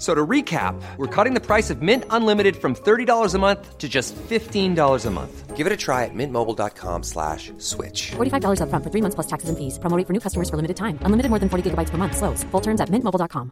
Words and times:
F- 0.00 0.02
So 0.02 0.14
to 0.14 0.26
recap, 0.26 0.80
we're 0.96 1.06
cutting 1.14 1.34
the 1.34 1.44
price 1.46 1.68
of 1.68 1.82
Mint 1.82 2.04
Unlimited 2.08 2.56
from 2.56 2.74
$30 2.74 3.34
a 3.34 3.38
month 3.38 3.76
to 3.76 3.86
just 3.86 4.14
$15 4.16 5.06
a 5.06 5.10
month. 5.10 5.54
Give 5.56 5.66
it 5.66 5.72
a 5.74 5.76
try 5.76 6.06
at 6.06 6.14
mintmobile.com 6.14 7.02
slash 7.02 7.52
switch. 7.58 8.12
$45 8.16 8.60
upfront 8.62 8.82
for 8.82 8.90
three 8.90 9.02
months 9.02 9.14
plus 9.14 9.26
taxes 9.26 9.50
and 9.50 9.58
fees. 9.58 9.78
Promo 9.78 9.98
rate 9.98 10.06
for 10.06 10.14
new 10.14 10.20
customers 10.20 10.48
for 10.48 10.56
limited 10.56 10.78
time. 10.78 10.96
Unlimited 11.04 11.28
more 11.28 11.38
than 11.38 11.50
40 11.50 11.68
gigabytes 11.70 11.90
per 11.90 11.98
month. 11.98 12.16
Slows. 12.16 12.44
Full 12.44 12.62
terms 12.62 12.80
at 12.80 12.88
mintmobile.com. 12.88 13.50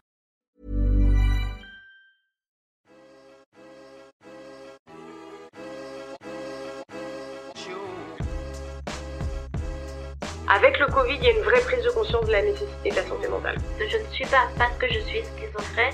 Avec 10.47 10.79
le 10.79 10.87
Covid, 10.87 11.15
il 11.15 11.23
y 11.23 11.27
a 11.27 11.31
une 11.31 11.43
vraie 11.43 11.61
prise 11.61 11.83
de 11.85 11.91
conscience 11.91 12.25
de 12.25 12.31
la 12.31 12.41
nécessité 12.41 12.89
de 12.89 12.95
la 12.95 13.03
santé 13.07 13.27
mentale. 13.27 13.57
Je 13.79 13.97
ne 13.97 14.03
suis 14.11 14.25
pas, 14.25 14.47
parce 14.57 14.75
que 14.77 14.87
je 14.87 14.99
suis 15.01 15.19
schizophrène, 15.21 15.93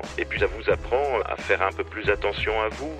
Et 0.17 0.25
puis 0.25 0.39
ça 0.39 0.47
vous 0.47 0.71
apprend 0.71 1.21
à 1.25 1.35
faire 1.35 1.61
un 1.61 1.71
peu 1.71 1.83
plus 1.83 2.09
attention 2.09 2.53
à 2.61 2.69
vous. 2.69 2.93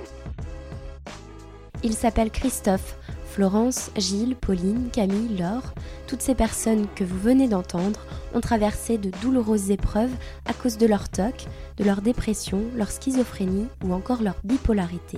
Il 1.83 1.93
s'appelle 1.93 2.31
Christophe. 2.31 2.97
Florence, 3.31 3.91
Gilles, 3.95 4.35
Pauline, 4.35 4.89
Camille, 4.91 5.37
Laure, 5.37 5.73
toutes 6.05 6.21
ces 6.21 6.35
personnes 6.35 6.87
que 6.95 7.05
vous 7.05 7.17
venez 7.17 7.47
d'entendre 7.47 8.05
ont 8.33 8.41
traversé 8.41 8.97
de 8.97 9.09
douloureuses 9.21 9.71
épreuves 9.71 10.11
à 10.45 10.53
cause 10.53 10.77
de 10.77 10.85
leur 10.85 11.07
TOC, 11.07 11.45
de 11.77 11.85
leur 11.85 12.01
dépression, 12.01 12.61
leur 12.75 12.91
schizophrénie 12.91 13.67
ou 13.85 13.93
encore 13.93 14.21
leur 14.21 14.35
bipolarité. 14.43 15.17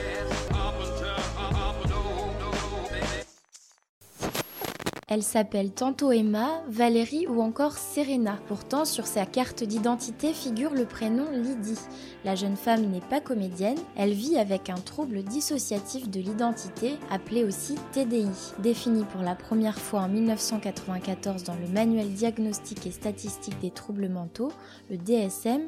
Elle 5.13 5.23
s'appelle 5.23 5.71
tantôt 5.71 6.13
Emma, 6.13 6.63
Valérie 6.69 7.27
ou 7.27 7.41
encore 7.41 7.73
Serena. 7.73 8.39
Pourtant, 8.47 8.85
sur 8.85 9.05
sa 9.05 9.25
carte 9.25 9.61
d'identité 9.61 10.31
figure 10.31 10.73
le 10.73 10.85
prénom 10.85 11.29
Lydie. 11.33 11.81
La 12.23 12.35
jeune 12.35 12.55
femme 12.55 12.85
n'est 12.85 13.01
pas 13.01 13.19
comédienne, 13.19 13.77
elle 13.97 14.13
vit 14.13 14.37
avec 14.37 14.69
un 14.69 14.75
trouble 14.75 15.23
dissociatif 15.23 16.09
de 16.09 16.21
l'identité, 16.21 16.93
appelé 17.09 17.43
aussi 17.43 17.75
TDI. 17.91 18.29
Défini 18.59 19.03
pour 19.03 19.21
la 19.21 19.35
première 19.35 19.79
fois 19.79 20.03
en 20.03 20.07
1994 20.07 21.43
dans 21.43 21.55
le 21.55 21.67
Manuel 21.67 22.13
diagnostique 22.13 22.87
et 22.87 22.91
statistique 22.91 23.59
des 23.59 23.71
troubles 23.71 24.07
mentaux, 24.07 24.53
le 24.89 24.95
DSM, 24.95 25.63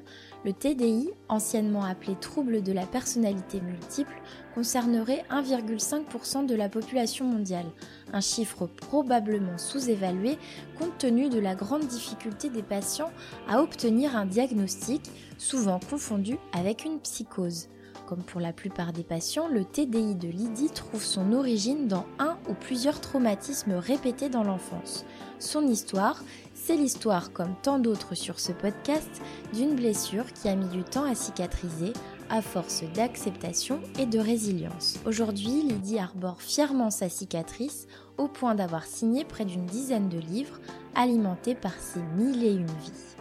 le 0.46 0.54
TDI, 0.54 1.10
anciennement 1.28 1.84
appelé 1.84 2.16
trouble 2.16 2.64
de 2.64 2.72
la 2.72 2.86
personnalité 2.86 3.60
multiple, 3.60 4.22
concernerait 4.54 5.24
1,5% 5.32 6.46
de 6.46 6.56
la 6.56 6.70
population 6.70 7.26
mondiale, 7.26 7.66
un 8.12 8.22
chiffre 8.22 8.68
probablement 8.68 9.58
sous-évalué 9.58 10.38
compte 10.78 10.98
tenu 10.98 11.30
de 11.30 11.40
la 11.40 11.56
grande 11.56 11.88
difficulté 11.88 12.50
des 12.50 12.64
patients 12.64 13.12
à 13.48 13.62
obtenir 13.62 14.16
un 14.16 14.26
diagnostic, 14.26 15.02
souvent 15.38 15.80
confondu 15.80 16.38
avec 16.54 16.86
une 16.86 17.00
psychose. 17.00 17.70
Comme 18.08 18.24
pour 18.24 18.42
la 18.42 18.54
plupart 18.54 18.92
des 18.92 19.04
patients, 19.04 19.48
le 19.48 19.64
TDI 19.64 20.16
de 20.16 20.28
Lydie 20.28 20.70
trouve 20.70 21.04
son 21.04 21.32
origine 21.32 21.88
dans 21.88 22.06
un 22.20 22.38
ou 22.50 22.54
plusieurs 22.54 23.00
traumatismes 23.00 23.74
répétés 23.74 24.30
dans 24.30 24.44
l'enfance. 24.44 25.06
Son 25.40 25.66
histoire, 25.68 26.22
c'est 26.54 26.76
l'histoire, 26.76 27.32
comme 27.32 27.56
tant 27.62 27.80
d'autres 27.80 28.16
sur 28.16 28.40
ce 28.40 28.52
podcast, 28.52 29.10
d'une 29.54 29.76
blessure 29.76 30.32
qui 30.34 30.50
a 30.50 30.56
mis 30.56 30.68
du 30.68 30.84
temps 30.84 31.06
à 31.06 31.16
cicatriser 31.16 31.94
à 32.34 32.42
force 32.42 32.84
d'acceptation 32.96 33.80
et 34.00 34.08
de 34.08 34.18
résilience. 34.18 35.00
Aujourd'hui, 35.06 35.62
Lydie 35.62 36.00
arbore 36.00 36.42
fièrement 36.42 36.90
sa 36.90 37.08
cicatrice 37.08 37.88
au 38.18 38.28
point 38.28 38.56
d'avoir 38.56 38.86
signé 38.86 39.24
près 39.24 39.46
d'une 39.46 39.68
dizaine 39.68 40.10
de 40.10 40.18
livres 40.18 40.60
alimentés 40.96 41.54
par 41.54 41.74
ses 41.74 42.02
mille 42.18 42.44
et 42.44 42.54
une 42.54 42.66
vies. 42.66 43.13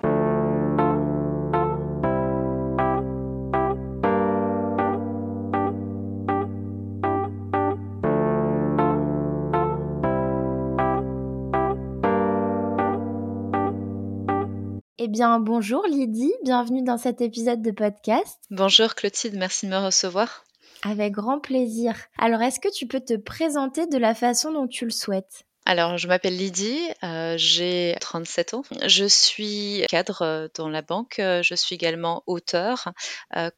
Eh 15.04 15.08
bien, 15.08 15.40
bonjour 15.40 15.84
Lydie, 15.84 16.32
bienvenue 16.44 16.84
dans 16.84 16.96
cet 16.96 17.20
épisode 17.20 17.60
de 17.60 17.72
podcast. 17.72 18.38
Bonjour 18.52 18.94
Clotilde, 18.94 19.34
merci 19.34 19.66
de 19.66 19.72
me 19.72 19.84
recevoir. 19.84 20.44
Avec 20.84 21.14
grand 21.14 21.40
plaisir. 21.40 21.96
Alors, 22.18 22.40
est-ce 22.40 22.60
que 22.60 22.72
tu 22.72 22.86
peux 22.86 23.00
te 23.00 23.16
présenter 23.16 23.88
de 23.88 23.98
la 23.98 24.14
façon 24.14 24.52
dont 24.52 24.68
tu 24.68 24.84
le 24.84 24.92
souhaites? 24.92 25.44
Alors, 25.64 25.96
je 25.96 26.08
m'appelle 26.08 26.36
Lydie, 26.36 26.88
euh, 27.04 27.36
j'ai 27.38 27.94
37 28.00 28.54
ans. 28.54 28.62
Je 28.84 29.04
suis 29.04 29.84
cadre 29.88 30.22
euh, 30.22 30.48
dans 30.56 30.68
la 30.68 30.82
banque. 30.82 31.20
Euh, 31.20 31.40
je 31.44 31.54
suis 31.54 31.76
également 31.76 32.24
auteur, 32.26 32.92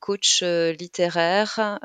coach 0.00 0.42
littéraire 0.42 1.78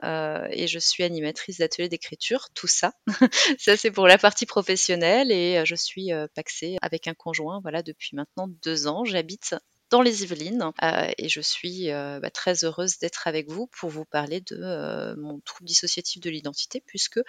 et 0.52 0.68
je 0.68 0.80
suis 0.80 1.04
animatrice 1.04 1.60
d'ateliers 1.60 1.90
d'écriture. 1.90 2.50
Tout 2.54 2.68
ça, 2.68 2.94
ça 3.58 3.78
c'est 3.78 3.92
pour 3.92 4.08
la 4.08 4.18
partie 4.18 4.46
professionnelle 4.46 5.32
et 5.32 5.64
je 5.66 5.76
suis 5.76 6.10
paxée 6.36 6.78
avec 6.82 7.08
un 7.08 7.14
conjoint. 7.14 7.60
Voilà, 7.62 7.82
depuis 7.82 8.16
maintenant 8.16 8.48
deux 8.64 8.88
ans, 8.88 9.06
j'habite 9.06 9.56
dans 9.90 10.02
les 10.02 10.24
Yvelines. 10.24 10.72
Euh, 10.84 11.08
et 11.18 11.30
je 11.30 11.42
suis 11.42 11.92
euh, 11.92 12.20
bah, 12.20 12.30
très 12.30 12.64
heureuse 12.64 12.98
d'être 13.00 13.28
avec 13.28 13.50
vous 13.50 13.68
pour 13.68 13.90
vous 13.90 14.06
parler 14.06 14.42
de 14.42 14.58
euh, 14.60 15.16
mon 15.18 15.40
trouble 15.42 15.68
dissociatif 15.68 16.22
de 16.22 16.30
l'identité, 16.30 16.82
puisque 16.86 17.20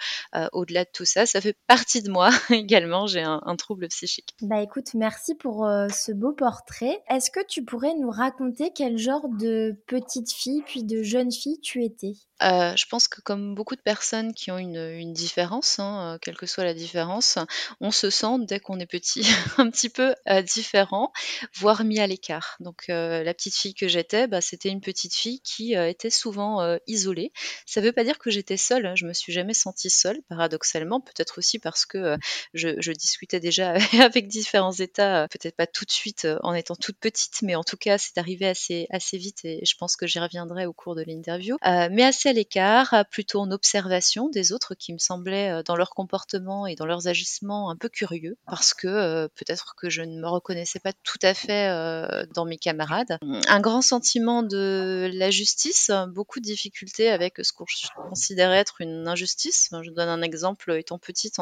au-delà 0.53 0.85
de 0.85 0.89
tout 0.93 1.05
ça, 1.05 1.25
ça 1.25 1.41
fait 1.41 1.57
partie 1.67 2.01
de 2.01 2.09
moi 2.09 2.29
également. 2.49 3.07
J'ai 3.07 3.21
un, 3.21 3.41
un, 3.45 3.55
trouble 3.55 3.87
psychique. 3.89 4.33
Bah 4.41 4.61
écoute, 4.61 4.93
merci 4.93 5.35
pour 5.35 5.67
ce 5.89 6.11
beau 6.11 6.31
portrait. 6.31 7.01
Est-ce 7.09 7.31
que 7.31 7.45
tu 7.45 7.63
pourrais 7.63 7.93
nous 7.95 8.09
raconter 8.09 8.71
quel 8.73 8.97
genre 8.97 9.27
de 9.27 9.75
petite 9.87 10.31
fille 10.31 10.63
puis 10.65 10.83
de 10.83 11.03
jeune 11.03 11.31
fille 11.31 11.59
tu 11.61 11.83
étais? 11.83 12.13
Euh, 12.43 12.75
je 12.75 12.85
pense 12.87 13.07
que 13.07 13.21
comme 13.21 13.55
beaucoup 13.55 13.75
de 13.75 13.81
personnes 13.81 14.33
qui 14.33 14.51
ont 14.51 14.57
une, 14.57 15.13
différence, 15.13 15.79
hein, 15.79 16.17
quelle 16.21 16.37
que 16.37 16.45
soit 16.45 16.63
la 16.63 16.73
différence, 16.73 17.37
on 17.81 17.91
se 17.91 18.09
sent 18.09 18.45
dès 18.47 18.59
qu'on 18.59 18.79
est 18.79 18.85
petit 18.85 19.21
un 19.57 19.69
petit 19.69 19.89
peu 19.89 20.15
euh, 20.29 20.41
différent, 20.41 21.11
voire 21.55 21.83
mis 21.83 21.99
à 21.99 22.07
l'écart. 22.07 22.55
Donc 22.59 22.85
euh, 22.89 23.23
la 23.23 23.33
petite 23.33 23.55
fille 23.55 23.73
que 23.73 23.87
j'étais, 23.87 24.27
bah, 24.27 24.41
c'était 24.41 24.69
une 24.69 24.81
petite 24.81 25.13
fille 25.13 25.41
qui 25.41 25.73
était 25.73 26.09
souvent 26.09 26.77
isolée. 26.87 27.31
Ça 27.65 27.81
ne 27.81 27.85
veut 27.85 27.91
pas 27.91 28.03
dire 28.03 28.17
que 28.17 28.29
j'étais 28.29 28.57
seule, 28.57 28.85
hein, 28.85 28.95
je 28.95 29.05
me 29.05 29.13
suis 29.13 29.33
jamais 29.33 29.53
sentie 29.53 29.89
seule, 29.89 30.21
paradoxalement, 30.29 30.99
peut-être 30.99 31.37
aussi 31.37 31.59
parce 31.59 31.85
que 31.85 32.17
je, 32.53 32.91
discutais 32.91 33.39
déjà 33.39 33.75
avec 34.01 34.27
différents 34.27 34.73
états, 34.73 35.27
peut-être 35.29 35.55
pas 35.55 35.67
tout 35.67 35.85
de 35.85 35.91
suite 35.91 36.27
en 36.43 36.53
étant 36.53 36.75
toute 36.75 36.97
petite, 36.97 37.41
mais 37.41 37.55
en 37.55 37.63
tout 37.63 37.77
cas 37.77 37.97
c'est 37.97 38.17
arrivé 38.17 38.47
assez, 38.47 38.87
assez 38.89 39.17
vite 39.17 39.45
et 39.45 39.63
je 39.65 39.75
pense 39.77 39.95
que 39.95 40.07
j'y 40.07 40.19
reviendrai 40.19 40.65
au 40.65 40.73
cours 40.73 40.95
de 40.95 41.03
l'interview. 41.03 41.57
mais 41.63 42.03
assez 42.03 42.30
l'écart, 42.33 43.05
plutôt 43.09 43.39
en 43.39 43.51
observation 43.51 44.29
des 44.29 44.51
autres 44.51 44.75
qui 44.75 44.93
me 44.93 44.97
semblaient 44.97 45.51
euh, 45.51 45.63
dans 45.63 45.75
leur 45.75 45.91
comportement 45.91 46.67
et 46.67 46.75
dans 46.75 46.85
leurs 46.85 47.07
agissements 47.07 47.69
un 47.69 47.75
peu 47.75 47.89
curieux 47.89 48.37
parce 48.45 48.73
que 48.73 48.87
euh, 48.87 49.27
peut-être 49.35 49.75
que 49.75 49.89
je 49.89 50.01
ne 50.01 50.19
me 50.19 50.27
reconnaissais 50.27 50.79
pas 50.79 50.93
tout 51.03 51.19
à 51.21 51.33
fait 51.33 51.69
euh, 51.69 52.25
dans 52.33 52.45
mes 52.45 52.57
camarades. 52.57 53.17
Un 53.47 53.59
grand 53.59 53.81
sentiment 53.81 54.43
de 54.43 55.09
la 55.13 55.31
justice, 55.31 55.91
beaucoup 56.09 56.39
de 56.39 56.45
difficultés 56.45 57.09
avec 57.09 57.35
ce 57.41 57.51
que 57.51 57.63
je 57.67 57.87
être 58.35 58.81
une 58.81 59.07
injustice. 59.07 59.69
Je 59.81 59.91
donne 59.91 60.09
un 60.09 60.21
exemple, 60.21 60.71
étant 60.77 60.97
petite 60.97 61.39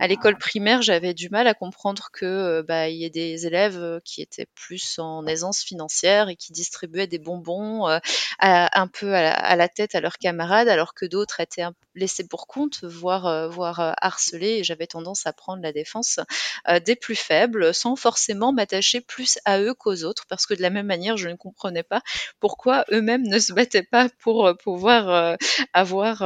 à 0.00 0.06
l'école 0.06 0.36
primaire, 0.36 0.82
j'avais 0.82 1.14
du 1.14 1.28
mal 1.30 1.46
à 1.46 1.54
comprendre 1.54 2.08
que 2.12 2.62
bah, 2.62 2.88
y 2.88 3.04
ait 3.04 3.10
des 3.10 3.46
élèves 3.46 4.00
qui 4.04 4.22
étaient 4.22 4.48
plus 4.54 4.98
en 4.98 5.26
aisance 5.26 5.60
financière 5.60 6.28
et 6.28 6.36
qui 6.36 6.52
distribuaient 6.52 7.06
des 7.06 7.18
bonbons 7.18 7.86
un 8.40 8.86
peu 8.88 9.14
à 9.14 9.56
la, 9.56 9.68
tête 9.68 9.94
à 9.94 10.00
camarades, 10.18 10.68
alors 10.68 10.94
que 10.94 11.06
d'autres 11.06 11.40
étaient 11.40 11.64
laissés 11.94 12.26
pour 12.26 12.46
compte, 12.46 12.84
voire, 12.84 13.26
euh, 13.26 13.48
voire 13.48 13.80
euh, 13.80 13.92
harcelés. 14.00 14.58
Et 14.58 14.64
j'avais 14.64 14.86
tendance 14.86 15.26
à 15.26 15.32
prendre 15.32 15.62
la 15.62 15.72
défense 15.72 16.20
euh, 16.68 16.80
des 16.80 16.96
plus 16.96 17.14
faibles, 17.14 17.74
sans 17.74 17.96
forcément 17.96 18.52
m'attacher 18.52 19.00
plus 19.00 19.38
à 19.44 19.60
eux 19.60 19.74
qu'aux 19.74 20.04
autres, 20.04 20.24
parce 20.28 20.46
que 20.46 20.54
de 20.54 20.62
la 20.62 20.70
même 20.70 20.86
manière, 20.86 21.16
je 21.16 21.28
ne 21.28 21.36
comprenais 21.36 21.82
pas 21.82 22.02
pourquoi 22.40 22.84
eux-mêmes 22.92 23.26
ne 23.26 23.38
se 23.38 23.52
battaient 23.52 23.82
pas 23.82 24.08
pour 24.20 24.52
pouvoir 24.62 25.36
avoir, 25.72 26.22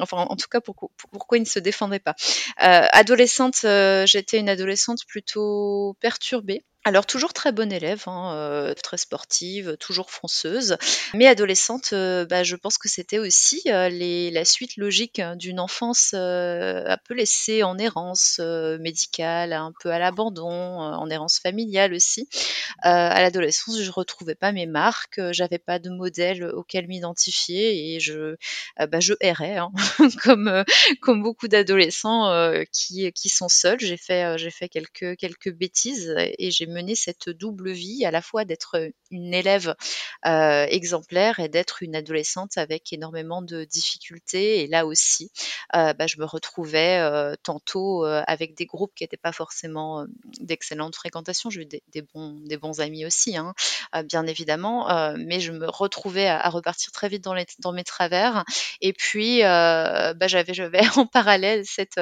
enfin, 0.00 0.18
en 0.18 0.36
tout 0.36 0.48
cas, 0.48 0.60
pourquoi 0.60 1.38
ils 1.38 1.42
ne 1.42 1.46
se 1.46 1.58
défendaient 1.58 2.00
pas. 2.00 2.14
adolescente, 2.56 3.64
j'étais 4.06 4.38
une 4.38 4.48
adolescente 4.48 5.04
plutôt 5.06 5.96
perturbée 6.00 6.64
alors 6.84 7.04
toujours 7.04 7.34
très 7.34 7.52
bonne 7.52 7.72
élève, 7.72 8.04
hein, 8.06 8.32
euh, 8.34 8.72
très 8.72 8.96
sportive, 8.96 9.76
toujours 9.78 10.10
fonceuse, 10.10 10.78
mais 11.12 11.26
adolescente, 11.26 11.90
euh, 11.92 12.24
bah, 12.24 12.42
je 12.42 12.56
pense 12.56 12.78
que 12.78 12.88
c'était 12.88 13.18
aussi 13.18 13.60
euh, 13.66 13.90
la 14.32 14.44
suite 14.46 14.78
logique 14.78 15.20
d'une 15.36 15.60
enfance 15.60 16.14
un 16.14 16.96
peu 17.04 17.12
laissée 17.12 17.62
en 17.62 17.76
errance 17.76 18.40
médicale, 18.80 19.52
un 19.52 19.72
peu 19.82 19.90
à 19.90 19.98
l'abandon, 19.98 20.48
en 20.48 21.10
errance 21.10 21.38
familiale 21.38 21.92
aussi. 21.92 22.28
à 22.82 23.20
l'adolescence, 23.20 23.78
je 23.78 23.90
retrouvais 23.90 24.34
pas 24.34 24.52
mes 24.52 24.66
marques, 24.66 25.20
j'avais 25.32 25.58
pas 25.58 25.78
de 25.78 25.90
modèle 25.90 26.44
auquel 26.44 26.88
m'identifier 26.88 27.94
et 27.94 28.00
je, 28.00 28.36
bah, 28.78 29.00
errais, 29.20 29.58
hein, 29.58 29.70
comme 31.02 31.22
beaucoup 31.22 31.48
d'adolescents 31.48 32.54
qui 32.72 33.28
sont 33.28 33.48
seuls. 33.48 33.80
J'ai 33.80 33.98
fait 33.98 34.68
quelques 34.70 35.52
bêtises 35.52 36.14
et 36.38 36.50
j'ai 36.50 36.69
mener 36.70 36.94
cette 36.94 37.28
double 37.28 37.70
vie, 37.70 38.04
à 38.04 38.10
la 38.10 38.22
fois 38.22 38.44
d'être 38.44 38.90
une 39.10 39.34
élève 39.34 39.74
euh, 40.26 40.66
exemplaire 40.68 41.40
et 41.40 41.48
d'être 41.48 41.82
une 41.82 41.96
adolescente 41.96 42.58
avec 42.58 42.92
énormément 42.92 43.42
de 43.42 43.64
difficultés. 43.64 44.62
Et 44.62 44.66
là 44.66 44.86
aussi, 44.86 45.30
euh, 45.74 45.92
bah, 45.94 46.06
je 46.06 46.18
me 46.18 46.24
retrouvais 46.24 46.98
euh, 46.98 47.34
tantôt 47.42 48.04
avec 48.04 48.54
des 48.54 48.66
groupes 48.66 48.92
qui 48.94 49.04
n'étaient 49.04 49.16
pas 49.16 49.32
forcément 49.32 50.06
d'excellente 50.40 50.94
fréquentation. 50.94 51.50
J'ai 51.50 51.62
eu 51.62 51.66
des, 51.66 52.02
bons, 52.14 52.38
des 52.44 52.56
bons 52.56 52.80
amis 52.80 53.04
aussi, 53.04 53.36
hein, 53.36 53.54
bien 54.04 54.26
évidemment, 54.26 55.14
mais 55.16 55.40
je 55.40 55.52
me 55.52 55.68
retrouvais 55.68 56.26
à, 56.26 56.48
repartir 56.48 56.92
très 56.92 57.08
vite 57.08 57.24
dans, 57.24 57.34
les, 57.34 57.46
dans 57.58 57.72
mes 57.72 57.84
travers. 57.84 58.44
Et 58.80 58.92
puis, 58.92 59.40
bah, 59.42 60.26
j'avais, 60.26 60.80
en 60.96 61.06
parallèle 61.06 61.64
cette, 61.66 62.00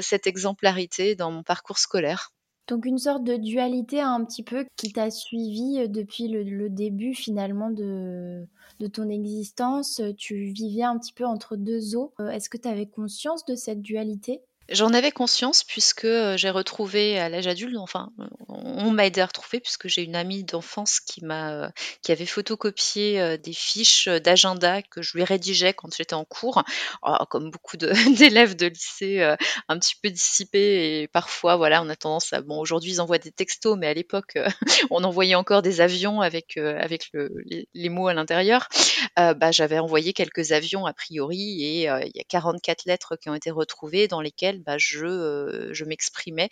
cette 0.00 0.26
exemplarité 0.26 1.14
dans 1.14 1.30
mon 1.30 1.42
parcours 1.42 1.78
scolaire. 1.78 2.32
Donc 2.68 2.86
une 2.86 2.98
sorte 2.98 3.24
de 3.24 3.36
dualité 3.36 4.00
un 4.00 4.24
petit 4.24 4.42
peu 4.42 4.64
qui 4.76 4.92
t'a 4.92 5.10
suivi 5.10 5.80
euh, 5.80 5.88
depuis 5.88 6.28
le, 6.28 6.68
début 6.68 7.14
finalement 7.14 7.70
de, 7.70 8.46
de, 8.78 8.86
ton 8.86 9.08
existence. 9.08 10.00
Tu 10.16 10.52
vivais 10.52 10.84
un 10.84 10.98
petit 10.98 11.12
peu 11.12 11.24
entre 11.24 11.56
deux 11.56 11.96
eaux. 11.96 12.12
Euh, 12.20 12.28
est-ce 12.28 12.48
que 12.48 12.56
tu 12.56 12.68
avais 12.68 12.86
conscience 12.86 13.44
de 13.44 13.56
cette 13.56 13.82
dualité? 13.82 14.42
J'en 14.68 14.92
avais 14.94 15.10
conscience 15.10 15.64
puisque 15.64 16.04
euh, 16.04 16.36
j'ai 16.36 16.48
retrouvé 16.48 17.18
à 17.18 17.28
l'âge 17.28 17.46
adulte, 17.46 17.76
enfin, 17.78 18.10
on 18.48 18.90
m'a 18.90 19.06
aidé 19.06 19.20
à 19.20 19.26
retrouver 19.26 19.58
puisque 19.60 19.88
j'ai 19.88 20.02
une 20.02 20.14
amie 20.14 20.44
d'enfance 20.44 21.00
qui 21.00 21.24
m'a, 21.24 21.52
euh, 21.52 21.68
qui 22.02 22.12
avait 22.12 22.26
photocopié 22.26 23.20
euh, 23.20 23.36
des 23.36 23.52
fiches 23.52 24.08
d'agenda 24.08 24.80
que 24.82 25.02
je 25.02 25.14
lui 25.14 25.24
rédigeais 25.24 25.74
quand 25.74 25.92
j'étais 25.94 26.14
en 26.14 26.24
cours. 26.24 26.62
Oh, 27.02 27.16
comme 27.28 27.50
beaucoup 27.50 27.76
d'élèves 27.76 28.54
de, 28.54 28.66
lycée, 28.66 29.22
un 29.68 29.78
petit 29.78 29.96
peu 30.00 30.10
dissipés 30.10 31.02
et 31.02 31.08
parfois, 31.08 31.56
voilà, 31.56 31.82
on 31.82 31.88
a 31.88 31.96
tendance 31.96 32.32
à, 32.32 32.40
bon, 32.40 32.58
aujourd'hui 32.58 32.92
ils 32.92 33.00
envoient 33.00 33.18
des 33.18 33.32
textos, 33.32 33.76
mais 33.76 33.88
à 33.88 33.94
l'époque, 33.94 34.38
on 34.90 35.02
envoyait 35.02 35.34
encore 35.34 35.62
des 35.62 35.80
avions 35.80 36.20
avec 36.20 36.56
avec 36.56 37.08
le, 37.12 37.30
les, 37.74 37.88
mots 37.88 38.08
à 38.08 38.14
l'intérieur. 38.14 38.68
bah, 39.16 39.50
j'avais 39.50 39.78
envoyé 39.78 40.12
quelques 40.12 40.52
avions 40.52 40.86
a 40.86 40.92
priori 40.92 41.62
et 41.62 41.82
il 41.84 42.12
y 42.14 42.20
a 42.20 42.24
44 42.28 42.84
lettres 42.86 43.16
qui 43.16 43.28
ont 43.28 43.34
été 43.34 43.50
retrouvées 43.50 44.08
dans 44.08 44.20
lesquelles 44.20 44.51
bah, 44.60 44.78
je, 44.78 45.70
je 45.72 45.84
m'exprimais 45.84 46.48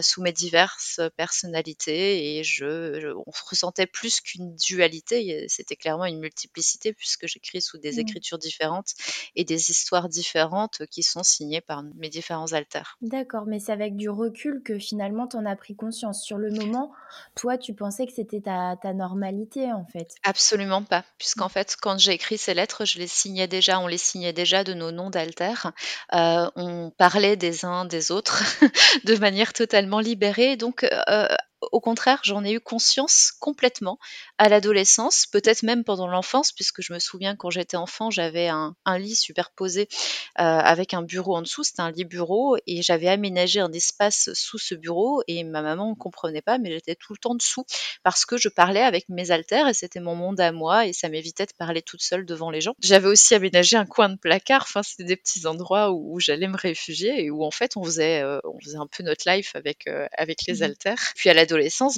sous 0.00 0.22
mes 0.22 0.32
diverses 0.32 1.00
personnalités 1.16 2.38
et 2.38 2.44
je, 2.44 3.12
on 3.14 3.30
ressentait 3.48 3.86
plus 3.86 4.20
qu'une 4.20 4.54
dualité, 4.56 5.46
c'était 5.48 5.76
clairement 5.76 6.06
une 6.06 6.20
multiplicité 6.20 6.92
puisque 6.92 7.26
j'écris 7.26 7.62
sous 7.62 7.78
des 7.78 7.96
mmh. 7.96 8.00
écritures 8.00 8.38
différentes 8.38 8.94
et 9.36 9.44
des 9.44 9.70
histoires 9.70 10.08
différentes 10.08 10.86
qui 10.90 11.02
sont 11.02 11.22
signées 11.22 11.60
par 11.60 11.82
mes 11.96 12.08
différents 12.08 12.52
alters. 12.52 12.96
D'accord, 13.02 13.46
mais 13.46 13.58
c'est 13.58 13.72
avec 13.72 13.96
du 13.96 14.08
recul 14.08 14.62
que 14.64 14.78
finalement 14.78 15.26
tu 15.26 15.36
en 15.36 15.46
as 15.46 15.56
pris 15.56 15.76
conscience. 15.76 16.22
Sur 16.22 16.38
le 16.38 16.50
moment, 16.50 16.92
toi, 17.34 17.58
tu 17.58 17.74
pensais 17.74 18.06
que 18.06 18.12
c'était 18.12 18.40
ta, 18.40 18.76
ta 18.80 18.92
normalité 18.92 19.72
en 19.72 19.84
fait 19.86 20.14
Absolument 20.22 20.82
pas, 20.82 21.04
puisqu'en 21.18 21.46
mmh. 21.46 21.50
fait, 21.50 21.76
quand 21.80 21.98
j'ai 21.98 22.12
écrit 22.12 22.38
ces 22.38 22.54
lettres, 22.54 22.84
je 22.84 22.98
les 22.98 23.06
signais 23.06 23.48
déjà, 23.48 23.80
on 23.80 23.86
les 23.86 23.98
signait 23.98 24.32
déjà 24.32 24.64
de 24.64 24.74
nos 24.74 24.90
noms 24.90 25.10
d'alters. 25.10 25.72
Euh, 26.12 26.50
on 26.56 26.90
parlait 26.90 27.36
des 27.42 27.64
uns 27.64 27.84
des 27.84 28.12
autres 28.12 28.42
de 29.04 29.16
manière 29.16 29.52
totalement 29.52 29.98
libérée. 29.98 30.56
Donc, 30.56 30.84
euh, 30.84 31.26
au 31.70 31.80
contraire, 31.80 32.20
j'en 32.24 32.44
ai 32.44 32.52
eu 32.52 32.60
conscience 32.60 33.32
complètement 33.38 33.98
à 34.38 34.48
l'adolescence, 34.48 35.26
peut-être 35.26 35.62
même 35.62 35.84
pendant 35.84 36.08
l'enfance, 36.08 36.52
puisque 36.52 36.82
je 36.82 36.92
me 36.92 36.98
souviens 36.98 37.36
quand 37.36 37.50
j'étais 37.50 37.76
enfant, 37.76 38.10
j'avais 38.10 38.48
un, 38.48 38.74
lit 38.98 39.14
superposé 39.14 39.88
euh, 40.38 40.42
avec 40.42 40.94
un 40.94 41.02
bureau 41.02 41.36
en 41.36 41.42
dessous, 41.42 41.62
c'était 41.62 41.82
un 41.82 41.90
lit 41.90 42.04
bureau, 42.04 42.56
et 42.66 42.82
j'avais 42.82 43.08
aménagé 43.08 43.60
un 43.60 43.72
espace 43.72 44.30
sous 44.34 44.58
ce 44.58 44.74
bureau, 44.74 45.22
et 45.28 45.44
ma 45.44 45.62
maman 45.62 45.90
ne 45.90 45.94
comprenait 45.94 46.42
pas, 46.42 46.58
mais 46.58 46.72
j'étais 46.72 46.94
tout 46.94 47.12
le 47.12 47.18
temps 47.18 47.34
dessous, 47.34 47.64
parce 48.02 48.24
que 48.24 48.36
je 48.36 48.48
parlais 48.48 48.82
avec 48.82 49.08
mes 49.08 49.30
alters, 49.30 49.68
et 49.68 49.74
c'était 49.74 50.00
mon 50.00 50.14
monde 50.14 50.40
à 50.40 50.52
moi, 50.52 50.86
et 50.86 50.92
ça 50.92 51.08
m'évitait 51.08 51.46
de 51.46 51.52
parler 51.56 51.82
toute 51.82 52.02
seule 52.02 52.26
devant 52.26 52.50
les 52.50 52.60
gens. 52.60 52.74
J'avais 52.82 53.08
aussi 53.08 53.34
aménagé 53.34 53.76
un 53.76 53.86
coin 53.86 54.08
de 54.08 54.16
placard, 54.16 54.62
enfin 54.62 54.82
c'était 54.82 55.04
des 55.04 55.16
petits 55.16 55.46
endroits 55.46 55.92
où, 55.92 56.18
j'allais 56.18 56.48
me 56.48 56.56
réfugier, 56.56 57.24
et 57.24 57.30
où 57.30 57.44
en 57.44 57.50
fait 57.50 57.76
on 57.76 57.84
faisait, 57.84 58.22
euh, 58.22 58.40
on 58.44 58.58
faisait 58.60 58.78
un 58.78 58.86
peu 58.86 59.02
notre 59.02 59.30
life 59.30 59.54
avec, 59.54 59.86
euh, 59.86 60.06
avec 60.16 60.38
les 60.46 60.60
mmh 60.60 60.62
alters. 60.62 61.12
Puis 61.14 61.30
à 61.30 61.34
l'adolescence, 61.34 61.51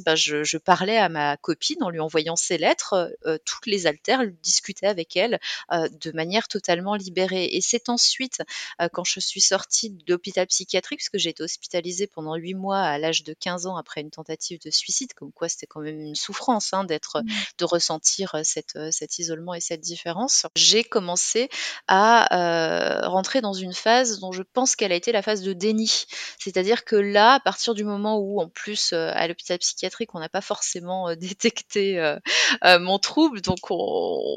bah, 0.04 0.14
je, 0.14 0.44
je, 0.44 0.58
parlais 0.58 0.96
à 0.96 1.08
ma 1.08 1.36
copine 1.36 1.82
en 1.82 1.90
lui 1.90 2.00
envoyant 2.00 2.36
ses 2.36 2.58
lettres, 2.58 3.14
euh, 3.26 3.38
toutes 3.44 3.66
les 3.66 3.86
altères, 3.86 4.22
discutais 4.42 4.86
avec 4.86 5.16
elle 5.16 5.38
euh, 5.72 5.88
de 6.00 6.12
manière 6.12 6.48
totalement 6.48 6.94
libérée. 6.94 7.48
Et 7.52 7.60
c'est 7.60 7.88
ensuite, 7.88 8.42
euh, 8.80 8.88
quand 8.92 9.04
je 9.04 9.20
suis 9.20 9.40
sortie 9.40 9.90
de 9.90 10.04
l'hôpital 10.08 10.46
psychiatrique, 10.46 10.98
puisque 10.98 11.18
j'ai 11.18 11.30
été 11.30 11.42
hospitalisée 11.42 12.06
pendant 12.06 12.34
huit 12.36 12.54
mois 12.54 12.80
à 12.80 12.98
l'âge 12.98 13.24
de 13.24 13.34
15 13.34 13.66
ans 13.66 13.76
après 13.76 14.00
une 14.00 14.10
tentative 14.10 14.60
de 14.60 14.70
suicide, 14.70 15.12
comme 15.14 15.32
quoi 15.32 15.48
c'était 15.48 15.66
quand 15.66 15.80
même 15.80 16.00
une 16.00 16.14
souffrance 16.14 16.72
hein, 16.72 16.84
d'être, 16.84 17.22
mmh. 17.22 17.28
de 17.58 17.64
ressentir 17.64 18.36
cette, 18.42 18.78
cet 18.90 19.18
isolement 19.18 19.54
et 19.54 19.60
cette 19.60 19.80
différence, 19.80 20.46
j'ai 20.56 20.84
commencé 20.84 21.48
à 21.88 23.04
rentrer 23.06 23.40
dans 23.40 23.52
une 23.52 23.74
phase 23.74 24.20
dont 24.20 24.32
je 24.32 24.42
pense 24.42 24.76
qu'elle 24.76 24.92
a 24.92 24.96
été 24.96 25.12
la 25.12 25.22
phase 25.22 25.42
de 25.42 25.52
déni. 25.52 26.06
C'est-à-dire 26.38 26.84
que 26.84 26.96
là, 26.96 27.34
à 27.34 27.40
partir 27.40 27.74
du 27.74 27.84
moment 27.84 28.18
où, 28.18 28.40
en 28.40 28.48
plus, 28.48 28.92
à 28.92 29.26
l'hôpital 29.28 29.43
psychiatrique, 29.58 30.14
on 30.14 30.20
n'a 30.20 30.28
pas 30.28 30.40
forcément 30.40 31.14
détecté 31.16 32.14
mon 32.62 32.98
trouble, 32.98 33.40
donc 33.40 33.58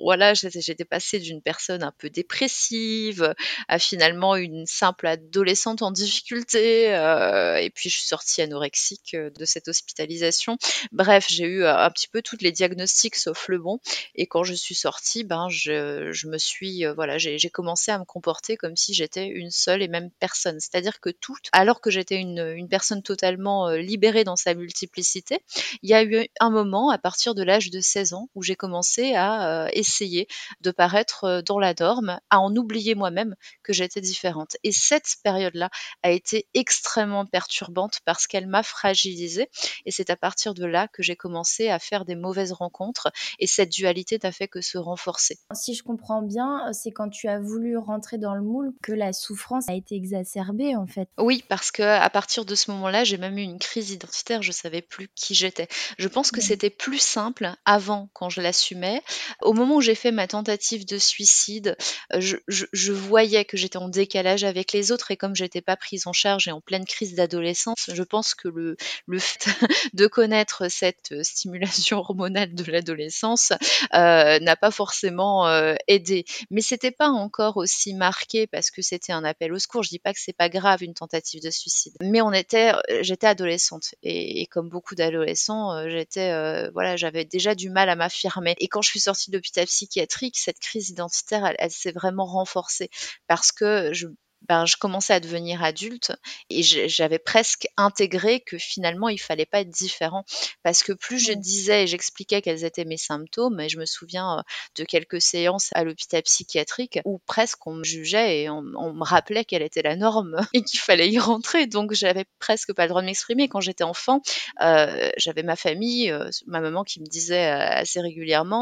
voilà, 0.04 0.34
j'étais 0.34 0.86
passée 0.86 1.20
d'une 1.20 1.42
personne 1.42 1.84
un 1.84 1.94
peu 1.98 2.10
dépressive 2.10 3.34
à 3.68 3.80
finalement 3.80 4.36
une 4.36 4.66
simple 4.66 5.08
adolescente 5.08 5.82
en 5.82 5.92
difficulté, 5.92 6.86
et 6.88 7.70
puis 7.74 7.90
je 7.90 7.98
suis 7.98 8.08
sortie 8.08 8.42
anorexique 8.42 9.16
de 9.16 9.46
cette 9.46 9.68
hospitalisation. 9.68 10.58
Bref, 10.92 11.28
j'ai 11.30 11.46
eu 11.46 11.66
un 11.66 11.90
petit 11.90 12.08
peu 12.08 12.22
toutes 12.22 12.42
les 12.42 12.52
diagnostics 12.52 13.16
sauf 13.16 13.48
le 13.48 13.60
bon, 13.60 13.80
et 14.16 14.28
quand 14.28 14.44
je 14.44 14.54
suis 14.54 14.76
sortie, 14.76 15.24
ben 15.24 15.48
je, 15.50 16.28
me 16.28 16.38
suis, 16.38 16.86
voilà, 16.86 17.18
j'ai 17.18 17.50
commencé 17.50 17.92
à 17.92 18.00
me 18.00 18.06
comporter 18.06 18.58
comme 18.58 18.76
si 18.76 18.94
j'étais 18.94 19.28
une 19.28 19.52
seule 19.52 19.82
et 19.82 19.88
même 19.88 20.10
personne, 20.20 20.60
c'est-à-dire 20.60 21.00
que 21.00 21.10
toute, 21.10 21.50
alors 21.52 21.82
que 21.82 21.90
j'étais 21.90 22.18
une, 22.18 22.54
une 22.56 22.70
personne 22.70 23.04
totalement 23.04 23.70
libérée 23.72 24.24
dans 24.24 24.36
sa 24.36 24.54
il 24.98 25.90
y 25.90 25.94
a 25.94 26.04
eu 26.04 26.28
un 26.40 26.50
moment 26.50 26.90
à 26.90 26.98
partir 26.98 27.36
de 27.36 27.44
l'âge 27.44 27.70
de 27.70 27.80
16 27.80 28.14
ans 28.14 28.30
où 28.36 28.44
j'ai 28.44 28.56
commencé 28.56 29.14
à 29.14 29.66
euh, 29.66 29.70
essayer 29.74 30.28
de 30.62 30.72
paraître 30.72 31.26
euh, 31.26 31.42
dans 31.42 31.60
la 31.60 31.74
norme, 31.80 32.20
à 32.30 32.40
en 32.40 32.56
oublier 32.56 32.96
moi-même 32.96 33.36
que 33.64 33.74
j'étais 33.74 34.02
différente. 34.02 34.58
Et 34.64 34.72
cette 34.72 35.16
période-là 35.24 35.70
a 36.04 36.12
été 36.12 36.48
extrêmement 36.54 37.26
perturbante 37.26 38.00
parce 38.06 38.28
qu'elle 38.28 38.48
m'a 38.48 38.64
fragilisée. 38.64 39.50
Et 39.86 39.92
c'est 39.92 40.10
à 40.10 40.16
partir 40.16 40.54
de 40.54 40.66
là 40.66 40.88
que 40.88 41.04
j'ai 41.04 41.16
commencé 41.16 41.70
à 41.70 41.80
faire 41.80 42.06
des 42.06 42.16
mauvaises 42.16 42.52
rencontres. 42.52 43.12
Et 43.40 43.48
cette 43.48 43.72
dualité 43.72 44.20
n'a 44.22 44.32
fait 44.32 44.48
que 44.48 44.62
se 44.62 44.78
renforcer. 44.78 45.38
Si 45.54 45.76
je 45.76 45.84
comprends 45.84 46.22
bien, 46.22 46.72
c'est 46.74 46.92
quand 46.92 47.10
tu 47.10 47.28
as 47.28 47.40
voulu 47.40 47.78
rentrer 47.78 48.18
dans 48.18 48.36
le 48.36 48.42
moule 48.42 48.74
que 48.82 48.92
la 48.92 49.14
souffrance 49.14 49.68
a 49.70 49.74
été 49.74 49.96
exacerbée 49.96 50.76
en 50.76 50.88
fait. 50.88 51.10
Oui, 51.18 51.44
parce 51.48 51.72
que 51.72 51.84
à 51.84 52.10
partir 52.10 52.46
de 52.46 52.56
ce 52.56 52.72
moment-là, 52.72 53.04
j'ai 53.04 53.18
même 53.18 53.38
eu 53.38 53.42
une 53.42 53.60
crise 53.60 53.92
identitaire. 53.92 54.42
Je 54.42 54.52
savais 54.52 54.77
plus 54.82 55.10
qui 55.16 55.36
j'étais. 55.36 55.68
Je 55.98 56.08
pense 56.08 56.32
que 56.32 56.42
c'était 56.42 56.70
plus 56.70 57.00
simple 57.00 57.54
avant 57.66 58.10
quand 58.14 58.30
je 58.30 58.42
l'assumais. 58.42 59.02
Au 59.42 59.54
moment 59.54 59.76
où 59.76 59.82
j'ai 59.82 59.96
fait 59.96 60.12
ma 60.12 60.28
tentative 60.28 60.86
de 60.86 60.98
suicide, 60.98 61.78
euh, 62.14 62.22
je, 62.48 62.92
voyais 62.92 63.46
que 63.46 63.58
j'étais 63.58 63.78
en 63.78 63.90
décalage 63.90 64.44
avec 64.44 64.74
les 64.74 64.92
autres 64.92 65.12
et 65.12 65.18
comme 65.18 65.36
j'étais 65.36 65.62
pas 65.62 65.76
prise 65.76 66.08
en 66.08 66.14
charge 66.14 66.48
et 66.48 66.52
en 66.52 66.62
pleine 66.62 66.86
crise 66.86 67.16
d'adolescence, 67.16 67.90
je 67.94 68.04
pense 68.04 68.36
que 68.36 68.48
le, 68.48 68.78
le 69.06 69.20
fait 69.20 69.50
de 69.94 70.08
connaître 70.08 70.70
cette 70.70 71.14
stimulation 71.24 72.00
hormonale 72.00 72.54
de 72.54 72.72
l'adolescence 72.72 73.54
euh, 73.94 74.40
n'a 74.40 74.56
pas 74.56 74.72
forcément 74.72 75.48
euh, 75.48 75.76
aidé. 75.88 76.26
Mais 76.50 76.62
c'était 76.62 76.92
pas 76.92 77.10
encore 77.10 77.58
aussi 77.58 77.94
marqué 77.94 78.48
parce 78.48 78.72
que 78.72 78.82
c'était 78.82 79.14
un 79.14 79.24
appel 79.24 79.54
au 79.54 79.60
secours. 79.60 79.84
Je 79.84 79.90
dis 79.90 80.00
pas 80.00 80.14
que 80.14 80.20
c'est 80.20 80.34
pas 80.34 80.50
grave 80.50 80.84
une 80.84 80.94
tentative 80.94 81.42
de 81.42 81.50
suicide, 81.50 81.94
mais 82.02 82.22
on 82.22 82.34
était, 82.34 82.72
j'étais 83.02 83.28
adolescente 83.28 83.96
et, 84.04 84.42
et 84.42 84.46
comme 84.46 84.67
beaucoup 84.68 84.96
d'adolescents, 84.96 85.88
j'étais 85.90 86.32
voilà, 86.72 86.96
j'avais 86.98 87.26
déjà 87.26 87.56
du 87.56 87.70
mal 87.70 87.90
à 87.90 87.96
m'affirmer. 87.96 88.56
Et 88.60 88.68
quand 88.68 88.82
je 88.82 88.90
suis 88.90 89.00
sortie 89.00 89.32
de 89.32 89.38
l'hôpital 89.38 89.66
psychiatrique, 89.66 90.38
cette 90.38 90.60
crise 90.60 90.90
identitaire, 90.90 91.54
elle 91.58 91.72
s'est 91.72 91.92
vraiment 91.92 92.26
renforcée 92.26 92.90
parce 93.28 93.52
que 93.52 93.92
je 93.94 94.08
ben, 94.50 94.66
je 94.66 94.78
commençais 94.78 95.14
à 95.14 95.20
devenir 95.20 95.64
adulte 95.64 96.14
et 96.50 96.64
j'avais 96.64 97.20
presque 97.20 97.68
intégré 97.78 98.40
que 98.40 98.58
finalement 98.58 99.10
il 99.10 99.20
fallait 99.20 99.46
pas 99.46 99.62
être 99.62 99.70
différent. 99.70 100.24
Parce 100.64 100.84
que 100.84 100.94
plus 100.94 101.20
je 101.20 101.34
disais 101.34 101.84
et 101.84 101.88
j'expliquais 101.88 102.42
quels 102.42 102.64
étaient 102.64 102.86
mes 102.86 102.98
symptômes 102.98 103.60
et 103.60 103.70
je 103.70 103.78
me 103.78 103.86
souviens 103.86 104.44
de 104.76 104.84
quelques 104.84 105.22
séances 105.22 105.70
à 105.74 105.84
l'hôpital 105.84 106.22
psychiatrique 106.24 107.00
où 107.06 107.20
presque 107.26 107.66
on 107.68 107.74
me 107.74 107.84
jugeait 107.84 108.44
et 108.44 108.50
on, 108.50 108.62
me 108.62 109.04
rappelait 109.04 109.46
quelle 109.46 109.62
était 109.62 109.82
la 109.82 109.96
norme 109.96 110.38
et 110.54 110.64
qu'il 110.64 110.80
fallait 110.80 111.10
y 111.10 111.20
rentrer. 111.20 111.68
Donc 111.68 111.94
j'avais 111.94 112.26
presque 112.40 112.74
pas 112.74 112.84
le 112.84 112.90
droit 112.90 113.02
de 113.02 113.08
m'exprimer. 113.08 113.48
Quand 113.48 113.62
j'étais 113.62 113.84
enfant 113.84 114.22
euh, 114.62 115.10
j'avais 115.18 115.44
ma 115.44 115.56
famille 115.56 116.12
euh, 116.12 116.30
ma 116.46 116.62
maman 116.62 116.84
qui 116.84 117.02
me 117.02 117.06
disait 117.06 117.48
euh, 117.48 117.82
assez 117.82 118.00
régulièrement 118.00 118.58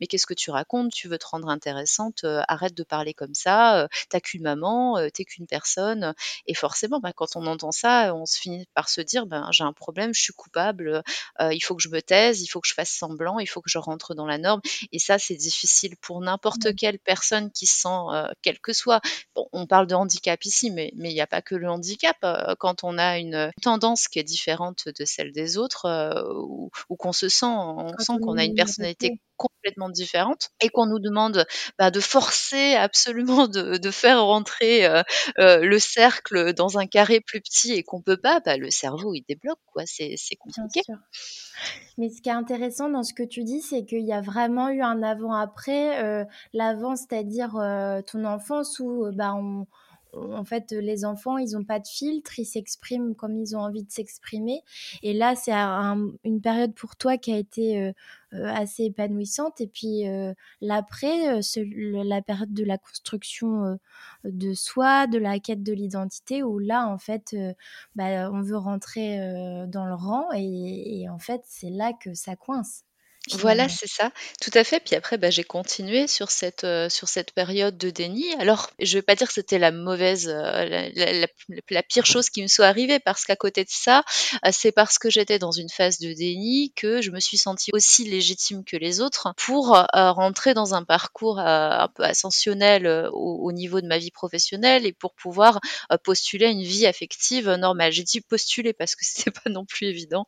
mais 0.00 0.06
qu'est-ce 0.06 0.26
que 0.26 0.34
tu 0.34 0.50
racontes? 0.50 0.92
Tu 0.92 1.08
veux 1.08 1.18
te 1.18 1.26
rendre 1.26 1.48
intéressante? 1.48 2.24
Arrête 2.48 2.74
de 2.74 2.82
parler 2.82 3.14
comme 3.14 3.34
ça 3.34 3.88
t'as 4.08 4.20
qu'une 4.20 4.42
maman 4.42 5.09
t'es 5.10 5.24
qu'une 5.24 5.46
personne. 5.46 6.14
Et 6.46 6.54
forcément, 6.54 7.00
bah, 7.00 7.12
quand 7.12 7.36
on 7.36 7.46
entend 7.46 7.72
ça, 7.72 8.14
on 8.14 8.26
se 8.26 8.38
finit 8.38 8.66
par 8.74 8.88
se 8.88 9.00
dire, 9.00 9.26
ben, 9.26 9.48
j'ai 9.52 9.64
un 9.64 9.72
problème, 9.72 10.14
je 10.14 10.20
suis 10.20 10.32
coupable, 10.32 11.02
il 11.40 11.60
faut 11.60 11.74
que 11.74 11.82
je 11.82 11.88
me 11.88 12.00
taise, 12.00 12.42
il 12.42 12.46
faut 12.46 12.60
que 12.60 12.68
je 12.68 12.74
fasse 12.74 12.90
semblant, 12.90 13.38
il 13.38 13.46
faut 13.46 13.60
que 13.60 13.70
je 13.70 13.78
rentre 13.78 14.14
dans 14.14 14.26
la 14.26 14.38
norme. 14.38 14.60
Et 14.92 14.98
ça, 14.98 15.18
c'est 15.18 15.36
difficile 15.36 15.96
pour 16.00 16.20
n'importe 16.20 16.66
mmh. 16.66 16.74
quelle 16.74 16.98
personne 16.98 17.50
qui 17.50 17.66
sent, 17.66 17.88
quel 18.42 18.58
que 18.60 18.72
soit. 18.72 19.00
Bon, 19.34 19.48
on 19.52 19.66
parle 19.66 19.86
de 19.86 19.94
handicap 19.94 20.44
ici, 20.44 20.70
mais 20.70 20.92
il 20.94 21.02
n'y 21.02 21.20
a 21.20 21.26
pas 21.26 21.42
que 21.42 21.54
le 21.54 21.68
handicap. 21.68 22.16
quand 22.58 22.84
on 22.84 22.98
a 22.98 23.18
une 23.18 23.50
tendance 23.62 24.08
qui 24.08 24.18
est 24.18 24.24
différente 24.24 24.88
de 24.88 25.04
celle 25.04 25.32
des 25.32 25.58
autres, 25.58 25.86
ou, 26.36 26.70
qu'on 26.96 27.12
se 27.12 27.28
sent, 27.28 27.46
on 27.46 27.96
sent 27.98 28.12
qu'on 28.22 28.36
a 28.36 28.44
une 28.44 28.54
personnalité 28.54 29.20
complètement 29.40 29.88
différente 29.88 30.50
et 30.60 30.68
qu'on 30.68 30.84
nous 30.84 30.98
demande 30.98 31.46
bah, 31.78 31.90
de 31.90 32.00
forcer 32.00 32.74
absolument 32.76 33.48
de, 33.48 33.90
faire 33.90 34.24
rentrer 34.24 34.86
euh, 34.86 35.02
euh, 35.38 35.60
le 35.60 35.78
cercle 35.78 36.52
dans 36.52 36.78
un 36.78 36.86
carré 36.86 37.20
plus 37.20 37.40
petit 37.40 37.72
et 37.72 37.82
qu'on 37.82 38.02
peut 38.02 38.18
pas, 38.18 38.40
bah, 38.40 38.56
le 38.56 38.70
cerveau 38.70 39.14
il 39.14 39.22
débloque 39.22 39.58
quoi, 39.72 39.84
c'est 39.86 40.16
compliqué. 40.38 40.82
Mais 41.98 42.08
ce 42.10 42.22
qui 42.22 42.28
est 42.28 42.32
intéressant 42.32 42.88
dans 42.88 43.02
ce 43.02 43.12
que 43.12 43.22
tu 43.22 43.44
dis, 43.44 43.60
c'est 43.60 43.84
qu'il 43.84 44.04
y 44.06 44.12
a 44.12 44.20
vraiment 44.20 44.68
eu 44.68 44.82
un 44.82 45.02
avant-après. 45.02 46.02
Euh, 46.02 46.24
l'avant, 46.52 46.96
c'est-à-dire 46.96 47.52
ton 48.06 48.24
enfance 48.24 48.78
où 48.78 49.10
bah, 49.12 49.34
on, 49.34 49.66
en 50.14 50.44
fait, 50.44 50.72
les 50.72 51.04
enfants, 51.04 51.38
ils 51.38 51.52
n'ont 51.52 51.64
pas 51.64 51.78
de 51.78 51.86
filtre, 51.86 52.38
ils 52.38 52.44
s'expriment 52.44 53.14
comme 53.14 53.38
ils 53.38 53.56
ont 53.56 53.60
envie 53.60 53.84
de 53.84 53.90
s'exprimer. 53.90 54.62
Et 55.02 55.12
là, 55.12 55.34
c'est 55.36 55.52
une 55.52 56.40
période 56.40 56.74
pour 56.74 56.96
toi 56.96 57.18
qui 57.18 57.32
a 57.32 57.36
été 57.38 57.80
euh, 57.80 57.92
euh, 58.34 58.46
assez 58.46 58.84
épanouissante. 58.84 59.60
Et 59.60 59.66
puis 59.66 60.08
euh, 60.08 60.34
l'après, 60.60 61.40
la 61.40 62.22
période 62.22 62.52
de 62.52 62.64
la 62.64 62.78
construction 62.78 63.78
de 64.24 64.54
soi, 64.54 65.06
de 65.06 65.18
la 65.18 65.38
quête 65.38 65.62
de 65.62 65.72
l'identité, 65.72 66.42
où 66.42 66.58
là, 66.58 66.88
en 66.88 66.98
fait, 66.98 67.36
bah, 67.94 68.30
on 68.32 68.42
veut 68.42 68.58
rentrer 68.58 69.18
dans 69.68 69.86
le 69.86 69.94
rang. 69.94 70.28
et 70.34 71.08
en 71.08 71.18
fait, 71.18 71.42
c'est 71.44 71.70
là 71.70 71.92
que 71.92 72.14
ça 72.14 72.36
coince. 72.36 72.84
Voilà, 73.28 73.68
c'est 73.68 73.86
ça, 73.86 74.10
tout 74.40 74.50
à 74.54 74.64
fait. 74.64 74.80
Puis 74.80 74.96
après, 74.96 75.18
bah, 75.18 75.28
j'ai 75.28 75.44
continué 75.44 76.06
sur 76.06 76.30
cette, 76.30 76.64
euh, 76.64 76.88
sur 76.88 77.06
cette 77.06 77.32
période 77.32 77.76
de 77.76 77.90
déni. 77.90 78.32
Alors, 78.38 78.70
je 78.80 78.96
vais 78.96 79.02
pas 79.02 79.14
dire 79.14 79.26
que 79.26 79.34
c'était 79.34 79.58
la 79.58 79.72
mauvaise, 79.72 80.26
euh, 80.28 80.88
la 81.68 81.82
pire 81.82 82.06
chose 82.06 82.30
qui 82.30 82.40
me 82.40 82.46
soit 82.46 82.66
arrivée 82.66 82.98
parce 82.98 83.26
qu'à 83.26 83.36
côté 83.36 83.62
de 83.62 83.70
ça, 83.70 84.04
euh, 84.46 84.50
c'est 84.52 84.72
parce 84.72 84.98
que 84.98 85.10
j'étais 85.10 85.38
dans 85.38 85.52
une 85.52 85.68
phase 85.68 85.98
de 85.98 86.14
déni 86.14 86.72
que 86.74 87.02
je 87.02 87.10
me 87.10 87.20
suis 87.20 87.36
sentie 87.36 87.70
aussi 87.74 88.04
légitime 88.04 88.64
que 88.64 88.78
les 88.78 89.02
autres 89.02 89.34
pour, 89.36 89.78
rentrer 89.92 90.54
dans 90.54 90.74
un 90.74 90.82
parcours, 90.82 91.38
un 91.38 91.88
peu 91.94 92.04
ascensionnel, 92.04 92.86
au 93.12 93.40
au 93.40 93.52
niveau 93.52 93.80
de 93.80 93.86
ma 93.86 93.98
vie 93.98 94.10
professionnelle 94.10 94.86
et 94.86 94.92
pour 94.92 95.14
pouvoir, 95.14 95.60
postuler 96.04 96.46
à 96.46 96.50
une 96.50 96.62
vie 96.62 96.86
affective, 96.86 97.50
normale. 97.50 97.92
J'ai 97.92 98.02
dit 98.02 98.20
postuler 98.20 98.72
parce 98.72 98.94
que 98.96 99.04
c'était 99.04 99.30
pas 99.30 99.50
non 99.50 99.64
plus 99.64 99.88
évident, 99.88 100.24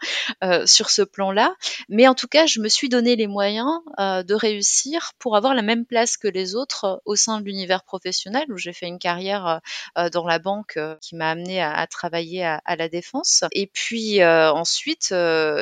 sur 0.66 0.90
ce 0.90 1.02
plan-là. 1.02 1.54
Mais 1.88 2.06
en 2.06 2.14
tout 2.14 2.28
cas, 2.28 2.46
je 2.46 2.60
me 2.60 2.68
suis 2.68 2.81
donner 2.88 3.16
les 3.16 3.26
moyens 3.26 3.80
euh, 3.98 4.22
de 4.22 4.34
réussir 4.34 5.12
pour 5.18 5.36
avoir 5.36 5.54
la 5.54 5.62
même 5.62 5.84
place 5.84 6.16
que 6.16 6.28
les 6.28 6.54
autres 6.54 6.84
euh, 6.84 6.96
au 7.04 7.16
sein 7.16 7.40
de 7.40 7.44
l'univers 7.44 7.84
professionnel 7.84 8.44
où 8.50 8.56
j'ai 8.56 8.72
fait 8.72 8.86
une 8.86 8.98
carrière 8.98 9.60
euh, 9.98 10.08
dans 10.10 10.26
la 10.26 10.38
banque 10.38 10.78
qui 11.00 11.16
m'a 11.16 11.30
amené 11.30 11.62
à, 11.62 11.86
travailler 11.86 12.44
à, 12.44 12.76
la 12.76 12.88
défense. 12.88 13.44
Et 13.52 13.66
puis 13.66 14.22
ensuite 14.24 15.14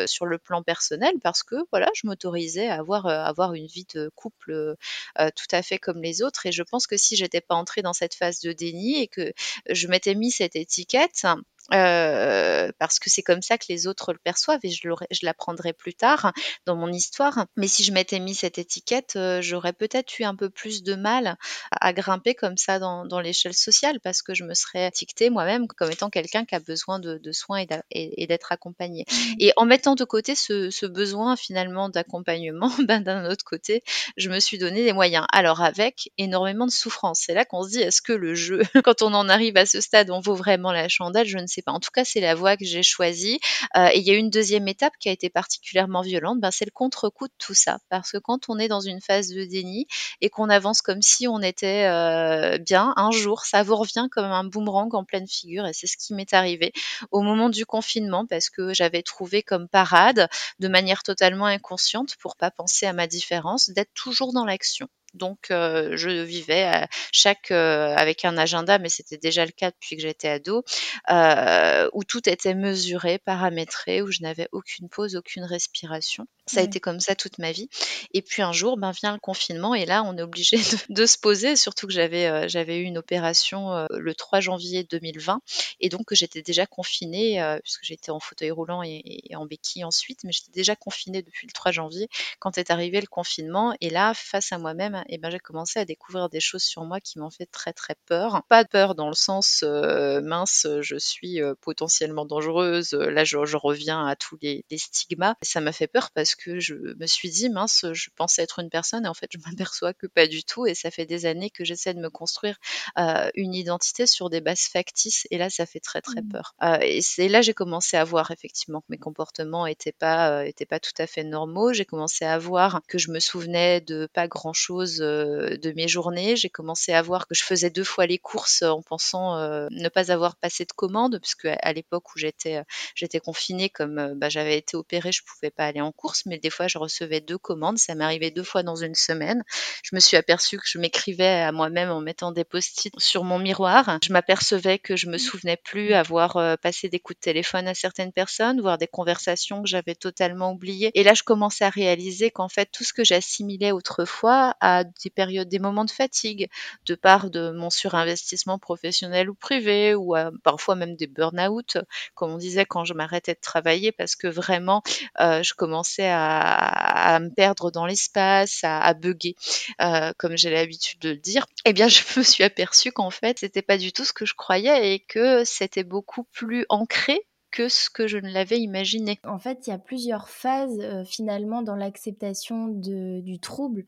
sur 0.07 0.27
le 0.27 0.39
plan 0.39 0.63
personnel 0.63 1.15
parce 1.23 1.43
que 1.43 1.57
voilà, 1.71 1.89
je 1.95 2.07
m'autorisais 2.07 2.69
à 2.69 2.79
avoir 2.79 3.07
avoir 3.07 3.55
une 3.55 3.67
vie 3.67 3.87
de 3.95 4.11
couple 4.15 4.77
tout 5.17 5.47
à 5.53 5.63
fait 5.63 5.79
comme 5.79 6.03
les 6.03 6.23
autres. 6.23 6.47
Et 6.47 6.53
je 6.53 6.63
pense 6.63 6.87
que 6.87 6.97
si 6.97 7.17
j'étais 7.17 7.41
pas 7.41 7.55
entrée 7.55 7.83
dans 7.83 7.93
cette 7.93 8.15
phase 8.15 8.41
de 8.41 8.53
déni 8.53 9.01
et 9.01 9.09
que 9.09 9.33
je 9.69 9.89
m'étais 9.89 10.15
mis 10.15 10.31
cette 10.31 10.57
étiquette, 10.57 11.27
euh, 11.73 12.71
parce 12.79 12.99
que 12.99 13.11
c'est 13.11 13.23
comme 13.23 13.43
ça 13.43 13.59
que 13.59 13.67
les 13.69 13.87
autres 13.87 14.13
le 14.13 14.19
perçoivent 14.19 14.61
et 14.63 14.71
je, 14.71 14.89
je 15.11 15.21
l'apprendrai 15.23 15.73
plus 15.73 15.95
tard 15.95 16.33
dans 16.67 16.77
mon 16.77 16.93
histoire. 16.93 17.47
Mais 17.57 17.69
si 17.69 17.85
je 17.85 17.93
m'étais 17.93 18.21
mis 18.21 18.35
cette 18.35 18.59
étiquette, 18.59 19.15
euh, 19.17 19.41
j'aurais 19.43 19.73
peut-être 19.73 20.19
eu 20.19 20.25
un 20.25 20.35
peu 20.35 20.51
plus 20.51 20.83
de 20.83 20.95
mal 20.95 21.37
à, 21.73 21.93
grimper 21.93 22.35
comme 22.35 22.57
ça 22.57 22.79
dans, 22.79 23.05
dans 23.05 23.21
l'échelle 23.21 23.55
sociale 23.55 24.01
parce 24.01 24.23
que 24.23 24.35
je 24.35 24.45
me 24.45 24.55
serais 24.55 24.87
étiquetée 24.87 25.31
moi-même 25.31 25.67
comme 25.69 25.91
étant 25.91 26.11
quelqu'un 26.11 26.45
qui 26.45 26.55
a 26.55 26.61
besoin 26.61 26.99
de, 26.99 27.19
de 27.19 27.33
soins 27.33 27.65
et 27.91 28.27
d'être 28.27 28.53
accompagné. 28.53 29.05
Mmh. 29.11 29.35
Et 29.41 29.53
en 29.57 29.65
mettant 29.65 29.95
de 29.95 30.05
côté 30.05 30.35
ce, 30.35 30.71
ce 30.71 30.87
besoin 30.87 31.37
finalement 31.37 31.89
d'accompagnement, 31.89 32.71
ben, 32.87 33.01
d'un 33.01 33.29
autre 33.31 33.45
côté, 33.45 33.83
je 34.17 34.31
me 34.31 34.41
suis 34.41 34.59
donné 34.59 34.85
des 34.85 34.93
moyens. 34.93 35.27
Alors 35.33 35.63
avec 35.63 36.11
énormément 36.19 36.67
de 36.67 36.71
souffrance. 36.71 37.23
C'est 37.27 37.35
là 37.35 37.45
qu'on 37.45 37.63
se 37.63 37.71
dit, 37.71 37.81
est-ce 37.81 38.03
que 38.03 38.13
le 38.13 38.35
jeu, 38.35 38.63
quand 38.85 39.03
on 39.03 39.13
en 39.15 39.29
arrive 39.29 39.57
à 39.57 39.67
ce 39.67 39.81
stade, 39.81 40.11
on 40.11 40.21
vaut 40.21 40.35
vraiment 40.35 40.73
la 40.73 40.89
chandelle? 40.89 41.27
Je 41.27 41.39
ne 41.39 41.47
sais 41.47 41.60
En 41.67 41.81
tout 41.81 41.91
cas, 41.93 42.05
c'est 42.05 42.21
la 42.21 42.35
voie 42.35 42.57
que 42.57 42.65
j'ai 42.65 42.83
choisie. 42.83 43.39
Euh, 43.77 43.89
et 43.93 43.99
il 43.99 44.07
y 44.07 44.11
a 44.11 44.15
une 44.15 44.31
deuxième 44.31 44.69
étape 44.69 44.95
qui 44.99 45.09
a 45.09 45.13
été 45.13 45.31
particulièrement 45.31 46.03
violente, 46.03 46.41
ben, 46.41 46.51
c'est 46.51 46.65
le 46.65 46.71
contre-coup 46.71 47.29
de 47.29 47.33
tout 47.39 47.55
ça. 47.55 47.79
Parce 47.89 48.13
que 48.13 48.19
quand 48.19 48.49
on 48.49 48.59
est 48.59 48.69
dans 48.69 48.81
une 48.81 49.01
phase 49.01 49.29
de 49.29 49.45
déni 49.45 49.87
et 50.21 50.31
qu'on 50.31 50.49
avance 50.49 50.83
comme 50.83 51.03
si 51.03 51.29
on 51.29 51.41
était 51.41 51.87
euh, 51.87 52.59
bien, 52.59 52.93
un 52.97 53.11
jour, 53.11 53.45
ça 53.45 53.63
vous 53.63 53.77
revient 53.77 54.09
comme 54.11 54.25
un 54.25 54.45
boomerang 54.45 54.95
en 54.95 55.05
pleine 55.05 55.29
figure. 55.29 55.67
Et 55.67 55.73
c'est 55.73 55.87
ce 55.87 55.97
qui 55.97 56.15
m'est 56.15 56.33
arrivé 56.35 56.73
au 57.11 57.23
moment 57.23 57.51
du 57.51 57.67
confinement 57.67 58.27
parce 58.27 58.51
que 58.51 58.73
j'avais 58.75 59.03
trouvé 59.03 59.43
comme 59.43 59.69
parade, 59.69 60.29
de 60.59 60.69
manière 60.69 61.03
totalement 61.03 61.47
inconsciente, 61.47 62.17
pour 62.17 62.37
pas 62.37 62.51
penser 62.51 62.87
à 62.87 62.93
ma 62.93 63.07
différence, 63.07 63.71
d'être 63.71 63.93
toujours 63.95 64.33
dans 64.33 64.45
l'action. 64.45 64.89
Donc, 65.15 65.51
euh, 65.51 65.97
je 65.97 66.09
vivais 66.23 66.87
chaque 67.13 67.51
euh, 67.51 67.95
avec 67.97 68.25
un 68.25 68.37
agenda, 68.39 68.79
mais 68.79 68.89
c'était 68.89 69.19
déjà 69.19 69.45
le 69.45 69.53
cas 69.53 69.71
depuis 69.71 69.97
que 69.97 70.03
j'étais 70.03 70.29
ado, 70.29 70.65
euh, 71.11 71.89
où 71.93 72.05
tout 72.05 72.29
était 72.29 72.55
mesuré, 72.55 73.19
paramétré, 73.19 74.03
où 74.03 74.11
je 74.11 74.23
n'avais 74.23 74.49
aucune 74.53 74.89
pause, 74.89 75.17
aucune 75.17 75.45
respiration. 75.45 76.27
Ça 76.51 76.61
a 76.61 76.63
été 76.63 76.81
comme 76.81 77.01
ça 77.01 77.15
toute 77.15 77.39
ma 77.39 77.53
vie. 77.53 77.69
Et 78.13 78.23
puis 78.23 78.43
un 78.43 78.53
jour, 78.53 78.77
ben 78.77 78.91
vient 78.93 79.13
le 79.13 79.19
confinement 79.19 79.75
et 79.75 79.87
là, 79.87 80.03
on 80.05 80.17
est 80.17 80.23
obligé 80.23 80.59
de, 80.89 81.07
se 81.07 81.19
poser. 81.19 81.57
Surtout 81.57 81.87
que 81.87 81.93
j'avais 81.93 82.49
j'avais 82.49 82.79
eu 82.79 82.83
une 82.83 82.99
opération 82.99 83.87
le 83.91 84.15
3 84.15 84.41
janvier 84.41 84.85
2020 84.85 85.41
et 85.81 85.89
donc 85.89 86.13
j'étais 86.13 86.43
déjà 86.43 86.67
confinée 86.67 87.41
puisque 87.63 87.85
j'étais 87.85 88.11
en 88.11 88.21
fauteuil 88.21 88.51
roulant 88.51 88.83
et, 88.83 89.01
en 89.35 89.47
béquille 89.47 89.85
ensuite, 89.85 90.21
mais 90.25 90.33
j'étais 90.33 90.53
déjà 90.53 90.77
confinée 90.77 91.23
depuis 91.23 91.47
le 91.47 91.53
3 91.53 91.73
janvier 91.73 92.09
quand 92.39 92.59
est 92.59 92.71
arrivé 92.71 93.01
le 93.01 93.07
confinement. 93.07 93.75
Et 93.81 93.91
là, 93.91 94.13
face 94.15 94.53
à 94.53 94.59
moi-même 94.59 95.03
et 95.09 95.19
ben 95.19 95.31
j'ai 95.31 95.39
commencé 95.39 95.79
à 95.79 95.85
découvrir 95.85 96.29
des 96.29 96.41
choses 96.41 96.63
sur 96.63 96.85
moi 96.85 97.01
qui 97.01 97.19
m'ont 97.19 97.31
fait 97.31 97.47
très 97.47 97.73
très 97.73 97.95
peur. 98.07 98.43
Pas 98.49 98.65
de 98.65 98.69
peur 98.69 98.95
dans 98.95 99.09
le 99.09 99.15
sens 99.15 99.63
euh, 99.63 100.21
mince, 100.21 100.67
je 100.81 100.97
suis 100.97 101.43
euh, 101.43 101.55
potentiellement 101.61 102.25
dangereuse. 102.25 102.93
Là, 102.93 103.25
je, 103.25 103.37
reviens 103.57 104.07
à 104.07 104.17
tous 104.17 104.39
les, 104.41 104.65
stigmas. 104.77 105.35
Ça 105.43 105.61
m'a 105.61 105.73
fait 105.73 105.87
peur 105.87 106.11
parce 106.15 106.35
que 106.35 106.40
je 106.47 106.75
me 106.75 107.07
suis 107.07 107.31
dit 107.31 107.49
mince, 107.49 107.85
je 107.93 108.11
pensais 108.17 108.43
être 108.43 108.59
une 108.59 108.71
personne 108.71 109.05
et 109.05 109.09
en 109.09 109.15
fait, 109.15 109.31
je 109.33 109.39
m'aperçois 109.47 109.93
que 109.95 110.07
pas 110.07 110.27
du 110.27 110.45
tout. 110.45 110.67
Et 110.67 110.75
ça 110.75 110.91
fait 110.91 111.07
des 111.07 111.27
années 111.27 111.51
que 111.51 111.65
j'essaie 111.65 111.95
de 111.95 112.01
me 112.01 112.11
construire 112.11 112.57
euh, 112.99 113.31
une 113.35 113.55
identité 113.55 114.07
sur 114.07 114.31
des 114.31 114.41
bases 114.41 114.69
factices. 114.73 115.27
Et 115.31 115.39
là, 115.39 115.51
ça 115.51 115.67
fait 115.67 115.81
très 115.81 116.01
très 116.01 116.23
mmh. 116.23 116.29
peur. 116.29 116.55
et 116.83 117.03
c'est 117.03 117.29
là 117.29 117.43
j'ai 117.43 117.55
commencé 117.55 117.97
à 117.97 118.05
voir 118.05 118.31
effectivement 118.31 118.81
que 118.81 118.87
mes 118.89 118.99
comportements 118.99 119.67
étaient 119.67 119.93
pas 119.93 120.47
étaient 120.47 120.67
pas 120.67 120.81
tout 120.81 120.93
à 120.99 121.07
fait 121.07 121.25
normaux. 121.25 121.73
J'ai 121.73 121.85
commencé 121.85 122.25
à 122.25 122.39
voir 122.39 122.81
que 122.89 122.99
je 122.99 123.11
me 123.11 123.21
souvenais 123.21 123.81
de 123.81 124.09
pas 124.13 124.29
grand 124.29 124.53
chose 124.53 125.01
euh, 125.01 125.57
de 125.57 125.73
mes 125.73 125.89
journées. 125.89 126.37
J'ai 126.37 126.49
commencé 126.51 126.93
à 126.93 127.03
voir 127.03 127.27
que 127.27 127.35
je 127.35 127.43
faisais 127.43 127.71
deux 127.71 127.85
fois 127.85 128.07
les 128.07 128.19
courses 128.19 128.63
en 128.63 128.83
pensant 128.83 129.37
euh, 129.37 129.69
ne 129.71 129.89
pas 129.89 130.13
avoir 130.13 130.37
passé 130.37 130.65
de 130.65 130.73
commande, 130.73 131.19
puisque 131.21 131.47
à 131.47 131.73
l'époque 131.73 132.15
où 132.15 132.19
j'étais 132.19 132.57
euh, 132.57 132.63
j'étais 132.95 133.21
confinée, 133.21 133.69
comme 133.69 134.15
bah, 134.17 134.29
j'avais 134.29 134.59
été 134.59 134.77
opérée, 134.77 135.13
je 135.13 135.23
pouvais 135.23 135.51
pas 135.51 135.67
aller 135.67 135.81
en 135.81 135.93
course, 135.93 136.27
mais 136.31 136.39
des 136.39 136.49
fois 136.51 136.69
je 136.69 136.79
recevais 136.79 137.21
deux 137.21 137.37
commandes. 137.39 137.79
Ça 137.79 137.95
m'arrivait 137.95 138.31
deux 138.31 138.43
fois 138.43 138.63
dans 138.63 138.77
une 138.77 138.95
semaine. 138.95 139.43
Je 139.83 139.95
me 139.95 140.01
suis 140.01 140.17
aperçue 140.17 140.57
que 140.57 140.65
je 140.67 140.79
m'écrivais 140.79 141.43
à 141.43 141.53
moi-même 141.53 141.91
en 141.91 142.01
mettant 142.01 142.33
des 142.33 142.45
post-it 142.45 142.95
sur 142.99 143.25
mon 143.25 143.39
miroir. 143.39 143.99
Je 144.03 144.13
m'apercevais 144.13 144.79
que 144.79 144.97
je 144.97 145.09
me 145.09 145.19
souvenais 145.19 145.59
plus 145.59 145.93
avoir 145.93 146.59
passé 146.59 146.89
des 146.89 147.01
coups 147.01 147.19
de 147.19 147.21
téléphone 147.21 147.69
à 147.69 147.75
certaines 147.75 148.13
personnes, 148.13 148.61
voire 148.61 148.79
des 148.79 148.87
conversations 148.87 149.63
que 149.63 149.69
j'avais 149.69 149.95
totalement 149.95 150.53
oubliées. 150.53 150.91
Et 150.95 151.03
là, 151.03 151.15
je 151.15 151.23
commençais 151.23 151.65
à 151.65 151.71
réaliser 151.71 152.31
qu'en 152.31 152.49
fait, 152.49 152.71
tout 152.73 152.85
ce 152.85 152.93
que 152.93 153.05
j'assimilais 153.05 153.73
autrefois 153.73 154.55
à 154.61 154.85
des 154.85 155.11
périodes, 155.11 155.49
des 155.49 155.59
moments 155.59 155.85
de 155.85 155.91
fatigue, 155.91 156.49
de 156.87 156.95
part 156.95 157.31
de 157.31 157.51
mon 157.51 157.71
surinvestissement 157.71 158.59
professionnel 158.59 159.29
ou 159.29 159.35
privé, 159.35 159.95
ou 159.95 160.15
parfois 160.45 160.77
même 160.77 160.97
des 160.97 161.07
burn-out, 161.07 161.79
comme 162.15 162.33
on 162.33 162.39
disait 162.39 162.65
quand 162.65 162.85
je 162.85 162.95
m'arrêtais 162.95 163.35
de 163.35 163.41
travailler, 163.41 163.93
parce 163.93 164.17
que 164.17 164.29
vraiment, 164.29 164.83
euh, 165.21 165.43
je 165.43 165.55
commençais 165.55 166.10
à, 166.11 167.19
me 167.21 167.31
perdre 167.31 167.71
dans 167.71 167.87
l'espace, 167.87 168.65
à, 168.65 168.81
à 168.81 168.95
bugger, 168.95 169.35
euh, 169.81 170.13
comme 170.19 170.37
j'ai 170.37 170.51
l'habitude 170.51 171.01
de 171.01 171.11
le 171.11 171.17
dire. 171.17 171.47
Eh 171.67 171.73
bien, 171.75 171.89
je 171.89 172.03
me 172.19 172.25
suis 172.25 172.43
aperçue 172.43 172.91
qu'en 172.91 173.11
fait, 173.11 173.39
c'était 173.41 173.63
pas 173.63 173.77
du 173.77 173.93
tout 173.93 174.05
ce 174.05 174.13
que 174.13 174.25
je 174.25 174.35
croyais 174.35 174.95
et 174.95 175.01
que 175.01 175.45
c'était 175.45 175.85
beaucoup 175.85 176.25
plus 176.25 176.65
ancré 176.69 177.21
que 177.51 177.69
ce 177.69 177.91
que 177.91 178.07
je 178.07 178.17
ne 178.17 178.31
l'avais 178.31 178.59
imaginé. 178.59 179.19
En 179.25 179.39
fait, 179.39 179.67
il 179.67 179.71
y 179.71 179.73
a 179.73 179.79
plusieurs 179.79 180.29
phases 180.29 180.79
euh, 180.81 181.05
finalement 181.05 181.63
dans 181.63 181.77
l'acceptation 181.77 182.69
du 182.69 183.39
trouble. 183.41 183.87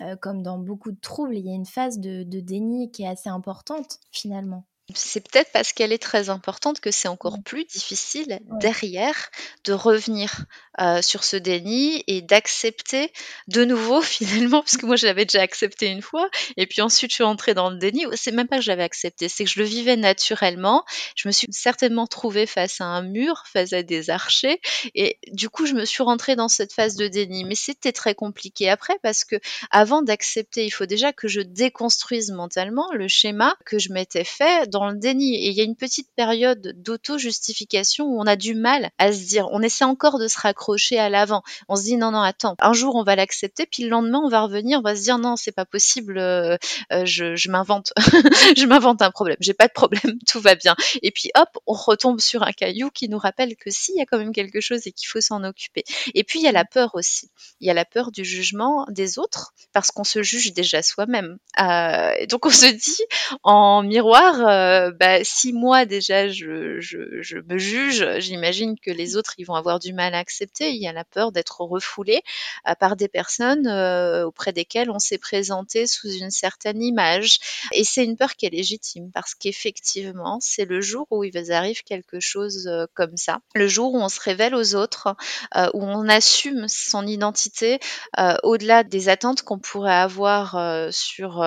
Euh, 0.00 0.16
comme 0.16 0.42
dans 0.42 0.58
beaucoup 0.58 0.90
de 0.90 1.00
troubles, 1.00 1.36
il 1.36 1.46
y 1.46 1.50
a 1.50 1.54
une 1.54 1.66
phase 1.66 2.00
de 2.00 2.40
déni 2.40 2.90
qui 2.90 3.04
est 3.04 3.08
assez 3.08 3.28
importante 3.28 4.00
finalement. 4.10 4.64
C'est 4.94 5.20
peut-être 5.20 5.50
parce 5.52 5.72
qu'elle 5.72 5.92
est 5.92 6.02
très 6.02 6.30
importante 6.30 6.80
que 6.80 6.90
c'est 6.90 7.08
encore 7.08 7.38
plus 7.44 7.64
difficile 7.64 8.40
derrière 8.60 9.30
de 9.64 9.72
revenir 9.72 10.44
euh, 10.80 11.02
sur 11.02 11.22
ce 11.22 11.36
déni 11.36 12.02
et 12.06 12.22
d'accepter 12.22 13.12
de 13.48 13.64
nouveau 13.64 14.00
finalement, 14.02 14.62
parce 14.62 14.76
que 14.76 14.86
moi 14.86 14.96
je 14.96 15.06
l'avais 15.06 15.24
déjà 15.24 15.42
accepté 15.42 15.86
une 15.86 16.02
fois, 16.02 16.28
et 16.56 16.66
puis 16.66 16.80
ensuite 16.80 17.10
je 17.10 17.16
suis 17.16 17.24
entrée 17.24 17.54
dans 17.54 17.70
le 17.70 17.76
déni. 17.76 18.04
C'est 18.14 18.32
même 18.32 18.48
pas 18.48 18.56
que 18.56 18.62
j'avais 18.62 18.82
accepté, 18.82 19.28
c'est 19.28 19.44
que 19.44 19.50
je 19.50 19.60
le 19.60 19.66
vivais 19.66 19.96
naturellement. 19.96 20.84
Je 21.14 21.28
me 21.28 21.32
suis 21.32 21.46
certainement 21.50 22.06
trouvée 22.06 22.46
face 22.46 22.80
à 22.80 22.84
un 22.84 23.02
mur, 23.02 23.44
face 23.52 23.72
à 23.72 23.82
des 23.82 24.10
archers, 24.10 24.60
et 24.94 25.18
du 25.28 25.48
coup 25.50 25.66
je 25.66 25.74
me 25.74 25.84
suis 25.84 26.02
rentrée 26.02 26.36
dans 26.36 26.48
cette 26.48 26.72
phase 26.72 26.96
de 26.96 27.06
déni. 27.06 27.44
Mais 27.44 27.54
c'était 27.54 27.92
très 27.92 28.14
compliqué 28.14 28.68
après 28.70 28.98
parce 29.02 29.24
que 29.24 29.36
avant 29.70 30.02
d'accepter, 30.02 30.64
il 30.64 30.70
faut 30.70 30.86
déjà 30.86 31.12
que 31.12 31.28
je 31.28 31.40
déconstruise 31.40 32.30
mentalement 32.30 32.90
le 32.92 33.08
schéma 33.08 33.56
que 33.64 33.78
je 33.78 33.92
m'étais 33.92 34.24
fait 34.24 34.68
dans 34.70 34.81
le 34.88 34.98
déni. 34.98 35.34
Et 35.34 35.50
il 35.50 35.54
y 35.54 35.60
a 35.60 35.64
une 35.64 35.76
petite 35.76 36.08
période 36.16 36.74
d'auto-justification 36.76 38.06
où 38.06 38.20
on 38.20 38.26
a 38.26 38.36
du 38.36 38.54
mal 38.54 38.90
à 38.98 39.12
se 39.12 39.24
dire, 39.26 39.48
on 39.50 39.62
essaie 39.62 39.84
encore 39.84 40.18
de 40.18 40.28
se 40.28 40.38
raccrocher 40.38 40.98
à 40.98 41.08
l'avant. 41.08 41.42
On 41.68 41.76
se 41.76 41.82
dit, 41.82 41.96
non, 41.96 42.10
non, 42.10 42.20
attends, 42.20 42.56
un 42.60 42.72
jour 42.72 42.94
on 42.94 43.04
va 43.04 43.16
l'accepter, 43.16 43.66
puis 43.66 43.84
le 43.84 43.88
lendemain 43.88 44.20
on 44.24 44.28
va 44.28 44.42
revenir, 44.42 44.78
on 44.78 44.82
va 44.82 44.96
se 44.96 45.02
dire, 45.02 45.18
non, 45.18 45.36
c'est 45.36 45.52
pas 45.52 45.64
possible, 45.64 46.18
euh, 46.18 46.56
euh, 46.92 47.04
je, 47.04 47.36
je 47.36 47.50
m'invente, 47.50 47.92
je 48.56 48.66
m'invente 48.66 49.02
un 49.02 49.10
problème. 49.10 49.36
J'ai 49.40 49.54
pas 49.54 49.68
de 49.68 49.72
problème, 49.72 50.18
tout 50.28 50.40
va 50.40 50.54
bien. 50.54 50.76
Et 51.02 51.10
puis 51.10 51.30
hop, 51.34 51.48
on 51.66 51.74
retombe 51.74 52.20
sur 52.20 52.42
un 52.42 52.52
caillou 52.52 52.90
qui 52.90 53.08
nous 53.08 53.18
rappelle 53.18 53.56
que 53.56 53.70
si, 53.70 53.92
il 53.92 53.98
y 53.98 54.02
a 54.02 54.06
quand 54.06 54.18
même 54.18 54.32
quelque 54.32 54.60
chose 54.60 54.86
et 54.86 54.92
qu'il 54.92 55.08
faut 55.08 55.20
s'en 55.20 55.44
occuper. 55.44 55.84
Et 56.14 56.24
puis 56.24 56.40
il 56.40 56.42
y 56.42 56.48
a 56.48 56.52
la 56.52 56.64
peur 56.64 56.94
aussi. 56.94 57.30
Il 57.60 57.66
y 57.66 57.70
a 57.70 57.74
la 57.74 57.84
peur 57.84 58.10
du 58.10 58.24
jugement 58.24 58.86
des 58.88 59.18
autres 59.18 59.52
parce 59.72 59.90
qu'on 59.90 60.04
se 60.04 60.22
juge 60.22 60.52
déjà 60.52 60.82
soi-même. 60.82 61.38
Euh, 61.60 62.26
donc 62.26 62.46
on 62.46 62.50
se 62.50 62.66
dit 62.66 63.02
en 63.42 63.82
miroir, 63.82 64.34
euh, 64.72 64.90
bah, 64.90 65.18
si 65.22 65.52
moi 65.52 65.84
déjà 65.84 66.28
je, 66.28 66.46
me 67.46 67.58
juge, 67.58 68.18
j'imagine 68.18 68.78
que 68.78 68.90
les 68.90 69.16
autres 69.16 69.34
ils 69.38 69.44
vont 69.44 69.54
avoir 69.54 69.78
du 69.78 69.92
mal 69.92 70.14
à 70.14 70.18
accepter. 70.18 70.70
Il 70.70 70.82
y 70.82 70.88
a 70.88 70.92
la 70.92 71.04
peur 71.04 71.30
d'être 71.30 71.60
refoulé 71.60 72.22
euh, 72.68 72.74
par 72.74 72.96
des 72.96 73.08
personnes 73.08 73.66
euh, 73.66 74.26
auprès 74.26 74.52
desquelles 74.52 74.90
on 74.90 74.98
s'est 74.98 75.18
présenté 75.18 75.86
sous 75.86 76.10
une 76.10 76.30
certaine 76.30 76.82
image. 76.82 77.38
Et 77.72 77.84
c'est 77.84 78.04
une 78.04 78.16
peur 78.16 78.34
qui 78.34 78.46
est 78.46 78.50
légitime 78.50 79.10
parce 79.12 79.34
qu'effectivement, 79.34 80.38
c'est 80.40 80.64
le 80.64 80.80
jour 80.80 81.06
où 81.10 81.24
il 81.24 81.32
vous 81.36 81.52
arrive 81.52 81.82
quelque 81.82 82.20
chose 82.20 82.70
comme 82.94 83.16
ça, 83.16 83.40
le 83.54 83.68
jour 83.68 83.92
où 83.94 83.98
on 83.98 84.08
se 84.08 84.20
révèle 84.20 84.54
aux 84.54 84.74
autres, 84.74 85.14
où 85.74 85.82
on 85.82 86.08
assume 86.08 86.66
son 86.68 87.06
identité 87.06 87.78
au-delà 88.42 88.84
des 88.84 89.08
attentes 89.08 89.42
qu'on 89.42 89.58
pourrait 89.58 89.94
avoir 89.94 90.92
sur 90.92 91.38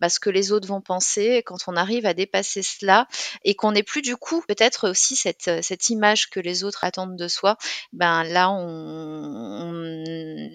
bah, 0.00 0.08
ce 0.08 0.20
que 0.20 0.30
les 0.30 0.52
autres 0.52 0.68
vont 0.68 0.80
penser. 0.80 1.42
Quand 1.44 1.58
on 1.66 1.76
arrive 1.76 2.06
à 2.06 2.14
dépasser 2.14 2.55
cela 2.62 3.06
et 3.44 3.54
qu'on 3.54 3.72
n'ait 3.72 3.82
plus 3.82 4.02
du 4.02 4.16
coup 4.16 4.42
peut-être 4.46 4.90
aussi 4.90 5.16
cette, 5.16 5.48
euh, 5.48 5.60
cette 5.62 5.90
image 5.90 6.30
que 6.30 6.40
les 6.40 6.64
autres 6.64 6.84
attendent 6.84 7.16
de 7.16 7.28
soi, 7.28 7.56
ben 7.92 8.24
là 8.24 8.50
on, 8.50 9.72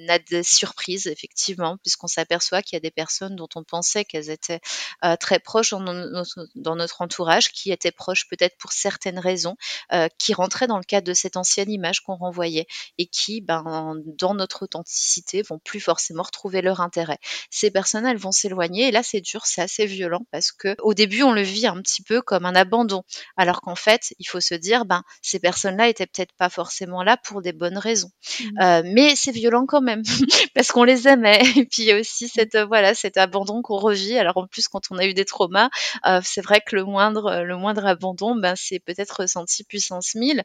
a 0.09 0.19
des 0.19 0.43
surprises 0.43 1.07
effectivement 1.07 1.77
puisqu'on 1.77 2.07
s'aperçoit 2.07 2.61
qu'il 2.61 2.75
y 2.75 2.77
a 2.77 2.81
des 2.81 2.91
personnes 2.91 3.35
dont 3.35 3.47
on 3.55 3.63
pensait 3.63 4.05
qu'elles 4.05 4.29
étaient 4.29 4.59
euh, 5.05 5.15
très 5.15 5.39
proches 5.39 5.71
dans 5.71 5.79
notre, 5.81 6.47
dans 6.55 6.75
notre, 6.75 7.01
entourage, 7.01 7.51
qui 7.51 7.71
étaient 7.71 7.91
proches 7.91 8.27
peut-être 8.27 8.57
pour 8.57 8.71
certaines 8.71 9.19
raisons, 9.19 9.55
euh, 9.93 10.07
qui 10.17 10.33
rentraient 10.33 10.67
dans 10.67 10.77
le 10.77 10.83
cadre 10.83 11.07
de 11.07 11.13
cette 11.13 11.37
ancienne 11.37 11.71
image 11.71 12.01
qu'on 12.01 12.15
renvoyait 12.15 12.67
et 12.97 13.07
qui, 13.07 13.41
ben, 13.41 13.95
dans 14.05 14.33
notre 14.33 14.63
authenticité, 14.63 15.41
vont 15.41 15.59
plus 15.59 15.79
forcément 15.79 16.23
retrouver 16.23 16.61
leur 16.61 16.81
intérêt. 16.81 17.17
Ces 17.49 17.71
personnes, 17.71 18.05
elles 18.05 18.17
vont 18.17 18.31
s'éloigner 18.31 18.87
et 18.87 18.91
là 18.91 19.03
c'est 19.03 19.21
dur, 19.21 19.45
c'est 19.45 19.61
assez 19.61 19.85
violent 19.85 20.25
parce 20.31 20.51
que 20.51 20.75
au 20.81 20.93
début 20.93 21.23
on 21.23 21.31
le 21.31 21.41
vit 21.41 21.67
un 21.67 21.81
petit 21.81 21.90
petit 21.91 22.03
peu 22.03 22.21
comme 22.21 22.45
un 22.45 22.55
abandon. 22.55 23.03
Alors 23.37 23.61
qu'en 23.61 23.75
fait, 23.75 24.13
il 24.19 24.25
faut 24.25 24.39
se 24.39 24.55
dire, 24.55 24.85
ben, 24.85 25.03
ces 25.21 25.39
personnes-là 25.39 25.87
étaient 25.89 26.05
peut-être 26.05 26.33
pas 26.37 26.49
forcément 26.49 27.03
là 27.03 27.17
pour 27.17 27.41
des 27.41 27.53
bonnes 27.53 27.77
raisons. 27.77 28.11
Mmh. 28.39 28.61
Euh, 28.61 28.81
mais 28.85 29.15
c'est 29.15 29.31
violent 29.31 29.65
quand 29.65 29.81
même, 29.81 30.03
parce 30.55 30.71
qu'on 30.71 30.83
les 30.83 31.07
aimait. 31.07 31.41
Et 31.55 31.65
puis 31.65 31.83
il 31.83 31.85
y 31.85 31.91
a 31.91 31.99
aussi 31.99 32.27
cette, 32.27 32.55
euh, 32.55 32.65
voilà, 32.65 32.93
cet 32.93 33.17
abandon 33.17 33.61
qu'on 33.61 33.77
revit. 33.77 34.17
Alors 34.17 34.37
en 34.37 34.47
plus, 34.47 34.67
quand 34.67 34.91
on 34.91 34.97
a 34.97 35.05
eu 35.05 35.13
des 35.13 35.25
traumas, 35.25 35.69
euh, 36.05 36.21
c'est 36.23 36.41
vrai 36.41 36.61
que 36.65 36.75
le 36.75 36.85
moindre, 36.85 37.43
le 37.43 37.57
moindre 37.57 37.85
abandon, 37.85 38.35
ben, 38.35 38.55
c'est 38.55 38.79
peut-être 38.79 39.21
ressenti 39.21 39.63
puissance 39.63 40.15
1000. 40.15 40.43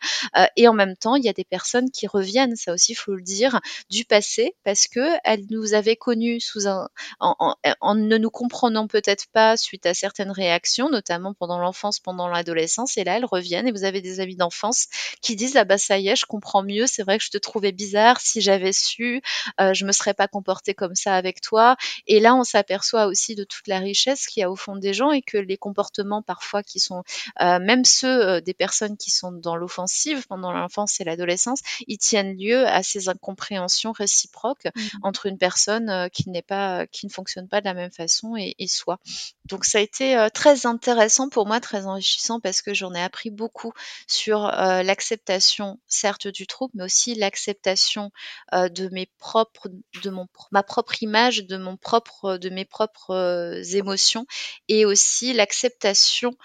et 0.57 0.69
en 0.69 0.73
même 0.73 0.97
temps, 0.97 1.17
il 1.17 1.25
y 1.25 1.29
a 1.29 1.33
des 1.33 1.45
personnes 1.45 1.91
qui 1.91 2.07
reviennent, 2.07 2.57
ça 2.57 2.73
aussi, 2.73 2.93
il 2.93 2.97
faut 2.97 3.15
le 3.15 3.23
dire, 3.23 3.61
du 3.91 4.05
passé, 4.05 4.55
parce 4.65 4.89
que 4.89 5.01
elles 5.25 5.45
nous 5.51 5.75
avaient 5.75 5.97
connus 5.97 6.41
sous 6.41 6.67
un, 6.67 6.89
en, 7.21 7.55
en 7.81 7.95
ne 7.95 8.19
nous 8.19 8.31
comprenant 8.31 8.87
peut-être 8.87 9.27
pas 9.33 9.57
suite 9.57 9.87
à 9.87 9.95
certaines 9.95 10.31
réactions, 10.31 10.89
notamment 10.91 11.35
pendant 11.39 11.59
l'enfance, 11.59 12.01
pendant 12.01 12.29
l'adolescence. 12.29 12.97
Et 12.97 13.05
là, 13.05 13.17
elles 13.17 13.25
reviennent 13.25 13.69
et 13.69 13.73
vous 13.73 13.85
avez 13.85 14.01
des 14.01 14.21
amis 14.21 14.37
d'enfance 14.37 14.87
qui 15.21 15.37
disent, 15.37 15.57
ah 15.57 15.65
bah 15.65 15.79
ça 15.79 15.99
y 15.99 16.09
est, 16.09 16.17
je 16.17 16.27
comprends 16.27 16.63
mieux, 16.63 16.87
c'est 16.87 17.03
vrai 17.03 17.19
que 17.19 17.25
je 17.25 17.31
te 17.31 17.39
trouvais 17.39 17.73
bizarre, 17.73 18.21
si 18.21 18.41
j'avais 18.41 18.73
su, 18.73 19.23
euh, 19.61 19.75
je 19.75 19.85
me 19.85 19.93
serais 19.93 20.15
pas 20.15 20.29
comportée 20.29 20.75
comme 20.75 20.95
ça 20.95 21.15
avec 21.15 21.41
toi. 21.41 21.77
Et 22.07 22.21
là, 22.21 22.35
on 22.35 22.45
s'aperçoit 22.45 23.07
aussi 23.07 23.35
de 23.35 23.45
toute 23.45 23.69
la 23.69 23.79
richesse 23.79 24.27
qu'il 24.27 24.41
y 24.41 24.45
a 24.45 24.51
au 24.51 24.57
fond 24.57 24.77
des 24.77 24.95
gens 24.95 25.13
et 25.13 25.23
que 25.23 25.39
les 25.39 25.57
comportements 25.57 26.23
parfois 26.23 26.63
qui 26.63 26.81
sont, 26.81 27.03
euh, 27.41 27.59
même 27.59 27.85
ceux 27.85 28.29
euh, 28.29 28.41
des 28.41 28.55
personnes 28.55 28.97
qui 28.97 29.11
sont 29.11 29.33
dans 29.33 29.57
l'offensive 29.57 30.27
pendant 30.27 30.53
l'enfance 30.53 31.01
et 31.01 31.05
l'adolescence, 31.05 31.61
ils 31.87 31.99
tiennent 31.99 32.37
lieu 32.37 32.67
à 32.67 32.83
ces 32.83 33.09
incompréhensions 33.09 33.93
réciproques 33.93 34.67
mmh. 34.67 34.81
entre 35.03 35.27
une 35.27 35.39
personne 35.39 36.09
qui 36.13 36.31
n'est 36.31 36.43
pas, 36.43 36.87
qui 36.87 37.07
ne 37.07 37.11
fonctionne 37.11 37.49
pas 37.49 37.61
de 37.61 37.67
la 37.67 37.75
même 37.75 37.91
façon 37.91 38.37
et, 38.37 38.55
et 38.59 38.69
soi. 38.69 38.99
Donc 39.45 39.65
ça 39.65 39.79
a 39.79 39.81
été 39.81 40.29
très 40.35 40.67
intéressant 40.67 41.26
pour 41.29 41.47
moi, 41.47 41.61
très 41.61 41.87
enrichissant 41.87 42.41
parce 42.41 42.63
que 42.63 42.75
j'en 42.75 42.95
ai 42.95 43.03
appris 43.03 43.31
beaucoup 43.31 43.73
sur 44.07 44.47
l'acceptation, 44.47 45.79
certes 45.87 46.29
du 46.29 46.47
trouble, 46.47 46.73
mais 46.77 46.85
aussi 46.85 47.15
l'acceptation 47.15 48.11
de 48.53 48.89
mes 48.93 49.07
propres, 49.19 49.69
de 50.03 50.11
mon, 50.11 50.27
ma 50.51 50.63
propre 50.63 51.03
image, 51.03 51.47
de 51.47 51.57
mon 51.57 51.77
propre, 51.77 52.37
de 52.37 52.49
mes 52.51 52.65
propres 52.65 53.63
émotions, 53.75 54.27
et 54.69 54.85
aussi 54.85 55.33
l'acceptation 55.33 56.37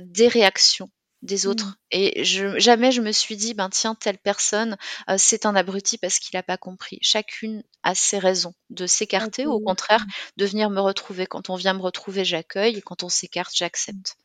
des 0.00 0.28
réactions 0.28 0.90
des 1.22 1.46
autres. 1.46 1.66
Mmh. 1.66 1.74
Et 1.92 2.24
je, 2.24 2.58
jamais 2.58 2.90
je 2.90 3.00
me 3.00 3.12
suis 3.12 3.36
dit, 3.36 3.54
ben 3.54 3.70
tiens, 3.70 3.94
telle 3.94 4.18
personne, 4.18 4.76
c'est 5.18 5.46
un 5.46 5.54
abruti 5.54 5.96
parce 5.96 6.18
qu'il 6.18 6.36
n'a 6.36 6.42
pas 6.42 6.56
compris. 6.56 6.98
Chacune 7.00 7.62
a 7.84 7.94
ses 7.94 8.18
raisons 8.18 8.54
de 8.70 8.86
s'écarter 8.86 9.46
ou 9.46 9.52
au 9.52 9.60
contraire 9.60 10.04
de 10.36 10.46
venir 10.46 10.68
me 10.68 10.80
retrouver. 10.80 11.26
Quand 11.26 11.48
on 11.48 11.54
vient 11.54 11.74
me 11.74 11.82
retrouver, 11.82 12.24
j'accueille 12.24 12.76
et 12.76 12.82
quand 12.82 13.04
on 13.04 13.08
s'écarte, 13.08 13.54
j'accepte. 13.54 14.16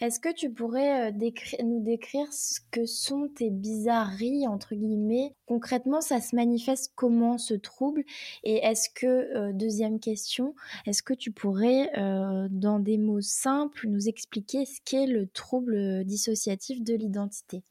Est-ce 0.00 0.20
que 0.20 0.32
tu 0.32 0.50
pourrais 0.50 1.10
euh, 1.10 1.62
nous 1.64 1.80
décrire 1.80 2.32
ce 2.32 2.60
que 2.70 2.86
sont 2.86 3.28
tes 3.28 3.50
bizarreries, 3.50 4.46
entre 4.46 4.74
guillemets? 4.74 5.34
Concrètement, 5.46 6.00
ça 6.00 6.20
se 6.20 6.34
manifeste 6.36 6.92
comment 6.94 7.38
ce 7.38 7.54
trouble? 7.54 8.04
Et 8.44 8.56
est-ce 8.56 8.88
que, 8.90 9.06
euh, 9.06 9.52
deuxième 9.52 10.00
question, 10.00 10.54
est-ce 10.86 11.02
que 11.02 11.14
tu 11.14 11.32
pourrais, 11.32 11.90
euh, 11.98 12.48
dans 12.50 12.78
des 12.78 12.98
mots 12.98 13.20
simples, 13.20 13.88
nous 13.88 14.08
expliquer 14.08 14.64
ce 14.64 14.80
qu'est 14.84 15.06
le 15.06 15.26
trouble 15.26 16.04
dissociatif 16.04 16.82
de 16.82 16.94
l'identité? 16.94 17.62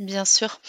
Bien 0.00 0.24
sûr. 0.24 0.60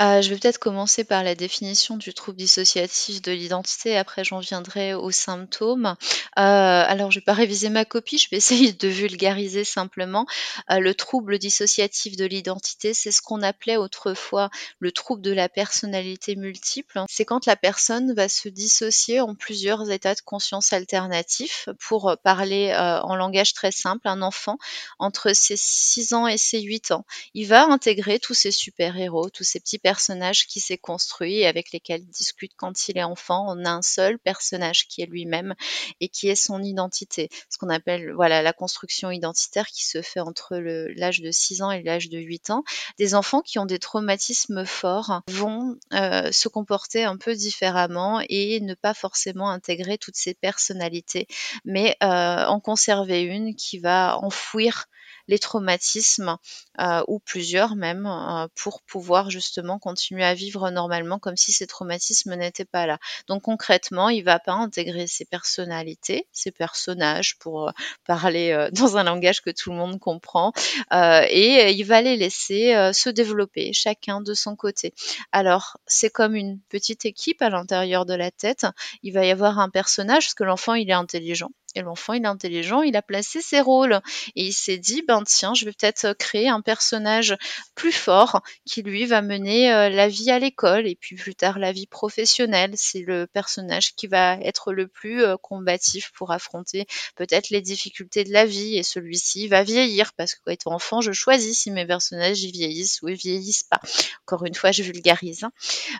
Euh, 0.00 0.22
je 0.22 0.28
vais 0.30 0.36
peut-être 0.36 0.58
commencer 0.58 1.04
par 1.04 1.22
la 1.22 1.36
définition 1.36 1.96
du 1.96 2.12
trouble 2.12 2.36
dissociatif 2.36 3.22
de 3.22 3.30
l'identité, 3.30 3.96
après 3.96 4.24
j'en 4.24 4.40
viendrai 4.40 4.92
aux 4.92 5.12
symptômes. 5.12 5.86
Euh, 5.86 5.92
alors 6.36 7.12
je 7.12 7.20
vais 7.20 7.24
pas 7.24 7.32
réviser 7.32 7.68
ma 7.68 7.84
copie, 7.84 8.18
je 8.18 8.28
vais 8.28 8.38
essayer 8.38 8.72
de 8.72 8.88
vulgariser 8.88 9.62
simplement. 9.62 10.26
Euh, 10.72 10.80
le 10.80 10.94
trouble 10.96 11.38
dissociatif 11.38 12.16
de 12.16 12.24
l'identité, 12.24 12.92
c'est 12.92 13.12
ce 13.12 13.22
qu'on 13.22 13.42
appelait 13.42 13.76
autrefois 13.76 14.50
le 14.80 14.90
trouble 14.90 15.22
de 15.22 15.30
la 15.32 15.48
personnalité 15.48 16.34
multiple. 16.34 17.04
C'est 17.08 17.24
quand 17.24 17.46
la 17.46 17.54
personne 17.54 18.12
va 18.14 18.28
se 18.28 18.48
dissocier 18.48 19.20
en 19.20 19.36
plusieurs 19.36 19.92
états 19.92 20.16
de 20.16 20.22
conscience 20.22 20.72
alternatifs. 20.72 21.68
Pour 21.78 22.16
parler 22.24 22.74
en 22.76 23.14
langage 23.14 23.52
très 23.54 23.70
simple, 23.70 24.08
un 24.08 24.22
enfant 24.22 24.58
entre 24.98 25.34
ses 25.34 25.56
6 25.56 26.14
ans 26.14 26.26
et 26.26 26.38
ses 26.38 26.62
8 26.62 26.90
ans, 26.90 27.04
il 27.34 27.46
va 27.46 27.64
intégrer 27.66 28.18
tous 28.18 28.34
ses 28.34 28.50
héros 28.78 29.30
tous 29.30 29.44
ces 29.44 29.60
petits 29.60 29.78
personnages 29.78 30.46
qui 30.46 30.60
s'est 30.60 30.78
construit 30.78 31.38
et 31.38 31.46
avec 31.46 31.72
lesquels 31.72 32.02
il 32.02 32.10
discute 32.10 32.52
quand 32.56 32.88
il 32.88 32.98
est 32.98 33.02
enfant. 33.02 33.46
On 33.48 33.64
a 33.64 33.70
un 33.70 33.82
seul 33.82 34.18
personnage 34.18 34.86
qui 34.88 35.02
est 35.02 35.06
lui-même 35.06 35.54
et 36.00 36.08
qui 36.08 36.28
est 36.28 36.34
son 36.34 36.62
identité. 36.62 37.28
Ce 37.48 37.58
qu'on 37.58 37.68
appelle 37.68 38.12
voilà 38.12 38.42
la 38.42 38.52
construction 38.52 39.10
identitaire 39.10 39.66
qui 39.68 39.84
se 39.84 40.02
fait 40.02 40.20
entre 40.20 40.56
l'âge 40.56 41.20
de 41.20 41.30
6 41.30 41.62
ans 41.62 41.70
et 41.70 41.82
l'âge 41.82 42.08
de 42.08 42.18
8 42.18 42.50
ans. 42.50 42.64
Des 42.98 43.14
enfants 43.14 43.40
qui 43.40 43.58
ont 43.58 43.66
des 43.66 43.78
traumatismes 43.78 44.64
forts 44.64 45.22
vont 45.28 45.76
euh, 45.92 46.30
se 46.32 46.48
comporter 46.48 47.04
un 47.04 47.16
peu 47.16 47.34
différemment 47.34 48.22
et 48.28 48.60
ne 48.60 48.74
pas 48.74 48.94
forcément 48.94 49.50
intégrer 49.50 49.98
toutes 49.98 50.16
ces 50.16 50.34
personnalités, 50.34 51.26
mais 51.64 51.96
euh, 52.02 52.44
en 52.46 52.60
conserver 52.60 53.22
une 53.22 53.54
qui 53.54 53.78
va 53.78 54.18
enfouir 54.18 54.86
les 55.28 55.38
traumatismes 55.38 56.36
euh, 56.80 57.02
ou 57.08 57.18
plusieurs 57.18 57.76
même 57.76 58.06
euh, 58.06 58.46
pour 58.54 58.82
pouvoir 58.82 59.30
justement 59.30 59.78
continuer 59.78 60.24
à 60.24 60.34
vivre 60.34 60.70
normalement 60.70 61.18
comme 61.18 61.36
si 61.36 61.52
ces 61.52 61.66
traumatismes 61.66 62.34
n'étaient 62.34 62.64
pas 62.64 62.86
là. 62.86 62.98
Donc 63.28 63.42
concrètement, 63.42 64.08
il 64.08 64.24
va 64.24 64.38
pas 64.38 64.52
intégrer 64.52 65.06
ses 65.06 65.24
personnalités, 65.24 66.26
ses 66.32 66.50
personnages 66.50 67.36
pour 67.38 67.68
euh, 67.68 67.72
parler 68.06 68.68
dans 68.72 68.96
un 68.96 69.04
langage 69.04 69.40
que 69.40 69.50
tout 69.50 69.70
le 69.70 69.76
monde 69.76 69.98
comprend 69.98 70.52
et 70.92 71.70
il 71.70 71.84
va 71.84 72.02
les 72.02 72.16
laisser 72.16 72.90
se 72.92 73.10
développer 73.10 73.72
chacun 73.72 74.20
de 74.20 74.34
son 74.34 74.56
côté. 74.56 74.94
Alors, 75.32 75.78
c'est 75.86 76.10
comme 76.10 76.34
une 76.34 76.60
petite 76.68 77.04
équipe 77.04 77.42
à 77.42 77.50
l'intérieur 77.50 78.06
de 78.06 78.14
la 78.14 78.30
tête. 78.30 78.66
Il 79.02 79.12
va 79.12 79.24
y 79.24 79.30
avoir 79.30 79.58
un 79.58 79.70
personnage 79.70 80.24
parce 80.24 80.34
que 80.34 80.44
l'enfant, 80.44 80.74
il 80.74 80.88
est 80.90 80.94
intelligent 80.94 81.50
et 81.74 81.82
l'enfant, 81.82 82.12
il 82.12 82.24
est 82.24 82.28
intelligent, 82.28 82.82
il 82.82 82.96
a 82.96 83.02
placé 83.02 83.40
ses 83.40 83.60
rôles. 83.60 84.00
Et 84.36 84.44
il 84.44 84.52
s'est 84.52 84.78
dit, 84.78 85.02
ben 85.06 85.22
tiens, 85.24 85.54
je 85.54 85.64
vais 85.64 85.72
peut-être 85.72 86.06
euh, 86.06 86.14
créer 86.14 86.48
un 86.48 86.60
personnage 86.60 87.36
plus 87.74 87.92
fort 87.92 88.42
qui, 88.66 88.82
lui, 88.82 89.06
va 89.06 89.22
mener 89.22 89.72
euh, 89.72 89.88
la 89.88 90.08
vie 90.08 90.30
à 90.30 90.38
l'école 90.38 90.86
et 90.86 90.94
puis 90.94 91.16
plus 91.16 91.34
tard 91.34 91.58
la 91.58 91.72
vie 91.72 91.86
professionnelle. 91.86 92.72
C'est 92.76 93.00
le 93.00 93.26
personnage 93.26 93.94
qui 93.94 94.06
va 94.06 94.34
être 94.40 94.72
le 94.72 94.86
plus 94.86 95.22
euh, 95.22 95.36
combatif 95.36 96.12
pour 96.14 96.30
affronter 96.32 96.86
peut-être 97.16 97.50
les 97.50 97.60
difficultés 97.60 98.24
de 98.24 98.32
la 98.32 98.44
vie. 98.44 98.76
Et 98.76 98.82
celui-ci 98.82 99.48
va 99.48 99.62
vieillir 99.62 100.12
parce 100.14 100.34
que, 100.34 100.40
enfant, 100.66 101.00
je 101.00 101.12
choisis 101.12 101.60
si 101.60 101.70
mes 101.70 101.86
personnages 101.86 102.42
y 102.42 102.52
vieillissent 102.52 103.00
ou 103.02 103.08
ils 103.08 103.16
vieillissent 103.16 103.64
pas. 103.64 103.80
Encore 104.26 104.44
une 104.44 104.54
fois, 104.54 104.72
je 104.72 104.82
vulgarise. 104.82 105.44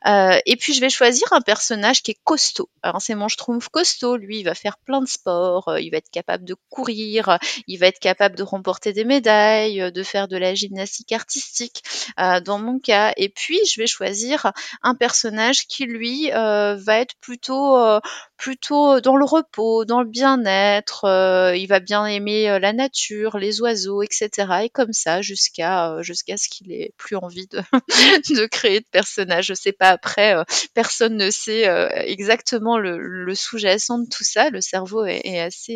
Hein. 0.05 0.41
et 0.47 0.57
puis, 0.57 0.75
je 0.75 0.81
vais 0.81 0.91
choisir 0.91 1.33
un 1.33 1.41
personnage 1.41 2.03
qui 2.03 2.13
est 2.13 2.21
costaud. 2.25 2.69
Alors, 2.83 3.01
c'est 3.01 3.15
mon 3.15 3.29
schtroumpf 3.29 3.69
costaud. 3.69 4.17
Lui, 4.17 4.41
il 4.41 4.45
va 4.45 4.55
faire 4.55 4.79
plein 4.79 5.01
de 5.01 5.09
sports 5.09 5.62
euh, 5.68 5.81
il 5.81 5.90
va 5.90 5.98
être 5.98 6.11
capable 6.11 6.44
de 6.44 6.55
courir, 6.68 7.38
il 7.66 7.79
va 7.79 7.87
être 7.87 7.98
capable 7.98 8.37
de 8.37 8.42
remporter 8.42 8.92
des 8.92 9.05
médailles, 9.05 9.81
euh, 9.81 9.90
de 9.90 10.03
faire 10.03 10.29
de 10.29 10.37
la 10.37 10.55
gymnastique 10.55 11.12
artistique 11.12 11.83
euh, 12.20 12.40
dans 12.40 12.59
mon 12.59 12.79
cas. 12.79 13.12
Et 13.16 13.29
puis 13.29 13.59
je 13.66 13.81
vais 13.81 13.87
choisir 13.87 14.53
un 14.83 14.94
personnage 14.94 15.66
qui 15.66 15.85
lui 15.87 16.31
va 16.31 16.98
être 16.98 17.14
plutôt 17.20 17.77
plutôt 18.43 19.01
dans 19.01 19.17
le 19.17 19.25
repos, 19.25 19.85
dans 19.85 20.01
le 20.01 20.09
bien-être. 20.09 21.05
il 21.57 21.67
va 21.67 21.79
bien 21.79 22.07
aimer 22.07 22.59
la 22.59 22.73
nature, 22.73 23.39
les 23.39 23.61
oiseaux, 23.61 24.03
etc. 24.03 24.31
Et 24.65 24.69
comme 24.69 24.93
ça 24.93 25.23
jusqu'à 25.23 26.03
jusqu'à 26.03 26.37
ce 26.37 26.49
qu'il 26.49 26.73
ait 26.73 26.93
plus 26.97 27.15
envie 27.17 27.47
de, 27.47 27.63
de 28.35 28.47
créer 28.47 28.81
de 28.81 28.87
personnages. 28.91 29.47
Je 29.47 29.55
sais 29.55 29.73
pas 29.73 29.91
après, 29.91 30.35
personne 30.75 31.17
ne 31.17 31.31
sait 31.31 31.69
exactement 32.07 32.79
le, 32.79 33.35
sous-jacent 33.35 33.99
de 33.99 34.09
tout 34.09 34.25
ça. 34.25 34.51
Le 34.51 34.61
cerveau 34.61 35.05
est, 35.05 35.23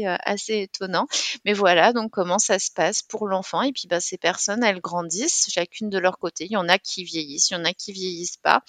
euh, 0.05 0.17
assez, 0.25 0.55
étonnant. 0.55 1.07
Mais 1.45 1.53
voilà, 1.53 1.93
donc 1.93 2.11
comment 2.11 2.39
ça 2.39 2.59
se 2.59 2.71
passe 2.71 3.03
pour 3.03 3.29
l'enfant. 3.29 3.63
Et 3.63 3.73
puis 3.73 3.87
bah, 3.89 4.01
ces 4.01 4.19
personnes, 4.19 4.65
elles 4.65 4.81
grandissent 4.81 5.49
chacune 5.51 5.91
de 5.91 5.99
leur 5.99 6.19
côté. 6.19 6.45
Il 6.45 6.53
y 6.53 6.57
en 6.57 6.69
a 6.69 6.79
qui 6.79 7.05
vieillissent, 7.05 7.51
il 7.51 7.55
y 7.55 7.57
en 7.57 7.65
a 7.65 7.73
qui 7.73 7.93
vieillissent 7.93 8.39
pas. 8.39 8.63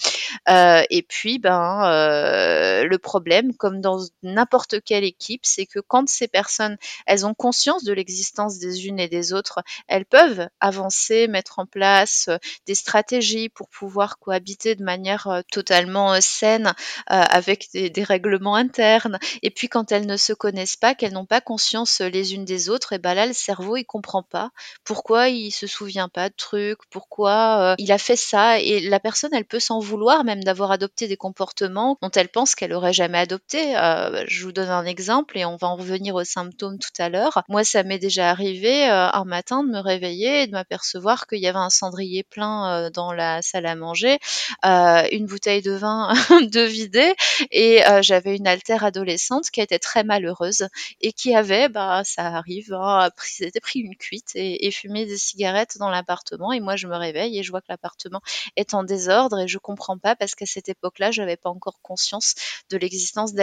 Euh, 0.50 0.84
et 0.90 1.02
puis 1.02 1.40
ben 1.40 1.84
euh, 1.86 2.84
le 2.84 2.98
problème, 2.98 3.56
comme 3.56 3.82
dans 3.82 3.87
n'importe 4.24 4.82
quelle 4.84 5.04
équipe, 5.04 5.46
c'est 5.46 5.66
que 5.66 5.80
quand 5.80 6.08
ces 6.08 6.28
personnes, 6.28 6.78
elles 7.06 7.26
ont 7.26 7.34
conscience 7.34 7.84
de 7.84 7.94
l'existence 7.94 8.60
des 8.60 8.88
unes 8.88 9.00
et 9.00 9.08
des 9.08 9.34
autres, 9.34 9.62
elles 9.88 10.06
peuvent 10.06 10.48
avancer, 10.60 11.28
mettre 11.28 11.60
en 11.60 11.66
place 11.66 12.30
des 12.66 12.76
stratégies 12.76 13.50
pour 13.50 13.70
pouvoir 13.70 14.20
cohabiter 14.20 14.76
de 14.76 14.84
manière 14.84 15.42
totalement 15.52 16.20
saine 16.22 16.74
avec 17.08 17.68
des, 17.74 17.90
des, 17.90 18.04
règlements 18.04 18.56
internes. 18.56 19.20
Et 19.42 19.52
puis 19.52 19.70
quand 19.70 19.92
elles 19.92 20.06
ne 20.06 20.18
se 20.18 20.34
connaissent 20.34 20.78
pas, 20.78 20.96
qu'elles 20.96 21.14
n'ont 21.14 21.26
pas 21.26 21.42
conscience 21.42 22.02
euh, 22.02 22.10
les 22.10 22.34
unes 22.34 22.46
des 22.46 22.70
autres, 22.70 22.94
et 22.94 23.00
ben 23.00 23.14
là 23.14 23.26
le 23.26 23.34
cerveau 23.34 23.78
il 23.78 23.86
comprend 23.86 24.24
pas 24.24 24.52
pourquoi 24.84 25.30
il 25.30 25.52
se 25.52 25.68
souvient 25.68 26.10
pas 26.10 26.30
de 26.30 26.36
trucs, 26.36 26.80
pourquoi 26.90 27.72
euh, 27.72 27.76
il 27.78 27.92
a 27.92 27.98
fait 27.98 28.16
ça, 28.16 28.60
et 28.60 28.80
la 28.82 29.00
personne 29.00 29.34
elle 29.34 29.46
peut 29.46 29.60
s'en 29.60 29.80
vouloir 29.80 30.24
même 30.24 30.44
d'avoir 30.44 30.72
adopté 30.72 31.08
des 31.08 31.18
comportements 31.18 31.98
dont 32.02 32.12
elle 32.12 32.30
pense 32.30 32.56
qu'elle 32.56 32.74
aurait 32.74 32.94
jamais 32.94 33.20
adopté. 33.20 33.77
Bah, 33.78 34.24
je 34.28 34.44
vous 34.44 34.52
donne 34.52 34.70
un 34.70 34.86
exemple 34.86 35.38
et 35.38 35.46
on 35.46 35.56
va 35.56 35.68
en 35.68 35.76
revenir 35.76 36.16
aux 36.16 36.24
symptômes 36.24 36.80
tout 36.80 36.92
à 37.00 37.10
l'heure. 37.10 37.44
Moi, 37.50 37.64
ça 37.64 37.84
m'est 37.84 38.00
déjà 38.00 38.30
arrivé 38.30 38.86
un 38.86 39.24
matin 39.26 39.64
de 39.64 39.70
me 39.70 39.80
réveiller 39.80 40.44
et 40.44 40.48
de 40.48 40.52
m'apercevoir 40.52 41.28
qu'il 41.28 41.40
y 41.40 41.48
avait 41.48 41.58
un 41.58 41.70
cendrier 41.70 42.24
plein 42.24 42.90
dans 42.92 43.14
la 43.14 43.42
salle 43.42 43.66
à 43.66 43.76
manger, 43.76 44.20
une 44.64 45.26
bouteille 45.26 45.62
de 45.62 45.72
vin 45.72 46.14
de 46.52 46.62
vider 46.62 47.14
et 47.52 47.82
j'avais 48.02 48.36
une 48.36 48.48
altère 48.48 48.84
adolescente 48.84 49.50
qui 49.52 49.62
était 49.62 49.80
très 49.80 50.04
malheureuse 50.04 50.68
et 51.02 51.14
qui 51.14 51.36
avait, 51.36 51.70
bah 51.70 52.02
ça 52.06 52.28
arrive, 52.28 52.74
hein, 52.74 53.10
pris, 53.16 53.52
pris 53.62 53.80
une 53.80 53.96
cuite 53.96 54.32
et, 54.36 54.66
et 54.68 54.72
fumé 54.72 55.06
des 55.06 55.18
cigarettes 55.18 55.78
dans 55.78 55.90
l'appartement 55.90 56.52
et 56.52 56.60
moi 56.60 56.76
je 56.76 56.88
me 56.88 56.96
réveille 56.96 57.40
et 57.40 57.44
je 57.44 57.52
vois 57.52 57.62
que 57.62 57.68
l'appartement 57.70 58.22
est 58.56 58.74
en 58.74 58.84
désordre 58.84 59.40
et 59.40 59.48
je 59.48 59.58
comprends 59.58 59.98
pas 59.98 60.16
parce 60.16 60.36
qu'à 60.36 60.46
cette 60.46 60.70
époque-là, 60.70 61.12
j'avais 61.12 61.38
pas 61.38 61.50
encore 61.50 61.80
conscience 61.82 62.36
de 62.70 62.78
l'existence 62.78 63.34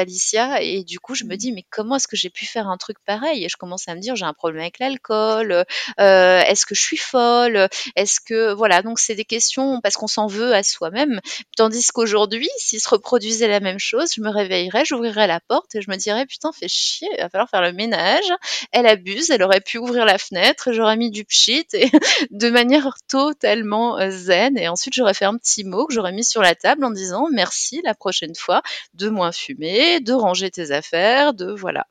et 0.61 0.85
du 0.85 1.01
coup, 1.01 1.15
je 1.15 1.25
me 1.25 1.35
mmh. 1.35 1.37
dis 1.37 1.53
mais 1.53 1.65
comment 1.71 1.97
est-ce 1.97 2.09
que 2.09 2.17
j'ai 2.17 2.31
pu 2.31 2.47
faire 2.47 2.69
un 2.69 2.77
truc 2.77 2.99
pareil? 3.05 3.45
Et 3.45 3.49
je 3.49 3.57
commence 3.57 3.89
à 3.89 3.95
me 3.95 4.01
dire 4.01 4.17
j'ai 4.17 4.25
un 4.25 4.33
problème 4.33 4.63
avec 4.63 4.79
l'alcool, 4.79 5.65
euh, 6.01 6.41
est-ce 6.41 6.67
que 6.67 6.75
je 6.75 6.81
suis 6.81 6.97
folle? 6.97 7.69
Est-ce 7.97 8.21
que 8.21 8.53
voilà, 8.53 8.83
donc 8.83 8.99
c'est 8.99 9.15
des 9.15 9.25
questions 9.25 9.81
parce 9.81 9.97
qu'on 9.97 10.07
s'en 10.07 10.27
veut 10.27 10.55
à 10.55 10.63
soi-même. 10.63 11.21
Tandis 11.57 11.89
qu'aujourd'hui, 11.93 12.49
s'il 12.59 12.81
se 12.81 12.89
reproduisait 12.89 13.49
la 13.49 13.61
même 13.61 13.79
chose, 13.79 14.13
je 14.15 14.21
me 14.21 14.31
réveillerais, 14.31 14.85
j'ouvrirais 14.85 15.27
la 15.27 15.41
porte 15.41 15.75
et 15.75 15.83
je 15.83 15.91
me 15.91 15.97
dirais 15.97 16.27
putain, 16.27 16.53
fais 16.53 16.69
chier, 16.69 17.09
il 17.13 17.21
va 17.21 17.29
falloir 17.29 17.49
faire 17.49 17.63
le 17.63 17.73
ménage. 17.73 18.33
Elle 18.73 18.87
abuse, 18.87 19.31
elle 19.31 19.43
aurait 19.43 19.61
pu 19.61 19.79
ouvrir 19.79 20.05
la 20.05 20.19
fenêtre, 20.19 20.73
j'aurais 20.73 20.97
mis 20.97 21.11
du 21.11 21.25
pchit 21.25 21.67
et 21.73 21.91
de 22.31 22.51
manière 22.51 22.95
totalement 23.09 23.99
euh, 23.99 24.11
zen 24.11 24.59
et 24.59 24.69
ensuite 24.69 24.95
j'aurais 24.95 25.15
fait 25.15 25.25
un 25.25 25.37
petit 25.37 25.65
mot 25.65 25.87
que 25.87 25.95
j'aurais 25.95 26.13
mis 26.13 26.25
sur 26.25 26.43
la 26.43 26.55
table 26.55 26.85
en 26.85 26.91
disant 26.91 27.29
merci 27.31 27.81
la 27.85 27.95
prochaine 27.95 28.35
fois 28.35 28.63
de 28.95 29.09
moins 29.09 29.33
fumer, 29.33 30.01
de 30.05 30.13
ranger 30.13 30.51
tes 30.51 30.71
affaires, 30.71 31.35
de 31.35 31.51
voilà. 31.53 31.87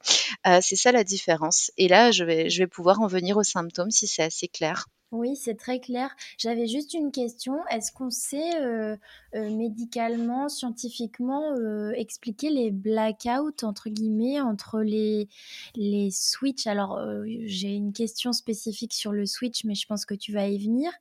Euh, 0.48 0.60
c'est 0.62 0.76
ça 0.76 0.92
la 0.92 1.04
différence. 1.04 1.72
Et 1.78 1.88
là, 1.88 2.12
je 2.12 2.24
vais, 2.24 2.50
je 2.50 2.60
vais 2.60 2.68
pouvoir 2.68 3.02
en 3.02 3.08
venir 3.08 3.38
aux 3.38 3.44
symptômes 3.44 3.92
si 3.92 4.08
c'est 4.08 4.24
assez 4.24 4.48
clair. 4.48 4.88
Oui, 5.12 5.36
c'est 5.36 5.54
très 5.54 5.80
clair. 5.80 6.16
J'avais 6.40 6.66
juste 6.66 6.96
une 6.96 7.12
question. 7.12 7.60
Est-ce 7.70 7.92
qu'on 7.92 8.10
sait 8.10 8.60
euh, 8.60 8.98
euh, 9.36 9.50
médicalement, 9.52 10.50
scientifiquement 10.50 11.54
expliquer 11.94 12.50
les 12.50 12.72
blackouts 12.72 13.64
entre 13.64 13.90
guillemets 13.90 14.42
entre 14.42 14.82
les 14.82 15.30
les 15.76 16.10
switches? 16.10 16.66
Alors 16.66 17.00
j'ai 17.46 17.76
une 17.76 17.94
question 17.94 18.34
spécifique 18.34 18.94
sur 18.94 19.12
le 19.12 19.28
switch, 19.28 19.66
mais 19.66 19.76
je 19.76 19.86
pense 19.86 20.06
que 20.06 20.16
tu 20.16 20.32
vas 20.32 20.48
y 20.48 20.58
venir. 20.58 20.92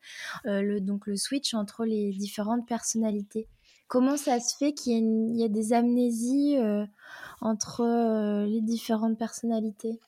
donc 0.45 1.07
le 1.07 1.17
switch 1.17 1.55
entre 1.55 1.87
les 1.87 2.11
différentes 2.13 2.67
personnalités. 2.67 3.49
Comment 3.93 4.17
ça 4.17 4.41
se 4.41 4.57
fait 4.57 4.73
qu'il 4.73 5.37
y, 5.37 5.45
ait 5.45 5.51
des 5.51 5.75
amnésies 5.75 6.57
entre 7.43 8.47
les 8.47 8.63
différentes 8.63 9.19
personnalités? 9.19 10.01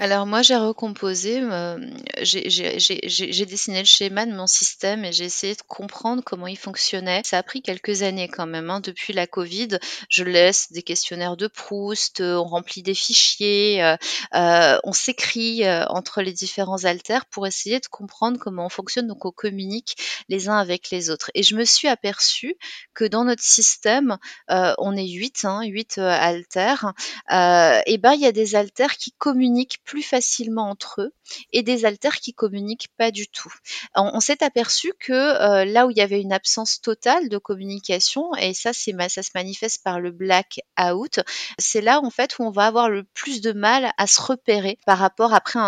Alors 0.00 0.26
moi, 0.26 0.42
j'ai 0.42 0.54
recomposé, 0.54 1.40
euh, 1.42 1.76
j'ai 2.22 3.46
dessiné 3.46 3.80
le 3.80 3.84
schéma 3.84 4.26
de 4.26 4.32
mon 4.32 4.46
système 4.46 5.04
et 5.04 5.10
j'ai 5.10 5.24
essayé 5.24 5.54
de 5.54 5.62
comprendre 5.66 6.22
comment 6.24 6.46
il 6.46 6.56
fonctionnait. 6.56 7.22
Ça 7.24 7.38
a 7.38 7.42
pris 7.42 7.62
quelques 7.62 8.02
années 8.02 8.28
quand 8.28 8.46
même. 8.46 8.70
Hein. 8.70 8.78
Depuis 8.78 9.12
la 9.12 9.26
Covid, 9.26 9.78
je 10.08 10.22
laisse 10.22 10.70
des 10.70 10.82
questionnaires 10.82 11.36
de 11.36 11.48
Proust, 11.48 12.20
on 12.20 12.44
remplit 12.44 12.82
des 12.82 12.94
fichiers, 12.94 13.82
euh, 13.82 13.96
euh, 14.36 14.78
on 14.84 14.92
s'écrit 14.92 15.68
entre 15.88 16.22
les 16.22 16.32
différents 16.32 16.84
alters 16.84 17.26
pour 17.26 17.48
essayer 17.48 17.80
de 17.80 17.86
comprendre 17.88 18.38
comment 18.38 18.66
on 18.66 18.70
fonctionne, 18.70 19.08
donc 19.08 19.24
on 19.24 19.32
communique 19.32 19.96
les 20.28 20.48
uns 20.48 20.58
avec 20.58 20.90
les 20.90 21.10
autres. 21.10 21.32
Et 21.34 21.42
je 21.42 21.56
me 21.56 21.64
suis 21.64 21.88
aperçue 21.88 22.54
que 22.94 23.04
dans 23.04 23.24
notre 23.24 23.42
système, 23.42 24.18
on 24.48 24.96
est 24.96 25.08
huit, 25.08 25.44
hein, 25.44 25.62
huit 25.64 25.98
alters, 25.98 26.92
et 27.28 27.98
ben 27.98 28.12
il 28.12 28.20
y 28.20 28.26
a 28.26 28.32
des 28.32 28.54
alters 28.54 28.96
qui 28.96 29.12
communiquent 29.12 29.80
plus 29.88 30.02
facilement 30.02 30.68
entre 30.68 31.00
eux 31.00 31.14
et 31.52 31.62
des 31.62 31.86
alters 31.86 32.16
qui 32.16 32.34
communiquent 32.34 32.88
pas 32.98 33.10
du 33.10 33.26
tout. 33.26 33.52
On, 33.94 34.20
s'est 34.20 34.44
aperçu 34.44 34.92
que 35.00 35.12
euh, 35.12 35.64
là 35.64 35.86
où 35.86 35.90
il 35.90 35.96
y 35.96 36.02
avait 36.02 36.20
une 36.20 36.32
absence 36.32 36.82
totale 36.82 37.30
de 37.30 37.38
communication, 37.38 38.34
et 38.36 38.52
ça, 38.52 38.72
ça 38.74 39.22
se 39.22 39.30
manifeste 39.34 39.82
par 39.82 39.98
le 39.98 40.10
black 40.10 40.60
out, 40.78 41.20
c'est 41.58 41.80
là 41.80 42.00
en 42.02 42.10
fait 42.10 42.38
où 42.38 42.42
on 42.42 42.50
va 42.50 42.66
avoir 42.66 42.90
le 42.90 43.02
plus 43.02 43.40
de 43.40 43.52
mal 43.52 43.92
à 43.96 44.06
se 44.06 44.20
repérer 44.20 44.78
par 44.84 44.98
rapport 44.98 45.32
après, 45.32 45.58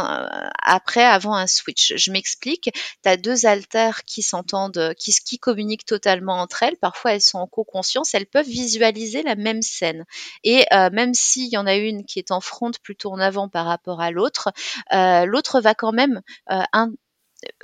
après 0.63 1.03
avant 1.03 1.35
un 1.35 1.47
switch. 1.47 1.95
Je 1.97 2.13
m'explique. 2.13 2.71
Tu 3.03 3.09
as 3.09 3.17
deux 3.17 3.47
alters 3.47 4.05
qui 4.05 4.23
s'entendent, 4.23 4.95
qui, 4.99 5.15
qui 5.25 5.39
communiquent 5.39 5.87
totalement 5.87 6.35
entre 6.35 6.63
elles. 6.63 6.77
Parfois, 6.77 7.15
elles 7.15 7.23
sont 7.23 7.39
en 7.39 7.47
co-conscience, 7.47 8.15
elles 8.15 8.27
peuvent 8.27 8.47
visualiser 8.47 9.23
la 9.23 9.35
même 9.35 9.63
scène. 9.63 10.05
Et 10.45 10.67
euh, 10.73 10.91
même 10.93 11.15
s'il 11.15 11.51
y 11.51 11.57
en 11.57 11.67
a 11.67 11.77
une 11.77 12.05
qui 12.05 12.19
est 12.19 12.31
en 12.31 12.41
front 12.41 12.71
plutôt 12.83 13.11
en 13.11 13.19
avant 13.19 13.49
par 13.49 13.65
rapport 13.65 14.01
à 14.01 14.10
l'autre, 14.11 14.53
euh, 14.93 15.25
l'autre 15.25 15.61
va 15.61 15.75
quand 15.75 15.93
même 15.93 16.21
euh, 16.51 16.63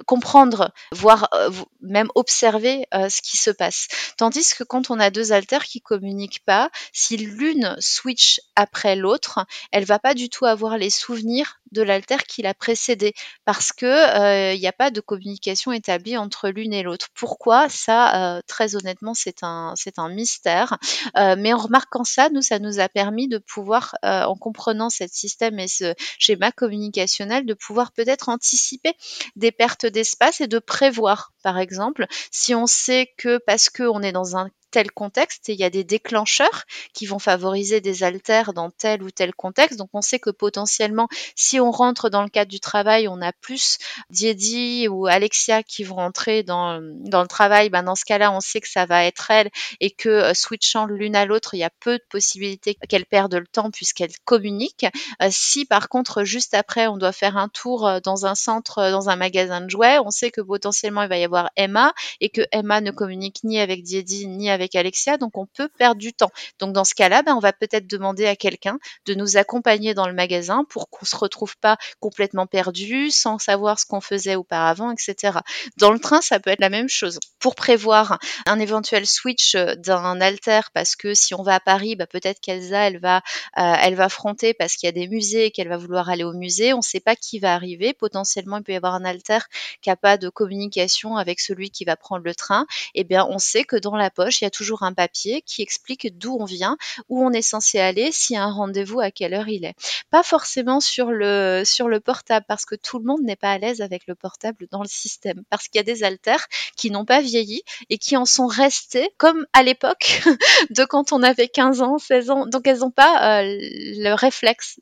comprendre, 0.07 0.73
voire 0.93 1.29
euh, 1.35 1.51
même 1.81 2.09
observer 2.15 2.87
euh, 2.95 3.09
ce 3.09 3.23
qui 3.23 3.37
se 3.37 3.51
passe. 3.51 3.89
Tandis 4.17 4.55
que 4.55 4.65
quand 4.65 4.91
on 4.91 5.01
a 5.01 5.11
deux 5.11 5.33
alters 5.33 5.65
qui 5.65 5.81
communiquent 5.81 6.45
pas, 6.45 6.71
si 6.93 7.17
l'une 7.17 7.77
switch 7.79 8.41
après 8.55 8.97
l'autre, 8.97 9.47
elle 9.73 9.85
va 9.85 9.99
pas 9.99 10.15
du 10.15 10.29
tout 10.29 10.47
avoir 10.47 10.79
les 10.79 10.91
souvenirs 10.91 11.61
de 11.73 11.83
l'alter 11.83 12.25
qui 12.27 12.43
l'a 12.43 12.55
précédé 12.55 13.13
parce 13.45 13.73
que 13.73 13.87
euh, 13.87 14.55
il 14.55 14.61
n'y 14.61 14.69
a 14.69 14.73
pas 14.73 14.91
de 14.91 15.01
communication 15.01 15.73
établie 15.73 16.17
entre 16.17 16.49
l'une 16.49 16.73
et 16.73 16.83
l'autre. 16.83 17.09
Pourquoi? 17.15 17.69
Ça, 17.69 18.41
très 18.47 18.77
honnêtement, 18.77 19.15
c'est 19.15 19.43
un 19.43 19.75
c'est 19.77 19.99
un 19.99 20.09
mystère. 20.09 20.79
mais 21.15 21.53
en 21.53 21.59
remarquant 21.59 22.05
ça, 22.05 22.29
nous, 22.31 22.43
ça 22.43 22.59
nous 22.59 22.81
a 22.81 22.89
permis 22.89 23.29
de 23.29 23.39
pouvoir, 23.39 23.97
en 24.03 24.37
comprenant 24.37 24.91
ce 24.91 25.05
système 25.09 25.59
et 25.59 25.69
ce 25.69 25.95
schéma 26.19 26.53
communicationnel, 26.53 27.47
de 27.47 27.55
pouvoir 27.55 27.93
peut-être 27.93 28.29
anticiper 28.29 28.95
des 29.35 29.53
d'espace 29.87 30.41
et 30.41 30.47
de 30.47 30.59
prévoir, 30.59 31.33
par 31.43 31.59
exemple, 31.59 32.07
si 32.31 32.55
on 32.55 32.67
sait 32.67 33.13
que 33.19 33.39
parce 33.39 33.69
qu'on 33.69 34.03
est 34.03 34.13
dans 34.13 34.37
un 34.37 34.51
tel 34.71 34.91
contexte 34.91 35.49
et 35.49 35.53
il 35.53 35.59
y 35.59 35.65
a 35.65 35.71
des 35.71 35.85
déclencheurs 35.85 36.65
qui 36.93 37.07
vont 37.07 37.19
favoriser 37.19 37.81
des 37.81 38.03
altères 38.03 38.53
dans 38.53 38.71
tel 38.71 39.03
ou 39.03 39.11
tel 39.11 39.35
contexte. 39.35 39.79
Donc 39.79 39.91
on 39.93 40.03
sait 40.03 40.19
que 40.19 40.31
potentiellement, 40.31 41.09
si 41.35 41.61
on 41.61 41.71
rentre 41.71 42.11
dans 42.11 42.23
le 42.23 42.29
cadre 42.29 42.51
du 42.51 42.61
travail, 42.61 43.09
on 43.09 43.21
a 43.23 43.33
plus 43.33 43.79
Diedi 44.11 44.89
ou 44.89 45.07
Alexia 45.07 45.63
qui 45.63 45.85
vont 45.85 45.97
rentrer 45.97 46.43
dans, 46.43 46.81
dans 46.83 47.23
le 47.23 47.29
travail. 47.29 47.71
Ben 47.71 47.83
dans 47.83 47.95
ce 47.95 48.05
cas-là, 48.05 48.33
on 48.33 48.41
sait 48.41 48.61
que 48.61 48.69
ça 48.69 48.87
va 48.87 49.05
être 49.05 49.31
elle 49.31 49.51
et 49.81 49.91
que 49.91 50.09
euh, 50.09 50.35
switchant 50.35 50.87
l'une 50.87 51.17
à 51.17 51.25
l'autre, 51.25 51.55
il 51.55 51.59
y 51.59 51.65
a 51.65 51.71
peu 51.81 51.99
de 51.99 52.05
possibilités 52.11 52.77
qu'elle 52.89 53.07
perde 53.07 53.35
le 53.35 53.47
temps 53.47 53.71
puisqu'elle 53.71 54.13
communique. 54.25 54.87
Euh, 55.23 55.29
si 55.31 55.65
par 55.65 55.89
contre, 55.89 56.25
juste 56.25 56.55
après, 56.55 56.87
on 56.87 56.97
doit 56.97 57.13
faire 57.13 57.37
un 57.37 57.49
tour 57.49 57.87
euh, 57.87 58.01
dans 58.01 58.27
un 58.27 58.35
centre, 58.35 58.91
dans 58.91 59.09
un 59.09 59.17
magasin 59.17 59.61
de 59.61 59.71
jouets, 59.71 59.99
on 60.05 60.11
sait 60.11 60.31
que 60.31 60.41
potentiellement, 60.41 61.03
il 61.03 61.09
va 61.09 61.19
y 61.19 61.25
avoir 61.25 61.51
Emma 61.57 61.93
et 62.21 62.29
que 62.29 62.43
Emma 62.53 62.81
ne 62.81 62.91
communique 62.91 63.41
ni 63.45 63.59
avec 63.61 63.83
Diedi 63.83 64.27
ni 64.27 64.51
avec 64.51 64.56
Alexia, 64.75 65.17
donc 65.17 65.37
on 65.39 65.47
peut 65.47 65.69
perdre 65.69 66.01
du 66.01 66.13
temps. 66.13 66.31
Donc 66.59 66.73
dans 66.73 66.85
ce 66.85 66.95
cas-là, 66.95 67.23
ben, 67.23 67.35
on 67.35 67.41
va 67.41 67.53
peut-être 67.53 67.87
demander 67.87 68.27
à 68.27 68.37
quelqu'un 68.37 68.79
de 69.07 69.15
nous 69.15 69.37
accompagner 69.37 69.95
dans 69.95 70.07
le 70.07 70.15
magasin 70.15 70.65
pour 70.69 70.89
qu'on 70.91 71.05
se 71.05 71.17
retrouve 71.17 71.57
pas 71.59 71.77
complètement 72.01 72.47
perdu, 72.47 73.11
sans 73.11 73.39
savoir 73.39 73.79
ce 73.79 73.87
qu'on 73.87 74.01
faisait 74.01 74.37
auparavant, 74.37 74.91
etc. 74.91 75.39
Dans 75.77 75.93
le 75.93 75.99
train, 75.99 76.21
ça 76.21 76.41
peut 76.41 76.51
être 76.51 76.61
la 76.61 76.71
même 76.71 76.89
chose. 76.89 77.19
Pour 77.39 77.55
prévoir 77.55 78.19
un 78.47 78.59
éventuel 78.59 79.07
switch 79.07 79.57
d'un 79.57 80.21
alter, 80.21 80.61
parce 80.75 80.97
que 80.97 81.15
si 81.15 81.35
on 81.35 81.43
va 81.43 81.57
à 81.57 81.61
Paris, 81.61 81.97
ben, 81.97 82.07
peut-être 82.07 82.41
qu'Elsa, 82.41 82.89
elle 82.89 82.99
va, 82.99 83.19
euh, 83.59 83.75
elle 83.83 83.95
va 83.95 84.09
fronter 84.09 84.55
parce 84.55 84.75
qu'il 84.75 84.87
y 84.87 84.91
a 84.91 84.93
des 84.93 85.09
musées 85.09 85.47
et 85.47 85.51
qu'elle 85.51 85.69
va 85.69 85.77
vouloir 85.77 86.09
aller 86.11 86.25
au 86.25 86.33
musée. 86.33 86.73
On 86.73 86.79
ne 86.79 86.83
sait 86.83 87.01
pas 87.01 87.17
qui 87.17 87.39
va 87.39 87.55
arriver. 87.55 87.93
Potentiellement, 87.93 88.59
il 88.59 88.63
peut 88.63 88.73
y 88.73 88.77
avoir 88.77 88.95
un 88.95 89.05
alter 89.05 89.39
qui 89.83 89.89
n'a 89.89 89.97
pas 89.97 90.19
de 90.19 90.29
communication 90.29 91.17
avec 91.17 91.41
celui 91.41 91.71
qui 91.71 91.85
va 91.85 91.97
prendre 91.97 92.25
le 92.25 92.35
train. 92.35 92.67
Eh 92.95 93.05
bien, 93.05 93.27
on 93.29 93.39
sait 93.39 93.65
que 93.65 93.77
dans 93.77 93.97
la 93.97 94.11
poche, 94.11 94.41
il 94.41 94.45
y 94.45 94.46
a 94.46 94.46
toujours 94.51 94.83
un 94.83 94.93
papier 94.93 95.43
qui 95.43 95.63
explique 95.63 96.17
d'où 96.19 96.37
on 96.39 96.45
vient, 96.45 96.77
où 97.09 97.25
on 97.25 97.33
est 97.33 97.43
censé 97.43 97.79
aller, 97.79 98.13
s'il 98.13 98.35
y 98.35 98.39
a 98.39 98.45
un 98.45 98.53
rendez-vous, 98.53 99.01
à 99.01 99.11
quelle 99.11 99.35
heure 99.35 99.49
il 99.49 99.65
est. 99.65 99.75
Pas 100.11 100.23
forcément 100.23 100.81
sur 100.81 101.11
le, 101.11 101.63
sur 101.65 101.89
le 101.89 102.01
portable, 102.01 102.47
parce 102.49 102.65
que 102.65 102.75
tout 102.75 102.99
le 102.99 103.05
monde 103.05 103.23
n'est 103.23 103.37
pas 103.37 103.53
à 103.53 103.59
l'aise 103.59 103.81
avec 103.81 104.07
le 104.07 104.15
portable 104.15 104.67
dans 104.71 104.83
le 104.83 104.89
système, 104.89 105.43
parce 105.51 105.69
qu'il 105.69 105.79
y 105.79 105.81
a 105.81 105.85
des 105.85 106.05
alters 106.05 106.47
qui 106.77 106.91
n'ont 106.91 107.05
pas 107.05 107.21
vieilli 107.21 107.63
et 107.91 107.99
qui 107.99 108.17
en 108.17 108.25
sont 108.25 108.47
restés 108.47 109.11
comme 109.17 109.47
à 109.53 109.63
l'époque 109.63 110.23
de 110.71 110.85
quand 110.85 111.13
on 111.13 111.23
avait 111.23 111.49
15 111.49 111.83
ans, 111.83 111.99
16 111.99 112.31
ans. 112.31 112.47
Donc 112.47 112.67
elles 112.67 112.81
n'ont 112.81 112.91
pas 112.91 113.41
euh, 113.41 113.59
le 113.59 114.15
réflexe. 114.15 114.81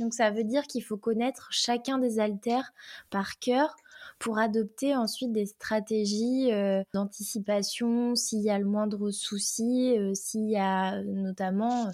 Donc 0.00 0.14
ça 0.14 0.30
veut 0.30 0.44
dire 0.44 0.64
qu'il 0.64 0.82
faut 0.82 0.96
connaître 0.96 1.48
chacun 1.50 1.98
des 1.98 2.18
alters 2.18 2.72
par 3.10 3.38
cœur 3.38 3.76
pour 4.18 4.38
adopter 4.38 4.96
ensuite 4.96 5.32
des 5.32 5.46
stratégies 5.46 6.52
euh, 6.52 6.82
d'anticipation 6.92 8.14
s'il 8.14 8.40
y 8.40 8.50
a 8.50 8.58
le 8.58 8.64
moindre 8.64 9.10
souci, 9.10 9.96
euh, 9.98 10.14
s'il 10.14 10.48
y 10.48 10.56
a 10.56 11.02
notamment 11.02 11.90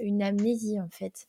une 0.00 0.22
amnésie 0.22 0.80
en 0.80 0.88
fait. 0.90 1.28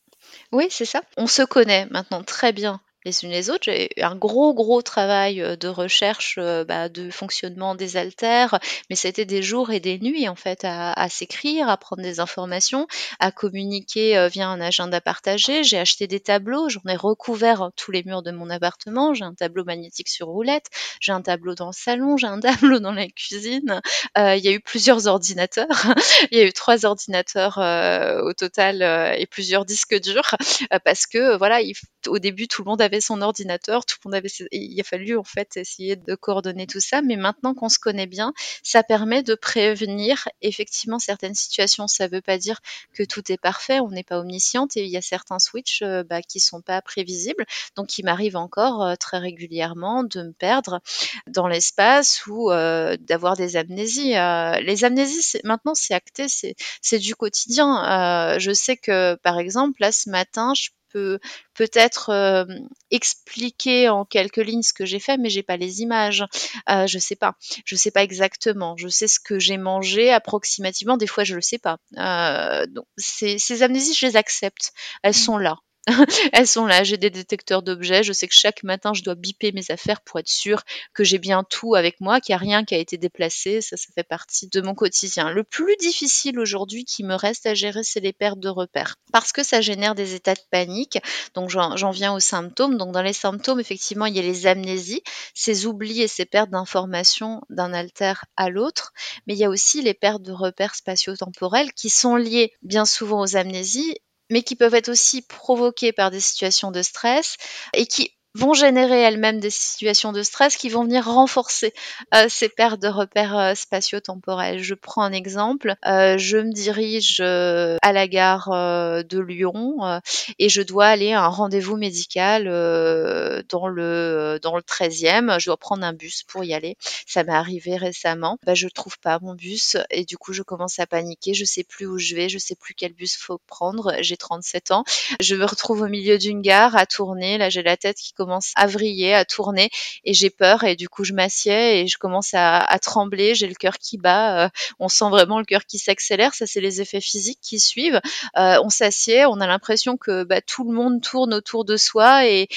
Oui, 0.51 0.67
c'est 0.69 0.85
ça. 0.85 1.01
On 1.17 1.27
se 1.27 1.43
connaît 1.43 1.87
maintenant 1.91 2.23
très 2.23 2.53
bien 2.53 2.81
les 3.05 3.23
unes 3.23 3.31
les 3.31 3.49
autres. 3.49 3.63
J'ai 3.65 3.89
un 3.97 4.15
gros, 4.15 4.53
gros 4.53 4.81
travail 4.81 5.57
de 5.57 5.67
recherche 5.67 6.37
bah, 6.37 6.89
de 6.89 7.09
fonctionnement 7.09 7.75
des 7.75 7.97
haltères, 7.97 8.59
mais 8.89 8.95
c'était 8.95 9.25
des 9.25 9.41
jours 9.41 9.71
et 9.71 9.79
des 9.79 9.99
nuits 9.99 10.27
en 10.27 10.35
fait 10.35 10.63
à, 10.63 10.93
à 10.93 11.09
s'écrire, 11.09 11.69
à 11.69 11.77
prendre 11.77 12.01
des 12.01 12.19
informations, 12.19 12.87
à 13.19 13.31
communiquer 13.31 14.27
via 14.31 14.47
un 14.47 14.61
agenda 14.61 15.01
partagé. 15.01 15.63
J'ai 15.63 15.77
acheté 15.77 16.07
des 16.07 16.19
tableaux, 16.19 16.69
j'en 16.69 16.81
ai 16.87 16.95
recouvert 16.95 17.69
tous 17.75 17.91
les 17.91 18.03
murs 18.03 18.23
de 18.23 18.31
mon 18.31 18.49
appartement. 18.49 19.13
J'ai 19.13 19.25
un 19.25 19.33
tableau 19.33 19.63
magnétique 19.63 20.09
sur 20.09 20.27
roulette, 20.27 20.67
j'ai 20.99 21.11
un 21.11 21.21
tableau 21.21 21.55
dans 21.55 21.67
le 21.67 21.73
salon, 21.73 22.17
j'ai 22.17 22.27
un 22.27 22.39
tableau 22.39 22.79
dans 22.79 22.91
la 22.93 23.07
cuisine. 23.07 23.81
Euh, 24.17 24.35
il 24.35 24.43
y 24.43 24.47
a 24.47 24.51
eu 24.51 24.59
plusieurs 24.59 25.07
ordinateurs, 25.07 25.67
il 26.31 26.37
y 26.37 26.41
a 26.41 26.45
eu 26.45 26.53
trois 26.53 26.85
ordinateurs 26.85 27.57
euh, 27.59 28.21
au 28.21 28.33
total 28.33 28.81
et 29.17 29.25
plusieurs 29.25 29.65
disques 29.65 29.99
durs 29.99 30.35
parce 30.83 31.05
que 31.07 31.37
voilà, 31.37 31.61
il, 31.61 31.73
au 32.07 32.19
début 32.19 32.47
tout 32.47 32.63
le 32.63 32.69
monde 32.69 32.81
avait 32.81 33.01
son 33.01 33.21
ordinateur, 33.21 33.85
tout 33.85 33.97
le 34.03 34.09
monde 34.09 34.15
avait, 34.15 34.29
il 34.51 34.79
a 34.79 34.83
fallu 34.83 35.17
en 35.17 35.23
fait 35.23 35.57
essayer 35.57 35.95
de 35.95 36.15
coordonner 36.15 36.67
tout 36.67 36.79
ça. 36.79 37.01
Mais 37.01 37.15
maintenant 37.15 37.53
qu'on 37.53 37.69
se 37.69 37.79
connaît 37.79 38.07
bien, 38.07 38.33
ça 38.63 38.83
permet 38.83 39.23
de 39.23 39.35
prévenir 39.35 40.27
effectivement 40.41 40.99
certaines 40.99 41.35
situations. 41.35 41.87
Ça 41.87 42.07
ne 42.07 42.11
veut 42.11 42.21
pas 42.21 42.37
dire 42.37 42.59
que 42.93 43.03
tout 43.03 43.31
est 43.31 43.37
parfait, 43.37 43.79
on 43.79 43.89
n'est 43.89 44.03
pas 44.03 44.19
omnisciente 44.19 44.77
et 44.77 44.83
il 44.83 44.89
y 44.89 44.97
a 44.97 45.01
certains 45.01 45.39
switches 45.39 45.81
euh, 45.81 46.03
bah, 46.03 46.21
qui 46.21 46.39
sont 46.39 46.61
pas 46.61 46.81
prévisibles. 46.81 47.45
Donc 47.75 47.97
il 47.97 48.05
m'arrive 48.05 48.35
encore 48.35 48.83
euh, 48.83 48.95
très 48.95 49.17
régulièrement 49.19 50.03
de 50.03 50.23
me 50.23 50.31
perdre 50.33 50.81
dans 51.27 51.47
l'espace 51.47 52.25
ou 52.27 52.51
euh, 52.51 52.97
d'avoir 52.99 53.35
des 53.35 53.55
amnésies. 53.55 54.13
les 54.61 54.83
amnésies, 54.83 55.39
maintenant 55.43 55.73
c'est 55.75 55.93
acté, 55.93 56.27
c'est 56.27 56.99
du 56.99 57.15
quotidien. 57.15 58.37
je 58.39 58.51
sais 58.51 58.77
que 58.77 59.15
par 59.15 59.39
exemple 59.39 59.81
là 59.81 59.91
ce 59.91 60.09
matin, 60.09 60.53
je 60.55 60.69
peux 60.91 61.19
peut-être 61.53 62.09
euh, 62.09 62.45
expliquer 62.91 63.89
en 63.89 64.05
quelques 64.05 64.37
lignes 64.37 64.61
ce 64.61 64.73
que 64.73 64.85
j'ai 64.85 64.99
fait, 64.99 65.17
mais 65.17 65.29
j'ai 65.29 65.43
pas 65.43 65.57
les 65.57 65.81
images. 65.81 66.25
Euh, 66.69 66.87
je 66.87 66.99
sais 66.99 67.15
pas. 67.15 67.35
Je 67.65 67.75
sais 67.75 67.91
pas 67.91 68.03
exactement. 68.03 68.75
Je 68.77 68.87
sais 68.87 69.07
ce 69.07 69.19
que 69.19 69.39
j'ai 69.39 69.57
mangé 69.57 70.11
approximativement. 70.11 70.97
Des 70.97 71.07
fois, 71.07 71.23
je 71.23 71.35
le 71.35 71.41
sais 71.41 71.59
pas. 71.59 71.77
Euh, 71.97 72.65
donc, 72.67 72.85
ces, 72.97 73.37
ces 73.39 73.63
amnésies, 73.63 73.93
je 73.93 74.05
les 74.05 74.15
accepte. 74.15 74.73
Elles 75.03 75.11
mmh. 75.11 75.13
sont 75.13 75.37
là. 75.37 75.57
Elles 76.33 76.47
sont 76.47 76.65
là, 76.65 76.83
j'ai 76.83 76.97
des 76.97 77.09
détecteurs 77.09 77.63
d'objets, 77.63 78.03
je 78.03 78.13
sais 78.13 78.27
que 78.27 78.33
chaque 78.33 78.63
matin 78.63 78.93
je 78.93 79.03
dois 79.03 79.15
biper 79.15 79.51
mes 79.51 79.71
affaires 79.71 80.01
pour 80.01 80.19
être 80.19 80.27
sûr 80.27 80.63
que 80.93 81.03
j'ai 81.03 81.17
bien 81.17 81.43
tout 81.43 81.75
avec 81.75 81.99
moi, 82.01 82.19
qu'il 82.19 82.33
n'y 82.33 82.35
a 82.35 82.39
rien 82.39 82.65
qui 82.65 82.75
a 82.75 82.77
été 82.77 82.97
déplacé, 82.97 83.61
ça, 83.61 83.75
fait 83.95 84.03
partie 84.03 84.47
de 84.47 84.61
mon 84.61 84.75
quotidien. 84.75 85.31
Le 85.31 85.43
plus 85.43 85.75
difficile 85.77 86.39
aujourd'hui 86.39 86.85
qui 86.85 87.03
me 87.03 87.15
reste 87.15 87.45
à 87.45 87.53
gérer, 87.53 87.83
c'est 87.83 87.99
les 87.99 88.13
pertes 88.13 88.39
de 88.39 88.49
repères, 88.49 88.95
parce 89.11 89.31
que 89.31 89.43
ça 89.43 89.61
génère 89.61 89.95
des 89.95 90.15
états 90.15 90.35
de 90.35 90.41
panique, 90.51 90.99
donc 91.33 91.49
j'en 91.49 91.91
viens 91.91 92.13
aux 92.13 92.19
symptômes. 92.19 92.77
Donc 92.77 92.91
dans 92.91 93.01
les 93.01 93.13
symptômes, 93.13 93.59
effectivement, 93.59 94.05
il 94.05 94.15
y 94.15 94.19
a 94.19 94.23
les 94.23 94.47
amnésies, 94.47 95.01
ces 95.33 95.65
oublis 95.65 96.01
et 96.01 96.07
ces 96.07 96.25
pertes 96.25 96.49
d'informations 96.49 97.41
d'un 97.49 97.73
alter 97.73 98.13
à 98.35 98.49
l'autre, 98.49 98.93
mais 99.27 99.33
il 99.33 99.39
y 99.39 99.45
a 99.45 99.49
aussi 99.49 99.81
les 99.81 99.93
pertes 99.93 100.21
de 100.21 100.31
repères 100.31 100.75
spatio-temporels 100.75 101.73
qui 101.73 101.89
sont 101.89 102.15
liées 102.15 102.53
bien 102.61 102.85
souvent 102.85 103.21
aux 103.21 103.35
amnésies 103.35 103.95
mais 104.29 104.43
qui 104.43 104.55
peuvent 104.55 104.75
être 104.75 104.89
aussi 104.89 105.21
provoquées 105.21 105.91
par 105.91 106.11
des 106.11 106.19
situations 106.19 106.71
de 106.71 106.81
stress 106.81 107.37
et 107.73 107.85
qui 107.85 108.11
vont 108.35 108.53
générer 108.53 108.99
elles-mêmes 108.99 109.39
des 109.39 109.49
situations 109.49 110.11
de 110.11 110.21
stress 110.21 110.55
qui 110.55 110.69
vont 110.69 110.83
venir 110.83 111.05
renforcer 111.05 111.73
euh, 112.13 112.27
ces 112.29 112.47
pertes 112.47 112.79
de 112.79 112.87
repères 112.87 113.37
euh, 113.37 113.55
spatio-temporels. 113.55 114.61
Je 114.61 114.75
prends 114.75 115.01
un 115.01 115.11
exemple. 115.11 115.75
Euh, 115.85 116.17
je 116.17 116.37
me 116.37 116.53
dirige 116.53 117.21
à 117.21 117.93
la 117.93 118.07
gare 118.07 118.49
de 118.49 119.19
Lyon 119.19 120.01
et 120.37 120.49
je 120.49 120.61
dois 120.61 120.87
aller 120.87 121.13
à 121.13 121.23
un 121.23 121.27
rendez-vous 121.27 121.77
médical 121.77 122.45
dans 122.45 123.67
le 123.67 124.39
dans 124.41 124.55
le 124.55 124.61
13e. 124.61 125.39
Je 125.39 125.45
dois 125.47 125.57
prendre 125.57 125.83
un 125.83 125.93
bus 125.93 126.23
pour 126.23 126.43
y 126.43 126.53
aller. 126.53 126.77
Ça 127.07 127.23
m'est 127.23 127.33
arrivé 127.33 127.77
récemment. 127.77 128.37
Bah, 128.45 128.53
je 128.53 128.67
trouve 128.67 128.99
pas 128.99 129.19
mon 129.21 129.33
bus 129.33 129.77
et 129.89 130.05
du 130.05 130.17
coup 130.17 130.33
je 130.33 130.43
commence 130.43 130.79
à 130.79 130.85
paniquer. 130.87 131.33
Je 131.33 131.45
sais 131.45 131.63
plus 131.63 131.87
où 131.87 131.97
je 131.97 132.15
vais. 132.15 132.29
Je 132.29 132.37
sais 132.37 132.55
plus 132.55 132.73
quel 132.73 132.93
bus 132.93 133.17
faut 133.17 133.39
prendre. 133.47 133.95
J'ai 134.01 134.17
37 134.17 134.71
ans. 134.71 134.83
Je 135.19 135.35
me 135.35 135.45
retrouve 135.45 135.81
au 135.81 135.87
milieu 135.87 136.17
d'une 136.17 136.41
gare 136.41 136.75
à 136.75 136.85
tourner. 136.85 137.37
Là 137.37 137.49
j'ai 137.49 137.63
la 137.63 137.77
tête 137.77 137.97
qui 137.97 138.13
commence 138.19 138.51
à 138.55 138.67
vriller, 138.67 139.13
à 139.13 139.23
tourner 139.23 139.69
et 140.03 140.13
j'ai 140.13 140.29
peur 140.29 140.65
et 140.65 140.75
du 140.75 140.89
coup 140.89 141.05
je 141.05 141.13
m'assieds 141.13 141.79
et 141.79 141.87
je 141.87 141.97
commence 141.97 142.31
à, 142.33 142.77
trembler, 142.81 143.33
j'ai 143.33 143.47
le 143.47 143.55
cœur 143.55 143.77
qui 143.77 143.97
bat, 143.97 144.45
euh, 144.45 144.49
on 144.77 144.89
sent 144.89 145.09
vraiment 145.09 145.39
le 145.39 145.45
cœur 145.45 145.63
qui 145.65 145.77
s'accélère, 145.77 146.33
ça 146.33 146.45
c'est 146.45 146.59
les 146.59 146.81
effets 146.81 146.99
physiques 146.99 147.39
qui 147.41 147.59
suivent. 147.59 148.01
Euh, 148.37 148.57
on 148.61 148.69
s'assied, 148.69 149.25
on 149.25 149.39
a 149.39 149.47
l'impression 149.47 149.95
que 149.95 150.23
bah, 150.23 150.41
tout 150.41 150.65
le 150.65 150.75
monde 150.75 151.01
tourne 151.01 151.33
autour 151.33 151.63
de 151.63 151.77
soi 151.77 152.27
et, 152.27 152.49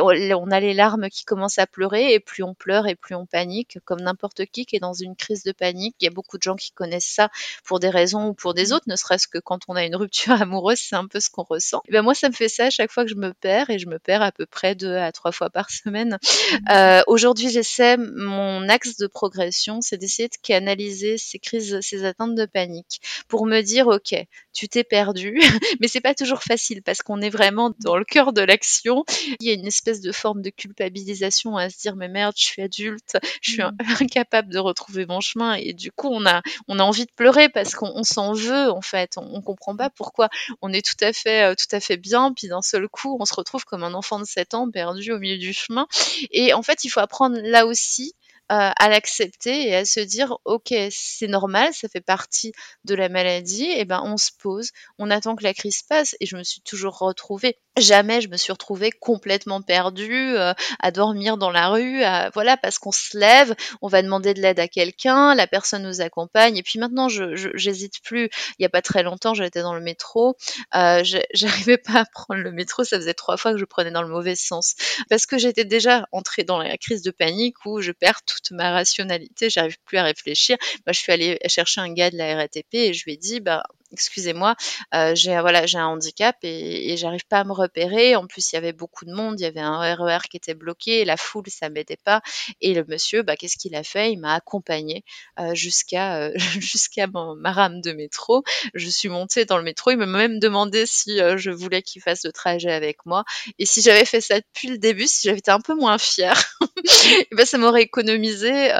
on 0.00 0.50
a 0.50 0.60
les 0.60 0.72
larmes 0.72 1.10
qui 1.10 1.24
commencent 1.24 1.58
à 1.58 1.66
pleurer 1.66 2.14
et 2.14 2.20
plus 2.20 2.42
on 2.42 2.54
pleure 2.54 2.86
et 2.86 2.94
plus 2.94 3.14
on 3.14 3.26
panique, 3.26 3.78
comme 3.84 4.00
n'importe 4.00 4.46
qui 4.46 4.64
qui 4.64 4.76
est 4.76 4.80
dans 4.80 4.94
une 4.94 5.16
crise 5.16 5.42
de 5.42 5.52
panique. 5.52 5.96
Il 6.00 6.04
y 6.04 6.08
a 6.08 6.10
beaucoup 6.10 6.38
de 6.38 6.42
gens 6.42 6.56
qui 6.56 6.72
connaissent 6.72 7.12
ça 7.14 7.28
pour 7.64 7.80
des 7.80 7.90
raisons 7.90 8.28
ou 8.28 8.34
pour 8.34 8.54
des 8.54 8.72
autres, 8.72 8.86
ne 8.88 8.96
serait-ce 8.96 9.28
que 9.28 9.38
quand 9.38 9.60
on 9.68 9.76
a 9.76 9.84
une 9.84 9.96
rupture 9.96 10.32
amoureuse, 10.40 10.78
c'est 10.78 10.96
un 10.96 11.06
peu 11.06 11.20
ce 11.20 11.28
qu'on 11.28 11.42
ressent. 11.42 11.82
Et 11.88 11.92
ben 11.92 12.02
moi, 12.02 12.14
ça 12.14 12.28
me 12.28 12.34
fait 12.34 12.48
ça 12.48 12.66
à 12.66 12.70
chaque 12.70 12.90
fois 12.90 13.04
que 13.04 13.10
je 13.10 13.16
me 13.16 13.32
perds 13.34 13.70
et 13.70 13.78
je 13.78 13.86
me 13.86 13.98
perds 13.98 14.22
à 14.22 14.32
peu 14.32 14.46
près 14.46 14.70
à 14.84 15.09
trois 15.12 15.32
fois 15.32 15.50
par 15.50 15.70
semaine. 15.70 16.18
Mmh. 16.20 16.56
Euh, 16.70 17.02
aujourd'hui, 17.06 17.50
j'essaie, 17.50 17.96
mon 17.96 18.68
axe 18.68 18.96
de 18.96 19.06
progression, 19.06 19.80
c'est 19.80 19.96
d'essayer 19.96 20.28
de 20.28 20.36
canaliser 20.42 21.18
ces 21.18 21.38
crises, 21.38 21.78
ces 21.80 22.04
atteintes 22.04 22.34
de 22.34 22.46
panique 22.46 23.00
pour 23.28 23.46
me 23.46 23.60
dire, 23.60 23.88
OK, 23.88 24.14
tu 24.52 24.68
t'es 24.68 24.84
perdu, 24.84 25.40
mais 25.80 25.88
c'est 25.88 26.00
pas 26.00 26.14
toujours 26.14 26.42
facile 26.42 26.82
parce 26.82 27.02
qu'on 27.02 27.20
est 27.20 27.30
vraiment 27.30 27.72
dans 27.80 27.96
le 27.96 28.04
cœur 28.04 28.32
de 28.32 28.42
l'action. 28.42 29.04
Il 29.40 29.46
y 29.46 29.50
a 29.50 29.54
une 29.54 29.66
espèce 29.66 30.00
de 30.00 30.12
forme 30.12 30.42
de 30.42 30.50
culpabilisation 30.50 31.56
à 31.56 31.70
se 31.70 31.78
dire, 31.78 31.96
mais 31.96 32.08
merde, 32.08 32.34
je 32.36 32.44
suis 32.44 32.62
adulte, 32.62 33.16
je 33.40 33.52
suis 33.52 33.62
mmh. 33.62 33.76
incapable 34.00 34.52
de 34.52 34.58
retrouver 34.58 35.06
mon 35.06 35.20
chemin 35.20 35.54
et 35.54 35.72
du 35.72 35.90
coup, 35.92 36.08
on 36.10 36.26
a, 36.26 36.42
on 36.68 36.78
a 36.78 36.82
envie 36.82 37.06
de 37.06 37.12
pleurer 37.14 37.48
parce 37.48 37.74
qu'on 37.74 38.02
s'en 38.04 38.32
veut, 38.32 38.70
en 38.70 38.82
fait. 38.82 39.16
On, 39.16 39.30
on 39.34 39.42
comprend 39.42 39.76
pas 39.76 39.90
pourquoi 39.90 40.28
on 40.62 40.72
est 40.72 40.84
tout 40.84 41.04
à 41.04 41.12
fait, 41.12 41.50
euh, 41.50 41.54
tout 41.54 41.74
à 41.74 41.80
fait 41.80 41.96
bien, 41.96 42.32
puis 42.32 42.48
d'un 42.48 42.62
seul 42.62 42.88
coup, 42.88 43.16
on 43.20 43.24
se 43.24 43.34
retrouve 43.34 43.64
comme 43.64 43.82
un 43.82 43.94
enfant 43.94 44.18
de 44.18 44.24
7 44.24 44.54
ans 44.54 44.70
perdu 44.70 44.99
au 45.08 45.18
milieu 45.18 45.38
du 45.38 45.52
chemin. 45.52 45.86
Et 46.30 46.52
en 46.52 46.62
fait, 46.62 46.84
il 46.84 46.88
faut 46.88 47.00
apprendre 47.00 47.38
là 47.42 47.66
aussi 47.66 48.14
à 48.52 48.88
l'accepter 48.88 49.68
et 49.68 49.76
à 49.76 49.84
se 49.84 50.00
dire 50.00 50.38
ok 50.44 50.74
c'est 50.90 51.28
normal 51.28 51.72
ça 51.72 51.88
fait 51.88 52.00
partie 52.00 52.52
de 52.84 52.96
la 52.96 53.08
maladie 53.08 53.70
et 53.70 53.84
ben 53.84 54.02
on 54.04 54.16
se 54.16 54.30
pose 54.36 54.70
on 54.98 55.10
attend 55.10 55.36
que 55.36 55.44
la 55.44 55.54
crise 55.54 55.82
passe. 55.82 56.16
Et 56.20 56.26
je 56.26 56.36
me 56.36 56.42
suis 56.42 56.60
toujours 56.60 56.98
retrouvée. 56.98 57.58
Jamais 57.78 58.20
je 58.20 58.28
me 58.28 58.36
suis 58.36 58.52
retrouvée 58.52 58.90
complètement 58.90 59.62
perdue 59.62 60.36
euh, 60.36 60.52
à 60.80 60.90
dormir 60.90 61.36
dans 61.36 61.50
la 61.50 61.68
rue 61.68 62.02
voilà 62.34 62.56
parce 62.56 62.78
qu'on 62.78 62.92
se 62.92 63.16
lève 63.16 63.54
on 63.80 63.88
va 63.88 64.02
demander 64.02 64.34
de 64.34 64.42
l'aide 64.42 64.58
à 64.58 64.66
quelqu'un 64.66 65.34
la 65.34 65.46
personne 65.46 65.82
nous 65.82 66.00
accompagne. 66.00 66.56
Et 66.56 66.62
puis 66.62 66.78
maintenant 66.78 67.08
je 67.08 67.34
j'hésite 67.54 68.02
plus. 68.02 68.28
Il 68.58 68.62
y 68.62 68.66
a 68.66 68.68
pas 68.68 68.82
très 68.82 69.02
longtemps 69.02 69.34
j'étais 69.34 69.62
dans 69.62 69.74
le 69.74 69.80
métro. 69.80 70.36
Euh, 70.74 71.02
j'arrivais 71.34 71.78
pas 71.78 72.00
à 72.00 72.04
prendre 72.04 72.40
le 72.40 72.52
métro. 72.52 72.84
Ça 72.84 72.96
faisait 72.96 73.14
trois 73.14 73.36
fois 73.36 73.52
que 73.52 73.58
je 73.58 73.64
prenais 73.64 73.90
dans 73.90 74.02
le 74.02 74.08
mauvais 74.08 74.36
sens. 74.36 74.74
Parce 75.08 75.26
que 75.26 75.38
j'étais 75.38 75.64
déjà 75.64 76.06
entrée 76.12 76.44
dans 76.44 76.58
la 76.58 76.76
crise 76.76 77.02
de 77.02 77.10
panique 77.10 77.64
où 77.64 77.80
je 77.80 77.92
perds 77.92 78.22
tout 78.22 78.39
ma 78.52 78.70
rationalité, 78.72 79.50
j'arrive 79.50 79.76
plus 79.84 79.98
à 79.98 80.04
réfléchir. 80.04 80.56
Moi, 80.86 80.92
je 80.92 80.98
suis 81.00 81.12
allée 81.12 81.38
chercher 81.48 81.80
un 81.80 81.92
gars 81.92 82.10
de 82.10 82.16
la 82.16 82.36
RATP 82.36 82.74
et 82.74 82.94
je 82.94 83.04
lui 83.04 83.14
ai 83.14 83.16
dit, 83.16 83.40
bah, 83.40 83.62
excusez-moi, 83.92 84.56
euh, 84.94 85.14
j'ai 85.14 85.38
voilà, 85.40 85.66
j'ai 85.66 85.78
un 85.78 85.86
handicap 85.86 86.36
et, 86.42 86.92
et 86.92 86.96
j'arrive 86.96 87.26
pas 87.28 87.40
à 87.40 87.44
me 87.44 87.52
repérer. 87.52 88.16
En 88.16 88.26
plus, 88.26 88.52
il 88.52 88.54
y 88.54 88.58
avait 88.58 88.72
beaucoup 88.72 89.04
de 89.04 89.12
monde, 89.12 89.38
il 89.40 89.42
y 89.42 89.46
avait 89.46 89.60
un 89.60 89.78
RER 89.94 90.18
e 90.18 90.28
qui 90.28 90.36
était 90.36 90.54
bloqué, 90.54 91.04
la 91.04 91.16
foule, 91.16 91.44
ça 91.48 91.68
m'aidait 91.68 91.98
pas. 92.04 92.20
Et 92.60 92.74
le 92.74 92.84
monsieur, 92.86 93.22
bah, 93.22 93.36
qu'est-ce 93.36 93.56
qu'il 93.56 93.74
a 93.74 93.82
fait? 93.82 94.12
Il 94.12 94.18
m'a 94.18 94.34
accompagné 94.34 95.04
euh, 95.38 95.54
jusqu'à 95.54 96.18
euh, 96.18 96.32
jusqu'à 96.60 97.06
ma 97.06 97.52
rame 97.52 97.80
de 97.80 97.92
métro. 97.92 98.42
Je 98.74 98.88
suis 98.88 99.08
montée 99.08 99.44
dans 99.44 99.56
le 99.56 99.64
métro. 99.64 99.90
Il 99.90 99.98
m'a 99.98 100.06
même 100.06 100.38
demandé 100.38 100.86
si 100.86 101.18
je 101.36 101.50
voulais 101.50 101.82
qu'il 101.82 102.02
fasse 102.02 102.24
le 102.24 102.32
trajet 102.32 102.72
avec 102.72 103.04
moi. 103.06 103.24
Et 103.58 103.66
si 103.66 103.82
j'avais 103.82 104.04
fait 104.04 104.20
ça 104.20 104.38
depuis 104.40 104.68
le 104.68 104.78
début, 104.78 105.06
si 105.06 105.26
j'avais 105.26 105.38
été 105.38 105.50
un 105.50 105.60
peu 105.60 105.74
moins 105.74 105.98
fière, 105.98 106.56
ben, 107.32 107.46
ça 107.46 107.58
m'aurait 107.58 107.82
économisé 107.82 108.70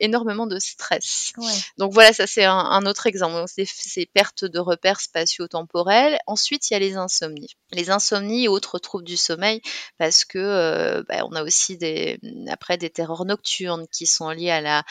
énormément 0.00 0.46
de 0.46 0.58
stress. 0.58 1.32
Ouais. 1.36 1.52
Donc 1.78 1.92
voilà, 1.92 2.12
ça 2.12 2.26
c'est 2.26 2.44
un, 2.44 2.56
un, 2.56 2.86
autre 2.86 3.06
exemple. 3.06 3.34
Donc, 3.34 3.48
ces 3.48 4.06
pertes 4.06 4.44
de 4.52 4.60
repères 4.60 5.00
spatio-temporels. 5.00 6.18
Ensuite, 6.26 6.70
il 6.70 6.74
y 6.74 6.76
a 6.76 6.80
les 6.80 6.96
insomnies. 6.96 7.56
Les 7.72 7.90
insomnies 7.90 8.44
et 8.44 8.48
autres 8.48 8.78
troubles 8.78 9.04
du 9.04 9.16
sommeil, 9.16 9.60
parce 9.98 10.24
que 10.24 10.38
euh, 10.38 11.02
bah, 11.08 11.24
on 11.24 11.34
a 11.34 11.42
aussi 11.42 11.76
des, 11.76 12.20
après 12.48 12.76
des 12.76 12.90
terreurs 12.90 13.24
nocturnes 13.24 13.86
qui 13.92 14.06
sont 14.06 14.30
liées 14.30 14.50
à 14.50 14.60
la, 14.60 14.84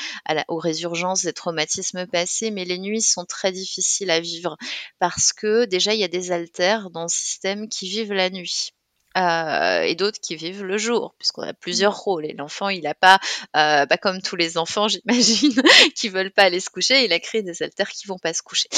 aux 0.47 0.58
résurgences 0.58 1.24
des 1.24 1.34
traumatismes 1.34 2.08
passés, 2.08 2.52
mais 2.52 2.65
les 2.65 2.80
nuits 2.80 3.02
sont 3.02 3.26
très 3.26 3.52
difficiles 3.52 4.12
à 4.12 4.19
vivre 4.19 4.58
parce 5.00 5.34
que 5.34 5.65
déjà 5.65 5.93
il 5.93 6.00
y 6.00 6.04
a 6.04 6.08
des 6.08 6.32
altères 6.32 6.89
dans 6.89 7.04
le 7.04 7.10
système 7.10 7.69
qui 7.69 7.89
vivent 7.89 8.13
la 8.13 8.30
nuit. 8.30 8.71
Euh, 9.17 9.82
et 9.82 9.95
d'autres 9.95 10.19
qui 10.21 10.36
vivent 10.36 10.63
le 10.63 10.78
jour, 10.78 11.15
puisqu'on 11.17 11.43
a 11.43 11.54
plusieurs 11.54 11.97
rôles. 11.97 12.26
Et 12.26 12.34
l'enfant, 12.34 12.69
il 12.69 12.84
n'a 12.84 12.93
pas, 12.93 13.19
euh, 13.58 13.86
bah, 13.86 13.97
comme 13.97 14.21
tous 14.21 14.36
les 14.36 14.58
enfants, 14.58 14.88
j'imagine, 14.88 15.62
qui 15.95 16.10
veulent 16.10 16.32
pas 16.32 16.43
aller 16.43 16.60
se 16.60 16.69
coucher, 16.69 17.04
il 17.04 17.13
a 17.13 17.19
créé 17.19 17.41
des 17.41 17.62
alters 17.62 17.89
qui 17.89 18.08
vont 18.08 18.19
pas 18.19 18.34
se 18.34 18.41
coucher. 18.41 18.69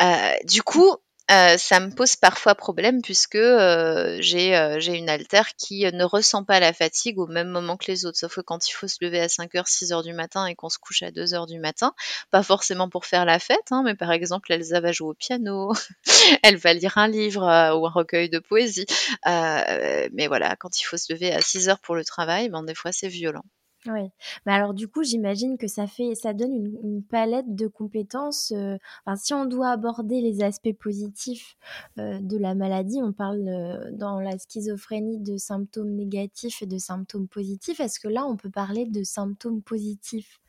Euh, 0.00 0.32
du 0.44 0.62
coup, 0.62 0.96
Euh, 1.30 1.56
ça 1.58 1.78
me 1.78 1.90
pose 1.90 2.16
parfois 2.16 2.56
problème 2.56 3.02
puisque 3.02 3.36
euh, 3.36 4.16
j'ai 4.20 4.56
euh, 4.56 4.80
j'ai 4.80 4.96
une 4.96 5.08
altère 5.08 5.54
qui 5.54 5.84
ne 5.84 6.02
ressent 6.02 6.42
pas 6.44 6.58
la 6.58 6.72
fatigue 6.72 7.18
au 7.20 7.28
même 7.28 7.48
moment 7.48 7.76
que 7.76 7.90
les 7.90 8.04
autres. 8.04 8.18
Sauf 8.18 8.34
que 8.34 8.40
quand 8.40 8.68
il 8.68 8.72
faut 8.72 8.88
se 8.88 8.96
lever 9.00 9.20
à 9.20 9.28
5h, 9.28 9.64
6h 9.64 10.02
du 10.02 10.12
matin 10.12 10.46
et 10.46 10.56
qu'on 10.56 10.68
se 10.68 10.78
couche 10.78 11.02
à 11.02 11.12
2h 11.12 11.46
du 11.46 11.60
matin, 11.60 11.94
pas 12.32 12.42
forcément 12.42 12.88
pour 12.88 13.06
faire 13.06 13.24
la 13.24 13.38
fête, 13.38 13.70
hein, 13.70 13.82
mais 13.84 13.94
par 13.94 14.10
exemple, 14.10 14.52
Elsa 14.52 14.80
va 14.80 14.90
jouer 14.90 15.10
au 15.10 15.14
piano, 15.14 15.72
elle 16.42 16.56
va 16.56 16.74
lire 16.74 16.98
un 16.98 17.06
livre 17.06 17.42
ou 17.76 17.86
un 17.86 17.90
recueil 17.90 18.28
de 18.28 18.40
poésie. 18.40 18.86
mais 19.26 20.26
voilà, 20.26 20.56
quand 20.56 20.80
il 20.80 20.84
faut 20.84 20.96
se 20.96 21.12
lever 21.12 21.32
à 21.32 21.40
6h 21.40 21.76
pour 21.82 21.94
le 21.94 22.04
travail, 22.04 22.48
ben, 22.48 22.64
des 22.64 22.74
fois 22.74 22.92
c'est 22.92 23.08
violent. 23.08 23.44
Oui. 23.86 24.10
Mais 24.44 24.52
alors 24.52 24.74
du 24.74 24.88
coup, 24.88 25.02
j'imagine 25.02 25.56
que 25.56 25.66
ça 25.66 25.86
fait 25.86 26.14
ça 26.14 26.34
donne 26.34 26.52
une 26.82 27.02
palette 27.02 27.54
de 27.54 27.66
compétences, 27.66 28.52
euh, 28.54 28.76
si 29.16 29.32
on 29.32 29.46
doit 29.46 29.70
aborder 29.70 30.20
les 30.20 30.42
aspects 30.42 30.74
positifs, 30.78 31.56
euh, 31.98 32.18
de 32.20 32.36
la 32.36 32.54
maladie, 32.54 33.00
on 33.02 33.12
parle, 33.14 33.48
euh, 33.48 33.90
dans 33.92 34.20
la 34.20 34.36
schizophrénie 34.38 35.18
de 35.18 35.38
symptômes 35.38 35.94
négatifs 35.94 36.60
et 36.60 36.66
de 36.66 36.76
symptômes 36.76 37.26
positifs. 37.28 37.80
Est-ce 37.80 38.00
que 38.00 38.08
là, 38.08 38.26
on 38.26 38.36
peut 38.36 38.50
parler 38.50 38.84
de 38.84 39.02
symptômes 39.02 39.62
positifs? 39.62 40.40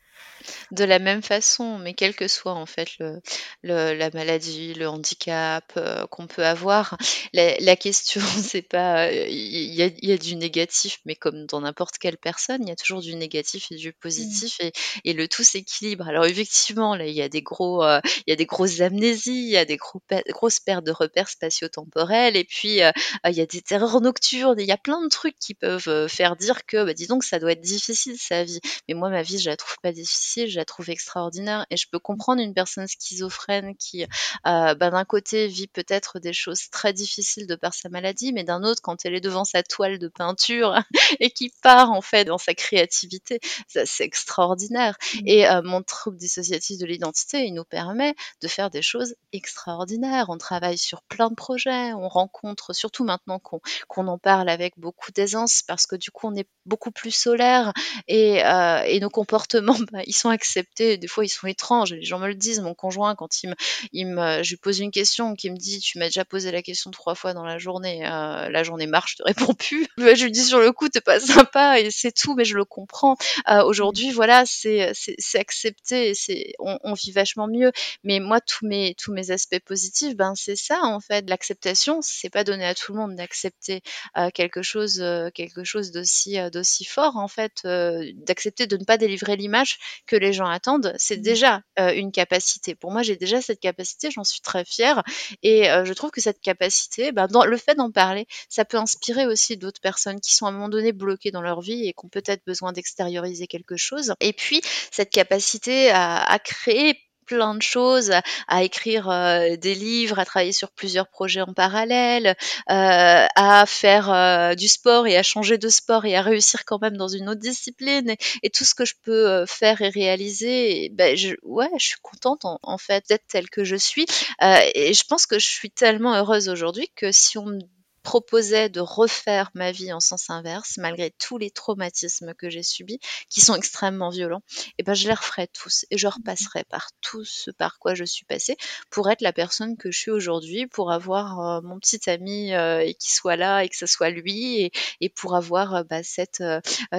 De 0.70 0.84
la 0.84 0.98
même 0.98 1.22
façon, 1.22 1.78
mais 1.78 1.94
quel 1.94 2.14
que 2.14 2.26
soit 2.28 2.54
en 2.54 2.66
fait 2.66 2.88
le 2.98 3.20
le 3.62 3.94
la 3.94 4.10
maladie, 4.10 4.74
le 4.74 4.88
handicap, 4.88 5.72
euh, 5.76 6.06
qu'on 6.06 6.26
peut 6.26 6.44
avoir, 6.44 6.96
la 7.32 7.56
la 7.58 7.76
question 7.76 8.20
c'est 8.42 8.62
pas, 8.62 9.12
il 9.12 9.74
y 9.74 9.82
a 9.82 9.86
il 9.86 10.08
y 10.08 10.12
a 10.12 10.18
du 10.18 10.36
négatif, 10.36 10.98
mais 11.04 11.14
comme 11.14 11.46
dans 11.46 11.60
n'importe 11.60 11.98
quelle 11.98 12.18
personne, 12.18 12.62
il 12.62 12.68
y 12.68 12.72
a 12.72 12.76
toujours 12.76 13.00
du 13.02 13.14
négatif 13.14 13.70
et 13.70 13.76
du 13.76 13.90
mmh. 13.90 13.92
positif 14.00 14.60
et 14.60 14.72
et 15.04 15.12
le 15.12 15.28
tout 15.28 15.44
s'équilibre. 15.44 16.08
Alors 16.08 16.24
effectivement, 16.24 16.96
là, 16.96 17.06
il 17.06 17.14
y 17.14 17.22
a 17.22 17.28
des 17.28 17.42
gros, 17.42 17.82
il 17.84 18.24
y 18.26 18.32
a 18.32 18.36
des 18.36 18.46
grosses 18.46 18.80
amnésies, 18.80 19.44
il 19.44 19.50
y 19.50 19.56
a 19.56 19.64
des 19.64 19.76
gros 19.76 20.02
grosses 20.30 20.60
pertes 20.60 20.84
de 20.84 20.92
repères 20.92 21.28
spatio-temporels 21.28 22.36
et 22.36 22.44
puis, 22.44 22.80
il 22.80 23.32
y 23.34 23.40
a 23.40 23.46
des 23.46 23.62
terreurs 23.62 24.00
nocturnes 24.00 24.58
il 24.58 24.66
y 24.66 24.72
a 24.72 24.76
plein 24.76 25.02
de 25.02 25.08
trucs 25.08 25.38
qui 25.38 25.54
peuvent, 25.54 26.08
faire 26.08 26.36
dire 26.36 26.64
que, 26.66 26.84
bah, 26.84 26.94
dis 26.94 27.06
donc 27.06 27.24
ça 27.24 27.38
doit 27.38 27.52
être 27.52 27.60
difficile 27.60 28.16
sa 28.18 28.44
vie. 28.44 28.60
Mais 28.88 28.94
moi 28.94 29.10
ma 29.10 29.22
vie 29.22 29.38
je 29.38 29.50
la 29.50 29.56
trouve 29.56 29.76
pas 29.82 29.92
difficile 29.92 30.01
difficile, 30.02 30.48
je 30.48 30.58
la 30.58 30.64
trouve 30.64 30.90
extraordinaire 30.90 31.66
et 31.70 31.76
je 31.76 31.86
peux 31.90 31.98
comprendre 31.98 32.42
une 32.42 32.54
personne 32.54 32.86
schizophrène 32.86 33.74
qui, 33.76 34.04
euh, 34.46 34.74
bah, 34.74 34.90
d'un 34.90 35.04
côté, 35.04 35.46
vit 35.48 35.68
peut-être 35.68 36.18
des 36.18 36.32
choses 36.32 36.70
très 36.70 36.92
difficiles 36.92 37.46
de 37.46 37.54
par 37.54 37.74
sa 37.74 37.88
maladie, 37.88 38.32
mais 38.32 38.44
d'un 38.44 38.62
autre, 38.62 38.82
quand 38.82 39.04
elle 39.04 39.14
est 39.14 39.20
devant 39.20 39.44
sa 39.44 39.62
toile 39.62 39.98
de 39.98 40.08
peinture 40.08 40.78
et 41.20 41.30
qui 41.30 41.52
part 41.62 41.92
en 41.92 42.02
fait 42.02 42.24
dans 42.24 42.38
sa 42.38 42.54
créativité, 42.54 43.40
c'est 43.68 44.04
extraordinaire. 44.04 44.96
Mmh. 45.14 45.18
Et 45.26 45.48
euh, 45.48 45.62
mon 45.62 45.82
trouble 45.82 46.16
dissociatif 46.16 46.78
de 46.78 46.86
l'identité, 46.86 47.44
il 47.44 47.54
nous 47.54 47.64
permet 47.64 48.14
de 48.40 48.48
faire 48.48 48.70
des 48.70 48.82
choses 48.82 49.14
extraordinaires. 49.32 50.26
On 50.28 50.38
travaille 50.38 50.78
sur 50.78 51.02
plein 51.02 51.30
de 51.30 51.34
projets, 51.34 51.92
on 51.92 52.08
rencontre, 52.08 52.74
surtout 52.74 53.04
maintenant 53.04 53.38
qu'on 53.40 54.06
en 54.06 54.18
parle 54.18 54.48
avec 54.48 54.78
beaucoup 54.78 55.12
d'aisance, 55.12 55.62
parce 55.66 55.86
que 55.86 55.96
du 55.96 56.10
coup, 56.10 56.28
on 56.28 56.34
est 56.34 56.48
beaucoup 56.66 56.90
plus 56.90 57.10
solaire 57.10 57.72
et, 58.08 58.44
euh, 58.44 58.82
et 58.82 59.00
nos 59.00 59.10
comportements, 59.10 59.76
bah, 59.92 60.00
ils 60.06 60.14
sont 60.14 60.30
acceptés. 60.30 60.96
Des 60.96 61.06
fois, 61.06 61.24
ils 61.24 61.28
sont 61.28 61.46
étranges. 61.46 61.92
Les 61.92 62.02
gens 62.02 62.18
me 62.18 62.28
le 62.28 62.34
disent. 62.34 62.60
Mon 62.60 62.74
conjoint, 62.74 63.14
quand 63.14 63.42
il 63.42 63.50
me, 63.50 63.54
il 63.92 64.06
me 64.06 64.42
je 64.42 64.50
lui 64.50 64.56
pose 64.56 64.80
une 64.80 64.90
question, 64.90 65.34
qui 65.34 65.50
me 65.50 65.56
dit, 65.56 65.80
tu 65.80 65.98
m'as 65.98 66.06
déjà 66.06 66.24
posé 66.24 66.50
la 66.50 66.62
question 66.62 66.90
trois 66.90 67.14
fois 67.14 67.34
dans 67.34 67.44
la 67.44 67.58
journée. 67.58 68.06
Euh, 68.06 68.48
la 68.48 68.62
journée 68.62 68.86
marche, 68.86 69.12
je 69.12 69.16
te 69.16 69.22
réponds 69.22 69.54
plus. 69.54 69.86
je 69.98 70.24
lui 70.24 70.32
dis 70.32 70.42
sur 70.42 70.58
le 70.58 70.72
coup, 70.72 70.88
t'es 70.88 71.00
pas 71.00 71.20
sympa 71.20 71.78
et 71.78 71.90
c'est 71.90 72.12
tout, 72.12 72.34
mais 72.34 72.44
je 72.44 72.56
le 72.56 72.64
comprends. 72.64 73.16
Euh, 73.48 73.62
Aujourd'hui, 73.64 74.10
voilà, 74.10 74.44
c'est 74.46 74.92
c'est 74.94 75.38
accepté. 75.38 76.14
C'est 76.14 76.54
on, 76.58 76.78
on, 76.82 76.94
vit 76.94 77.12
vachement 77.12 77.48
mieux. 77.48 77.72
Mais 78.04 78.20
moi, 78.20 78.40
tous 78.40 78.66
mes 78.66 78.94
tous 78.94 79.12
mes 79.12 79.30
aspects 79.30 79.60
positifs, 79.60 80.16
ben 80.16 80.34
c'est 80.34 80.56
ça 80.56 80.80
en 80.82 81.00
fait. 81.00 81.28
L'acceptation, 81.28 82.00
c'est 82.02 82.30
pas 82.30 82.44
donné 82.44 82.64
à 82.64 82.74
tout 82.74 82.92
le 82.92 82.98
monde 82.98 83.16
d'accepter 83.16 83.82
euh, 84.16 84.30
quelque 84.30 84.62
chose, 84.62 85.00
euh, 85.00 85.30
quelque 85.30 85.64
chose 85.64 85.90
d'aussi 85.92 86.38
euh, 86.38 86.50
d'aussi 86.50 86.84
fort 86.84 87.16
en 87.16 87.28
fait, 87.28 87.62
euh, 87.64 88.10
d'accepter 88.14 88.66
de 88.66 88.76
ne 88.76 88.84
pas 88.84 88.98
délivrer 88.98 89.36
l'image 89.36 89.78
que 90.06 90.16
les 90.16 90.32
gens 90.32 90.46
attendent, 90.46 90.94
c'est 90.96 91.18
mmh. 91.18 91.22
déjà 91.22 91.62
euh, 91.78 91.92
une 91.92 92.12
capacité. 92.12 92.74
Pour 92.74 92.92
moi, 92.92 93.02
j'ai 93.02 93.16
déjà 93.16 93.40
cette 93.40 93.60
capacité, 93.60 94.10
j'en 94.10 94.24
suis 94.24 94.40
très 94.40 94.64
fière. 94.64 95.02
Et 95.42 95.70
euh, 95.70 95.84
je 95.84 95.92
trouve 95.92 96.10
que 96.10 96.20
cette 96.20 96.40
capacité, 96.40 97.12
bah, 97.12 97.26
dans 97.26 97.44
le 97.44 97.56
fait 97.56 97.74
d'en 97.74 97.90
parler, 97.90 98.26
ça 98.48 98.64
peut 98.64 98.76
inspirer 98.76 99.26
aussi 99.26 99.56
d'autres 99.56 99.80
personnes 99.80 100.20
qui 100.20 100.34
sont 100.34 100.46
à 100.46 100.48
un 100.48 100.52
moment 100.52 100.68
donné 100.68 100.92
bloquées 100.92 101.30
dans 101.30 101.42
leur 101.42 101.60
vie 101.60 101.86
et 101.88 101.92
qui 101.92 102.04
ont 102.04 102.08
peut-être 102.08 102.44
besoin 102.46 102.72
d'extérioriser 102.72 103.46
quelque 103.46 103.76
chose. 103.76 104.14
Et 104.20 104.32
puis, 104.32 104.60
cette 104.90 105.10
capacité 105.10 105.90
à, 105.90 106.22
à 106.22 106.38
créer 106.38 106.98
plein 107.26 107.54
de 107.54 107.62
choses, 107.62 108.12
à, 108.48 108.62
écrire 108.62 109.10
euh, 109.10 109.56
des 109.56 109.74
livres, 109.74 110.18
à 110.18 110.24
travailler 110.24 110.52
sur 110.52 110.70
plusieurs 110.70 111.08
projets 111.08 111.40
en 111.40 111.52
parallèle, 111.52 112.36
euh, 112.70 113.26
à 113.36 113.64
faire 113.66 114.12
euh, 114.12 114.54
du 114.54 114.68
sport 114.68 115.06
et 115.06 115.16
à 115.16 115.22
changer 115.22 115.58
de 115.58 115.68
sport 115.68 116.04
et 116.04 116.16
à 116.16 116.22
réussir 116.22 116.64
quand 116.64 116.80
même 116.80 116.96
dans 116.96 117.08
une 117.08 117.28
autre 117.28 117.40
discipline 117.40 118.14
et, 118.42 118.50
tout 118.50 118.64
ce 118.64 118.74
que 118.74 118.84
je 118.84 118.94
peux 119.02 119.46
faire 119.46 119.80
et 119.80 119.88
réaliser, 119.88 120.90
ben 120.92 121.16
je, 121.16 121.34
ouais, 121.42 121.70
je 121.78 121.86
suis 121.86 122.00
contente 122.02 122.44
en, 122.44 122.58
en 122.62 122.78
fait 122.78 123.04
d'être 123.08 123.26
telle 123.26 123.48
que 123.48 123.64
je 123.64 123.76
suis 123.76 124.04
et 124.40 124.92
je 124.92 125.04
pense 125.08 125.26
que 125.26 125.38
je 125.38 125.46
suis 125.46 125.70
tellement 125.70 126.14
heureuse 126.14 126.50
aujourd'hui 126.50 126.90
que 126.94 127.10
si 127.12 127.38
on 127.38 127.46
me 127.46 127.60
proposait 128.02 128.68
de 128.68 128.80
refaire 128.80 129.50
ma 129.54 129.72
vie 129.72 129.92
en 129.92 130.00
sens 130.00 130.30
inverse, 130.30 130.76
malgré 130.78 131.10
tous 131.18 131.38
les 131.38 131.50
traumatismes 131.50 132.34
que 132.34 132.50
j'ai 132.50 132.62
subis, 132.62 133.00
qui 133.28 133.40
sont 133.40 133.54
extrêmement 133.54 134.10
violents, 134.10 134.42
et 134.48 134.72
eh 134.78 134.82
ben 134.82 134.94
je 134.94 135.08
les 135.08 135.14
referais 135.14 135.48
tous 135.48 135.86
et 135.90 135.98
je 135.98 136.06
repasserai 136.06 136.64
par 136.64 136.90
tout 137.00 137.24
ce 137.24 137.50
par 137.50 137.78
quoi 137.78 137.94
je 137.94 138.04
suis 138.04 138.24
passée 138.24 138.56
pour 138.90 139.10
être 139.10 139.20
la 139.20 139.32
personne 139.32 139.76
que 139.76 139.90
je 139.90 139.98
suis 139.98 140.10
aujourd'hui, 140.10 140.66
pour 140.66 140.92
avoir 140.92 141.40
euh, 141.40 141.60
mon 141.62 141.78
petit 141.78 142.08
ami 142.10 142.54
euh, 142.54 142.80
et 142.80 142.94
qui 142.94 143.12
soit 143.12 143.36
là 143.36 143.64
et 143.64 143.68
que 143.68 143.76
ce 143.76 143.86
soit 143.86 144.10
lui, 144.10 144.60
et, 144.62 144.72
et 145.00 145.08
pour 145.08 145.34
avoir 145.36 145.74
euh, 145.74 145.82
bah, 145.84 146.02
cette, 146.02 146.42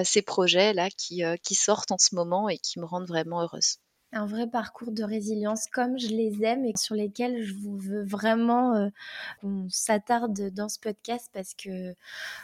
ces 0.04 0.22
projets 0.22 0.72
là 0.72 0.88
qui, 0.90 1.22
qui 1.42 1.54
sortent 1.54 1.92
en 1.92 1.98
ce 1.98 2.14
moment 2.14 2.48
et 2.48 2.58
qui 2.58 2.78
me 2.78 2.84
rendent 2.84 3.08
vraiment 3.08 3.42
heureuse 3.42 3.78
un 4.14 4.26
vrai 4.26 4.46
parcours 4.46 4.92
de 4.92 5.04
résilience 5.04 5.66
comme 5.66 5.98
je 5.98 6.08
les 6.08 6.44
aime 6.44 6.64
et 6.64 6.72
sur 6.76 6.94
lesquels 6.94 7.42
je 7.42 7.54
vous 7.54 7.76
veux 7.76 8.04
vraiment 8.04 8.74
euh, 8.76 8.88
s'attarde 9.68 10.50
dans 10.54 10.68
ce 10.68 10.78
podcast 10.78 11.30
parce 11.32 11.54
que 11.54 11.94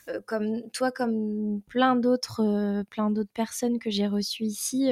euh, 0.08 0.20
comme 0.26 0.68
toi 0.70 0.90
comme 0.90 1.62
plein 1.68 1.96
d'autres 1.96 2.42
euh, 2.44 2.84
plein 2.84 3.10
d'autres 3.10 3.32
personnes 3.32 3.78
que 3.78 3.90
j'ai 3.90 4.06
reçues 4.06 4.44
ici 4.44 4.90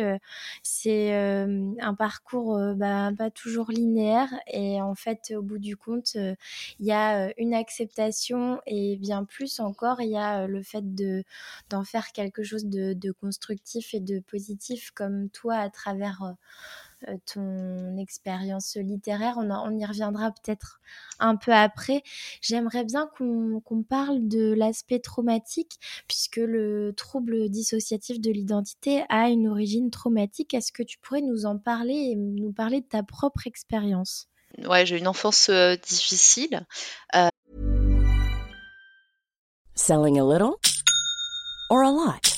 c'est 0.62 1.14
un 1.14 1.94
parcours 1.94 2.58
bah, 2.76 3.10
pas 3.16 3.30
toujours 3.30 3.70
linéaire 3.70 4.28
et 4.46 4.80
en 4.80 4.94
fait 4.94 5.32
au 5.36 5.42
bout 5.42 5.58
du 5.58 5.76
compte 5.76 6.14
il 6.14 6.86
y 6.86 6.92
a 6.92 7.32
une 7.38 7.54
acceptation 7.54 8.60
et 8.66 8.96
bien 8.96 9.24
plus 9.24 9.60
encore 9.60 10.00
il 10.00 10.10
y 10.10 10.16
a 10.16 10.46
le 10.46 10.62
fait 10.62 10.94
de 10.94 11.24
d'en 11.70 11.84
faire 11.84 12.12
quelque 12.12 12.42
chose 12.42 12.66
de, 12.66 12.92
de 12.92 13.12
constructif 13.12 13.94
et 13.94 14.00
de 14.00 14.20
positif 14.20 14.90
comme 14.92 15.28
toi 15.30 15.56
à 15.56 15.70
travers 15.70 16.22
euh, 16.22 16.32
ton 17.26 17.96
expérience 17.96 18.76
littéraire. 18.76 19.34
On, 19.38 19.50
on, 19.50 19.78
y 19.78 19.84
reviendra 19.84 20.30
peut-être 20.30 20.80
un 21.18 21.36
peu 21.36 21.52
après. 21.52 22.02
J'aimerais 22.40 22.84
bien 22.84 23.08
qu'on 23.16 23.82
parle 23.82 24.28
de 24.28 24.52
l'aspect 24.52 25.00
traumatique, 25.00 25.78
puisque 26.06 26.36
le 26.36 26.92
trouble 26.96 27.48
dissociatif 27.48 28.20
de 28.20 28.30
l'identité 28.30 29.04
a 29.08 29.28
une 29.28 29.48
origine 29.48 29.90
traumatique. 29.90 30.54
Est-ce 30.54 30.72
que 30.72 30.82
tu 30.82 30.98
pourrais 30.98 31.22
nous 31.22 31.46
en 31.46 31.58
parler 31.58 31.94
et 31.94 32.16
nous 32.16 32.52
parler 32.52 32.80
de 32.80 32.86
ta 32.86 33.02
propre 33.02 33.46
expérience? 33.46 34.28
Ouais, 34.66 34.86
j'ai 34.86 34.98
une 34.98 35.08
enfance 35.08 35.48
euh, 35.50 35.76
difficile. 35.76 36.66
Euh... 37.14 37.28
Selling 39.74 40.18
a 40.18 40.24
little 40.24 40.56
or 41.70 41.82
a 41.82 41.92
lot? 41.92 42.37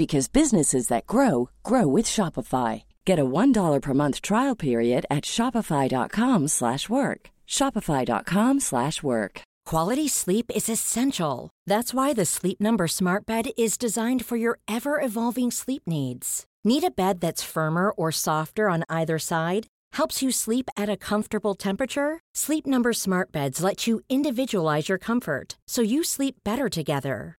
because 0.00 0.32
businesses 0.40 0.88
that 0.88 1.06
grow 1.14 1.50
grow 1.70 1.86
with 1.96 2.06
Shopify. 2.06 2.72
Get 3.04 3.18
a 3.18 3.30
$1 3.40 3.80
per 3.82 3.94
month 3.94 4.18
trial 4.28 4.56
period 4.56 5.02
at 5.16 5.24
shopify.com/work. 5.34 7.20
shopify.com/work. 7.58 9.34
Quality 9.72 10.08
sleep 10.20 10.46
is 10.58 10.68
essential. 10.76 11.38
That's 11.72 11.92
why 11.96 12.08
the 12.14 12.30
Sleep 12.36 12.58
Number 12.60 12.86
Smart 12.88 13.22
Bed 13.30 13.44
is 13.56 13.78
designed 13.84 14.22
for 14.28 14.38
your 14.44 14.56
ever-evolving 14.76 15.50
sleep 15.50 15.82
needs. 15.86 16.44
Need 16.70 16.84
a 16.84 16.96
bed 17.02 17.20
that's 17.20 17.52
firmer 17.54 17.88
or 17.90 18.10
softer 18.12 18.66
on 18.74 18.82
either 18.88 19.18
side? 19.18 19.66
helps 19.92 20.22
you 20.22 20.30
sleep 20.30 20.68
at 20.76 20.88
a 20.88 20.96
comfortable 20.96 21.54
temperature? 21.54 22.20
Sleep 22.34 22.66
Number 22.66 22.92
Smart 22.92 23.32
Beds 23.32 23.62
let 23.62 23.86
you 23.86 24.00
individualize 24.08 24.88
your 24.88 24.98
comfort 24.98 25.56
so 25.68 25.82
you 25.82 26.02
sleep 26.04 26.36
better 26.44 26.68
together. 26.68 27.39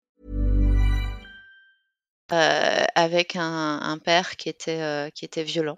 Euh, 2.33 2.85
avec 2.95 3.35
un, 3.35 3.79
un 3.81 3.97
père 3.97 4.37
qui 4.37 4.47
était, 4.47 4.81
euh, 4.81 5.09
qui 5.09 5.25
était 5.25 5.43
violent. 5.43 5.77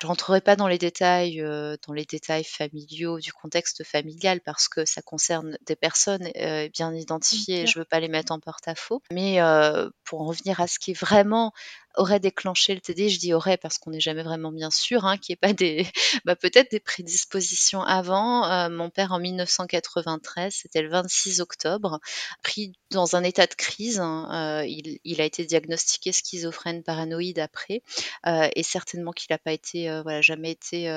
Je 0.00 0.06
rentrerai 0.06 0.40
pas 0.40 0.54
dans 0.54 0.68
les 0.68 0.78
détails, 0.78 1.40
euh, 1.40 1.76
dans 1.86 1.92
les 1.92 2.04
détails 2.04 2.44
familiaux 2.44 3.18
du 3.18 3.32
contexte 3.32 3.82
familial 3.82 4.40
parce 4.40 4.68
que 4.68 4.84
ça 4.84 5.02
concerne 5.02 5.58
des 5.66 5.74
personnes 5.76 6.30
bien 6.72 6.94
identifiées 6.94 7.62
et 7.62 7.66
je 7.66 7.78
veux 7.78 7.84
pas 7.84 7.98
les 7.98 8.08
mettre 8.08 8.32
en 8.32 8.38
porte-à-faux. 8.38 9.02
Mais 9.12 9.40
pour 10.04 10.22
en 10.22 10.26
revenir 10.26 10.60
à 10.60 10.66
ce 10.66 10.78
qui 10.78 10.92
vraiment 10.92 11.52
aurait 11.98 12.20
déclenché 12.20 12.74
le 12.74 12.80
TD, 12.80 13.08
je 13.08 13.18
dis 13.18 13.34
aurait 13.34 13.56
parce 13.56 13.78
qu'on 13.78 13.90
n'est 13.90 14.00
jamais 14.00 14.22
vraiment 14.22 14.52
bien 14.52 14.70
sûr, 14.70 15.04
hein, 15.04 15.18
qu'il 15.18 15.32
n'y 15.32 15.34
ait 15.34 15.48
pas 15.48 15.52
des, 15.52 15.86
bah, 16.24 16.36
peut-être 16.36 16.70
des 16.70 16.80
prédispositions 16.80 17.82
avant. 17.82 18.46
Euh, 18.50 18.68
mon 18.70 18.90
père 18.90 19.12
en 19.12 19.18
1993, 19.18 20.54
c'était 20.54 20.82
le 20.82 20.88
26 20.88 21.40
octobre, 21.40 22.00
pris 22.42 22.72
dans 22.90 23.16
un 23.16 23.22
état 23.22 23.46
de 23.46 23.54
crise. 23.54 24.00
hein, 24.00 24.62
euh, 24.62 24.66
il, 24.66 25.20
a 25.20 25.24
été 25.24 25.44
diagnostiqué 25.44 26.12
schizophrène 26.12 26.82
paranoïde 26.82 27.40
après, 27.40 27.82
euh, 28.26 28.48
et 28.54 28.62
certainement 28.62 29.12
qu'il 29.12 29.26
n'a 29.30 29.38
pas 29.38 29.52
été, 29.52 29.88
jamais 30.20 30.52
été 30.52 30.88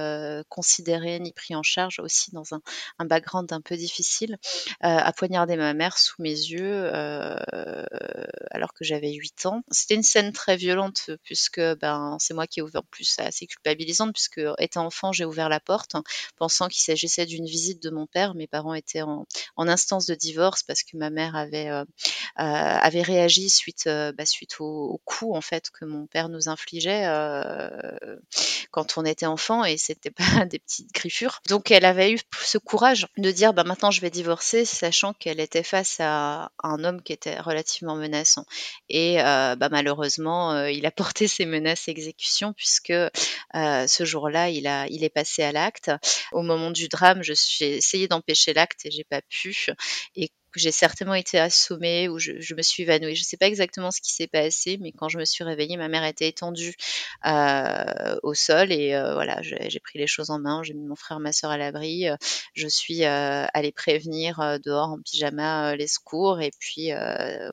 considéré 0.50 1.20
ni 1.20 1.32
pris 1.34 1.56
en 1.56 1.64
charge 1.64 2.00
aussi 2.00 2.32
dans 2.32 2.54
un, 2.54 2.62
un 3.00 3.06
background 3.06 3.52
un 3.52 3.62
peu 3.62 3.76
difficile, 3.76 4.38
a 4.82 5.12
poignardé 5.14 5.56
ma 5.56 5.74
mère 5.74 5.98
sous 5.98 6.22
mes 6.22 6.30
yeux 6.30 6.92
alors 8.52 8.74
que 8.74 8.84
j'avais 8.84 9.12
8 9.12 9.46
ans. 9.48 9.64
C'était 9.72 9.96
une 9.96 10.04
scène 10.04 10.32
très 10.32 10.56
violente 10.56 10.91
puisque 11.24 11.62
ben 11.80 12.18
c'est 12.20 12.34
moi 12.34 12.48
qui 12.48 12.60
ai 12.60 12.64
ouvert 12.64 12.82
en 12.82 12.86
plus 12.90 13.16
assez 13.20 13.48
culpabilisante 13.48 14.14
puisque 14.14 14.42
étant 14.58 14.86
enfant 14.86 15.12
j'ai 15.12 15.26
ouvert 15.26 15.50
la 15.50 15.60
porte 15.60 15.96
pensant 16.38 16.68
qu'il 16.68 16.82
s'agissait 16.82 17.26
d'une 17.26 17.46
visite 17.46 17.82
de 17.82 17.90
mon 17.90 18.08
père. 18.08 18.36
Mes 18.36 18.48
parents 18.48 18.74
étaient 18.74 19.02
en, 19.02 19.26
instance 19.58 20.06
de 20.06 20.16
divorce 20.16 20.64
parce 20.64 20.84
que 20.84 20.98
ma 20.98 21.10
mère 21.10 21.36
avait 21.36 21.70
euh, 21.70 21.86
euh, 22.40 22.44
avait 22.44 23.02
réagi 23.02 23.50
suite 23.50 23.88
euh, 23.88 24.14
bah, 24.14 24.26
suite 24.26 24.60
au, 24.60 25.02
coup 25.04 25.36
en 25.36 25.42
fait 25.42 25.70
que 25.70 25.84
mon 25.84 26.08
père 26.08 26.30
nous 26.30 26.48
infligeait 26.48 27.04
euh, 27.06 28.18
quand 28.72 28.98
on 28.98 29.04
était 29.04 29.26
enfant 29.26 29.66
et 29.66 29.78
c'était 29.78 30.12
pas 30.40 30.46
des 30.46 30.60
petites 30.60 30.94
griffures. 30.94 31.42
Donc 31.50 31.72
elle 31.72 31.84
avait 31.84 32.14
eu 32.14 32.20
ce 32.42 32.58
courage 32.58 33.08
de 33.18 33.32
dire 33.32 33.54
bah 33.54 33.66
maintenant 33.66 33.92
je 33.92 34.00
vais 34.00 34.10
divorcer 34.10 34.64
sachant 34.64 35.14
qu'elle 35.14 35.42
était 35.42 35.64
face 35.64 35.98
à 36.00 36.52
un 36.64 36.84
homme 36.86 37.02
qui 37.02 37.12
était 37.12 37.40
relativement 37.40 37.96
menaçant 37.96 38.46
et 38.88 39.18
bah, 39.18 39.70
malheureusement 39.70 40.71
il 40.72 40.86
a 40.86 40.92
porté 40.92 41.28
ses 41.28 41.46
menaces 41.46 41.88
exécution 41.88 42.54
puisque 42.54 42.92
euh, 42.92 43.88
ce 43.88 44.06
jour-là 44.06 44.50
il 44.50 44.66
est 45.04 45.10
passé 45.10 45.44
à 45.44 45.52
l'acte. 45.52 45.92
Au 46.32 46.42
moment 46.42 46.72
du 46.72 46.88
drame, 46.88 47.24
je 47.24 47.34
suis 47.34 47.52
j'ai 47.62 47.76
essayé 47.78 48.08
d'empêcher 48.08 48.54
l'acte 48.54 48.86
et 48.86 48.92
j'ai 48.92 49.04
pas 49.04 49.22
pu 49.22 49.54
j'ai 50.60 50.72
certainement 50.72 51.14
été 51.16 51.40
assommée 51.40 52.10
ou 52.10 52.20
je, 52.20 52.34
je 52.40 52.56
me 52.56 52.62
suis 52.62 52.84
évanouie. 52.84 53.16
Je 53.16 53.24
sais 53.24 53.38
pas 53.38 53.48
exactement 53.48 53.92
ce 53.92 54.02
qui 54.02 54.14
s'est 54.14 54.28
passé, 54.28 54.78
mais 54.82 54.92
quand 54.92 55.10
je 55.10 55.18
me 55.18 55.26
suis 55.26 55.44
réveillée, 55.44 55.78
ma 55.78 55.88
mère 55.88 56.04
était 56.06 56.28
étendue 56.28 56.76
euh, 57.26 58.16
au 58.24 58.34
sol 58.34 58.72
et 58.72 58.94
euh, 58.96 59.14
voilà, 59.14 59.40
j'ai 59.42 59.80
pris 59.80 60.00
les 60.00 60.08
choses 60.08 60.30
en 60.30 60.40
main. 60.40 60.64
J'ai 60.64 60.74
mis 60.74 60.86
mon 60.86 60.96
frère, 60.96 61.20
ma 61.20 61.32
soeur 61.34 61.52
à 61.52 61.58
l'abri. 61.58 62.08
euh, 62.10 62.16
Je 62.54 62.68
suis 62.68 63.04
euh, 63.06 63.46
allée 63.54 63.72
prévenir 63.72 64.40
euh, 64.40 64.58
dehors 64.58 64.90
en 64.90 65.00
pyjama 65.02 65.76
les 65.76 65.88
secours 65.88 66.42
et 66.42 66.52
puis 66.60 66.90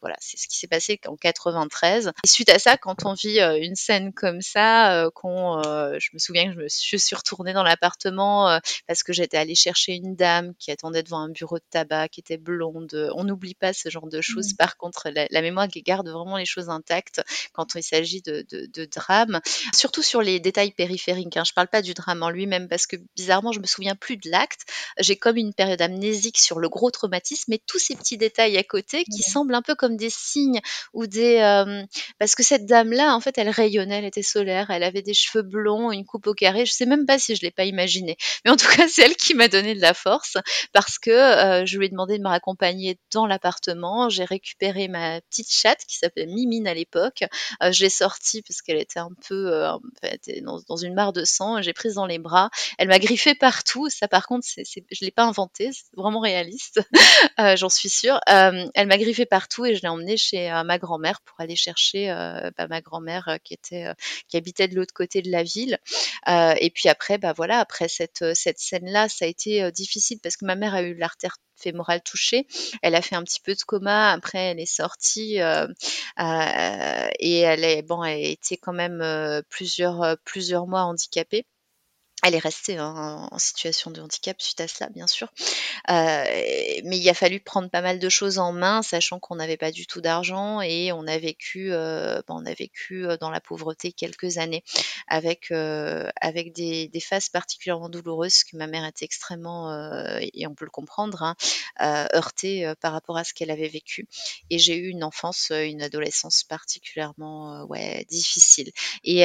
voilà, 0.00 0.16
c'est 0.20 0.36
ce 0.38 0.48
qui 0.48 0.58
s'est 0.58 0.66
passé 0.68 1.00
en 1.06 1.16
93. 1.16 2.12
Et 2.24 2.26
suite 2.26 2.50
à 2.50 2.58
ça, 2.58 2.76
quand 2.76 3.04
on 3.04 3.14
vit 3.14 3.40
une 3.40 3.74
scène 3.76 4.12
comme 4.12 4.40
ça, 4.40 5.08
qu'on, 5.14 5.60
je 5.62 6.08
me 6.12 6.18
souviens 6.18 6.46
que 6.48 6.52
je 6.54 6.58
me 6.62 6.68
suis, 6.68 6.98
je 6.98 7.02
suis 7.02 7.16
retournée 7.16 7.52
dans 7.52 7.62
l'appartement 7.62 8.60
parce 8.86 9.02
que 9.02 9.12
j'étais 9.12 9.36
allée 9.36 9.54
chercher 9.54 9.94
une 9.94 10.14
dame 10.16 10.54
qui 10.58 10.70
attendait 10.70 11.02
devant 11.02 11.18
un 11.20 11.28
bureau 11.30 11.58
de 11.58 11.64
tabac, 11.70 12.08
qui 12.08 12.20
était 12.20 12.36
blonde. 12.38 12.87
On 12.94 13.24
n'oublie 13.24 13.54
pas 13.54 13.72
ce 13.72 13.88
genre 13.88 14.08
de 14.08 14.20
choses. 14.20 14.54
Par 14.54 14.76
contre, 14.76 15.10
la, 15.10 15.26
la 15.30 15.42
mémoire 15.42 15.68
garde 15.68 16.08
vraiment 16.08 16.36
les 16.36 16.46
choses 16.46 16.68
intactes 16.68 17.22
quand 17.52 17.74
il 17.74 17.82
s'agit 17.82 18.22
de, 18.22 18.44
de, 18.50 18.66
de 18.66 18.84
drame, 18.84 19.40
surtout 19.74 20.02
sur 20.02 20.22
les 20.22 20.40
détails 20.40 20.72
périphériques. 20.72 21.36
Hein. 21.36 21.44
Je 21.44 21.52
parle 21.52 21.68
pas 21.68 21.82
du 21.82 21.94
drame 21.94 22.22
en 22.22 22.30
lui-même 22.30 22.68
parce 22.68 22.86
que 22.86 22.96
bizarrement, 23.16 23.52
je 23.52 23.60
me 23.60 23.66
souviens 23.66 23.94
plus 23.94 24.16
de 24.16 24.30
l'acte. 24.30 24.62
J'ai 24.98 25.16
comme 25.16 25.36
une 25.36 25.54
période 25.54 25.80
amnésique 25.82 26.38
sur 26.38 26.58
le 26.58 26.68
gros 26.68 26.90
traumatisme, 26.90 27.44
mais 27.48 27.60
tous 27.66 27.78
ces 27.78 27.96
petits 27.96 28.16
détails 28.16 28.56
à 28.56 28.64
côté 28.64 29.04
qui 29.04 29.22
semblent 29.22 29.54
un 29.54 29.62
peu 29.62 29.74
comme 29.74 29.96
des 29.96 30.10
signes 30.10 30.60
ou 30.92 31.06
des 31.06 31.36
euh, 31.38 31.82
parce 32.18 32.34
que 32.34 32.42
cette 32.42 32.66
dame-là, 32.66 33.14
en 33.14 33.20
fait, 33.20 33.38
elle 33.38 33.50
rayonnait, 33.50 33.98
elle 33.98 34.04
était 34.04 34.22
solaire, 34.22 34.70
elle 34.70 34.82
avait 34.82 35.02
des 35.02 35.14
cheveux 35.14 35.42
blonds, 35.42 35.92
une 35.92 36.04
coupe 36.04 36.26
au 36.26 36.34
carré. 36.34 36.66
Je 36.66 36.72
sais 36.72 36.86
même 36.86 37.06
pas 37.06 37.18
si 37.18 37.34
je 37.34 37.42
l'ai 37.42 37.50
pas 37.50 37.64
imaginé, 37.64 38.16
mais 38.44 38.50
en 38.50 38.56
tout 38.56 38.68
cas, 38.68 38.86
c'est 38.88 39.02
elle 39.02 39.16
qui 39.16 39.34
m'a 39.34 39.48
donné 39.48 39.74
de 39.74 39.80
la 39.80 39.94
force 39.94 40.36
parce 40.72 40.98
que 40.98 41.10
euh, 41.10 41.66
je 41.66 41.78
lui 41.78 41.86
ai 41.86 41.88
demandé 41.88 42.18
de 42.18 42.22
me 42.22 42.28
raccompagner 42.28 42.77
dans 43.12 43.26
l'appartement. 43.26 44.08
J'ai 44.08 44.24
récupéré 44.24 44.88
ma 44.88 45.20
petite 45.22 45.50
chatte 45.50 45.84
qui 45.86 45.96
s'appelait 45.96 46.26
Mimine 46.26 46.66
à 46.66 46.74
l'époque. 46.74 47.24
Euh, 47.62 47.72
je 47.72 47.84
l'ai 47.84 47.90
sortie 47.90 48.42
parce 48.42 48.62
qu'elle 48.62 48.78
était 48.78 49.00
un 49.00 49.10
peu 49.26 49.52
euh, 49.52 49.72
en 49.72 49.80
fait, 50.00 50.42
dans, 50.42 50.60
dans 50.68 50.76
une 50.76 50.94
mare 50.94 51.12
de 51.12 51.24
sang. 51.24 51.60
J'ai 51.62 51.72
prise 51.72 51.94
dans 51.94 52.06
les 52.06 52.18
bras. 52.18 52.50
Elle 52.78 52.88
m'a 52.88 52.98
griffé 52.98 53.34
partout. 53.34 53.88
Ça, 53.88 54.08
par 54.08 54.26
contre, 54.26 54.46
c'est, 54.48 54.64
c'est, 54.64 54.84
je 54.90 55.04
l'ai 55.04 55.10
pas 55.10 55.24
inventé. 55.24 55.70
C'est 55.72 55.96
vraiment 55.96 56.20
réaliste. 56.20 56.80
Euh, 57.40 57.56
j'en 57.56 57.68
suis 57.68 57.88
sûre. 57.88 58.20
Euh, 58.28 58.66
elle 58.74 58.86
m'a 58.88 58.98
griffé 58.98 59.24
partout 59.24 59.64
et 59.64 59.74
je 59.74 59.82
l'ai 59.82 59.88
emmenée 59.88 60.16
chez 60.16 60.50
ma 60.64 60.78
grand-mère 60.78 61.20
pour 61.20 61.40
aller 61.40 61.54
chercher 61.56 62.08
bah, 62.56 62.66
ma 62.68 62.80
grand-mère 62.80 63.38
qui 63.44 63.54
était 63.54 63.92
qui 64.28 64.36
habitait 64.36 64.66
de 64.66 64.74
l'autre 64.74 64.92
côté 64.92 65.22
de 65.22 65.30
la 65.30 65.42
ville. 65.42 65.78
Et 66.26 66.70
puis 66.74 66.88
après, 66.88 67.18
bah 67.18 67.32
voilà, 67.32 67.60
après 67.60 67.88
cette 67.88 68.24
cette 68.34 68.58
scène-là, 68.58 69.08
ça 69.08 69.24
a 69.24 69.28
été 69.28 69.70
difficile 69.72 70.18
parce 70.22 70.36
que 70.36 70.46
ma 70.46 70.56
mère 70.56 70.74
a 70.74 70.82
eu 70.82 70.94
l'artère 70.94 71.36
fémorale 71.58 72.02
touchée. 72.02 72.46
Elle 72.82 72.94
a 72.94 73.02
fait 73.02 73.16
un 73.16 73.24
petit 73.24 73.40
peu 73.40 73.54
de 73.54 73.62
coma. 73.62 74.12
Après, 74.12 74.38
elle 74.38 74.60
est 74.60 74.66
sortie 74.66 75.40
euh, 75.40 75.66
euh, 76.20 77.08
et 77.18 77.40
elle 77.40 77.64
est 77.64 77.82
bon, 77.82 78.02
elle 78.04 78.36
a 78.40 78.56
quand 78.56 78.72
même 78.72 79.00
euh, 79.02 79.42
plusieurs 80.24 80.66
mois 80.66 80.82
handicapée. 80.82 81.46
Elle 82.24 82.34
est 82.34 82.40
restée 82.40 82.78
hein, 82.78 83.28
en 83.30 83.38
situation 83.38 83.92
de 83.92 84.00
handicap 84.00 84.40
suite 84.42 84.60
à 84.60 84.66
cela, 84.66 84.90
bien 84.90 85.06
sûr. 85.06 85.28
Euh, 85.88 86.24
mais 86.84 86.98
il 86.98 87.08
a 87.08 87.14
fallu 87.14 87.38
prendre 87.38 87.70
pas 87.70 87.80
mal 87.80 88.00
de 88.00 88.08
choses 88.08 88.38
en 88.38 88.52
main, 88.52 88.82
sachant 88.82 89.20
qu'on 89.20 89.36
n'avait 89.36 89.56
pas 89.56 89.70
du 89.70 89.86
tout 89.86 90.00
d'argent 90.00 90.60
et 90.60 90.90
on 90.90 91.06
a 91.06 91.16
vécu, 91.18 91.72
euh, 91.72 92.20
bon, 92.26 92.42
on 92.42 92.46
a 92.46 92.54
vécu 92.54 93.06
euh, 93.06 93.16
dans 93.18 93.30
la 93.30 93.40
pauvreté 93.40 93.92
quelques 93.92 94.38
années, 94.38 94.64
avec 95.06 95.52
avec 96.20 96.52
des, 96.52 96.90
phases 97.00 97.28
particulièrement 97.28 97.88
douloureuses 97.88 98.42
que 98.42 98.56
ma 98.56 98.66
mère 98.66 98.84
était 98.84 99.04
extrêmement, 99.04 99.72
et 100.20 100.46
on 100.46 100.54
peut 100.54 100.64
le 100.64 100.70
comprendre, 100.70 101.22
hein, 101.22 101.36
heurtée 102.12 102.72
par 102.80 102.92
rapport 102.92 103.16
à 103.16 103.24
ce 103.24 103.32
qu'elle 103.32 103.50
avait 103.50 103.68
vécu. 103.68 104.08
Et 104.50 104.58
j'ai 104.58 104.76
eu 104.76 104.88
une 104.88 105.04
enfance, 105.04 105.50
une 105.50 105.82
adolescence 105.82 106.42
particulièrement, 106.42 107.64
ouais, 107.64 108.04
difficile. 108.10 108.72
Et 109.04 109.24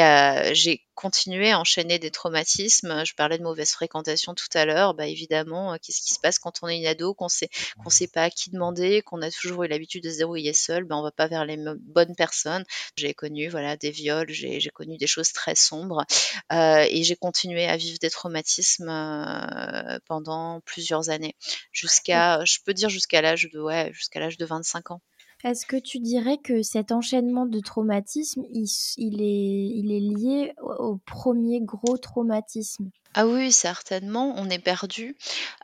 j'ai 0.54 0.86
continué 0.96 1.52
à 1.52 1.60
enchaîner 1.60 2.00
des 2.00 2.12
traumatismes. 2.12 2.83
Je 2.84 3.14
parlais 3.14 3.38
de 3.38 3.44
mauvaise 3.44 3.72
fréquentation 3.72 4.34
tout 4.34 4.48
à 4.54 4.66
l'heure. 4.66 4.94
Bah 4.94 5.08
évidemment, 5.08 5.74
euh, 5.74 5.78
qu'est-ce 5.82 6.02
qui 6.02 6.14
se 6.14 6.20
passe 6.20 6.40
quand 6.40 6.60
on 6.62 6.68
est 6.68 6.78
une 6.78 6.86
ado, 6.86 7.14
qu'on 7.14 7.30
sait 7.30 7.50
qu'on 7.84 7.90
sait 7.90 8.08
pas 8.08 8.24
à 8.24 8.30
qui 8.30 8.50
demander, 8.52 9.02
qu'on 9.02 9.22
a 9.22 9.32
toujours 9.32 9.64
eu 9.64 9.68
l'habitude 9.68 10.04
de 10.04 10.10
se 10.10 10.18
débrouiller 10.18 10.54
seul, 10.54 10.84
ben 10.84 10.96
on 10.98 11.04
va 11.04 11.12
pas 11.12 11.28
vers 11.28 11.46
les 11.46 11.58
bonnes 11.58 12.16
personnes. 12.16 12.64
J'ai 12.98 13.14
connu 13.14 13.50
voilà 13.50 13.78
des 13.78 13.92
viols, 13.92 14.30
j'ai 14.30 14.60
j'ai 14.60 14.70
connu 14.70 14.98
des 14.98 15.08
choses 15.08 15.32
très 15.32 15.56
sombres 15.56 16.06
euh, 16.52 16.86
et 16.90 17.04
j'ai 17.04 17.16
continué 17.16 17.66
à 17.68 17.78
vivre 17.78 18.00
des 18.00 18.10
traumatismes 18.10 18.90
euh, 18.90 20.00
pendant 20.08 20.62
plusieurs 20.62 21.10
années, 21.10 21.36
jusqu'à 21.72 22.44
je 22.46 22.60
peux 22.66 22.74
dire 22.74 22.90
jusqu'à 22.90 23.22
l'âge 23.22 23.50
de 23.52 23.60
ouais 23.60 23.92
jusqu'à 23.94 24.20
l'âge 24.20 24.38
de 24.38 24.46
25 24.46 24.92
ans. 24.92 25.02
Est-ce 25.44 25.66
que 25.66 25.76
tu 25.76 26.00
dirais 26.00 26.38
que 26.38 26.64
cet 26.64 26.94
enchaînement 26.94 27.46
de 27.46 27.60
traumatismes, 27.60 28.44
il, 28.50 29.22
est, 29.22 30.00
lié 30.00 30.54
au, 30.62 30.98
premier 31.06 31.60
gros 31.60 31.98
traumatisme? 31.98 32.90
Ah 33.14 33.28
oui, 33.28 33.52
certainement, 33.52 34.34
on 34.38 34.50
est 34.50 34.60
perdu. 34.60 35.18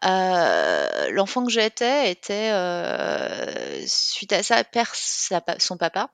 Euh, 0.05 1.09
l'enfant 1.11 1.45
que 1.45 1.51
j'étais 1.51 2.11
était, 2.11 2.51
euh, 2.51 3.81
suite 3.87 4.33
à 4.33 4.43
ça, 4.43 4.63
perd 4.65 4.89
son 4.93 5.77
papa, 5.77 6.11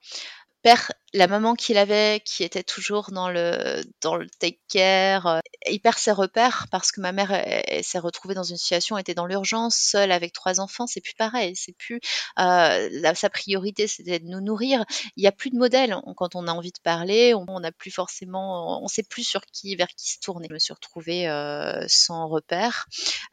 perd 0.61 0.81
la 1.13 1.27
maman 1.27 1.55
qu'il 1.55 1.77
avait, 1.77 2.21
qui 2.23 2.43
était 2.43 2.63
toujours 2.63 3.09
dans 3.11 3.29
le 3.29 3.83
dans 4.01 4.15
le 4.15 4.27
take 4.39 4.61
care. 4.69 5.41
Euh, 5.67 5.71
il 5.71 5.79
perd 5.79 5.97
ses 5.97 6.11
repères 6.11 6.67
parce 6.71 6.91
que 6.91 7.01
ma 7.01 7.11
mère 7.11 7.43
s'est 7.81 7.99
retrouvée 7.99 8.35
dans 8.35 8.43
une 8.43 8.57
situation, 8.57 8.97
était 8.97 9.13
dans 9.13 9.25
l'urgence, 9.25 9.75
seule 9.75 10.11
avec 10.11 10.33
trois 10.33 10.59
enfants. 10.59 10.87
C'est 10.87 11.01
plus 11.01 11.15
pareil. 11.15 11.55
C'est 11.55 11.75
plus 11.77 11.99
euh, 12.39 13.13
sa 13.15 13.29
priorité, 13.29 13.87
c'était 13.87 14.19
de 14.19 14.25
nous 14.25 14.41
nourrir. 14.41 14.85
Il 15.15 15.21
n'y 15.21 15.27
a 15.27 15.31
plus 15.31 15.49
de 15.49 15.57
modèle 15.57 15.95
quand 16.15 16.35
on 16.35 16.47
a 16.47 16.51
envie 16.51 16.71
de 16.71 16.79
parler. 16.83 17.33
On 17.33 17.59
n'a 17.59 17.71
plus 17.71 17.91
forcément, 17.91 18.83
on 18.83 18.87
sait 18.87 19.03
plus 19.03 19.23
sur 19.23 19.41
qui, 19.45 19.75
vers 19.75 19.87
qui 19.87 20.11
se 20.11 20.19
tourner. 20.19 20.47
Je 20.49 20.53
me 20.53 20.59
suis 20.59 20.73
retrouvée 20.73 21.27
euh, 21.27 21.85
sans 21.87 22.27
repère 22.27 22.85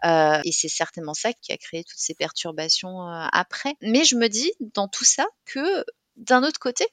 euh, 0.04 0.40
et 0.44 0.52
c'est 0.52 0.68
certainement 0.68 1.14
ça 1.14 1.32
qui 1.32 1.52
a 1.52 1.56
créé 1.56 1.84
toutes 1.84 1.98
ces 1.98 2.14
perturbations 2.14 3.02
après. 3.32 3.74
Mais 3.82 4.04
je 4.04 4.16
me 4.16 4.28
dis 4.28 4.52
dans 4.74 4.88
tout 4.88 5.04
ça 5.04 5.26
que 5.44 5.84
d'un 6.16 6.42
autre 6.44 6.60
côté, 6.60 6.86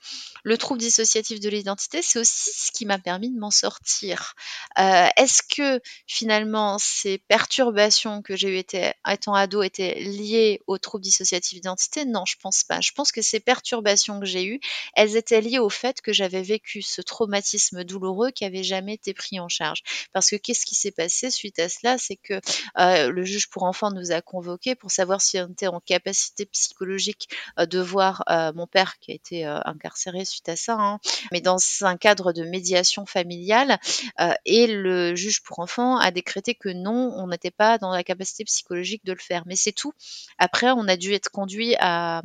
le 0.44 0.58
trouble 0.58 0.80
dissociatif 0.80 1.40
de 1.40 1.50
l'identité, 1.50 2.02
c'est 2.02 2.20
aussi 2.20 2.52
ce 2.56 2.72
qui 2.72 2.86
m'a 2.86 3.00
permis 3.00 3.30
de 3.30 3.38
m'en 3.40 3.52
sortir. 3.52 4.34
Euh, 4.78 5.08
est-ce 5.18 5.42
que 5.44 5.82
finalement 6.08 6.78
ces 6.80 7.18
perturbations 7.18 8.22
que 8.22 8.36
j'ai 8.36 8.58
eues 8.58 8.64
étant 9.08 9.34
ado 9.34 9.62
étaient 9.62 9.96
liées 9.96 10.62
au 10.68 10.78
trouble 10.78 11.04
dissociatif 11.04 11.56
d'identité? 11.60 12.06
Non, 12.06 12.24
je 12.26 12.36
pense 12.42 12.64
pas. 12.64 12.80
Je 12.82 12.92
pense 12.94 13.12
que 13.12 13.22
ces 13.22 13.40
perturbations 13.40 14.20
que 14.20 14.26
j'ai 14.26 14.46
eues, 14.46 14.60
elles 14.96 15.18
étaient 15.18 15.42
liées 15.42 15.60
au 15.60 15.70
fait 15.70 16.02
que 16.02 16.14
j'avais 16.14 16.42
vécu 16.42 16.82
ce 16.82 17.02
traumatisme 17.02 17.84
douloureux 17.84 18.32
qui 18.32 18.46
avait 18.46 18.64
jamais 18.64 18.94
été 18.94 19.14
pris 19.14 19.40
en 19.40 19.50
charge. 19.50 19.82
Parce 20.14 20.30
que 20.30 20.38
qu'est-ce 20.38 20.66
qui 20.66 20.76
s'est 20.76 20.92
passé 20.92 21.30
suite 21.30 21.60
à 21.60 21.68
cela? 21.68 21.98
C'est 21.98 22.16
que 22.16 22.40
euh, 22.78 23.10
le 23.12 23.26
juge 23.26 23.50
pour 23.50 23.64
enfants 23.64 23.92
nous 23.92 24.12
a 24.12 24.22
convoqués 24.22 24.76
pour 24.76 24.92
savoir 24.92 25.22
si 25.22 25.40
on 25.40 25.50
était 25.50 25.68
en 25.68 25.82
capacité 25.82 26.46
psychologique 26.46 27.30
euh, 27.60 27.66
de 27.66 27.80
voir 27.80 28.24
mon 28.56 28.68
père 28.68 28.98
a 29.12 29.16
été 29.16 29.46
euh, 29.46 29.60
incarcéré 29.66 30.26
suite 30.26 30.50
à 30.50 30.56
ça, 30.56 30.76
hein, 30.80 31.00
mais 31.32 31.42
dans 31.42 31.58
un 31.82 31.98
cadre 31.98 32.34
de 32.34 32.44
médiation 32.44 33.06
familiale. 33.06 33.80
Euh, 34.20 34.34
et 34.46 34.68
le 34.68 35.16
juge 35.16 35.42
pour 35.44 35.60
enfants 35.60 35.98
a 35.98 36.12
décrété 36.12 36.56
que 36.56 36.70
non, 36.70 37.14
on 37.16 37.28
n'était 37.28 37.52
pas 37.52 37.78
dans 37.78 37.92
la 37.92 38.04
capacité 38.04 38.44
psychologique 38.46 39.06
de 39.06 39.14
le 39.14 39.20
faire. 39.20 39.44
Mais 39.46 39.56
c'est 39.56 39.72
tout. 39.72 39.94
Après, 40.38 40.72
on 40.72 40.88
a 40.88 40.98
dû 40.98 41.14
être 41.14 41.30
conduit 41.30 41.76
à 41.80 42.22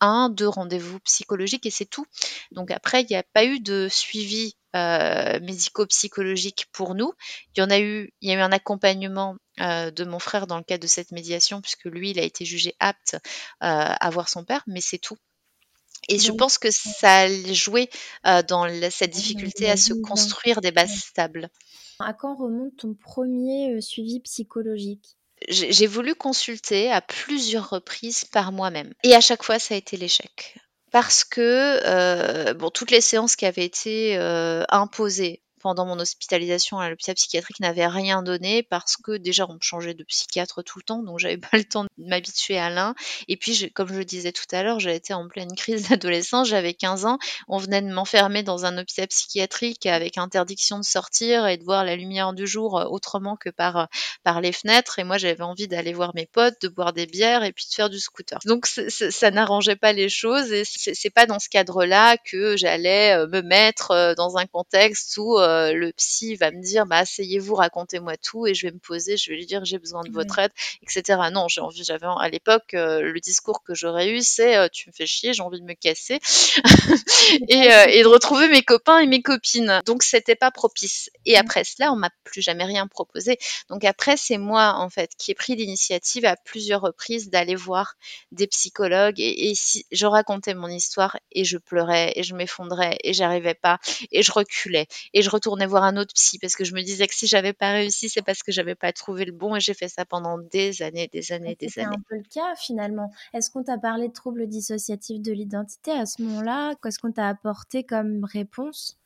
un, 0.00 0.28
deux 0.28 0.48
rendez-vous 0.48 1.00
psychologiques 1.00 1.66
et 1.66 1.70
c'est 1.70 1.86
tout. 1.86 2.06
Donc 2.52 2.70
après, 2.70 3.02
il 3.02 3.06
n'y 3.08 3.16
a 3.16 3.22
pas 3.22 3.44
eu 3.44 3.60
de 3.60 3.88
suivi 3.90 4.54
euh, 4.74 5.40
médico-psychologique 5.40 6.66
pour 6.72 6.94
nous. 6.94 7.12
Il 7.54 7.60
y 7.60 7.62
en 7.62 7.70
a 7.70 7.78
eu, 7.78 8.12
il 8.20 8.28
y 8.28 8.32
a 8.32 8.36
eu 8.36 8.40
un 8.40 8.52
accompagnement 8.52 9.36
de 9.58 10.04
mon 10.04 10.18
frère 10.18 10.46
dans 10.46 10.58
le 10.58 10.64
cadre 10.64 10.82
de 10.82 10.86
cette 10.86 11.12
médiation 11.12 11.62
puisque 11.62 11.86
lui, 11.86 12.10
il 12.10 12.18
a 12.18 12.22
été 12.22 12.44
jugé 12.44 12.74
apte 12.78 13.16
à 13.60 14.10
voir 14.10 14.28
son 14.28 14.44
père, 14.44 14.62
mais 14.66 14.82
c'est 14.82 14.98
tout. 14.98 15.16
Et 16.08 16.18
je 16.18 16.32
pense 16.32 16.58
que 16.58 16.68
ça 16.70 17.22
a 17.22 17.28
joué 17.52 17.90
dans 18.48 18.68
cette 18.90 19.10
difficulté 19.10 19.70
à 19.70 19.76
se 19.76 19.92
construire 19.92 20.60
des 20.60 20.70
bases 20.70 20.98
stables. 20.98 21.48
À 21.98 22.12
quand 22.12 22.36
remonte 22.36 22.76
ton 22.76 22.94
premier 22.94 23.80
suivi 23.80 24.20
psychologique? 24.20 25.16
J'ai 25.48 25.86
voulu 25.86 26.14
consulter 26.14 26.90
à 26.90 27.00
plusieurs 27.00 27.70
reprises 27.70 28.24
par 28.24 28.52
moi-même. 28.52 28.92
Et 29.02 29.14
à 29.14 29.20
chaque 29.20 29.42
fois, 29.42 29.58
ça 29.58 29.74
a 29.74 29.76
été 29.76 29.96
l'échec. 29.96 30.58
Parce 30.92 31.24
que 31.24 32.52
bon, 32.54 32.70
toutes 32.70 32.90
les 32.90 33.00
séances 33.00 33.36
qui 33.36 33.44
avaient 33.44 33.64
été 33.64 34.16
imposées 34.70 35.42
pendant 35.66 35.84
mon 35.84 35.98
hospitalisation 35.98 36.78
à 36.78 36.88
l'hôpital 36.88 37.16
psychiatrique 37.16 37.58
n'avait 37.58 37.88
rien 37.88 38.22
donné 38.22 38.62
parce 38.62 38.96
que 38.96 39.16
déjà 39.16 39.46
on 39.48 39.54
me 39.54 39.60
changeait 39.60 39.94
de 39.94 40.04
psychiatre 40.04 40.62
tout 40.62 40.78
le 40.78 40.84
temps, 40.84 41.02
donc 41.02 41.18
j'avais 41.18 41.38
pas 41.50 41.56
le 41.56 41.64
temps 41.64 41.82
de 41.82 41.88
m'habituer 41.98 42.56
à 42.56 42.70
l'un. 42.70 42.94
Et 43.26 43.36
puis, 43.36 43.72
comme 43.72 43.88
je 43.88 43.94
le 43.94 44.04
disais 44.04 44.30
tout 44.30 44.44
à 44.52 44.62
l'heure, 44.62 44.78
j'étais 44.78 45.12
en 45.12 45.26
pleine 45.26 45.52
crise 45.56 45.88
d'adolescence, 45.88 46.46
j'avais 46.46 46.72
15 46.72 47.04
ans, 47.04 47.18
on 47.48 47.58
venait 47.58 47.82
de 47.82 47.88
m'enfermer 47.88 48.44
dans 48.44 48.64
un 48.64 48.78
hôpital 48.78 49.08
psychiatrique 49.08 49.86
avec 49.86 50.18
interdiction 50.18 50.78
de 50.78 50.84
sortir 50.84 51.48
et 51.48 51.56
de 51.56 51.64
voir 51.64 51.84
la 51.84 51.96
lumière 51.96 52.32
du 52.32 52.46
jour 52.46 52.78
euh, 52.78 52.84
autrement 52.84 53.34
que 53.34 53.50
par, 53.50 53.76
euh, 53.76 53.84
par 54.22 54.40
les 54.40 54.52
fenêtres. 54.52 55.00
Et 55.00 55.04
moi, 55.04 55.18
j'avais 55.18 55.42
envie 55.42 55.66
d'aller 55.66 55.94
voir 55.94 56.12
mes 56.14 56.26
potes, 56.26 56.62
de 56.62 56.68
boire 56.68 56.92
des 56.92 57.06
bières 57.06 57.42
et 57.42 57.52
puis 57.52 57.66
de 57.68 57.74
faire 57.74 57.90
du 57.90 57.98
scooter. 57.98 58.38
Donc, 58.44 58.66
ça 58.66 59.30
n'arrangeait 59.32 59.74
pas 59.74 59.92
les 59.92 60.08
choses 60.08 60.52
et 60.52 60.62
c'est 60.64 61.10
pas 61.10 61.26
dans 61.26 61.40
ce 61.40 61.48
cadre-là 61.48 62.18
que 62.18 62.56
j'allais 62.56 63.16
euh, 63.16 63.26
me 63.26 63.42
mettre 63.42 64.14
dans 64.16 64.36
un 64.36 64.46
contexte 64.46 65.16
où 65.16 65.40
le 65.72 65.92
psy 65.92 66.36
va 66.36 66.50
me 66.50 66.62
dire 66.62 66.86
bah 66.86 66.98
asseyez-vous, 66.98 67.54
racontez-moi 67.54 68.16
tout 68.16 68.46
et 68.46 68.54
je 68.54 68.66
vais 68.66 68.72
me 68.72 68.78
poser, 68.78 69.16
je 69.16 69.30
vais 69.30 69.36
lui 69.36 69.46
dire 69.46 69.64
j'ai 69.64 69.78
besoin 69.78 70.02
de 70.02 70.10
votre 70.10 70.38
aide, 70.38 70.52
etc. 70.82 71.18
Non, 71.32 71.48
j'ai 71.48 71.60
envie, 71.60 71.84
j'avais 71.84 72.06
à 72.06 72.28
l'époque 72.28 72.72
le 72.72 73.18
discours 73.20 73.62
que 73.62 73.74
j'aurais 73.74 74.10
eu, 74.10 74.22
c'est 74.22 74.68
tu 74.70 74.88
me 74.88 74.92
fais 74.92 75.06
chier, 75.06 75.32
j'ai 75.32 75.42
envie 75.42 75.60
de 75.60 75.66
me 75.66 75.74
casser 75.74 76.20
et, 77.48 77.68
et, 77.98 78.02
de 78.02 78.08
retrouver 78.08 78.48
mes 78.48 78.62
copains 78.62 78.98
et 78.98 79.06
mes 79.06 79.22
copines. 79.22 79.80
Donc 79.86 80.02
c'était 80.02 80.34
pas 80.34 80.50
propice. 80.50 81.10
Et 81.24 81.34
mmh. 81.34 81.40
après 81.40 81.64
cela, 81.64 81.92
on 81.92 81.96
m'a 81.96 82.10
plus 82.24 82.42
jamais 82.42 82.64
rien 82.64 82.86
proposé. 82.86 83.38
Donc 83.68 83.84
après, 83.84 84.16
c'est 84.16 84.38
moi 84.38 84.74
en 84.74 84.90
fait 84.90 85.10
qui 85.18 85.30
ai 85.30 85.34
pris 85.34 85.56
l'initiative 85.56 86.24
à 86.24 86.36
plusieurs 86.36 86.80
reprises 86.80 87.30
d'aller 87.30 87.54
voir 87.54 87.94
des 88.32 88.46
psychologues 88.46 89.20
et, 89.20 89.50
et 89.50 89.54
si 89.54 89.86
je 89.92 90.06
racontais 90.06 90.54
mon 90.54 90.68
histoire 90.68 91.18
et 91.32 91.44
je 91.44 91.58
pleurais 91.58 92.12
et 92.16 92.22
je 92.22 92.34
m'effondrais 92.34 92.98
et 93.02 93.12
j'arrivais 93.12 93.54
pas 93.54 93.78
et 94.12 94.22
je 94.22 94.32
reculais 94.32 94.86
et 95.12 95.22
je 95.22 95.30
retournais 95.30 95.45
voir 95.66 95.84
un 95.84 95.96
autre 95.96 96.12
psy 96.14 96.38
parce 96.38 96.56
que 96.56 96.64
je 96.64 96.74
me 96.74 96.82
disais 96.82 97.06
que 97.06 97.14
si 97.14 97.26
j'avais 97.26 97.52
pas 97.52 97.72
réussi, 97.72 98.08
c'est 98.08 98.22
parce 98.22 98.42
que 98.42 98.52
j'avais 98.52 98.74
pas 98.74 98.92
trouvé 98.92 99.24
le 99.24 99.32
bon 99.32 99.56
et 99.56 99.60
j'ai 99.60 99.74
fait 99.74 99.88
ça 99.88 100.04
pendant 100.04 100.38
des 100.38 100.82
années, 100.82 101.08
des 101.12 101.32
années, 101.32 101.56
des 101.58 101.78
années. 101.78 101.88
C'est 101.90 101.96
un 101.96 102.02
peu 102.08 102.16
le 102.16 102.28
cas 102.28 102.54
finalement. 102.56 103.10
Est-ce 103.32 103.50
qu'on 103.50 103.62
t'a 103.62 103.78
parlé 103.78 104.08
de 104.08 104.12
troubles 104.12 104.46
dissociatifs 104.46 105.22
de 105.22 105.32
l'identité 105.32 105.92
à 105.92 106.06
ce 106.06 106.22
moment-là? 106.22 106.74
Qu'est-ce 106.82 106.98
qu'on 106.98 107.12
t'a 107.12 107.28
apporté 107.28 107.84
comme 107.84 108.24
réponse? 108.24 108.98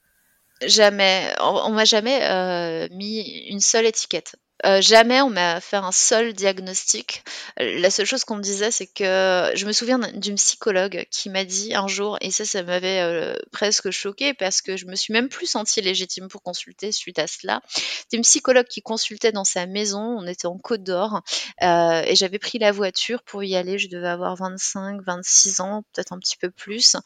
Jamais, 0.66 1.34
on, 1.40 1.70
m'a 1.70 1.84
jamais 1.84 2.22
euh, 2.22 2.88
mis 2.90 3.46
une 3.48 3.60
seule 3.60 3.86
étiquette. 3.86 4.36
Euh, 4.66 4.80
jamais 4.80 5.22
on 5.22 5.30
m'a 5.30 5.60
fait 5.60 5.76
un 5.76 5.92
seul 5.92 6.32
diagnostic. 6.32 7.22
La 7.56 7.90
seule 7.90 8.06
chose 8.06 8.24
qu'on 8.24 8.36
me 8.36 8.42
disait, 8.42 8.70
c'est 8.70 8.86
que 8.86 9.52
je 9.54 9.66
me 9.66 9.72
souviens 9.72 9.98
d'une 10.14 10.34
psychologue 10.34 11.06
qui 11.10 11.30
m'a 11.30 11.44
dit 11.44 11.74
un 11.74 11.88
jour, 11.88 12.18
et 12.20 12.30
ça, 12.30 12.44
ça 12.44 12.62
m'avait 12.62 13.00
euh, 13.00 13.34
presque 13.52 13.90
choqué 13.90 14.34
parce 14.34 14.60
que 14.60 14.76
je 14.76 14.86
me 14.86 14.94
suis 14.94 15.12
même 15.12 15.28
plus 15.28 15.46
sentie 15.46 15.80
légitime 15.80 16.28
pour 16.28 16.42
consulter 16.42 16.92
suite 16.92 17.18
à 17.18 17.26
cela. 17.26 17.60
C'était 17.74 18.16
une 18.18 18.22
psychologue 18.22 18.66
qui 18.66 18.82
consultait 18.82 19.32
dans 19.32 19.44
sa 19.44 19.66
maison. 19.66 20.00
On 20.18 20.26
était 20.26 20.46
en 20.46 20.58
Côte 20.58 20.82
d'Or 20.82 21.22
euh, 21.62 22.02
et 22.06 22.14
j'avais 22.14 22.38
pris 22.38 22.58
la 22.58 22.72
voiture 22.72 23.22
pour 23.22 23.42
y 23.42 23.56
aller. 23.56 23.78
Je 23.78 23.88
devais 23.88 24.08
avoir 24.08 24.36
25, 24.36 25.00
26 25.02 25.60
ans, 25.60 25.84
peut-être 25.92 26.12
un 26.12 26.18
petit 26.18 26.36
peu 26.36 26.50
plus. 26.50 26.96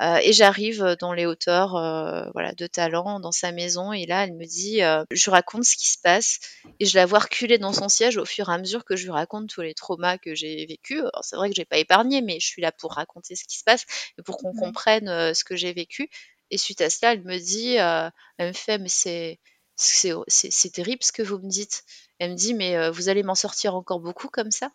et 0.00 0.32
j'arrive 0.32 0.96
dans 1.00 1.12
les 1.12 1.26
hauteurs, 1.26 1.72
voilà, 2.32 2.52
de 2.52 2.66
talent 2.66 3.20
dans 3.20 3.32
sa 3.32 3.52
maison 3.52 3.92
et 3.92 4.06
là, 4.06 4.24
elle 4.24 4.34
me 4.34 4.46
dit, 4.46 4.80
je 5.10 5.30
raconte 5.30 5.64
ce 5.64 5.76
qui 5.76 5.90
se 5.90 5.98
passe 5.98 6.40
et 6.80 6.86
je 6.86 6.96
la 6.96 7.03
avoir 7.04 7.22
reculé 7.22 7.58
dans 7.58 7.72
son 7.72 7.88
siège 7.88 8.16
au 8.16 8.24
fur 8.24 8.50
et 8.50 8.52
à 8.52 8.58
mesure 8.58 8.84
que 8.84 8.96
je 8.96 9.04
lui 9.04 9.10
raconte 9.12 9.48
tous 9.48 9.60
les 9.60 9.74
traumas 9.74 10.18
que 10.18 10.34
j'ai 10.34 10.66
vécus. 10.66 11.02
C'est 11.22 11.36
vrai 11.36 11.48
que 11.50 11.54
j'ai 11.56 11.64
pas 11.64 11.78
épargné, 11.78 12.20
mais 12.22 12.40
je 12.40 12.46
suis 12.46 12.62
là 12.62 12.72
pour 12.72 12.94
raconter 12.94 13.36
ce 13.36 13.44
qui 13.44 13.58
se 13.58 13.64
passe 13.64 13.84
et 14.18 14.22
pour 14.22 14.36
qu'on 14.38 14.52
comprenne 14.52 15.08
euh, 15.08 15.34
ce 15.34 15.44
que 15.44 15.56
j'ai 15.56 15.72
vécu. 15.72 16.10
Et 16.50 16.58
suite 16.58 16.80
à 16.80 16.90
cela, 16.90 17.12
elle 17.12 17.22
me 17.24 17.38
dit, 17.38 17.78
euh, 17.78 18.10
elle 18.38 18.48
me 18.48 18.52
fait, 18.52 18.78
mais 18.78 18.88
c'est 18.88 19.40
c'est 19.76 20.72
terrible 20.72 21.02
ce 21.02 21.12
que 21.12 21.22
vous 21.22 21.38
me 21.38 21.48
dites. 21.48 21.84
Elle 22.18 22.32
me 22.32 22.36
dit, 22.36 22.54
mais 22.54 22.76
euh, 22.76 22.90
vous 22.90 23.08
allez 23.08 23.22
m'en 23.22 23.34
sortir 23.34 23.74
encore 23.74 24.00
beaucoup 24.00 24.28
comme 24.28 24.50
ça. 24.50 24.70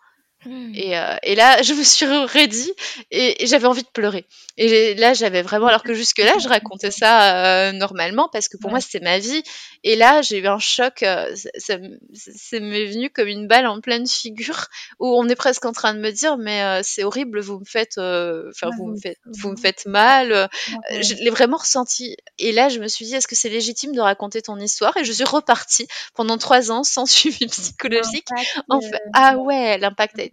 Mmh. 0.45 0.71
Et, 0.73 0.97
euh, 0.97 1.17
et, 1.23 1.35
là, 1.35 1.61
je 1.61 1.73
me 1.73 1.83
suis 1.83 2.05
redit 2.05 2.71
et, 3.11 3.43
et 3.43 3.47
j'avais 3.47 3.67
envie 3.67 3.83
de 3.83 3.89
pleurer. 3.89 4.25
Et 4.55 4.95
là, 4.95 5.13
j'avais 5.13 5.41
vraiment, 5.41 5.67
alors 5.67 5.83
que 5.83 5.93
jusque-là, 5.93 6.37
je 6.39 6.47
racontais 6.47 6.91
ça 6.91 7.67
euh, 7.67 7.71
normalement 7.73 8.29
parce 8.31 8.47
que 8.47 8.55
pour 8.55 8.69
moi, 8.69 8.79
c'était 8.79 9.03
ma 9.03 9.19
vie. 9.19 9.43
Et 9.83 9.97
là, 9.97 10.21
j'ai 10.21 10.39
eu 10.39 10.47
un 10.47 10.59
choc. 10.59 11.03
Euh, 11.03 11.35
ça, 11.57 11.75
ça 12.13 12.59
m'est 12.59 12.85
venu 12.85 13.09
comme 13.09 13.27
une 13.27 13.47
balle 13.47 13.67
en 13.67 13.81
pleine 13.81 14.07
figure 14.07 14.67
où 14.99 15.07
on 15.07 15.27
est 15.27 15.35
presque 15.35 15.65
en 15.65 15.73
train 15.73 15.93
de 15.93 15.99
me 15.99 16.11
dire, 16.11 16.37
mais 16.37 16.81
c'est 16.83 17.03
horrible, 17.03 17.41
vous 17.41 17.59
me 17.59 17.65
faites, 17.65 17.97
enfin, 17.97 18.69
vous, 18.77 18.87
me 18.87 18.97
faites, 18.97 19.19
vous 19.25 19.51
me 19.51 19.57
faites 19.57 19.85
mal. 19.87 20.49
je 20.89 21.15
l'ai 21.15 21.29
vraiment 21.31 21.57
ressenti. 21.57 22.15
Et 22.37 22.53
là, 22.53 22.69
je 22.69 22.79
me 22.79 22.87
suis 22.87 23.05
dit, 23.05 23.15
est-ce 23.15 23.27
que 23.27 23.35
c'est 23.35 23.49
légitime 23.49 23.93
de 23.93 24.01
raconter 24.01 24.41
ton 24.41 24.57
histoire? 24.57 24.95
Et 24.95 25.03
je 25.03 25.11
suis 25.11 25.25
repartie 25.25 25.87
pendant 26.15 26.37
trois 26.37 26.71
ans 26.71 26.83
sans 26.83 27.05
suivi 27.09 27.47
psychologique. 27.47 28.27
En 28.69 28.79
fait, 28.79 29.01
ah 29.13 29.37
ouais, 29.37 29.77
l'impact 29.77 30.17
a 30.19 30.28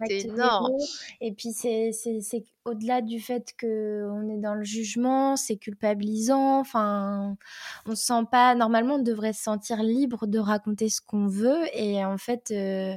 et 1.21 1.31
puis 1.31 1.51
c'est 1.51 1.91
au-delà 2.67 3.01
du 3.01 3.19
fait 3.19 3.53
qu'on 3.59 4.29
est 4.29 4.37
dans 4.37 4.53
le 4.53 4.63
jugement, 4.63 5.35
c'est 5.35 5.57
culpabilisant. 5.57 6.59
Enfin, 6.59 7.35
on 7.85 7.95
se 7.95 8.05
sent 8.05 8.25
pas. 8.31 8.55
Normalement, 8.55 8.95
on 8.95 9.01
devrait 9.01 9.33
se 9.33 9.43
sentir 9.43 9.81
libre 9.83 10.27
de 10.27 10.39
raconter 10.39 10.89
ce 10.89 11.01
qu'on 11.01 11.27
veut. 11.27 11.63
Et 11.73 12.03
en 12.03 12.17
fait, 12.17 12.51
euh, 12.51 12.93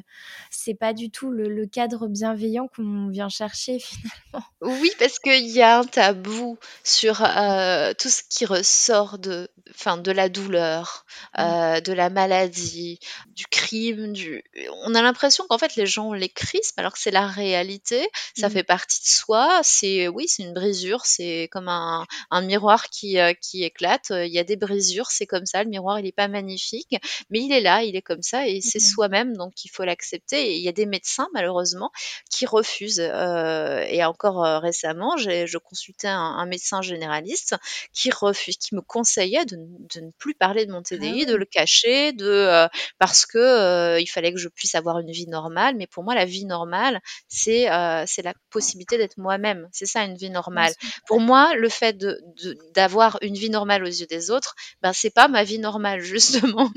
c'est 0.50 0.74
pas 0.74 0.92
du 0.92 1.10
tout 1.10 1.30
le, 1.30 1.66
cadre 1.66 2.08
bienveillant 2.08 2.68
qu'on 2.68 3.08
vient 3.08 3.28
chercher 3.28 3.78
finalement. 4.32 4.46
Oui, 4.60 4.90
parce 4.98 5.18
qu'il 5.18 5.48
y 5.48 5.62
a 5.62 5.78
un 5.78 5.84
tabou 5.84 6.58
sur, 6.84 7.22
heu, 7.22 7.94
tout 7.98 8.08
ce 8.08 8.22
qui 8.28 8.44
ressort 8.44 9.18
de 9.18 9.48
enfin, 9.70 9.96
de 9.96 10.10
la 10.10 10.28
douleur, 10.28 11.06
heu, 11.38 11.80
de 11.80 11.92
la 11.92 12.10
maladie, 12.10 12.98
du 13.28 13.46
crime, 13.46 14.12
du 14.12 14.42
on 14.84 14.94
a 14.94 15.02
l'impression 15.02 15.44
qu'en 15.48 15.58
fait 15.58 15.76
les 15.76 15.86
gens 15.86 16.12
les 16.12 16.28
crispent 16.28 16.78
alors 16.78 16.92
que 16.92 16.98
c'est 16.98 17.10
la 17.10 17.26
réalité, 17.26 18.08
ça 18.36 18.48
Mmh. 18.48 18.52
fait 18.52 18.64
partie 18.64 19.00
de 19.02 19.06
soi, 19.06 19.59
c'est 19.62 20.08
oui, 20.08 20.26
c'est 20.28 20.42
une 20.42 20.52
brisure, 20.54 21.04
c'est 21.06 21.48
comme 21.50 21.68
un 21.68 22.06
un 22.30 22.42
miroir 22.42 22.88
qui, 22.90 23.18
heu, 23.18 23.32
qui 23.40 23.64
éclate, 23.64 24.10
il 24.10 24.32
y 24.32 24.38
a 24.38 24.44
des 24.44 24.56
brisures, 24.56 25.10
c'est 25.10 25.26
comme 25.26 25.46
ça, 25.46 25.62
le 25.64 25.70
miroir 25.70 25.98
il 26.00 26.06
est 26.06 26.12
pas 26.12 26.28
magnifique, 26.28 26.96
mais 27.30 27.40
il 27.40 27.52
est 27.52 27.60
là, 27.60 27.82
il 27.82 27.96
est 27.96 28.02
comme 28.02 28.22
ça 28.22 28.46
et 28.48 28.60
c'est 28.60 28.78
Mmh. 28.78 28.80
soi-même 28.80 29.36
donc 29.36 29.64
il 29.64 29.68
faut 29.68 29.84
l'accepter 29.84 30.52
et 30.52 30.56
il 30.56 30.62
y 30.62 30.68
a 30.68 30.72
des 30.72 30.86
médecins 30.86 31.28
malheureusement 31.34 31.90
qui 32.30 32.46
refusent, 32.46 33.00
heu 33.00 33.84
et 33.88 34.04
encore, 34.04 34.42
récemment, 34.62 35.16
je 35.16 35.58
consultais 35.58 36.08
un 36.08 36.20
un 36.40 36.46
médecin 36.46 36.80
généraliste 36.82 37.56
qui 37.92 38.10
refuse 38.10 38.56
qui 38.56 38.74
me 38.74 38.80
conseillait 38.82 39.44
de 39.44 39.56
de 39.94 40.00
ne 40.00 40.10
plus 40.18 40.34
parler 40.34 40.66
de 40.66 40.72
mon 40.72 40.82
Ah 40.98 41.20
TDI, 41.20 41.26
de 41.26 41.34
le 41.34 41.44
cacher, 41.44 42.12
de, 42.12 42.68
parce 42.98 43.26
que, 43.26 43.98
il 44.00 44.06
fallait 44.06 44.32
que 44.32 44.38
je 44.38 44.48
puisse 44.48 44.74
avoir 44.74 44.98
une 44.98 45.10
vie 45.10 45.26
normale, 45.26 45.74
mais 45.76 45.86
pour 45.86 46.04
moi 46.04 46.14
la 46.14 46.24
vie 46.24 46.44
normale, 46.44 47.00
c'est, 47.28 47.66
c'est 48.06 48.22
la 48.22 48.34
possibilité 48.50 48.98
d'être 48.98 49.16
moi-même, 49.18 49.39
c'est 49.72 49.86
ça 49.86 50.04
une 50.04 50.16
vie 50.16 50.30
normale. 50.30 50.74
Pour 51.06 51.20
moi, 51.20 51.54
le 51.54 51.68
fait 51.68 51.92
de 51.96 52.20
de 52.42 52.56
d'avoir 52.74 53.18
une 53.22 53.34
vie 53.34 53.50
normale 53.50 53.82
aux 53.84 53.86
yeux 53.86 54.06
des 54.06 54.30
autres, 54.30 54.54
ben, 54.82 54.92
c'est 54.92 55.10
pas 55.10 55.28
ma 55.28 55.44
vie 55.44 55.58
normale 55.58 56.00
justement. 56.00 56.70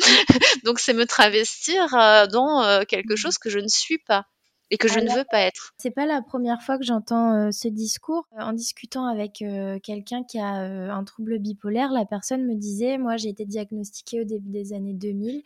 Donc 0.63 0.79
c'est 0.79 0.93
me 0.93 1.05
travestir, 1.05 1.83
heu, 1.93 2.27
dans, 2.27 2.63
heu, 2.63 2.85
quelque 2.85 3.15
Mmh. 3.15 3.15
chose 3.15 3.37
que 3.37 3.49
je 3.49 3.59
ne 3.59 3.67
suis 3.67 3.99
pas 3.99 4.25
et 4.73 4.77
que 4.77 4.87
je 4.87 4.99
ne 4.99 5.11
veux 5.15 5.23
pas 5.29 5.41
être. 5.41 5.71
c'est 5.77 5.91
pas 5.91 6.05
la 6.07 6.21
1re 6.23 6.61
fois 6.63 6.79
que 6.79 6.83
j'entends, 6.83 7.47
heu, 7.47 7.51
ce 7.51 7.67
discours. 7.67 8.25
En 8.37 8.53
discutant 8.53 9.05
avec, 9.05 9.41
heu, 9.43 9.79
quelqu'un 9.83 10.23
qui 10.23 10.39
a, 10.39 10.45
un 10.49 11.03
trouble 11.03 11.37
bipolaire, 11.37 11.91
la 11.91 12.05
personne 12.05 12.45
me 12.45 12.55
disait: 12.55 12.97
«Moi, 12.97 13.17
j'ai 13.17 13.29
été 13.29 13.45
diagnostiquée 13.45 14.21
au 14.21 14.23
début 14.23 14.49
des 14.49 14.73
années 14.73 14.93
2000 14.93 15.43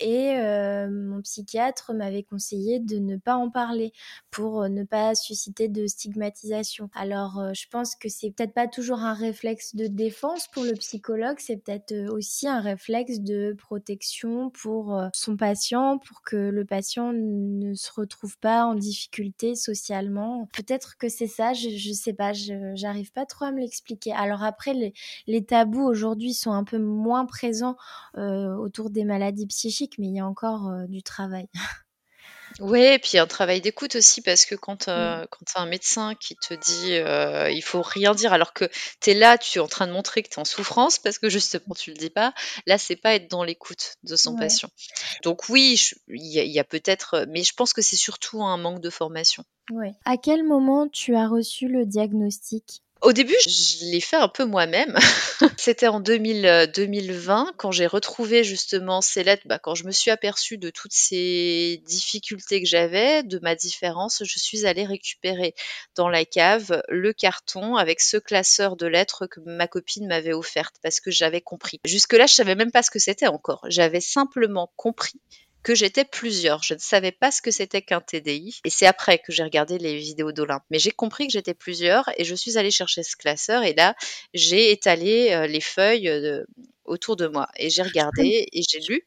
et 0.00 0.34
mon 0.90 1.20
psychiatre 1.22 1.94
m'avait 1.94 2.24
conseillé 2.24 2.80
de 2.80 2.98
ne 2.98 3.16
pas 3.16 3.36
en 3.36 3.50
parler 3.50 3.92
pour, 4.30 4.68
ne 4.68 4.82
pas 4.84 5.14
susciter 5.14 5.68
de 5.68 5.86
stigmatisation». 5.86 6.90
Alors, 6.94 7.40
je 7.54 7.66
pense 7.70 7.94
que 7.94 8.08
c'est 8.08 8.30
peut-être 8.32 8.54
pas 8.54 8.66
toujours 8.66 8.98
un 9.00 9.14
réflexe 9.14 9.76
de 9.76 9.86
défense 9.86 10.48
pour 10.48 10.64
le 10.64 10.72
psychologue, 10.72 11.36
c'est 11.38 11.56
peut-être, 11.58 11.94
aussi 12.10 12.48
un 12.48 12.60
réflexe 12.60 13.20
de 13.20 13.54
protection 13.58 14.50
pour, 14.50 15.00
son 15.14 15.36
patient, 15.36 15.98
pour 15.98 16.22
que 16.22 16.36
le 16.36 16.64
patient 16.64 17.12
ne 17.14 17.74
se 17.74 17.90
retrouve 17.94 18.38
pas 18.38 18.55
en 18.64 18.74
difficulté 18.74 19.54
socialement. 19.54 20.48
Peut-être 20.52 20.96
que 20.98 21.08
c'est 21.08 21.26
ça, 21.26 21.52
je 21.52 21.68
je 21.70 21.92
sais 21.92 22.12
pas, 22.14 22.32
j'arrive 22.74 23.12
pas 23.12 23.26
trop 23.26 23.44
à 23.46 23.52
me 23.52 23.60
l'expliquer. 23.60 24.12
Alors 24.12 24.42
après 24.44 24.72
les 25.26 25.44
tabous 25.44 25.82
aujourd'hui 25.84 26.32
sont 26.34 26.52
un 26.52 26.64
peu 26.64 26.78
moins 26.78 27.26
présents, 27.26 27.76
heu, 28.16 28.54
autour 28.58 28.90
des 28.90 29.04
maladies 29.04 29.46
psychiques, 29.46 29.96
mais 29.98 30.06
il 30.08 30.14
y 30.14 30.20
a 30.20 30.26
encore, 30.26 30.68
heu, 30.70 30.86
du 30.88 31.02
travail. 31.02 31.48
Ouais 32.60 32.94
et 32.94 32.98
puis 32.98 33.18
un 33.18 33.26
travail 33.26 33.60
d'écoute 33.60 33.96
aussi 33.96 34.22
parce 34.22 34.46
que 34.46 34.54
quand, 34.54 34.88
Mmh. 34.94 35.20
heu, 35.20 35.26
quand 35.30 35.44
tu 35.44 35.58
as 35.58 35.60
un 35.60 35.66
médecin 35.66 36.14
qui 36.14 36.36
te 36.36 36.54
dit, 36.54 36.94
heu: 36.94 37.50
«Il 37.52 37.60
faut 37.62 37.82
rien 37.82 38.14
dire», 38.14 38.32
alors 38.32 38.54
que 38.54 38.64
tu 39.02 39.10
es 39.10 39.14
là, 39.14 39.36
tu 39.36 39.58
es 39.58 39.60
en 39.60 39.66
train 39.68 39.86
de 39.86 39.92
montrer 39.92 40.22
que 40.22 40.30
tu 40.30 40.36
es 40.36 40.38
en 40.38 40.46
souffrance 40.46 40.98
parce 40.98 41.18
que 41.18 41.28
justement 41.28 41.74
tu 41.74 41.90
le 41.90 41.98
dis 41.98 42.08
pas, 42.08 42.32
là 42.66 42.78
c'est 42.78 42.96
pas 42.96 43.14
être 43.14 43.28
dans 43.30 43.44
l'écoute 43.44 43.96
de 44.04 44.16
son 44.16 44.34
Ouais. 44.34 44.36
patient. 44.36 44.70
Donc 45.24 45.48
oui, 45.50 45.76
je 45.78 45.96
il 46.08 46.26
y 46.32 46.40
a 46.40 46.44
il 46.44 46.52
y 46.52 46.60
a 46.60 46.64
peut-être, 46.64 47.16
heu 47.24 47.26
mais 47.30 47.42
je 47.42 47.54
pense 47.54 47.72
que 47.72 47.82
c'est 47.82 47.96
surtout 47.96 48.42
un 48.44 48.58
manque 48.58 48.80
de 48.82 48.90
formation. 48.90 49.44
Ouais. 49.68 49.94
À 50.04 50.16
quel 50.16 50.44
moment 50.44 50.88
tu 50.88 51.16
as 51.16 51.26
reçu 51.26 51.66
le 51.68 51.86
diagnostic? 51.86 52.82
Au 53.02 53.12
début, 53.12 53.36
je 53.46 53.84
l'ai 53.84 54.00
fait 54.00 54.16
un 54.16 54.28
peu 54.28 54.44
moi-même. 54.44 54.96
C'était 55.58 55.86
en 55.86 56.00
2000, 56.00 56.46
heu, 56.46 56.66
2020 56.66 57.52
quand 57.56 57.70
j'ai 57.70 57.86
retrouvé 57.86 58.42
justement 58.42 59.00
ces 59.00 59.22
lettres, 59.22 59.42
bah, 59.46 59.58
quand 59.58 59.74
je 59.74 59.84
me 59.84 59.92
suis 59.92 60.10
aperçue 60.10 60.56
de 60.56 60.70
toutes 60.70 60.94
ces 60.94 61.82
difficultés 61.84 62.62
que 62.62 62.68
j'avais, 62.68 63.22
de 63.22 63.38
ma 63.40 63.54
différence, 63.54 64.22
je 64.24 64.38
suis 64.38 64.66
allée 64.66 64.86
récupérer 64.86 65.54
dans 65.94 66.08
la 66.08 66.24
cave 66.24 66.82
le 66.88 67.12
carton 67.12 67.76
avec 67.76 68.00
ce 68.00 68.16
classeur 68.16 68.76
de 68.76 68.86
lettres 68.86 69.26
que 69.26 69.40
ma 69.44 69.68
copine 69.68 70.06
m'avait 70.06 70.32
offerte 70.32 70.76
parce 70.82 71.00
que 71.00 71.10
j'avais 71.10 71.42
compris. 71.42 71.80
Jusque-là, 71.84 72.26
je 72.26 72.34
savais 72.34 72.54
même 72.54 72.72
pas 72.72 72.82
ce 72.82 72.90
que 72.90 72.98
c'était 72.98 73.28
encore. 73.28 73.64
J'avais 73.68 74.00
simplement 74.00 74.72
compris 74.76 75.20
que 75.66 75.74
j'étais 75.74 76.04
plusieurs. 76.04 76.62
Je 76.62 76.74
ne 76.74 76.78
savais 76.78 77.10
pas 77.10 77.32
ce 77.32 77.42
que 77.42 77.50
c'était 77.50 77.82
qu'un 77.82 78.00
TDI 78.00 78.60
et 78.64 78.70
c'est 78.70 78.86
après 78.86 79.18
que 79.18 79.32
j'ai 79.32 79.42
regardé 79.42 79.78
les 79.78 79.96
vidéos 79.96 80.30
d'Olympe. 80.30 80.62
Mais 80.70 80.78
j'ai 80.78 80.92
compris 80.92 81.26
que 81.26 81.32
j'étais 81.32 81.54
plusieurs 81.54 82.08
et 82.16 82.22
je 82.24 82.36
suis 82.36 82.56
allée 82.56 82.70
chercher 82.70 83.02
ce 83.02 83.16
classeur 83.16 83.64
et 83.64 83.74
là, 83.74 83.96
j'ai 84.32 84.70
étalé, 84.70 85.32
heu, 85.34 85.46
les 85.48 85.60
feuilles, 85.60 86.08
heu, 86.08 86.46
autour 86.84 87.16
de 87.16 87.26
moi 87.26 87.48
et 87.56 87.68
j'ai 87.68 87.82
regardé 87.82 88.46
et 88.52 88.62
j'ai 88.62 88.78
lu. 88.78 89.02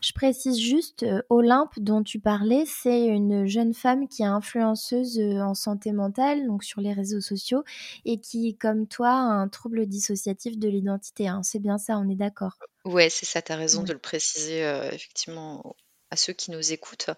je 0.00 0.12
précise 0.12 0.58
juste, 0.60 1.02
heu, 1.02 1.22
Olympe 1.28 1.72
dont 1.80 2.02
tu 2.04 2.20
parlais, 2.20 2.64
c'est 2.66 3.06
une 3.06 3.46
jeune 3.46 3.74
femme 3.74 4.06
qui 4.08 4.22
est 4.22 4.26
influenceuse, 4.26 5.18
en 5.20 5.54
santé 5.54 5.90
mentale, 5.92 6.46
donc 6.46 6.62
sur 6.62 6.80
les 6.80 6.92
réseaux 6.92 7.20
sociaux 7.20 7.64
et 8.04 8.20
qui, 8.20 8.56
comme 8.56 8.86
toi, 8.86 9.08
a 9.10 9.12
un 9.12 9.48
trouble 9.48 9.86
dissociatif 9.86 10.56
de 10.58 10.68
l'identité, 10.68 11.26
hein. 11.28 11.42
C'est 11.42 11.58
bien 11.58 11.78
ça, 11.78 11.98
on 11.98 12.08
est 12.08 12.14
d'accord? 12.16 12.58
Ouais, 12.84 13.10
c'est 13.10 13.26
ça, 13.26 13.42
tu 13.42 13.50
as 13.52 13.56
raison 13.56 13.82
de 13.82 13.92
le 13.92 13.98
préciser, 13.98 14.60
effectivement 14.92 15.74
ceux 16.16 16.32
qui 16.32 16.50
nous 16.50 16.72
écoutent. 16.72 17.10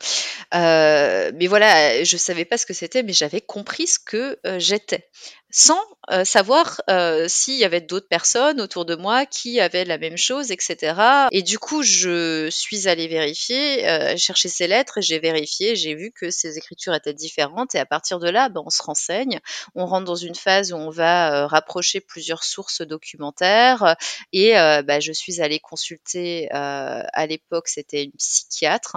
Heu, 0.54 1.32
mais 1.34 1.46
voilà, 1.46 2.02
je 2.04 2.16
savais 2.16 2.44
pas 2.44 2.58
ce 2.58 2.66
que 2.66 2.74
c'était, 2.74 3.02
mais 3.02 3.12
j'avais 3.12 3.40
compris 3.40 3.86
ce 3.86 3.98
que, 3.98 4.38
heu, 4.46 4.58
j'étais. 4.58 5.08
Sans, 5.50 5.80
heu, 6.12 6.24
savoir, 6.26 6.82
s'il 7.26 7.54
y 7.54 7.64
avait 7.64 7.80
d'autres 7.80 8.08
personnes 8.08 8.60
autour 8.60 8.84
de 8.84 8.94
moi 8.96 9.24
qui 9.24 9.60
avaient 9.60 9.86
la 9.86 9.96
même 9.96 10.18
chose 10.18 10.50
et 10.50 10.56
cetera 10.60 11.28
et 11.32 11.42
du 11.42 11.58
coup, 11.58 11.82
je 11.82 12.48
suis 12.50 12.86
allée 12.86 13.08
vérifier, 13.08 13.82
chercher 14.18 14.48
ces 14.50 14.66
lettres 14.66 14.98
et 14.98 15.02
j'ai 15.02 15.18
vérifié, 15.18 15.74
j'ai 15.74 15.94
vu 15.94 16.12
que 16.12 16.30
ces 16.30 16.58
écritures 16.58 16.94
étaient 16.94 17.14
différentes 17.14 17.74
et 17.74 17.78
à 17.78 17.86
partir 17.86 18.18
de 18.18 18.28
là, 18.28 18.50
bah, 18.50 18.60
on 18.64 18.68
se 18.70 18.82
renseigne. 18.82 19.40
On 19.74 19.86
rentre 19.86 20.04
dans 20.04 20.16
une 20.16 20.34
phase 20.34 20.72
où 20.72 20.76
on 20.76 20.90
va, 20.90 21.46
rapprocher 21.46 22.00
plusieurs 22.00 22.44
sources 22.44 22.82
documentaires 22.82 23.96
et 24.34 24.52
bah, 24.52 25.00
je 25.00 25.12
suis 25.12 25.40
allée 25.40 25.60
consulter, 25.60 26.48
à 26.50 27.26
l'époque, 27.26 27.68
c'était 27.68 28.04
une 28.04 28.12
psychiatre 28.12 28.87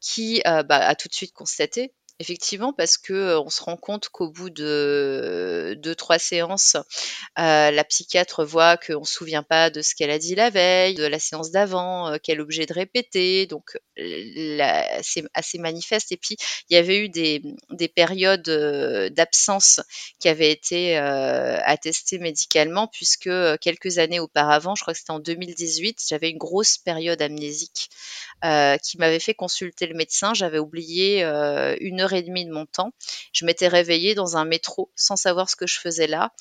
qui, 0.00 0.42
heu, 0.46 0.62
bah, 0.64 0.78
a 0.88 0.94
tout 0.96 1.08
de 1.08 1.14
suite 1.14 1.32
constaté. 1.34 1.92
Effectivement, 2.20 2.72
parce 2.72 2.98
que, 2.98 3.12
heu, 3.12 3.38
on 3.38 3.48
se 3.48 3.62
rend 3.62 3.76
compte 3.76 4.08
qu'au 4.08 4.28
bout 4.28 4.50
de 4.50 5.78
2-3 5.80 6.18
séances, 6.18 6.74
heu, 6.74 6.82
la 7.38 7.84
psychiatre 7.84 8.44
voit 8.44 8.76
qu'on 8.76 9.04
se 9.04 9.14
souvient 9.14 9.44
pas 9.44 9.70
de 9.70 9.82
ce 9.82 9.94
qu'elle 9.94 10.10
a 10.10 10.18
dit 10.18 10.34
la 10.34 10.50
veille, 10.50 10.94
de 10.94 11.04
la 11.04 11.20
séance 11.20 11.52
d'avant, 11.52 12.12
heu, 12.12 12.18
qu'elle 12.18 12.38
est 12.38 12.40
obligée 12.42 12.66
de 12.66 12.74
répéter, 12.74 13.46
donc 13.46 13.78
c'est 13.96 15.24
assez 15.34 15.58
manifeste 15.58 16.10
et 16.12 16.16
puis 16.16 16.36
il 16.70 16.74
y 16.74 16.76
avait 16.76 16.98
eu 17.04 17.08
des, 17.08 17.40
des 17.70 17.88
périodes, 17.88 18.48
heu, 18.48 19.10
d'absence 19.10 19.80
qui 20.18 20.28
avaient 20.28 20.50
été, 20.50 20.96
attestées 20.96 22.18
médicalement 22.18 22.88
puisque, 22.88 23.30
quelques 23.60 23.98
années 23.98 24.18
auparavant, 24.20 24.74
je 24.74 24.82
crois 24.82 24.92
que 24.94 24.98
c'était 24.98 25.12
en 25.12 25.20
2018, 25.20 26.00
j'avais 26.08 26.30
une 26.30 26.38
grosse 26.38 26.78
période 26.78 27.22
amnésique, 27.22 27.90
qui 28.82 28.98
m'avait 28.98 29.20
fait 29.20 29.34
consulter 29.34 29.86
le 29.86 29.94
médecin. 29.94 30.34
J'avais 30.34 30.58
oublié, 30.58 31.22
1 31.22 32.00
et 32.14 32.22
demie 32.22 32.46
de 32.46 32.52
mon 32.52 32.66
temps. 32.66 32.92
Je 33.32 33.44
m'étais 33.44 33.68
réveillée 33.68 34.14
dans 34.14 34.36
un 34.36 34.44
métro 34.44 34.90
sans 34.96 35.16
savoir 35.16 35.48
ce 35.50 35.56
que 35.56 35.66
je 35.66 35.78
faisais 35.78 36.06
là 36.06 36.32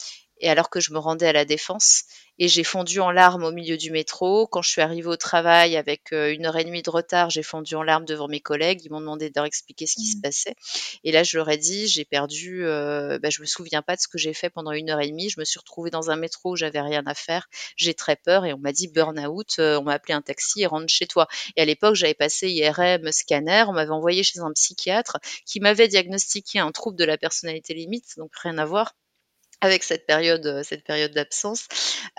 et 0.41 0.49
alors 0.49 0.69
que 0.69 0.79
je 0.79 0.93
me 0.93 0.99
rendais 0.99 1.27
à 1.27 1.33
La 1.33 1.45
Défense 1.45 2.03
et 2.39 2.47
j'ai 2.47 2.63
fondu 2.63 2.99
en 2.99 3.09
larmes 3.11 3.43
au 3.43 3.51
milieu 3.51 3.77
du 3.77 3.91
métro. 3.91 4.45
Quand 4.47 4.61
je 4.61 4.69
suis 4.69 4.81
arrivée 4.81 5.07
au 5.07 5.15
travail 5.17 5.75
avec, 5.75 6.13
heu, 6.13 6.31
1 6.31 6.45
heure 6.45 6.57
et 6.57 6.63
demie 6.65 6.83
de 6.83 6.89
retard, 6.91 7.29
j'ai 7.31 7.41
fondu 7.43 7.73
en 7.75 7.81
larmes 7.83 8.05
devant 8.05 8.27
mes 8.27 8.39
collègues. 8.41 8.81
Ils 8.85 8.91
m'ont 8.91 8.99
demandé 9.01 9.29
de 9.29 9.33
leur 9.35 9.45
expliquer 9.45 9.87
ce 9.87 9.95
qui 9.95 10.05
se 10.07 10.17
Mmh. 10.17 10.21
passait 10.21 10.55
et 11.03 11.11
là, 11.11 11.23
je 11.23 11.37
leur 11.37 11.49
ai 11.49 11.57
dit: 11.57 11.87
«J'ai 11.87 12.05
perdu, 12.05 12.63
heu, 12.65 13.17
bah, 13.21 13.29
je 13.29 13.41
me 13.41 13.45
souviens 13.47 13.81
pas 13.81 13.95
de 13.95 14.01
ce 14.01 14.07
que 14.07 14.17
j'ai 14.17 14.33
fait 14.33 14.49
pendant 14.49 14.71
1 14.71 14.89
heure 14.89 15.01
et 15.01 15.09
demie. 15.09 15.29
Je 15.29 15.39
me 15.39 15.45
suis 15.45 15.59
retrouvée 15.59 15.89
dans 15.89 16.11
un 16.11 16.15
métro 16.15 16.51
où 16.51 16.55
j'avais 16.55 16.81
rien 16.81 17.03
à 17.05 17.13
faire. 17.15 17.47
J'ai 17.75 17.93
très 17.93 18.15
peur» 18.15 18.45
et 18.45 18.53
on 18.53 18.57
m'a 18.59 18.71
dit: 18.73 18.87
«Burn-out, 18.87 19.55
heu, 19.59 19.77
on 19.79 19.83
va 19.83 19.93
appeler 19.93 20.13
un 20.13 20.21
taxi 20.21 20.61
et 20.61 20.67
rentre 20.67 20.87
chez 20.89 21.07
toi» 21.07 21.27
et 21.55 21.61
à 21.61 21.65
l'époque, 21.65 21.95
j'avais 21.95 22.13
passé 22.13 22.49
IRM, 22.49 23.11
scanner, 23.11 23.65
on 23.67 23.73
m'avait 23.73 23.91
envoyée 23.91 24.23
chez 24.23 24.39
un 24.39 24.51
psychiatre 24.53 25.17
qui 25.45 25.59
m'avait 25.59 25.87
diagnostiqué 25.87 26.59
un 26.59 26.71
trouble 26.71 26.97
de 26.97 27.05
la 27.05 27.17
personnalité 27.17 27.73
limite, 27.73 28.05
donc 28.17 28.31
rien 28.37 28.57
à 28.57 28.65
voir 28.65 28.93
avec 29.61 29.83
cette 29.83 30.05
période, 30.05 30.45
euh, 30.45 30.63
cette 30.63 30.83
période 30.83 31.11
d'absence, 31.11 31.67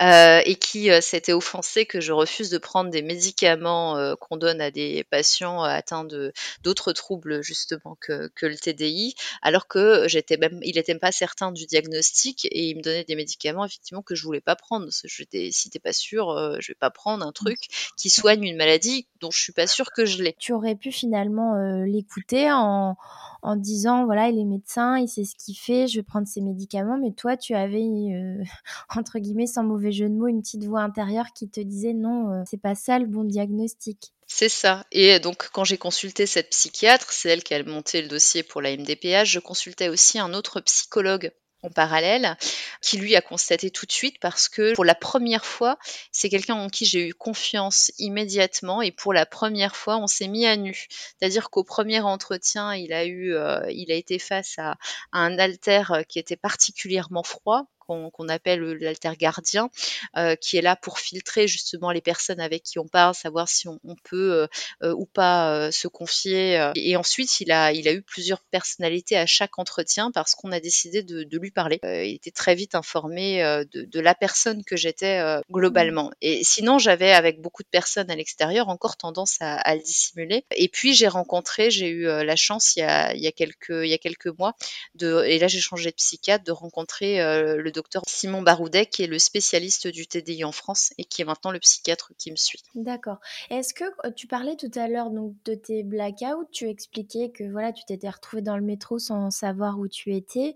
euh, 0.01 0.41
et 0.45 0.55
qui 0.55 0.91
euh, 0.91 1.01
s'était 1.01 1.33
offensé 1.33 1.85
que 1.85 2.01
je 2.01 2.11
refuse 2.11 2.49
de 2.49 2.57
prendre 2.57 2.89
des 2.89 3.01
médicaments 3.01 3.97
euh, 3.97 4.15
qu'on 4.15 4.37
donne 4.37 4.61
à 4.61 4.71
des 4.71 5.03
patients 5.05 5.63
atteints 5.63 6.03
de 6.03 6.33
d'autres 6.63 6.91
troubles 6.91 7.41
justement 7.41 7.97
que, 8.01 8.29
que 8.35 8.45
le 8.45 8.57
TDI, 8.57 9.15
alors 9.41 9.67
que 9.67 10.07
j'étais 10.07 10.37
même, 10.37 10.59
il 10.63 10.75
n'était 10.75 10.95
pas 10.95 11.11
certain 11.11 11.51
du 11.51 11.65
diagnostic 11.65 12.45
et 12.45 12.69
il 12.69 12.77
me 12.77 12.81
donnait 12.81 13.03
des 13.05 13.15
médicaments 13.15 13.65
effectivement 13.65 14.01
que 14.01 14.15
je 14.15 14.23
voulais 14.23 14.41
pas 14.41 14.55
prendre. 14.55 14.87
Je 15.03 15.23
dis, 15.31 15.51
si 15.53 15.69
t'es 15.69 15.79
pas 15.79 15.93
sûr, 15.93 16.29
euh, 16.31 16.57
je 16.59 16.71
vais 16.71 16.77
pas 16.79 16.89
prendre 16.89 17.25
un 17.25 17.31
truc 17.31 17.59
qui 17.97 18.09
soigne 18.09 18.43
une 18.43 18.57
maladie 18.57 19.07
dont 19.19 19.31
je 19.31 19.39
suis 19.39 19.53
pas 19.53 19.67
sûre 19.67 19.91
que 19.91 20.05
je 20.05 20.23
l'ai. 20.23 20.35
Tu 20.39 20.53
aurais 20.53 20.75
pu 20.75 20.91
finalement 20.91 21.55
euh, 21.55 21.85
l'écouter 21.85 22.51
en, 22.51 22.95
en 23.41 23.55
disant 23.55 24.05
voilà 24.05 24.29
il 24.29 24.39
est 24.39 24.45
médecin, 24.45 24.97
il 24.97 25.07
sait 25.07 25.25
ce 25.25 25.35
qu'il 25.35 25.55
fait, 25.55 25.87
je 25.87 25.99
vais 25.99 26.03
prendre 26.03 26.27
ses 26.27 26.41
médicaments, 26.41 26.97
mais 26.97 27.11
toi 27.11 27.37
tu 27.37 27.55
avais 27.55 27.83
euh, 27.83 28.43
entre 28.95 29.19
guillemets 29.19 29.47
sans 29.47 29.63
mauvais 29.63 29.91
jeu 29.91 30.09
de 30.09 30.13
mots 30.13 30.27
une 30.27 30.41
petite 30.41 30.65
voix 30.65 30.81
intérieure 30.81 31.27
qui 31.35 31.49
te 31.49 31.59
disait 31.59 31.93
non 31.93 32.31
euh, 32.31 32.43
c'est 32.45 32.61
pas 32.61 32.75
ça 32.75 32.99
le 32.99 33.05
bon 33.05 33.23
diagnostic. 33.23 34.13
C'est 34.31 34.49
ça. 34.49 34.85
Et 34.91 35.19
donc, 35.19 35.49
quand 35.51 35.63
j'ai 35.63 35.79
consulté 35.79 36.27
cette 36.27 36.51
psychiatre, 36.51 37.11
c'est 37.11 37.29
elle 37.29 37.43
qui 37.43 37.55
a 37.55 37.63
monté 37.63 37.99
le 38.03 38.07
dossier 38.07 38.43
pour 38.43 38.61
la 38.61 38.77
MDPH, 38.77 39.25
je 39.25 39.39
consultais 39.39 39.89
aussi 39.89 40.19
un 40.19 40.35
autre 40.35 40.61
psychologue 40.61 41.31
en 41.63 41.69
parallèle, 41.69 42.37
qui 42.81 42.97
lui 42.97 43.15
a 43.15 43.21
constaté 43.21 43.69
tout 43.69 43.85
de 43.85 43.91
suite 43.91 44.19
parce 44.19 44.47
que 44.47 44.73
pour 44.75 44.85
la 44.85 44.95
première 44.95 45.45
fois, 45.45 45.77
c'est 46.11 46.29
quelqu'un 46.29 46.55
en 46.55 46.69
qui 46.69 46.85
j'ai 46.85 47.07
eu 47.07 47.13
confiance 47.13 47.91
immédiatement 47.97 48.81
et 48.81 48.91
pour 48.91 49.13
la 49.13 49.25
première 49.25 49.75
fois, 49.75 49.97
on 49.97 50.07
s'est 50.07 50.27
mis 50.27 50.45
à 50.45 50.55
nu. 50.55 50.87
C'est-à-dire 51.19 51.49
qu'au 51.49 51.63
premier 51.63 51.99
entretien, 51.99 52.73
il 52.75 52.93
a 52.93 53.05
eu, 53.05 53.33
euh, 53.33 53.69
il 53.71 53.91
a 53.91 53.95
été 53.95 54.19
face 54.19 54.57
à, 54.57 54.71
à 55.11 55.19
un 55.19 55.37
alter 55.37 55.83
qui 56.07 56.19
était 56.19 56.37
particulièrement 56.37 57.23
froid 57.23 57.67
qu'on 58.11 58.27
appelle 58.29 58.61
l'alter 58.61 59.11
gardien, 59.17 59.69
euh, 60.17 60.35
qui 60.35 60.57
est 60.57 60.61
là 60.61 60.75
pour 60.75 60.99
filtrer 60.99 61.47
justement 61.47 61.91
les 61.91 62.01
personnes 62.01 62.39
avec 62.39 62.63
qui 62.63 62.79
on 62.79 62.87
parle, 62.87 63.13
savoir 63.15 63.49
si 63.49 63.67
on, 63.67 63.79
on 63.83 63.95
peut 64.03 64.31
euh, 64.43 64.47
euh, 64.83 64.93
ou 64.93 65.05
pas 65.05 65.53
euh, 65.53 65.71
se 65.71 65.87
confier. 65.87 66.59
euh. 66.59 66.71
Et, 66.75 66.95
ensuite, 66.95 67.39
il 67.41 67.51
a, 67.51 67.71
il 67.73 67.87
a 67.87 67.93
eu 67.93 68.01
plusieurs 68.01 68.41
personnalités 68.51 69.17
à 69.17 69.25
chaque 69.25 69.57
entretien 69.59 70.11
parce 70.11 70.35
qu'on 70.35 70.51
a 70.51 70.59
décidé 70.59 71.03
de, 71.03 71.23
de 71.23 71.37
lui 71.37 71.51
parler. 71.51 71.79
Euh, 71.85 72.03
il 72.03 72.15
était 72.15 72.31
très 72.31 72.55
vite 72.55 72.75
informé 72.75 73.43
euh, 73.43 73.63
de, 73.73 73.83
de 73.83 73.99
la 73.99 74.15
personne 74.15 74.63
que 74.63 74.75
j'étais 74.75 75.19
euh, 75.19 75.41
globalement. 75.51 76.11
Et 76.21 76.43
sinon, 76.43 76.77
j'avais 76.79 77.11
avec 77.11 77.41
beaucoup 77.41 77.63
de 77.63 77.69
personnes 77.69 78.09
à 78.11 78.15
l'extérieur 78.15 78.69
encore 78.69 78.97
tendance 78.97 79.37
à, 79.41 79.55
à 79.57 79.75
le 79.75 79.81
dissimuler. 79.81 80.45
Et 80.55 80.69
puis 80.69 80.93
j'ai 80.93 81.07
rencontré, 81.07 81.71
j'ai 81.71 81.87
eu 81.89 82.07
euh, 82.07 82.23
la 82.23 82.35
chance 82.35 82.75
il 82.75 82.79
y 82.79 82.83
a, 82.83 83.13
il 83.13 83.21
y 83.21 83.27
a 83.27 83.31
quelques 83.31 83.69
il 83.69 83.87
y 83.87 83.93
a 83.93 83.97
quelques 83.97 84.27
mois 84.37 84.53
de 84.95 85.23
et 85.25 85.39
là 85.39 85.47
j'ai 85.47 85.59
changé 85.59 85.89
de 85.89 85.95
psychiatre 85.95 86.43
de 86.43 86.51
rencontrer 86.51 87.21
euh, 87.21 87.57
le 87.57 87.71
docteur 87.71 87.78
Simon 88.07 88.41
Baroudet 88.41 88.85
qui 88.85 89.03
est 89.03 89.07
le 89.07 89.19
spécialiste 89.19 89.87
du 89.87 90.07
TDI 90.07 90.43
en 90.43 90.51
France 90.51 90.93
et 90.97 91.05
qui 91.05 91.21
est 91.21 91.25
maintenant 91.25 91.51
le 91.51 91.59
psychiatre 91.59 92.11
qui 92.17 92.31
me 92.31 92.35
suit. 92.35 92.63
D'accord. 92.75 93.17
Est-ce 93.49 93.73
que 93.73 93.83
euh, 94.05 94.11
tu 94.11 94.27
parlais 94.27 94.55
tout 94.55 94.71
à 94.75 94.87
l'heure 94.87 95.09
donc 95.09 95.33
de 95.45 95.55
tes 95.55 95.83
blackouts, 95.83 96.47
tu 96.51 96.69
expliquais 96.69 97.31
que 97.31 97.43
voilà, 97.49 97.73
tu 97.73 97.83
t'étais 97.85 98.09
retrouvé 98.09 98.41
dans 98.41 98.57
le 98.57 98.63
métro 98.63 98.99
sans 98.99 99.31
savoir 99.31 99.79
où 99.79 99.87
tu 99.87 100.15
étais. 100.15 100.55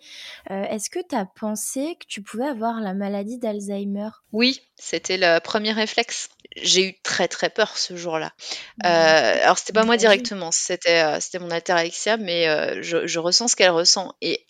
Euh, 0.51 0.63
Est-ce 0.63 0.89
que 0.89 0.99
tu 1.07 1.15
as 1.15 1.25
pensé 1.25 1.97
que 1.99 2.05
tu 2.07 2.21
pouvais 2.21 2.47
avoir 2.47 2.79
la 2.79 2.93
maladie 2.93 3.37
d'Alzheimer? 3.37 4.09
Oui, 4.31 4.61
c'était 4.75 5.17
le 5.17 5.39
premier 5.39 5.71
réflexe. 5.71 6.29
J'ai 6.57 6.89
eu 6.89 6.93
très 7.01 7.27
très 7.27 7.49
peur 7.49 7.77
ce 7.77 7.95
jour-là. 7.95 8.33
Euh, 8.85 9.43
alors 9.43 9.57
c'était 9.57 9.73
pas 9.73 9.85
moi 9.85 9.97
directement, 9.97 10.51
c'était 10.51 11.03
euh, 11.03 11.19
c'était 11.19 11.39
mon 11.39 11.51
alter 11.51 11.73
Alexia, 11.73 12.17
mais 12.17 12.47
euh, 12.47 12.81
je, 12.81 13.07
je 13.07 13.19
ressens 13.19 13.49
ce 13.49 13.55
qu'elle 13.55 13.71
ressent 13.71 14.13
et 14.21 14.45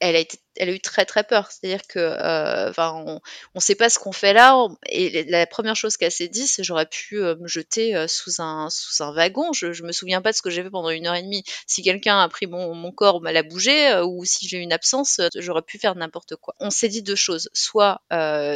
elle 0.00 0.16
a 0.16 0.18
été, 0.20 0.38
eu 0.60 0.80
très 0.80 1.04
très 1.06 1.24
peur. 1.24 1.50
C'est-à-dire 1.50 1.86
que, 1.86 1.98
euh, 1.98 2.72
on, 2.78 3.20
on 3.54 3.60
sait 3.60 3.74
pas 3.74 3.88
ce 3.88 3.98
qu'on 3.98 4.12
fait 4.12 4.32
là. 4.32 4.66
et 4.88 5.24
la 5.24 5.46
première 5.46 5.76
chose 5.76 5.96
qu'elle 5.96 6.12
s'est 6.12 6.28
dit, 6.28 6.46
c'est 6.46 6.62
j'aurais 6.64 6.86
pu 6.86 7.18
euh, 7.22 7.34
me 7.36 7.46
jeter 7.48 7.96
euh, 7.96 8.06
sous 8.08 8.40
un 8.40 8.68
wagon. 9.14 9.52
Je, 9.52 9.72
je 9.72 9.82
me 9.82 9.92
souviens 9.92 10.20
pas 10.22 10.32
de 10.32 10.36
ce 10.36 10.42
que 10.42 10.50
j'ai 10.50 10.62
fait 10.62 10.70
pendant 10.70 10.90
une 10.90 11.06
heure 11.06 11.14
et 11.14 11.22
demie. 11.22 11.44
Si 11.66 11.82
quelqu'un 11.82 12.20
a 12.20 12.28
pris 12.28 12.46
mon, 12.46 12.74
mon 12.74 12.92
corps, 12.92 13.20
mal 13.20 13.36
à 13.36 13.42
bouger, 13.42 13.88
euh, 13.88 14.04
ou 14.04 14.24
si 14.24 14.48
j'ai 14.48 14.58
eu 14.58 14.60
une 14.60 14.72
absence, 14.72 15.20
j'aurais 15.36 15.62
pu 15.62 15.78
faire 15.78 15.94
n'importe 15.96 16.36
quoi. 16.36 16.54
On 16.60 16.70
s'est 16.70 16.88
dit 16.88 17.02
deux 17.02 17.16
choses. 17.16 17.48
Soit 17.54 18.02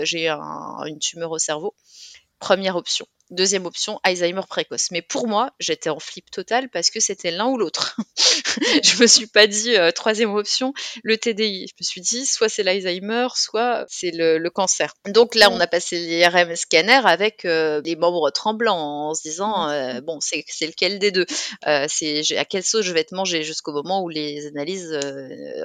j'ai 0.05 0.29
un- 0.29 0.85
une 0.87 0.99
tumeur 0.99 1.31
au 1.31 1.39
cerveau. 1.39 1.75
Première 2.41 2.77
option. 2.77 3.07
Deuxième 3.31 3.67
option, 3.67 4.01
Alzheimer 4.03 4.43
précoce. 4.49 4.89
Mais 4.91 5.03
pour 5.03 5.29
moi, 5.29 5.53
j'étais 5.61 5.89
en 5.91 6.01
flip 6.01 6.31
total 6.31 6.69
parce 6.69 6.91
que 6.91 6.99
c'était 7.01 7.31
l'un 7.31 7.47
ou 7.47 7.57
l'autre. 7.57 7.97
je 8.83 9.01
me 9.01 9.07
suis 9.07 9.27
pas 9.27 9.47
dit 9.47 9.77
euh, 9.77 9.91
troisième 9.93 10.35
option, 10.35 10.73
le 11.05 11.17
TDI. 11.17 11.67
Je 11.69 11.75
me 11.81 11.85
suis 11.85 12.01
dit 12.01 12.27
soit 12.27 12.49
c'est 12.49 12.63
l'Alzheimer, 12.63 13.29
soit 13.37 13.87
c'est 13.89 14.11
le, 14.11 14.39
le 14.39 14.51
cancer. 14.51 14.95
Donc 15.09 15.35
là, 15.35 15.49
on 15.51 15.61
a 15.61 15.67
passé 15.67 15.99
l'IRM 15.99 16.57
scanner 16.57 17.01
avec 17.05 17.45
euh, 17.45 17.81
des 17.81 17.97
membres 17.97 18.31
tremblants 18.31 19.11
en 19.11 19.15
se 19.15 19.23
disant 19.23 19.69
euh, 19.71 20.01
bon, 20.01 20.19
c'est 20.21 20.45
lequel 20.67 20.99
des 20.99 21.11
deux? 21.13 21.27
Euh, 21.67 21.87
C'est 21.89 22.37
à 22.37 22.45
quelle 22.45 22.65
sauce 22.65 22.85
je 22.85 22.93
vais 22.93 23.05
te 23.05 23.15
manger 23.15 23.43
jusqu'au 23.43 23.73
moment 23.73 24.03
où 24.03 24.09
les 24.09 24.47
analyses 24.49 24.99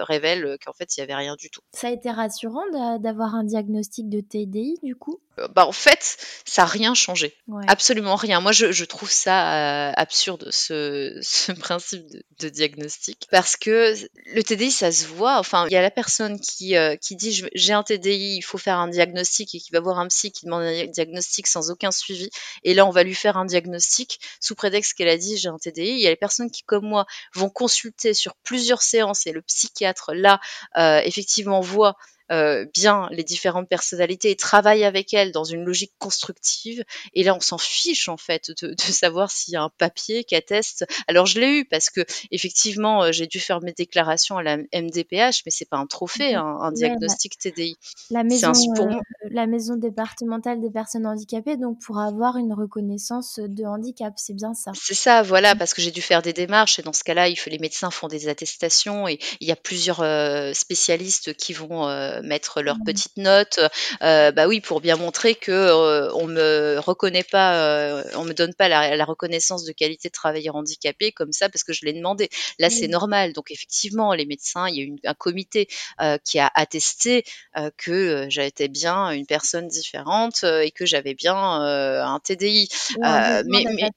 révèlent 0.08 0.58
qu'en 0.64 0.74
fait 0.74 0.96
il 0.98 1.00
y 1.00 1.04
avait 1.04 1.16
rien 1.16 1.36
du 1.38 1.50
tout. 1.50 1.62
Ça 1.74 1.88
a 1.88 1.92
été 1.92 2.12
rassurant 2.12 2.64
d'a- 2.72 3.00
d'avoir 3.00 3.36
un 3.36 3.44
diagnostic 3.44 4.10
de 4.10 4.22
TDI 4.22 4.76
du 4.84 4.96
coup? 4.96 5.20
Bah 5.54 5.66
en 5.68 5.72
fait, 5.74 6.18
ça 6.46 6.62
a 6.64 6.66
rien 6.66 6.94
changé. 6.94 7.34
Ouais. 7.48 7.55
Absolument 7.68 8.16
rien. 8.16 8.42
Moi, 8.42 8.52
je, 8.52 8.72
je 8.72 8.86
trouve 8.86 9.12
ça 9.12 9.90
euh, 9.90 9.94
absurde, 9.96 10.50
ce, 10.52 11.20
ce 11.22 11.52
principe 11.54 12.06
de, 12.10 12.24
de 12.40 12.50
diagnostic. 12.50 13.28
Parce 13.32 13.56
que 13.58 13.94
le 14.34 14.44
TDI, 14.44 14.72
ça 14.72 14.92
se 14.92 15.06
voit. 15.08 15.38
Enfin, 15.40 15.66
il 15.68 15.74
y 15.74 15.76
a 15.76 15.82
la 15.82 15.92
personne 15.92 16.40
qui, 16.40 16.76
euh, 16.76 16.96
qui 16.96 17.16
dit 17.16 17.44
j'ai 17.54 17.74
un 17.74 17.84
TDI, 17.84 18.38
il 18.38 18.42
faut 18.42 18.58
faire 18.58 18.78
un 18.78 18.88
diagnostic 18.88 19.56
et 19.56 19.60
qui 19.60 19.72
va 19.72 19.80
voir 19.80 20.00
un 20.00 20.08
psy 20.08 20.32
qui 20.32 20.46
demande 20.46 20.64
un 20.64 20.86
diagnostic 20.88 21.48
sans 21.48 21.72
aucun 21.72 21.92
suivi. 21.92 22.30
Et 22.64 22.74
là, 22.74 22.86
on 22.86 22.92
va 22.92 23.04
lui 23.04 23.16
faire 23.16 23.38
un 23.38 23.46
diagnostic 23.46 24.20
sous 24.40 24.56
prétexte 24.56 24.94
qu'elle 24.94 25.10
a 25.10 25.18
dit 25.18 25.38
j'ai 25.38 25.50
un 25.50 25.58
TDI. 25.58 25.92
Il 25.92 26.00
y 26.00 26.08
a 26.08 26.10
les 26.12 26.16
personnes 26.16 26.52
qui, 26.52 26.64
comme 26.64 26.86
moi, 26.86 27.06
vont 27.34 27.50
consulter 27.50 28.14
sur 28.14 28.36
plusieurs 28.44 28.82
séances 28.82 29.28
et 29.28 29.32
le 29.32 29.42
psychiatre, 29.42 30.14
là, 30.14 30.40
euh, 30.78 31.02
effectivement, 31.04 31.62
voit 31.62 31.96
euh, 32.32 32.66
bien 32.74 33.08
les 33.12 33.24
différentes 33.24 33.70
personnalités 33.70 34.32
et 34.32 34.36
travaille 34.36 34.84
avec 34.84 35.14
elles 35.14 35.32
dans 35.32 35.44
une 35.44 35.64
logique 35.64 35.94
constructive. 36.00 36.84
Et 37.14 37.24
là, 37.24 37.36
on 37.36 37.40
s'en 37.40 37.58
fiche 37.58 38.10
en 38.10 38.18
fait 38.18 38.52
de, 38.62 38.70
de 38.70 38.82
savoir 38.82 39.32
s'il 39.32 39.54
y 39.54 39.58
a 39.58 39.64
un 39.64 39.72
papier 39.78 40.24
qui 40.24 40.36
atteste. 40.36 40.86
Alors, 41.08 41.26
je 41.26 41.40
l'ai 41.40 41.60
eu 41.60 41.66
parce 41.66 41.90
que 41.90 42.02
effectivement, 42.32 43.04
euh, 43.04 43.12
j'ai 43.12 43.28
dû 43.28 43.40
faire 43.40 43.62
mes 43.62 43.74
déclarations 43.74 44.38
à 44.38 44.44
la 44.44 44.58
MDPH, 44.74 45.44
mais 45.46 45.52
c'est 45.52 45.70
pas 45.70 45.78
un 45.78 45.88
trophée, 45.88 46.34
Mhm. 46.34 46.40
un, 46.40 46.58
un 46.62 46.72
diagnostic 46.72 47.38
TDI. 47.38 47.76
La 48.10 48.24
maison, 48.24 48.48
un 48.50 48.82
euh, 48.82 49.00
la 49.30 49.48
maison 49.48 49.76
départementale 49.76 50.62
des 50.62 50.70
personnes 50.70 51.06
handicapées, 51.06 51.58
donc 51.58 51.80
pour 51.82 52.00
avoir 52.00 52.38
une 52.38 52.54
reconnaissance 52.54 53.40
de 53.40 53.64
handicap, 53.66 54.14
c'est 54.18 54.34
bien 54.34 54.54
ça. 54.54 54.72
C'est 54.76 54.94
ça, 54.94 55.22
voilà, 55.24 55.56
parce 55.56 55.74
que 55.74 55.82
j'ai 55.82 55.92
dû 55.92 56.02
faire 56.02 56.22
des 56.22 56.34
démarches 56.34 56.80
et 56.80 56.82
dans 56.82 56.94
ce 56.94 57.04
cas-là, 57.04 57.28
il 57.28 57.36
faut, 57.36 57.50
les 57.50 57.60
médecins 57.60 57.92
font 57.92 58.08
des 58.08 58.28
attestations 58.28 59.08
et 59.08 59.20
il 59.40 59.48
y 59.48 59.52
a 59.52 59.56
plusieurs 59.56 60.02
euh, 60.02 60.54
spécialistes 60.54 61.36
qui 61.36 61.54
vont 61.54 61.88
euh, 61.88 62.15
mettre 62.22 62.62
leurs 62.62 62.78
Mhm. 62.78 62.84
petites 62.86 63.18
notes, 63.18 63.60
euh, 64.04 64.32
bah 64.32 64.48
oui, 64.48 64.62
pour 64.62 64.82
bien 64.82 64.96
montrer 64.96 65.36
que 65.36 65.52
euh, 65.52 66.12
on 66.14 66.28
me 66.28 66.78
reconnaît 66.80 67.24
pas, 67.24 67.56
euh, 68.00 68.04
on 68.16 68.24
me 68.24 68.34
donne 68.34 68.54
pas 68.54 68.68
la, 68.70 68.96
la 68.96 69.06
reconnaissance 69.06 69.64
de 69.64 69.72
qualité 69.72 70.10
de 70.10 70.14
travailleur 70.14 70.56
handicapé 70.56 71.12
comme 71.12 71.32
ça 71.32 71.50
parce 71.50 71.64
que 71.64 71.74
je 71.74 71.86
l'ai 71.86 71.94
demandé. 71.94 72.30
Là, 72.60 72.70
c'est 72.70 72.88
normal. 72.88 73.34
Donc 73.34 73.52
effectivement, 73.52 74.14
les 74.14 74.26
médecins, 74.26 74.68
il 74.68 74.76
y 74.76 74.82
a 74.82 74.84
eu 74.84 74.96
un 75.06 75.14
comité 75.14 75.68
euh, 76.02 76.18
qui 76.24 76.40
a 76.40 76.52
attesté 76.56 77.24
euh, 77.58 77.70
que 77.78 77.92
euh, 77.92 78.26
j'étais 78.30 78.68
bien 78.68 79.12
une 79.12 79.26
personne 79.26 79.68
différente 79.68 80.44
euh, 80.44 80.62
et 80.62 80.72
que 80.72 80.86
j'avais 80.86 81.14
bien 81.14 81.62
euh, 81.64 82.04
un 82.04 82.20
TDI. 82.20 82.70
Ou 82.98 83.06
un 83.06 83.40
Euh, 83.40 83.44
mais, 83.48 83.66
mais 83.76 83.90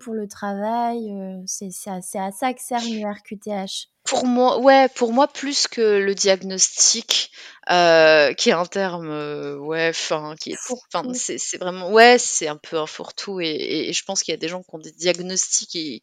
pour 0.00 0.14
le 0.14 0.28
travail, 0.28 1.10
euh, 1.10 1.42
c'est 1.46 1.70
à, 1.86 2.00
ça 2.02 2.52
que 2.52 2.60
sert 2.60 2.82
une 2.84 3.04
RQTH. 3.06 3.88
Pour 4.08 4.26
moi, 4.26 4.58
ouais, 4.60 4.88
pour 4.88 5.12
moi 5.12 5.28
plus 5.28 5.66
que 5.68 5.80
le 5.98 6.14
diagnostic, 6.14 7.30
euh, 7.70 8.32
qui 8.34 8.48
est 8.50 8.52
un 8.52 8.64
terme, 8.64 9.10
euh, 9.10 9.56
ouais, 9.58 9.88
enfin, 9.90 10.34
qui 10.40 10.52
est, 10.52 10.58
enfin, 10.90 11.06
Fourre-tout. 11.06 11.12
c'est 11.12 11.36
c'est 11.38 11.58
vraiment, 11.58 11.90
ouais, 11.92 12.16
c'est 12.18 12.48
un 12.48 12.56
peu 12.56 12.78
un 12.78 12.86
fourre-tout 12.86 13.40
et, 13.40 13.46
et- 13.48 13.88
et 13.90 13.92
je 13.92 14.04
pense 14.04 14.22
qu'il 14.22 14.32
y 14.32 14.34
a 14.36 14.38
des 14.38 14.48
gens 14.48 14.62
qui 14.62 14.70
ont 14.74 14.78
des 14.78 14.92
diagnostics 14.92 15.76
et 15.76 16.02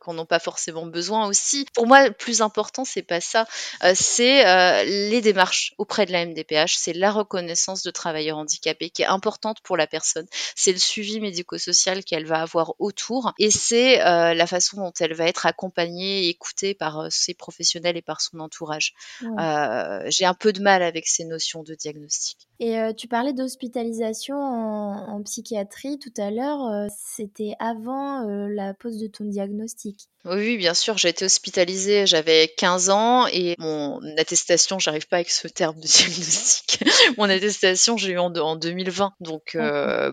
qu'on 0.00 0.14
n'ont 0.14 0.26
pas 0.26 0.38
forcément 0.38 0.86
besoin 0.86 1.26
aussi. 1.26 1.66
Pour 1.74 1.86
moi, 1.86 2.06
le 2.06 2.12
plus 2.12 2.42
important, 2.42 2.84
c'est 2.84 3.02
pas 3.02 3.20
ça, 3.20 3.46
euh, 3.84 3.92
c'est 3.94 4.46
euh, 4.46 4.84
les 4.84 5.20
démarches 5.20 5.74
auprès 5.78 6.06
de 6.06 6.12
la 6.12 6.24
MDPH, 6.26 6.76
c'est 6.76 6.92
la 6.92 7.10
reconnaissance 7.10 7.82
de 7.82 7.90
travailleurs 7.90 8.38
handicapés 8.38 8.90
qui 8.90 9.02
est 9.02 9.06
importante 9.06 9.60
pour 9.62 9.76
la 9.76 9.86
personne, 9.86 10.26
c'est 10.54 10.72
le 10.72 10.78
suivi 10.78 11.20
médico-social 11.20 12.04
qu'elle 12.04 12.26
va 12.26 12.42
avoir 12.42 12.74
autour 12.78 13.32
et 13.38 13.50
c'est 13.50 14.00
euh, 14.02 14.34
la 14.34 14.46
façon 14.46 14.78
dont 14.78 14.92
elle 15.00 15.14
va 15.14 15.26
être 15.26 15.46
accompagnée 15.46 16.26
et 16.26 16.28
écoutée 16.28 16.74
par 16.74 17.06
ses 17.10 17.34
professionnels 17.34 17.96
et 17.96 18.02
par 18.02 18.20
son 18.20 18.40
entourage. 18.40 18.94
Ouais. 19.22 20.10
J'ai 20.10 20.24
un 20.24 20.34
peu 20.34 20.52
de 20.52 20.60
mal 20.60 20.82
avec 20.82 21.06
ces 21.06 21.24
notions 21.24 21.62
de 21.62 21.74
diagnostic. 21.74 22.49
Et 22.62 22.76
tu 22.94 23.08
parlais 23.08 23.32
d'hospitalisation 23.32 24.36
en, 24.36 25.22
psychiatrie 25.22 25.98
tout 25.98 26.12
à 26.18 26.30
l'heure. 26.30 26.90
C'était 26.94 27.54
avant 27.58 28.22
la 28.48 28.74
pose 28.74 28.98
de 28.98 29.06
ton 29.06 29.24
diagnostic. 29.24 30.08
Oui, 30.26 30.58
bien 30.58 30.74
sûr, 30.74 30.98
j'ai 30.98 31.08
été 31.08 31.24
hospitalisée, 31.24 32.06
j'avais 32.06 32.52
15 32.58 32.90
ans 32.90 33.26
et 33.28 33.54
mon 33.58 33.98
attestation, 34.18 34.78
j'arrive 34.78 35.08
pas 35.08 35.16
avec 35.16 35.30
ce 35.30 35.48
terme 35.48 35.76
de 35.76 35.86
diagnostic. 35.86 36.84
mon 37.16 37.30
attestation, 37.30 37.96
j'ai 37.96 38.12
eu 38.12 38.18
en, 38.18 38.34
en 38.34 38.56
2020. 38.56 39.14
Donc, 39.20 39.56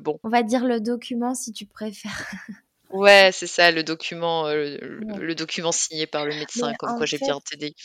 bon. 0.01 0.17
On 0.23 0.29
va 0.29 0.43
dire 0.43 0.63
le 0.63 0.79
document 0.79 1.35
si 1.35 1.51
tu 1.51 1.65
préfères. 1.65 2.31
Ouais, 2.89 3.31
c'est 3.33 3.47
ça, 3.47 3.71
le 3.71 3.83
document, 3.83 4.47
le, 4.47 5.33
document 5.33 5.71
signé 5.71 6.07
par 6.07 6.25
le 6.25 6.33
médecin, 6.35 6.73
comme 6.79 6.95
quoi 6.95 7.05
j'ai 7.05 7.17
bien 7.17 7.35
en 7.35 7.41
TDI. 7.41 7.75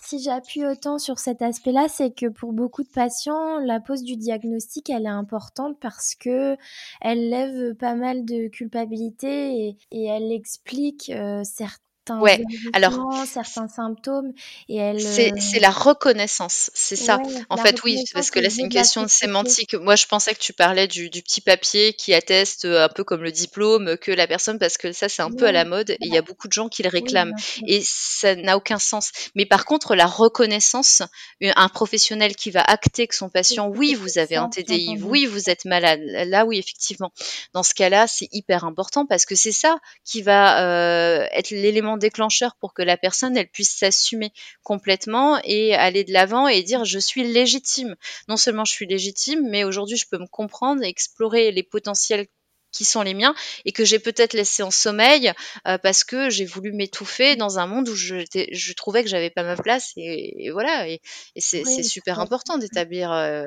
Si 0.00 0.22
j'appuie 0.22 0.64
autant 0.64 0.98
sur 0.98 1.18
cet 1.18 1.42
aspect-là, 1.42 1.86
c'est 1.88 2.10
que 2.14 2.26
pour 2.26 2.52
beaucoup 2.52 2.82
de 2.82 2.88
patients, 2.88 3.58
la 3.58 3.80
pose 3.80 4.02
du 4.02 4.16
diagnostic, 4.16 4.90
elle 4.90 5.04
est 5.04 5.08
importante 5.08 5.78
parce 5.80 6.14
que 6.14 6.56
elle 7.00 7.28
lève 7.28 7.74
pas 7.74 7.94
mal 7.94 8.24
de 8.24 8.48
culpabilité 8.48 9.76
et, 9.90 10.04
elle 10.06 10.32
explique 10.32 11.12
certains 11.44 11.91
Ouais, 12.10 12.42
alors 12.72 12.92
certains 13.26 13.68
symptômes 13.68 14.32
et 14.68 14.76
elle 14.76 15.00
c'est 15.00 15.32
c'est 15.38 15.60
la 15.60 15.70
reconnaissance, 15.70 16.70
c'est 16.74 16.96
ça. 16.96 17.18
En 17.48 17.56
fait, 17.56 17.82
oui, 17.84 18.02
parce 18.12 18.30
que 18.30 18.40
là, 18.40 18.50
c'est 18.50 18.62
une 18.62 18.68
question 18.68 19.02
de 19.02 19.08
sémantique. 19.08 19.74
Moi, 19.74 19.94
je 19.94 20.06
pensais 20.06 20.34
que 20.34 20.40
tu 20.40 20.52
parlais 20.52 20.88
du, 20.88 21.10
du 21.10 21.22
petit 21.22 21.40
papier 21.40 21.92
qui 21.92 22.12
atteste 22.12 22.64
un 22.64 22.88
peu 22.88 23.04
comme 23.04 23.22
le 23.22 23.30
diplôme 23.30 23.96
que 23.98 24.10
la 24.10 24.26
personne, 24.26 24.58
parce 24.58 24.78
que 24.78 24.92
ça, 24.92 25.08
c'est 25.08 25.22
un 25.22 25.30
peu 25.30 25.46
à 25.46 25.52
la 25.52 25.64
mode 25.64 25.90
et 25.90 25.98
il 26.00 26.12
y 26.12 26.18
a 26.18 26.22
beaucoup 26.22 26.48
de 26.48 26.52
gens 26.52 26.68
qui 26.68 26.82
le 26.82 26.88
réclament 26.88 27.34
et 27.66 27.82
ça 27.84 28.34
n'a 28.34 28.56
aucun 28.56 28.78
sens. 28.78 29.12
Mais 29.34 29.46
par 29.46 29.64
contre, 29.64 29.94
la 29.94 30.06
reconnaissance, 30.06 31.02
un 31.40 31.68
professionnel 31.68 32.34
qui 32.36 32.50
va 32.50 32.62
acter 32.62 33.06
que 33.06 33.14
son 33.14 33.28
patient, 33.28 33.68
oui, 33.68 33.94
vous 33.94 34.18
avez 34.18 34.36
un 34.36 34.48
TDI, 34.48 34.98
oui, 35.02 35.26
vous 35.26 35.50
êtes 35.50 35.64
malade. 35.64 36.00
Là, 36.02 36.44
oui, 36.44 36.58
effectivement. 36.58 37.12
Dans 37.52 37.62
ce 37.62 37.74
cas-là, 37.74 38.06
c'est 38.06 38.28
hyper 38.32 38.64
important 38.64 39.06
parce 39.06 39.24
que 39.24 39.34
c'est 39.34 39.52
ça 39.52 39.78
qui 40.04 40.22
va 40.22 40.64
euh, 40.64 41.26
être 41.32 41.50
l'élément 41.50 41.91
déclencheur 41.96 42.56
pour 42.56 42.74
que 42.74 42.82
la 42.82 42.96
personne 42.96 43.36
elle 43.36 43.48
puisse 43.48 43.76
s'assumer 43.76 44.32
complètement 44.62 45.40
et 45.44 45.74
aller 45.74 46.04
de 46.04 46.12
l'avant 46.12 46.48
et 46.48 46.62
dire 46.62 46.84
je 46.84 46.98
suis 46.98 47.24
légitime. 47.24 47.96
Non 48.28 48.36
seulement 48.36 48.64
je 48.64 48.72
suis 48.72 48.86
légitime, 48.86 49.48
mais 49.48 49.64
aujourd'hui 49.64 49.96
je 49.96 50.06
peux 50.08 50.18
me 50.18 50.26
comprendre 50.26 50.82
explorer 50.82 51.52
les 51.52 51.62
potentiels 51.62 52.26
qui 52.72 52.84
sont 52.84 53.02
les 53.02 53.14
miens 53.14 53.34
et 53.64 53.72
que 53.72 53.84
j'ai 53.84 53.98
peut-être 53.98 54.32
laissé 54.32 54.62
en 54.62 54.70
sommeil 54.70 55.32
euh, 55.68 55.78
parce 55.78 56.04
que 56.04 56.30
j'ai 56.30 56.46
voulu 56.46 56.72
m'étouffer 56.72 57.36
dans 57.36 57.58
un 57.58 57.66
monde 57.66 57.88
où 57.88 57.94
je, 57.94 58.24
je 58.50 58.72
trouvais 58.72 59.04
que 59.04 59.10
j'avais 59.10 59.30
pas 59.30 59.42
ma 59.42 59.56
place 59.56 59.92
et, 59.96 60.50
voilà 60.50 60.88
et, 60.88 61.00
c'est 61.36 61.82
super 61.82 62.18
important 62.18 62.58
d'établir 62.58 63.12
euh, 63.12 63.44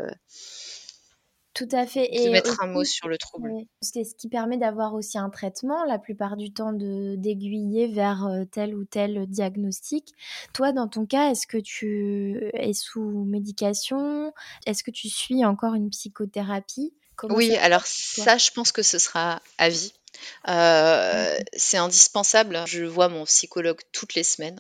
tout 1.56 1.70
à 1.72 1.88
fait. 1.88 2.10
Et 2.12 2.30
mettre 2.30 2.62
un 2.62 2.68
mot 2.68 2.84
sur 2.84 3.08
le 3.08 3.18
trouble. 3.18 3.49
C'est 3.82 4.03
ce 4.03 4.14
qui 4.14 4.28
permet 4.28 4.58
d'avoir 4.58 4.93
aussi 4.93 5.18
un 5.18 5.30
traitement, 5.30 5.86
la 5.86 5.97
plupart 5.97 6.36
du 6.36 6.51
temps, 6.51 6.74
de 6.74 7.16
d'aiguiller 7.16 7.88
vers 7.88 8.26
euh, 8.26 8.43
tel 8.43 8.76
ou 8.76 8.84
tel 8.84 9.26
diagnostic. 9.26 10.14
Toi, 10.53 10.74
dans 10.74 10.89
ton 10.89 11.06
cas, 11.06 11.32
est-ce 11.32 11.47
que 11.47 11.58
tu 11.58 12.51
es 12.53 12.74
sous 12.74 13.24
médication? 13.24 14.34
Est-ce 14.66 14.84
que 14.84 14.91
tu 14.91 15.08
suis 15.10 15.45
encore 15.45 15.76
une 15.76 15.89
psychothérapie? 15.89 16.93
Oui, 17.24 17.56
alors 17.56 17.86
ça, 17.86 18.38
je 18.38 18.51
pense 18.51 18.74
que 18.74 18.84
ce 18.84 18.99
sera 18.99 19.41
à 19.58 19.70
vie. 19.70 19.93
Euh, 20.47 21.38
c'est 21.55 21.78
indispensable. 21.78 22.61
Je 22.66 22.84
vois 22.84 23.09
mon 23.09 23.26
psychologue 23.26 23.82
toutes 23.91 24.16
les 24.16 24.24
semaines. 24.24 24.59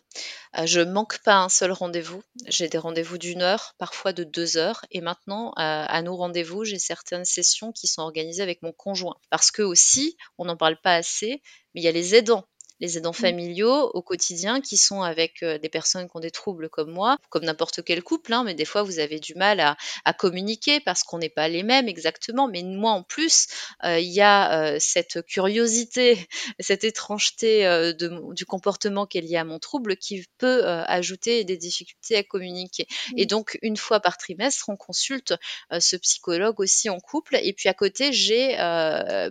Euh, 0.57 0.65
je 0.65 0.81
manque 0.81 1.19
pas 1.19 1.35
un 1.35 1.49
seul 1.49 1.71
rendez-vous. 1.71 2.23
J'ai 2.47 2.67
des 2.69 2.77
rendez-vous 2.77 3.17
d'une 3.17 3.41
heure, 3.41 3.75
parfois 3.77 4.13
de 4.13 4.23
deux 4.23 4.57
heures. 4.57 4.85
Et 4.91 5.01
maintenant, 5.01 5.53
à 5.55 6.01
nos 6.01 6.15
rendez-vous, 6.15 6.63
j'ai 6.63 6.79
certaines 6.79 7.25
sessions 7.25 7.71
qui 7.71 7.87
sont 7.87 8.01
organisées 8.01 8.43
avec 8.43 8.61
mon 8.61 8.71
conjoint. 8.71 9.17
Parce 9.29 9.51
que 9.51 9.61
aussi, 9.61 10.17
on 10.37 10.45
n'en 10.45 10.57
parle 10.57 10.79
pas 10.81 10.95
assez, 10.95 11.41
mais 11.73 11.81
il 11.81 11.83
y 11.83 11.87
a 11.87 11.91
les 11.91 12.15
aidants 12.15 12.45
les 12.79 12.97
aidants 12.97 13.11
mmh. 13.11 13.13
familiaux 13.13 13.91
au 13.93 14.01
quotidien 14.01 14.61
qui 14.61 14.77
sont 14.77 15.01
avec 15.01 15.43
des 15.43 15.69
personnes 15.69 16.07
qui 16.09 16.15
ont 16.15 16.19
des 16.19 16.31
troubles 16.31 16.69
comme 16.69 16.91
moi, 16.91 17.17
comme 17.29 17.45
n'importe 17.45 17.83
quel 17.83 18.03
couple, 18.03 18.33
hein, 18.33 18.43
mais 18.43 18.53
des 18.53 18.65
fois 18.65 18.83
vous 18.83 18.99
avez 18.99 19.19
du 19.19 19.35
mal 19.35 19.59
à, 19.59 20.13
communiquer 20.13 20.79
parce 20.79 21.03
qu'on 21.03 21.17
n'est 21.17 21.29
pas 21.29 21.47
les 21.47 21.63
mêmes 21.63 21.87
exactement. 21.87 22.47
Mais 22.47 22.63
moi 22.63 22.91
en 22.91 23.03
plus, 23.03 23.47
il 23.83 24.11
y 24.11 24.21
a 24.21 24.79
cette 24.79 25.25
curiosité, 25.25 26.17
cette 26.59 26.83
étrangeté 26.83 27.63
de, 27.63 28.33
du 28.33 28.45
comportement 28.45 29.05
qui 29.05 29.17
est 29.17 29.21
lié 29.21 29.37
à 29.37 29.43
mon 29.43 29.59
trouble 29.59 29.97
qui 29.97 30.25
peut 30.37 30.65
ajouter 30.65 31.43
des 31.43 31.57
difficultés 31.57 32.17
à 32.17 32.23
communiquer. 32.23 32.87
Et 33.17 33.25
donc 33.25 33.57
une 33.61 33.77
fois 33.77 33.99
par 33.99 34.17
trimestre, 34.17 34.69
on 34.69 34.77
consulte 34.77 35.33
ce 35.77 35.95
psychologue 35.97 36.59
aussi 36.59 36.89
en 36.89 36.99
couple. 36.99 37.37
Et 37.41 37.53
puis 37.53 37.69
à 37.69 37.73
côté, 37.73 38.13
j'ai 38.13 38.57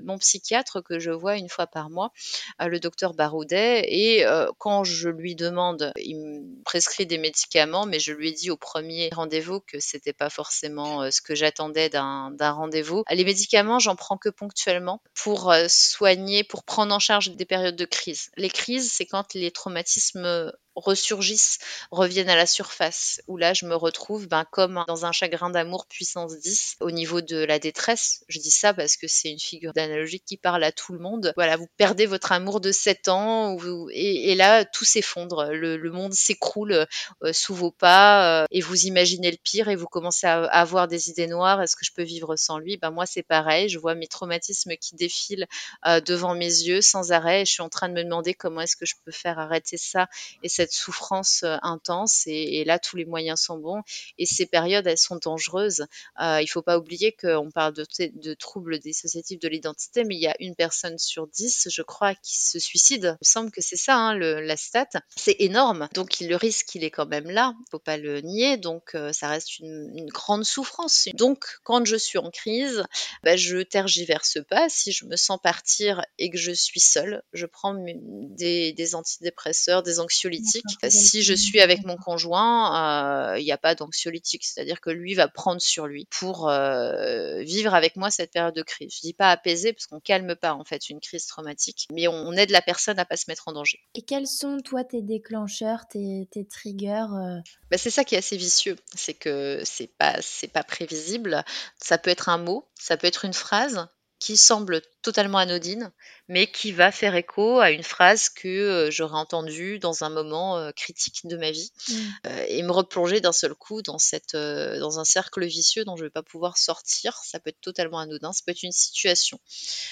mon 0.03 0.19
psychiatre 0.19 0.83
que 0.83 0.99
je 0.99 1.11
vois 1.11 1.37
une 1.37 1.49
fois 1.49 1.67
par 1.67 1.91
mois, 1.91 2.13
le 2.61 2.79
docteur 2.79 3.15
Barreau 3.15 3.34
et 3.43 4.25
euh, 4.25 4.51
quand 4.59 4.85
je 4.85 5.09
lui 5.09 5.35
demande, 5.35 5.93
il 5.97 6.17
me 6.19 6.63
prescrit 6.65 7.07
des 7.07 7.19
médicaments, 7.19 7.87
mais 7.87 7.99
je 7.99 8.13
lui 8.13 8.29
ai 8.29 8.33
dit 8.33 8.51
au 8.51 8.57
premier 8.57 9.11
rendez-vous 9.13 9.61
que 9.61 9.81
c'était 9.81 10.13
pas 10.13 10.31
forcément 10.31 11.03
euh, 11.03 11.11
ce 11.11 11.21
que 11.21 11.35
j'attendais 11.35 11.89
d'un 11.89 12.31
rendez-vous. 12.39 13.05
Les 13.11 13.25
médicaments, 13.25 13.79
j'en 13.79 13.97
prends 13.97 14.17
que 14.17 14.29
ponctuellement 14.29 15.01
pour 15.15 15.51
euh, 15.51 15.67
soigner, 15.69 16.45
pour 16.45 16.65
prendre 16.65 16.95
en 16.95 16.99
charge 16.99 17.31
des 17.31 17.45
périodes 17.45 17.77
de 17.77 17.85
crise. 17.85 18.31
Les 18.37 18.51
crises, 18.51 18.93
c'est 18.93 19.07
quand 19.07 19.35
les 19.35 19.51
traumatismes 19.51 20.53
ressurgissent, 20.77 21.59
reviennent 21.91 22.29
à 22.29 22.37
la 22.37 22.47
surface, 22.47 23.21
où 23.29 23.37
là 23.37 23.55
je 23.55 23.67
me 23.67 23.75
retrouve 23.75 24.29
ben, 24.29 24.45
comme 24.51 24.85
dans 24.87 25.07
un 25.07 25.13
chagrin 25.13 25.51
d'amour 25.51 25.87
puissance 25.87 26.39
10 26.39 26.77
au 26.81 26.91
niveau 26.91 27.21
de 27.21 27.37
la 27.37 27.59
détresse. 27.59 28.25
Je 28.29 28.41
dis 28.41 28.51
ça 28.51 28.75
parce 28.75 28.97
que 28.97 29.07
c'est 29.07 29.31
une 29.31 29.39
figure 29.39 29.73
d'analogie 29.73 30.21
qui 30.21 30.37
parle 30.37 30.65
à 30.65 30.73
tout 30.73 30.93
le 30.93 30.99
monde. 30.99 31.33
Voilà, 31.37 31.57
vous 31.57 31.69
perdez 31.77 32.07
votre 32.07 32.33
amour 32.33 32.61
de 32.61 32.73
7 32.73 33.09
ans 33.09 33.57
et, 33.93 34.35
là 34.35 34.65
tout 34.65 34.85
s'effondre, 34.85 35.51
le, 35.53 35.91
monde 35.91 36.15
s'écroule 36.15 36.87
euh, 37.23 37.33
sous 37.33 37.55
vos 37.55 37.71
pas 37.71 38.43
euh, 38.43 38.47
et 38.51 38.61
vous 38.61 38.87
imaginez 38.87 39.31
le 39.31 39.37
pire 39.37 39.69
et 39.69 39.77
vous 39.77 39.87
commencez 39.87 40.27
à, 40.27 40.45
avoir 40.45 40.89
des 40.89 41.11
idées 41.11 41.27
noires. 41.27 41.63
Est-ce 41.63 41.77
que 41.77 41.85
je 41.85 41.93
peux 41.93 42.03
vivre 42.03 42.35
sans 42.37 42.59
lui? 42.59 42.77
Ben 42.77 42.91
moi 42.91 43.07
c'est 43.07 43.23
pareil, 43.23 43.69
je 43.69 43.79
vois 43.79 43.95
mes 43.95 44.09
traumatismes 44.09 44.77
qui 44.77 44.97
défilent 44.97 45.47
euh, 45.87 46.01
devant 46.01 46.35
mes 46.35 46.47
yeux 46.47 46.81
sans 46.81 47.13
arrêt 47.13 47.43
et 47.43 47.45
je 47.45 47.53
suis 47.53 47.63
en 47.63 47.69
train 47.69 47.89
de 47.89 47.95
me 47.95 48.03
demander 48.03 48.35
comment 48.35 48.63
est-ce 48.63 48.77
que 48.77 48.87
je 48.87 48.95
peux 49.05 49.13
faire 49.13 49.39
arrêter 49.39 49.77
ça 49.77 50.09
et 50.43 50.49
cette 50.49 50.64
souffrance 50.73 51.43
euh, 51.43 51.57
intense 51.63 52.23
et, 52.27 52.65
là 52.65 52.79
tous 52.79 52.97
les 52.97 53.05
moyens 53.05 53.41
sont 53.41 53.59
bons 53.59 53.83
et 54.19 54.27
ces 54.27 54.47
périodes 54.47 54.87
elles 54.87 54.99
sont 54.99 55.17
dangereuses. 55.17 55.87
Euh, 56.21 56.41
il 56.41 56.47
faut 56.47 56.63
pas 56.63 56.79
oublier 56.79 57.13
qu'on 57.13 57.51
parle 57.51 57.75
de, 57.75 58.35
troubles 58.35 58.79
dissociatifs 58.79 59.39
de 59.39 59.49
l'identité, 59.49 60.05
mais 60.05 60.15
il 60.15 60.21
y 60.21 60.27
a 60.27 60.37
une 60.41 60.55
personne 60.55 60.99
sur 60.99 61.27
dix, 61.27 61.69
je 61.71 61.83
crois, 61.83 62.15
qui 62.15 62.39
se 62.39 62.59
suicide. 62.59 63.17
Il 63.21 63.27
me 63.27 63.31
semble 63.31 63.51
que 63.51 63.61
c'est 63.61 63.77
ça 63.77 63.97
hein, 63.97 64.19
la 64.19 64.57
stat. 64.57 64.89
C'est 65.17 65.37
énorme, 65.39 65.89
donc 65.95 66.21
le 66.21 66.37
risque 66.37 66.75
il 66.75 66.85
est 66.85 66.91
quand 66.91 67.07
même 67.07 67.31
là, 67.31 67.55
faut 67.71 67.79
pas 67.79 67.97
le 67.97 68.21
nier. 68.21 68.57
Donc 68.57 68.95
euh, 68.95 69.13
ça 69.13 69.29
reste 69.29 69.59
une, 69.59 70.07
grande 70.09 70.45
souffrance. 70.45 71.09
Donc 71.15 71.45
quand 71.65 71.85
je 71.85 71.97
suis 71.97 72.19
en 72.19 72.31
crise, 72.31 72.85
bah, 73.23 73.37
je 73.37 73.59
tergiverse 73.59 74.39
pas. 74.49 74.69
Si 74.69 74.93
je 74.93 75.07
me 75.07 75.17
sens 75.17 75.39
partir 75.43 76.05
et 76.19 76.31
que 76.31 76.39
je 76.39 76.53
suis 76.53 76.81
seule, 76.81 77.23
je 77.33 77.47
prends 77.47 77.75
des, 77.75 78.73
des 78.73 78.95
antidépresseurs, 78.95 79.83
des 79.83 80.01
anxiolytiques 80.01 80.54
si 80.89 81.23
je 81.23 81.35
suis 81.35 81.61
avec 81.61 81.85
mon 81.85 81.97
conjoint, 81.97 83.33
euh, 83.33 83.39
il 83.39 83.45
n'y 83.45 83.53
a 83.53 83.59
pas 83.59 83.75
d'anxiolytique, 83.75 84.45
c'est-à-dire 84.45 84.81
que 84.81 84.91
lui 84.91 85.15
va 85.15 85.29
prendre 85.29 85.61
sur 85.61 85.87
lui 85.87 86.07
pour 86.11 86.49
euh, 86.49 87.43
vivre 87.43 87.75
avec 87.75 87.97
moi 87.97 88.11
cette 88.11 88.33
période 88.33 88.55
de 88.55 88.63
crise. 88.63 88.95
Je 88.95 89.01
dis 89.01 89.13
pas 89.13 89.31
apaiser 89.31 89.73
parce 89.73 89.87
qu'on 89.87 90.01
calme 90.01 90.35
pas 90.37 90.55
en 90.55 90.65
fait 90.65 90.89
une 90.91 91.01
crise 91.01 91.27
traumatique, 91.27 91.87
mais 91.93 92.09
on, 92.09 92.33
aide 92.33 92.51
la 92.51 92.63
personne 92.63 92.99
à 92.99 93.05
pas 93.05 93.17
se 93.17 93.25
mettre 93.29 93.47
en 93.47 93.53
danger. 93.53 93.81
Et 93.95 94.03
quels 94.03 94.27
sont 94.27 94.59
toi 94.59 94.83
tes 94.83 95.03
déclencheurs, 95.03 95.87
tes, 95.89 96.29
triggers 96.51 97.07
euh? 97.15 97.39
bah, 97.71 97.79
c'est 97.79 97.91
ça 97.91 98.05
qui 98.05 98.17
est 98.17 98.19
assez 98.19 98.37
vicieux, 98.37 98.77
c'est 98.95 99.15
que 99.15 99.61
c'est 99.65 99.87
pas 99.87 100.17
c'est 100.21 100.49
pas 100.49 100.65
prévisible. 100.65 101.45
Ça 101.79 101.99
peut 101.99 102.11
être 102.11 102.29
un 102.29 102.39
mot, 102.39 102.69
ça 102.75 102.97
peut 102.97 103.07
être 103.07 103.25
une 103.25 103.33
phrase 103.33 103.87
qui 104.19 104.37
semble 104.37 104.81
totalement 105.05 105.37
anodine, 105.37 105.93
mais 106.29 106.47
qui 106.47 106.73
va 106.73 106.91
faire 106.91 107.15
écho 107.15 107.61
à 107.61 107.71
une 107.71 107.83
phrase 107.83 108.31
que 108.31 108.49
euh, 108.49 108.91
j'aurais 108.91 109.19
entendue 109.19 109.79
dans 109.79 110.03
un 110.03 110.09
moment 110.09 110.57
euh, 110.57 110.71
critique 110.73 111.21
de 111.25 111.37
ma 111.37 111.51
vie 111.51 111.71
mmh. 111.89 111.93
euh, 112.27 112.45
et 112.49 112.63
me 112.63 112.73
replonger 112.73 113.21
d'un 113.21 113.33
seul 113.33 113.55
coup 113.55 113.83
dans 113.83 113.99
cette 113.99 114.35
dans 114.35 114.99
un 114.99 115.05
cercle 115.05 115.45
vicieux 115.45 115.85
dont 115.85 115.97
je 115.97 116.03
ne 116.03 116.07
vais 116.07 116.11
pas 116.11 116.23
pouvoir 116.23 116.57
sortir. 116.57 117.19
Ça 117.23 117.39
peut 117.39 117.51
être 117.51 117.61
totalement 117.61 117.99
anodin, 117.99 118.33
ça 118.33 118.41
peut 118.47 118.53
être 118.53 118.63
une 118.63 118.73
situation, 118.73 119.39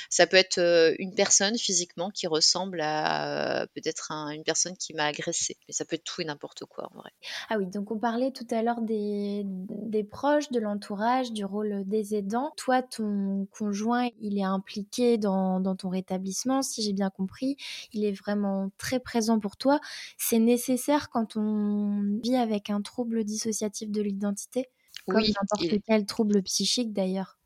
ça 0.09 0.27
peut 0.27 0.39
être 0.39 0.59
une 0.99 1.15
personne 1.15 1.59
physiquement 1.59 2.11
qui 2.11 2.27
ressemble 2.27 2.81
à 2.81 3.67
peut-être 3.75 4.11
une 4.11 4.45
personne 4.45 4.77
qui 4.79 4.95
m'a 4.95 5.05
agressé, 5.05 5.59
mais 5.69 5.75
ça 5.75 5.85
peut 5.85 5.97
être 5.97 6.05
tout 6.05 6.23
et 6.23 6.25
n'importe 6.25 6.65
quoi 6.65 6.89
en 6.95 6.99
vrai. 6.99 7.11
Ah 7.51 7.57
oui, 7.59 7.67
donc 7.67 7.91
on 7.91 7.99
parlait 7.99 8.33
tout 8.33 8.47
à 8.51 8.63
l'heure 8.63 8.81
des, 8.81 9.43
des 9.45 10.05
proches, 10.05 10.51
de 10.51 10.59
l'entourage, 10.59 11.33
du 11.33 11.45
rôle 11.45 11.83
des 11.85 12.15
aidants. 12.15 12.53
Toi, 12.57 12.83
ton 12.83 13.47
conjoint, 13.53 14.09
il 14.21 14.39
est 14.39 14.45
impliqué 14.45 15.02
dans, 15.19 15.77
ton 15.77 15.89
rétablissement, 15.89 16.63
si 16.63 16.83
j'ai 16.83 16.93
bien 16.93 17.11
compris. 17.11 17.57
Il 17.93 18.05
est 18.05 18.13
vraiment 18.13 18.71
très 18.79 19.01
présent 19.01 19.39
pour 19.39 19.57
toi. 19.57 19.81
C'est 20.19 20.39
nécessaire 20.39 21.11
quand 21.11 21.37
on 21.37 22.21
vit 22.23 22.37
avec 22.37 22.71
un 22.71 22.83
trouble 22.83 23.25
dissociatif 23.25 23.91
de 23.91 24.03
l'identité? 24.03 24.69
Comme 25.07 25.23
Oui, 25.23 25.35
n'importe 25.41 25.63
il 25.63 25.83
quel 25.87 26.07
trouble 26.07 26.43
psychique 26.43 26.93
d'ailleurs. 26.93 27.39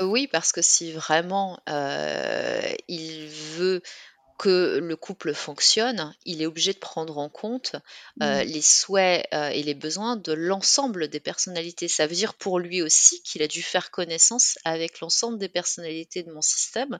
Oui, 0.00 0.28
parce 0.30 0.52
que 0.52 0.62
si 0.62 0.92
vraiment, 0.92 1.58
heu, 1.68 2.76
il 2.86 3.28
veut 3.56 3.82
que 4.38 4.78
le 4.78 4.96
couple 4.96 5.34
fonctionne, 5.34 6.14
il 6.24 6.40
est 6.42 6.46
obligé 6.46 6.72
de 6.72 6.78
prendre 6.78 7.18
en 7.18 7.28
compte, 7.28 7.76
heu, 8.22 8.42
Mmh. 8.42 8.42
les 8.44 8.62
souhaits, 8.62 9.26
heu, 9.34 9.50
et 9.52 9.62
les 9.62 9.74
besoins 9.74 10.16
de 10.16 10.32
l'ensemble 10.32 11.08
des 11.08 11.20
personnalités. 11.20 11.88
Ça 11.88 12.06
veut 12.06 12.14
dire 12.14 12.34
pour 12.34 12.58
lui 12.60 12.82
aussi 12.82 13.22
qu'il 13.22 13.42
a 13.42 13.48
dû 13.48 13.62
faire 13.62 13.90
connaissance 13.90 14.58
avec 14.64 15.00
l'ensemble 15.00 15.38
des 15.38 15.48
personnalités 15.48 16.22
de 16.22 16.32
mon 16.32 16.42
système. 16.42 16.98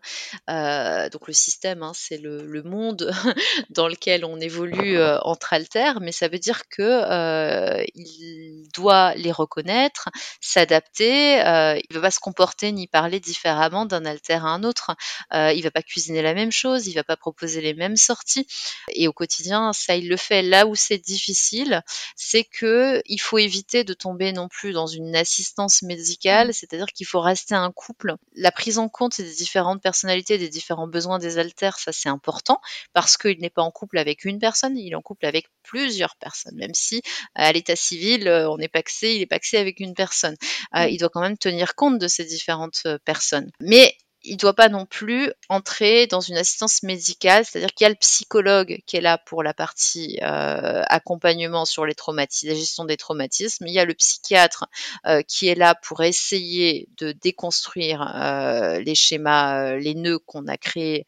Heu, 0.51 1.09
donc 1.11 1.27
le 1.29 1.33
système, 1.33 1.83
hein, 1.83 1.93
c'est 1.95 2.19
le 2.19 2.45
le 2.47 2.63
monde 2.63 3.11
dans 3.71 3.89
lequel 3.89 4.25
on 4.25 4.41
évolue, 4.41 4.99
entre 5.23 5.53
alters, 5.53 6.01
mais 6.01 6.13
ça 6.13 6.29
veut 6.29 6.39
dire 6.39 6.69
que, 6.69 6.83
heu, 6.83 7.85
il 7.95 8.69
doit 8.75 9.15
les 9.15 9.33
reconnaître, 9.33 10.09
s'adapter, 10.41 11.35
il 11.39 11.95
va 11.95 12.01
pas 12.01 12.11
se 12.11 12.21
comporter 12.21 12.73
ni 12.73 12.87
parler 12.87 13.21
différemment 13.21 13.87
d'un 13.87 14.05
alter 14.05 14.35
à 14.35 14.43
un 14.45 14.65
autre. 14.65 14.91
Il 15.33 15.63
va 15.63 15.71
pas 15.71 15.83
cuisiner 15.83 16.23
la 16.23 16.35
même 16.35 16.53
chose, 16.53 16.87
il 16.87 16.95
va 16.95 17.05
pas 17.05 17.17
proposer 17.29 17.61
les 17.61 17.75
mêmes 17.75 17.97
sorties 17.97 18.47
et 18.93 19.07
au 19.09 19.13
quotidien, 19.13 19.73
ça, 19.73 19.97
il 19.97 20.09
le 20.09 20.17
fait. 20.17 20.43
Là 20.43 20.67
où 20.67 20.75
c'est 20.75 20.99
difficile, 20.99 21.83
c'est 22.17 22.45
qu'il 22.45 23.21
faut 23.21 23.39
éviter 23.39 23.85
de 23.85 23.95
tomber 23.95 24.33
non 24.33 24.49
plus 24.49 24.73
dans 24.73 24.87
une 24.87 25.15
assistance 25.15 25.83
Mmh. 25.83 25.87
médicale, 25.87 26.55
c'est-à-dire 26.55 26.87
qu'il 26.95 27.07
faut 27.07 27.21
rester 27.21 27.55
un 27.55 27.71
couple. 27.73 28.15
La 28.35 28.51
prise 28.51 28.79
en 28.79 28.89
compte 28.89 29.21
des 29.21 29.35
différentes 29.35 29.83
personnalités, 29.83 30.39
des 30.39 30.49
différents 30.49 30.87
besoins 30.89 31.19
des 31.19 31.39
alters, 31.39 31.79
ça, 31.79 31.93
c'est 31.93 32.09
important 32.09 32.61
parce 32.93 33.17
qu'il 33.17 33.39
n'est 33.41 33.51
pas 33.51 33.63
en 33.63 33.71
couple 33.71 33.99
avec 33.99 34.25
une 34.25 34.39
personne, 34.39 34.77
il 34.79 34.93
est 34.93 34.95
en 34.95 35.03
couple 35.03 35.27
avec 35.27 35.47
plusieurs 35.63 36.17
personnes, 36.17 36.57
même 36.57 36.75
si 36.75 37.03
à 37.35 37.53
l'état 37.53 37.77
civil, 37.77 38.27
heu, 38.29 38.49
on 38.49 38.59
est 38.59 38.69
pacsé, 38.69 39.17
il 39.17 39.23
est 39.23 39.27
pacsé 39.27 39.59
avec 39.59 39.81
une 39.81 39.95
personne. 39.95 40.37
Heu, 40.75 40.87
Mmh. 40.87 40.89
il 40.91 40.99
doit 40.99 41.11
quand 41.11 41.21
même 41.21 41.39
tenir 41.39 41.75
compte 41.75 41.99
de 41.99 42.09
ces 42.09 42.25
différentes, 42.25 42.87
personnes. 43.05 43.51
Mais 43.61 43.95
il 44.29 44.37
doit 44.37 44.55
pas 44.55 44.69
non 44.69 44.87
plus 44.87 45.33
entrer 45.49 46.07
dans 46.07 46.21
une 46.21 46.37
assistance 46.37 46.83
médicale, 46.83 47.45
c'est-à-dire 47.45 47.73
qu'il 47.75 47.85
y 47.85 47.87
a 47.87 47.91
le 47.91 47.95
psychologue 47.97 48.79
qui 48.87 48.97
est 48.97 49.01
là 49.01 49.19
pour 49.19 49.43
la 49.43 49.55
partie, 49.55 50.19
heu, 50.23 50.83
accompagnement 50.89 51.65
sur 51.65 51.87
les 51.87 51.95
traumatis 51.95 52.47
la 52.47 52.55
gestion 52.55 52.85
des 52.85 52.97
traumatismes. 52.97 53.67
Il 53.67 53.73
y 53.73 53.79
a 53.79 53.85
le 53.85 53.95
psychiatre, 53.95 54.67
heu, 55.07 55.23
qui 55.27 55.49
est 55.49 55.55
là 55.55 55.75
pour 55.75 56.03
essayer 56.03 56.89
de 56.99 57.13
déconstruire, 57.13 58.03
heu, 58.03 58.79
les 58.81 58.95
schémas, 58.95 59.77
les 59.77 59.95
nœuds 59.95 60.19
qu'on 60.21 60.47
a 60.47 60.57
créés, 60.57 61.07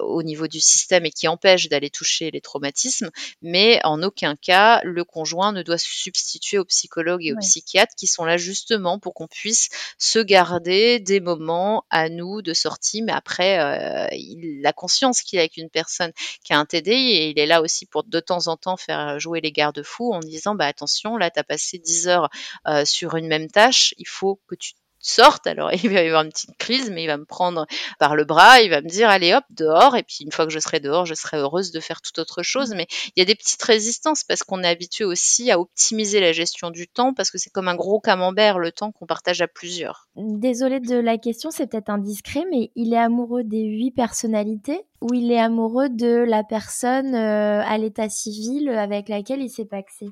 au 0.00 0.22
niveau 0.22 0.48
du 0.48 0.60
système 0.60 1.06
et 1.06 1.10
qui 1.10 1.28
empêchent 1.28 1.68
d'aller 1.68 1.90
toucher 1.90 2.30
les 2.30 2.40
traumatismes. 2.40 3.10
Mais 3.42 3.80
en 3.84 4.02
aucun 4.02 4.36
cas, 4.36 4.80
le 4.84 5.04
conjoint 5.04 5.52
ne 5.52 5.62
doit 5.62 5.78
se 5.78 5.88
substituer 5.90 6.58
au 6.58 6.64
psychologue 6.64 7.24
et 7.24 7.32
au 7.32 7.36
Ouais. 7.36 7.40
psychiatre 7.40 7.94
qui 7.96 8.06
sont 8.06 8.24
là 8.24 8.36
justement 8.36 8.98
pour 8.98 9.14
qu'on 9.14 9.28
puisse 9.28 9.68
se 9.98 10.18
garder 10.18 11.00
des 11.00 11.20
moments 11.20 11.84
à 11.90 12.08
nous 12.08 12.42
de 12.46 12.54
sortie. 12.54 13.02
Mais 13.02 13.12
après, 13.12 13.58
heu, 13.60 14.08
il 14.12 14.64
a 14.66 14.72
conscience 14.72 15.22
qu'il 15.22 15.38
est 15.38 15.42
avec 15.42 15.58
une 15.58 15.70
personne 15.70 16.12
qui 16.44 16.52
a 16.54 16.58
un 16.58 16.66
TDI 16.66 17.12
et 17.16 17.30
il 17.30 17.38
est 17.38 17.46
là 17.46 17.62
aussi 17.62 17.86
pour 17.86 18.04
de 18.04 18.20
temps 18.20 18.48
en 18.48 18.56
temps 18.56 18.76
faire 18.78 19.20
jouer 19.20 19.40
les 19.42 19.52
garde-fous 19.52 20.12
en 20.14 20.20
disant: 20.20 20.54
«Bah 20.56 20.66
attention, 20.66 21.16
là 21.18 21.30
tu 21.30 21.40
as 21.40 21.44
passé 21.44 21.78
10 21.78 22.08
heures, 22.08 22.30
heu, 22.68 22.84
sur 22.86 23.16
une 23.16 23.28
même 23.28 23.48
tâche, 23.50 23.94
il 23.98 24.08
faut 24.08 24.40
que 24.48 24.54
tu 24.56 24.72
sortes». 24.98 25.46
Alors 25.46 25.72
il 25.84 25.90
va 25.90 26.02
y 26.02 26.06
avoir 26.06 26.22
une 26.22 26.30
petite 26.30 26.56
crise, 26.58 26.90
mais 26.90 27.04
il 27.04 27.06
va 27.06 27.16
me 27.16 27.24
prendre 27.24 27.66
par 27.98 28.16
le 28.16 28.24
bras, 28.24 28.60
il 28.60 28.70
va 28.70 28.80
me 28.80 28.88
dire: 28.88 29.08
«Allez 29.08 29.34
hop, 29.34 29.44
dehors» 29.50 29.96
et 29.96 30.02
puis 30.02 30.18
une 30.20 30.32
fois 30.32 30.46
que 30.46 30.52
je 30.52 30.58
serai 30.58 30.80
dehors, 30.80 31.06
je 31.06 31.14
serai 31.14 31.38
heureuse 31.38 31.70
de 31.70 31.80
faire 31.80 32.00
toute 32.00 32.18
autre 32.18 32.42
chose. 32.42 32.74
Mais 32.74 32.86
il 33.14 33.20
y 33.20 33.22
a 33.22 33.24
des 33.24 33.34
petites 33.34 33.62
résistances 33.62 34.24
parce 34.24 34.42
qu'on 34.42 34.62
est 34.62 34.68
habitué 34.68 35.04
aussi 35.04 35.50
à 35.50 35.58
optimiser 35.58 36.20
la 36.20 36.32
gestion 36.32 36.70
du 36.70 36.88
temps 36.88 37.14
parce 37.14 37.30
que 37.30 37.38
c'est 37.38 37.50
comme 37.50 37.68
un 37.68 37.74
gros 37.74 38.00
camembert, 38.00 38.58
le 38.58 38.72
temps 38.72 38.92
qu'on 38.92 39.06
partage 39.06 39.40
à 39.40 39.48
plusieurs. 39.48 40.08
Désolée 40.16 40.80
de 40.80 40.96
la 40.96 41.18
question, 41.18 41.50
c'est 41.50 41.66
peut-être 41.66 41.90
indiscret, 41.90 42.44
mais 42.50 42.70
il 42.74 42.92
est 42.92 42.98
amoureux 42.98 43.44
des 43.44 43.64
8 43.64 43.92
personnalités 43.92 44.82
ou 45.00 45.14
il 45.14 45.30
est 45.30 45.38
amoureux 45.38 45.88
de 45.88 46.24
la 46.26 46.42
personne, 46.42 47.14
heu, 47.14 47.62
à 47.64 47.78
l'état 47.78 48.08
civil, 48.08 48.68
avec 48.70 49.08
laquelle 49.08 49.42
il 49.42 49.50
s'est 49.50 49.66
pacsé? 49.66 50.06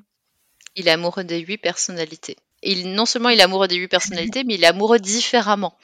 Il 0.75 0.87
est 0.87 0.91
amoureux 0.91 1.23
des 1.23 1.39
8 1.39 1.57
personnalités. 1.57 2.37
Il 2.65 2.93
non 2.93 3.05
seulement 3.05 3.29
il 3.29 3.39
est 3.39 3.43
amoureux 3.43 3.67
des 3.67 3.75
8 3.75 3.87
personnalités, 3.87 4.43
mais 4.43 4.55
il 4.55 4.63
est 4.63 4.67
amoureux 4.67 4.99
différemment. 4.99 5.77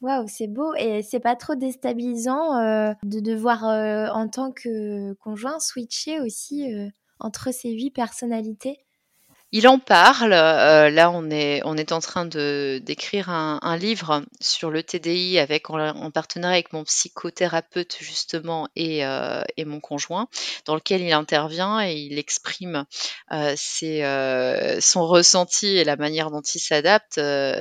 Waouh, 0.00 0.26
c'est 0.28 0.48
beau 0.48 0.74
et 0.74 1.02
c'est 1.02 1.20
pas 1.20 1.36
trop 1.36 1.54
déstabilisant, 1.54 2.60
heu, 2.60 2.94
de 3.04 3.20
devoir, 3.20 3.64
heu, 3.64 4.08
en 4.12 4.28
tant 4.28 4.50
que 4.52 5.12
conjoint 5.14 5.60
switcher 5.60 6.20
aussi, 6.20 6.72
heu, 6.72 6.90
entre 7.20 7.52
ces 7.52 7.70
8 7.70 7.90
personnalités? 7.92 8.78
Il 9.54 9.68
en 9.68 9.78
parle, 9.78 10.32
heu, 10.32 10.88
là 10.88 11.10
on 11.10 11.28
est 11.30 11.60
on 11.66 11.76
est 11.76 11.92
en 11.92 12.00
train 12.00 12.24
d'écrire 12.24 13.28
un 13.28 13.58
un 13.60 13.76
livre 13.76 14.22
sur 14.40 14.70
le 14.70 14.82
TDI 14.82 15.38
avec 15.38 15.68
en 15.68 15.78
en 15.78 16.10
partenariat 16.10 16.54
avec 16.54 16.72
mon 16.72 16.84
psychothérapeute 16.84 17.98
justement 18.00 18.66
et 18.76 19.04
heu 19.04 19.42
et 19.58 19.66
mon 19.66 19.78
conjoint, 19.78 20.26
dans 20.64 20.74
lequel 20.74 21.02
il 21.02 21.12
intervient 21.12 21.80
et 21.86 21.92
il 21.96 22.18
exprime, 22.18 22.86
heu, 23.30 23.52
ses, 23.54 24.02
heu, 24.02 24.78
son 24.80 25.06
ressenti 25.06 25.66
et 25.76 25.84
la 25.84 25.96
manière 25.96 26.30
dont 26.30 26.40
il 26.40 26.58
s'adapte, 26.58 27.18
heu, 27.18 27.54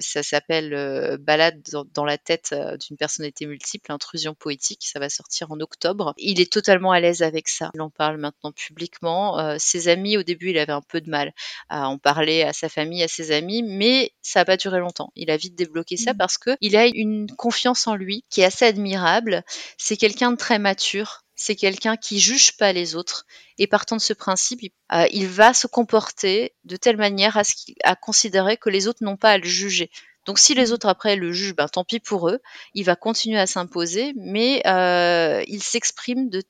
ça 0.00 0.22
s'appelle, 0.22 0.74
heu, 0.74 1.16
«Balade 1.16 1.62
dans 1.72 1.84
dans 1.94 2.04
la 2.04 2.18
tête, 2.18 2.54
d'une 2.86 2.98
personnalité 2.98 3.46
multiple, 3.46 3.90
intrusion 3.90 4.34
poétique», 4.34 4.82
ça 4.84 4.98
va 5.00 5.08
sortir 5.08 5.50
en 5.50 5.60
octobre. 5.60 6.12
Il 6.18 6.42
est 6.42 6.52
totalement 6.52 6.92
à 6.92 7.00
l'aise 7.00 7.22
avec 7.22 7.48
ça. 7.48 7.70
Il 7.74 7.80
en 7.80 7.88
parle 7.88 8.18
maintenant 8.18 8.52
publiquement, 8.52 9.56
ses 9.58 9.88
amis 9.88 10.18
au 10.18 10.22
début, 10.22 10.50
il 10.50 10.58
avait 10.58 10.72
un 10.72 10.82
peu 10.82 11.00
de 11.00 11.08
mal 11.08 11.21
à 11.68 11.88
en 11.88 11.98
parler 11.98 12.42
à 12.42 12.52
sa 12.52 12.68
famille, 12.68 13.02
à 13.02 13.08
ses 13.08 13.30
amis, 13.32 13.62
mais 13.62 14.12
ça 14.22 14.40
a 14.40 14.44
pas 14.44 14.56
duré 14.56 14.78
longtemps. 14.78 15.12
Il 15.16 15.30
a 15.30 15.36
vite 15.36 15.54
débloqué 15.54 15.96
ça 15.96 16.12
Mmh. 16.12 16.16
parce 16.16 16.38
qu'il 16.38 16.76
a 16.76 16.86
une 16.86 17.30
confiance 17.36 17.86
en 17.86 17.94
lui 17.94 18.24
qui 18.30 18.40
est 18.40 18.44
assez 18.44 18.64
admirable. 18.64 19.42
C'est 19.78 19.96
quelqu'un 19.96 20.32
de 20.32 20.36
très 20.36 20.58
mature, 20.58 21.22
c'est 21.34 21.56
quelqu'un 21.56 21.96
qui 21.96 22.18
juge 22.20 22.56
pas 22.56 22.72
les 22.72 22.94
autres 22.96 23.26
et 23.58 23.66
partant 23.66 23.96
de 23.96 24.00
ce 24.00 24.12
principe, 24.12 24.62
il 24.62 24.70
il 25.10 25.26
va 25.28 25.54
se 25.54 25.66
comporter 25.66 26.54
de 26.64 26.76
telle 26.76 26.96
manière 26.96 27.36
à 27.36 27.44
ce 27.44 27.54
qu'il 27.54 27.74
à 27.84 27.96
considérer 27.96 28.56
que 28.56 28.68
les 28.70 28.86
autres 28.88 29.02
n'ont 29.04 29.16
pas 29.16 29.30
à 29.32 29.38
le 29.38 29.44
juger. 29.44 29.90
Donc 30.26 30.38
si 30.38 30.54
les 30.54 30.70
Mmh. 30.70 30.72
autres 30.72 30.86
après 30.88 31.16
le 31.16 31.32
jugent, 31.32 31.54
ben 31.56 31.68
tant 31.68 31.84
pis 31.84 31.98
pour 32.00 32.28
eux. 32.28 32.38
Il 32.74 32.84
va 32.84 32.94
continuer 32.96 33.38
à 33.40 33.46
s'imposer, 33.46 34.12
mais 34.16 34.62
heu, 34.66 35.42
il 35.48 35.62
s'exprime 35.62 36.28
de 36.30 36.42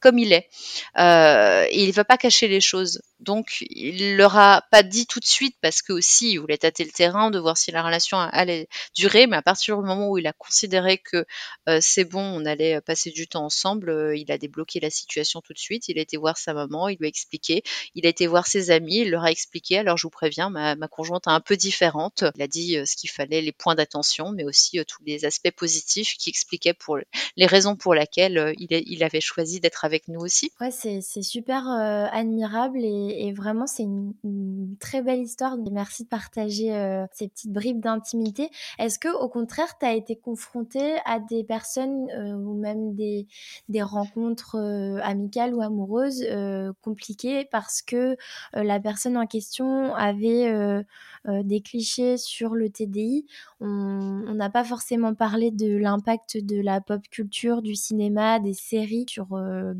comme 0.00 0.18
il 0.18 0.32
est, 0.32 0.48
et 0.98 1.84
il 1.84 1.92
va 1.92 2.04
pas 2.04 2.16
cacher 2.18 2.48
les 2.48 2.60
choses. 2.60 3.00
Donc 3.20 3.58
il 3.68 4.16
leur 4.16 4.36
a 4.38 4.62
pas 4.70 4.82
dit 4.82 5.06
tout 5.06 5.20
de 5.20 5.26
suite 5.26 5.54
parce 5.60 5.82
qu'aussi 5.82 6.32
il 6.32 6.38
voulait 6.38 6.56
tâter 6.58 6.84
le 6.84 6.90
terrain, 6.90 7.30
de 7.30 7.38
voir 7.38 7.56
si 7.58 7.70
la 7.70 7.82
relation 7.82 8.18
allait 8.18 8.66
durer, 8.96 9.26
mais 9.26 9.36
à 9.36 9.42
partir 9.42 9.76
du 9.76 9.86
moment 9.86 10.08
où 10.08 10.16
il 10.18 10.26
a 10.26 10.32
considéré 10.32 10.96
que, 10.98 11.26
heu, 11.68 11.78
c'est 11.82 12.04
bon, 12.04 12.22
on 12.22 12.46
allait 12.46 12.80
passer 12.80 13.10
du 13.10 13.28
temps 13.28 13.44
ensemble, 13.44 13.90
heu, 13.90 14.16
il 14.16 14.32
a 14.32 14.38
débloqué 14.38 14.80
la 14.80 14.88
situation 14.90 15.40
tout 15.42 15.52
de 15.52 15.58
suite. 15.58 15.88
Il 15.88 15.98
a 15.98 16.02
été 16.02 16.16
voir 16.16 16.38
sa 16.38 16.54
maman, 16.54 16.88
il 16.88 16.96
lui 16.98 17.06
a 17.06 17.08
expliqué. 17.08 17.62
Il 17.94 18.06
a 18.06 18.08
été 18.08 18.26
voir 18.26 18.46
ses 18.46 18.70
amis, 18.70 19.00
il 19.00 19.10
leur 19.10 19.24
a 19.24 19.30
expliqué: 19.30 19.78
«Alors 19.78 19.96
je 19.98 20.04
vous 20.04 20.10
préviens, 20.10 20.48
ma 20.50 20.76
conjointe 20.88 21.26
est 21.26 21.30
un 21.30 21.40
peu 21.40 21.56
différente». 21.56 22.24
Il 22.36 22.42
a 22.42 22.46
dit, 22.48 22.76
ce 22.86 22.96
qu'il 22.96 23.10
fallait, 23.10 23.42
les 23.42 23.52
points 23.52 23.74
d'attention, 23.74 24.32
mais 24.32 24.44
aussi, 24.44 24.80
tous 24.88 25.02
les 25.06 25.26
aspects 25.26 25.50
positifs 25.50 26.16
qui 26.18 26.30
expliquaient 26.30 26.72
pour 26.74 26.98
les 27.36 27.46
raisons 27.46 27.76
pour 27.76 27.94
laquelle, 27.94 28.38
heu, 28.38 28.52
il 28.58 28.68
il 28.70 29.04
avait 29.04 29.20
choisi 29.20 29.60
d'être 29.60 29.84
avec 29.84 29.89
nous 30.08 30.20
aussi. 30.20 30.50
Ouais, 30.60 30.70
c'est 30.70 31.00
super, 31.22 31.62
heu, 31.68 32.06
admirable 32.12 32.80
et 32.84 33.32
vraiment 33.32 33.66
c'est 33.66 33.84
une 33.84 34.76
très 34.78 35.00
belle 35.00 35.20
histoire. 35.22 35.56
Merci 35.72 36.04
de 36.04 36.08
partager, 36.08 36.70
heu, 36.76 37.06
ces 37.12 37.28
petites 37.28 37.50
bribes 37.50 37.80
d'intimité. 37.80 38.50
Est-ce 38.78 38.98
qu'au 38.98 39.26
contraire, 39.30 39.78
tu 39.78 39.86
as 39.86 39.94
été 39.94 40.16
confrontée 40.16 40.96
à 41.06 41.18
des 41.18 41.44
personnes, 41.44 42.10
heu, 42.14 42.34
ou 42.34 42.52
même 42.60 42.94
des 42.94 43.26
rencontres, 43.82 44.56
amicales 45.02 45.54
ou 45.54 45.62
amoureuses, 45.62 46.26
compliquées 46.82 47.46
parce 47.50 47.80
que, 47.80 48.16
la 48.52 48.78
personne 48.80 49.16
en 49.16 49.26
question 49.26 49.94
avait, 49.94 50.84
des 51.26 51.60
clichés 51.62 52.16
sur 52.18 52.54
le 52.54 52.68
TDI? 52.68 53.24
On 53.60 54.34
n'a 54.34 54.50
pas 54.50 54.64
forcément 54.64 55.14
parlé 55.14 55.50
de 55.50 55.74
l'impact 55.76 56.36
de 56.44 56.60
la 56.60 56.80
pop 56.82 57.00
culture, 57.10 57.62
du 57.62 57.74
cinéma, 57.74 58.40
des 58.40 58.52
séries 58.54 59.06
sur, 59.08 59.28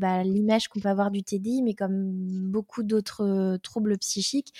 bah, 0.01 0.23
l'image 0.25 0.67
qu'on 0.69 0.81
peut 0.81 0.89
avoir 0.89 1.11
du 1.11 1.23
TDI, 1.23 1.63
mais 1.63 1.75
comme 1.75 2.11
beaucoup 2.51 2.83
d'autres, 2.83 3.23
heu, 3.55 3.59
troubles 3.59 3.97
psychiques, 3.99 4.53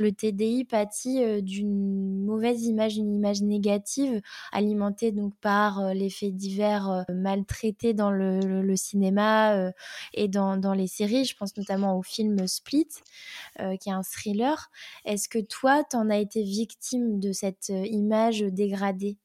le 0.00 0.12
TDI 0.12 0.64
pâtit, 0.64 1.22
heu, 1.24 1.42
d'une 1.42 2.24
mauvaise 2.24 2.64
image, 2.64 2.96
une 2.96 3.14
image 3.14 3.42
négative 3.42 4.20
alimentée 4.52 5.12
donc 5.12 5.34
par, 5.40 5.80
heu, 5.80 5.92
les 5.94 6.10
faits 6.10 6.34
divers, 6.36 7.04
maltraités 7.14 7.94
dans 7.94 8.10
le 8.10 8.40
le 8.62 8.76
cinéma, 8.76 9.72
et 10.14 10.28
dans 10.28 10.56
dans 10.56 10.74
les 10.74 10.86
séries. 10.88 11.24
Je 11.26 11.36
pense 11.36 11.56
notamment 11.56 11.98
au 11.98 12.02
film 12.02 12.46
Split, 12.48 12.88
qui 13.80 13.88
est 13.88 13.92
un 13.92 14.02
thriller. 14.02 14.70
Est-ce 15.04 15.28
que 15.28 15.38
toi, 15.38 15.84
tu 15.90 15.96
en 15.96 16.10
as 16.10 16.18
été 16.18 16.42
victime 16.42 17.20
de 17.20 17.32
cette, 17.32 17.70
image 17.70 18.40
dégradée? 18.40 19.18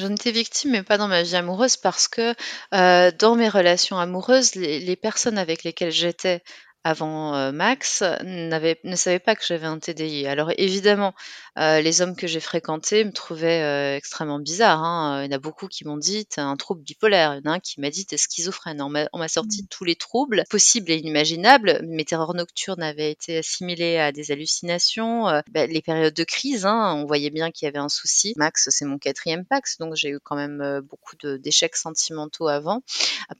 J'en 0.00 0.12
étais 0.12 0.32
victime, 0.32 0.70
mais 0.72 0.82
pas 0.82 0.98
dans 0.98 1.06
ma 1.08 1.22
vie 1.22 1.36
amoureuse 1.36 1.76
parce 1.76 2.08
que, 2.08 2.34
heu, 2.74 3.12
dans 3.18 3.34
mes 3.36 3.48
relations 3.48 3.98
amoureuses, 3.98 4.54
les 4.54 4.96
personnes 4.96 5.38
avec 5.38 5.62
lesquelles 5.64 5.92
j'étais, 5.92 6.42
avant 6.84 7.52
Max 7.52 8.02
ne 8.22 8.96
savait 8.96 9.18
pas 9.18 9.36
que 9.36 9.44
j'avais 9.44 9.66
un 9.66 9.78
TDI. 9.78 10.26
Alors 10.26 10.50
évidemment, 10.56 11.14
les 11.56 12.00
hommes 12.00 12.16
que 12.16 12.26
j'ai 12.26 12.40
fréquentés 12.40 13.04
me 13.04 13.12
trouvaient 13.12 13.96
extrêmement 13.96 14.38
bizarre. 14.38 14.82
Hein. 14.82 15.22
Il 15.22 15.30
y 15.30 15.34
en 15.34 15.36
a 15.36 15.40
beaucoup 15.40 15.68
qui 15.68 15.86
m'ont 15.86 15.98
dit 15.98 16.26
t'as 16.26 16.42
un 16.42 16.56
trouble 16.56 16.82
bipolaire. 16.82 17.34
Il 17.34 17.44
y 17.44 17.48
en 17.48 17.52
a 17.52 17.54
un 17.56 17.60
qui 17.60 17.80
m'a 17.80 17.90
dit 17.90 18.06
t'es 18.06 18.16
schizophrène. 18.16 18.80
On 18.80 19.18
m'a 19.18 19.28
sorti 19.28 19.62
mmh. 19.62 19.66
tous 19.68 19.84
les 19.84 19.96
troubles 19.96 20.44
possibles 20.48 20.90
et 20.90 20.96
inimaginables. 20.96 21.80
Mes 21.86 22.04
terreurs 22.04 22.34
nocturnes 22.34 22.82
avaient 22.82 23.10
été 23.10 23.38
assimilées 23.38 23.98
à 23.98 24.12
des 24.12 24.32
hallucinations. 24.32 25.24
Bah, 25.50 25.66
les 25.66 25.82
périodes 25.82 26.14
de 26.14 26.24
crise, 26.24 26.64
hein, 26.64 26.94
on 26.96 27.04
voyait 27.04 27.30
bien 27.30 27.50
qu'il 27.50 27.66
y 27.66 27.68
avait 27.68 27.78
un 27.78 27.88
souci. 27.88 28.32
Max, 28.36 28.68
c'est 28.70 28.84
mon 28.84 28.98
quatrième 28.98 29.44
Pax, 29.44 29.78
donc 29.78 29.94
j'ai 29.96 30.10
eu 30.10 30.20
quand 30.22 30.36
même 30.36 30.80
beaucoup 30.88 31.16
d'échecs 31.22 31.76
sentimentaux 31.76 32.48
avant 32.48 32.82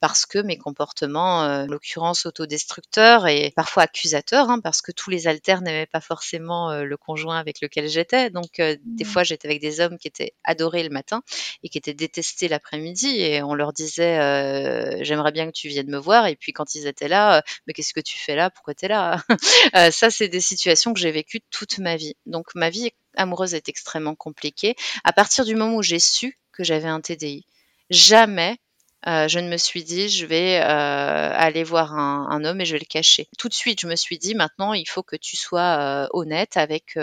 parce 0.00 0.26
que 0.26 0.38
mes 0.38 0.58
comportements, 0.58 1.40
en 1.40 1.66
l'occurrence 1.66 2.26
autodestructeurs 2.26 3.29
et 3.32 3.50
parfois 3.50 3.84
accusateur, 3.84 4.50
hein, 4.50 4.60
parce 4.60 4.82
que 4.82 4.92
tous 4.92 5.10
les 5.10 5.26
alters 5.26 5.62
n'aimaient 5.62 5.86
pas 5.86 6.00
forcément 6.00 6.70
euh, 6.70 6.84
le 6.84 6.96
conjoint 6.96 7.38
avec 7.38 7.60
lequel 7.60 7.88
j'étais. 7.88 8.30
Donc, 8.30 8.60
euh, 8.60 8.76
des 8.84 9.04
mmh. 9.04 9.06
fois, 9.06 9.22
j'étais 9.24 9.48
avec 9.48 9.60
des 9.60 9.80
hommes 9.80 9.98
qui 9.98 10.08
étaient 10.08 10.34
adorés 10.44 10.82
le 10.82 10.90
matin 10.90 11.22
et 11.62 11.68
qui 11.68 11.78
étaient 11.78 11.94
détestés 11.94 12.48
l'après-midi. 12.48 13.20
Et 13.20 13.42
on 13.42 13.54
leur 13.54 13.72
disait, 13.72 14.18
euh, 14.18 15.02
j'aimerais 15.02 15.32
bien 15.32 15.46
que 15.46 15.52
tu 15.52 15.68
viennes 15.68 15.90
me 15.90 15.98
voir. 15.98 16.26
Et 16.26 16.36
puis, 16.36 16.52
quand 16.52 16.74
ils 16.74 16.86
étaient 16.86 17.08
là, 17.08 17.42
mais 17.66 17.72
qu'est-ce 17.72 17.94
que 17.94 18.00
tu 18.00 18.18
fais 18.18 18.34
là? 18.34 18.50
Pourquoi 18.50 18.74
tu 18.74 18.86
es 18.86 18.88
là 18.88 19.22
Ça, 19.90 20.10
c'est 20.10 20.28
des 20.28 20.40
situations 20.40 20.92
que 20.92 21.00
j'ai 21.00 21.12
vécues 21.12 21.40
toute 21.50 21.78
ma 21.78 21.96
vie. 21.96 22.16
Donc, 22.26 22.54
ma 22.54 22.70
vie 22.70 22.90
amoureuse 23.16 23.54
est 23.54 23.68
extrêmement 23.68 24.14
compliquée. 24.14 24.76
À 25.04 25.12
partir 25.12 25.44
du 25.44 25.54
moment 25.54 25.76
où 25.76 25.82
j'ai 25.82 25.98
su 25.98 26.38
que 26.52 26.64
j'avais 26.64 26.88
un 26.88 27.00
TDI, 27.00 27.44
jamais 27.90 28.58
euh, 29.06 29.28
je 29.28 29.38
ne 29.38 29.48
me 29.48 29.56
suis 29.56 29.84
dit, 29.84 30.08
je 30.08 30.26
vais 30.26 30.60
euh, 30.60 30.64
aller 30.64 31.64
voir 31.64 31.94
un, 31.94 32.44
homme 32.44 32.60
et 32.60 32.64
je 32.64 32.72
vais 32.72 32.78
le 32.78 32.84
cacher. 32.84 33.28
Tout 33.38 33.48
de 33.48 33.54
suite, 33.54 33.80
je 33.80 33.86
me 33.86 33.96
suis 33.96 34.18
dit, 34.18 34.34
maintenant, 34.34 34.72
il 34.72 34.88
faut 34.88 35.02
que 35.02 35.16
tu 35.16 35.36
sois 35.36 35.78
euh, 35.78 36.08
honnête 36.12 36.56
avec. 36.56 36.96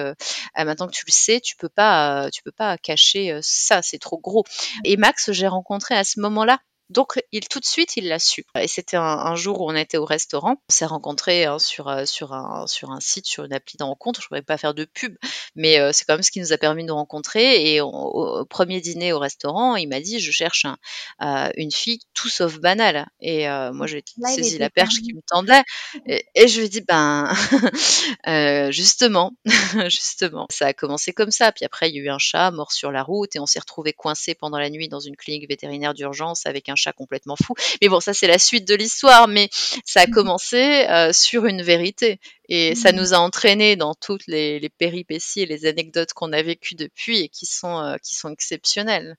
maintenant 0.56 0.88
que 0.88 0.94
tu 0.94 1.06
le 1.06 1.12
sais, 1.12 1.40
tu 1.42 1.56
peux 1.56 1.70
pas, 1.70 2.30
tu 2.32 2.44
peux 2.44 2.52
pas 2.52 2.78
cacher 2.78 3.40
ça, 3.42 3.82
c'est 3.82 4.00
trop 4.00 4.20
gros. 4.20 4.46
Et 4.84 4.98
Max, 4.98 5.32
j'ai 5.32 5.48
rencontré 5.48 5.96
à 5.96 6.04
ce 6.04 6.20
moment-là 6.20 6.60
donc, 6.90 7.20
il 7.34 7.46
tout 7.50 7.60
de 7.60 7.66
suite, 7.66 7.98
il 7.98 8.08
l'a 8.08 8.20
su. 8.20 8.46
Et 8.58 8.68
c'était 8.68 8.96
un, 8.96 9.36
jour 9.36 9.60
où 9.60 9.70
on 9.70 9.76
était 9.76 9.98
au 9.98 10.06
restaurant. 10.06 10.56
On 10.70 10.74
s'est 10.74 10.86
rencontrés 10.86 11.44
hein, 11.44 11.60
sur, 11.60 11.90
euh, 11.90 12.06
sur, 12.06 12.34
un, 12.34 12.66
sur 12.66 12.92
un 12.92 13.02
site, 13.02 13.26
sur 13.26 13.44
une 13.44 13.52
appli 13.52 13.78
de 13.78 13.84
rencontre. 13.84 14.22
Je 14.22 14.26
ne 14.26 14.30
pourrais 14.30 14.42
pas 14.42 14.58
faire 14.58 14.74
de 14.74 14.86
pub, 14.86 15.16
mais 15.56 15.80
euh, 15.80 15.92
c'est 15.92 16.06
quand 16.06 16.14
même 16.14 16.24
ce 16.24 16.32
qui 16.32 16.40
nous 16.40 16.54
a 16.54 16.58
permis 16.58 16.84
de 16.84 16.88
nous 16.88 16.96
rencontrer. 16.96 17.74
Et 17.74 17.82
au 17.82 18.46
premier 18.50 18.80
dîner 18.80 19.12
au 19.12 19.20
restaurant, 19.20 19.76
il 19.76 19.90
m'a 19.90 20.00
dit 20.00 20.20
Je 20.22 20.32
cherche 20.32 20.66
euh, 21.22 21.50
une 21.58 21.72
fille 21.72 22.00
tout 22.14 22.30
sauf 22.30 22.58
banale. 22.60 23.06
Et 23.20 23.48
moi, 23.74 23.86
j'ai 23.86 24.04
saisi 24.34 24.58
la 24.58 24.70
perche 24.70 25.02
qui 25.02 25.14
me 25.14 25.22
tendait. 25.28 25.64
Et, 26.06 26.48
je 26.48 26.60
lui 26.60 26.68
ai 26.68 26.70
dit 26.70 26.82
Ben, 26.82 27.30
justement, 28.72 29.34
justement. 29.90 30.48
Ça 30.50 30.68
a 30.68 30.74
commencé 30.74 31.12
comme 31.12 31.32
ça. 31.32 31.52
Puis 31.52 31.66
après, 31.66 31.90
il 31.90 31.96
y 31.96 32.00
a 32.00 32.04
eu 32.04 32.10
un 32.10 32.18
chat 32.18 32.50
mort 32.52 32.72
sur 32.72 32.92
la 32.94 33.04
route 33.04 33.36
et 33.36 33.40
on 33.40 33.46
s'est 33.46 33.60
retrouvés 33.60 33.94
coincés 33.94 34.36
pendant 34.36 34.58
la 34.58 34.70
nuit 34.70 34.88
dans 34.88 35.02
une 35.02 35.18
clinique 35.18 35.50
vétérinaire 35.50 35.94
d'urgence 35.94 36.46
avec 36.46 36.70
un 36.70 36.77
chat 36.78 36.94
complètement 36.94 37.36
fou. 37.36 37.54
Mais 37.82 37.90
bon, 37.90 38.00
ça 38.00 38.14
c'est 38.14 38.28
la 38.28 38.40
suite 38.40 38.68
de 38.68 38.76
l'histoire, 38.76 39.28
mais 39.28 39.50
ça 39.86 40.02
a 40.02 40.08
mmh. 40.08 40.12
commencé 40.12 40.86
euh, 40.90 41.12
sur 41.12 41.46
une 41.46 41.62
vérité. 41.62 42.20
Et 42.50 42.76
ça 42.76 42.92
mmh. 42.92 42.96
nous 42.96 43.14
a 43.14 43.18
entraînés 43.18 43.76
dans 43.76 43.94
toutes 43.94 44.26
les, 44.28 44.70
péripéties 44.78 45.42
et 45.42 45.46
les 45.46 45.66
anecdotes 45.66 46.14
qu'on 46.14 46.32
a 46.32 46.42
vécues 46.42 46.76
depuis 46.76 47.20
et 47.20 47.30
qui 47.30 47.46
sont, 47.46 47.80
euh, 47.80 47.98
qui 47.98 48.16
sont 48.16 48.30
exceptionnelles. 48.30 49.18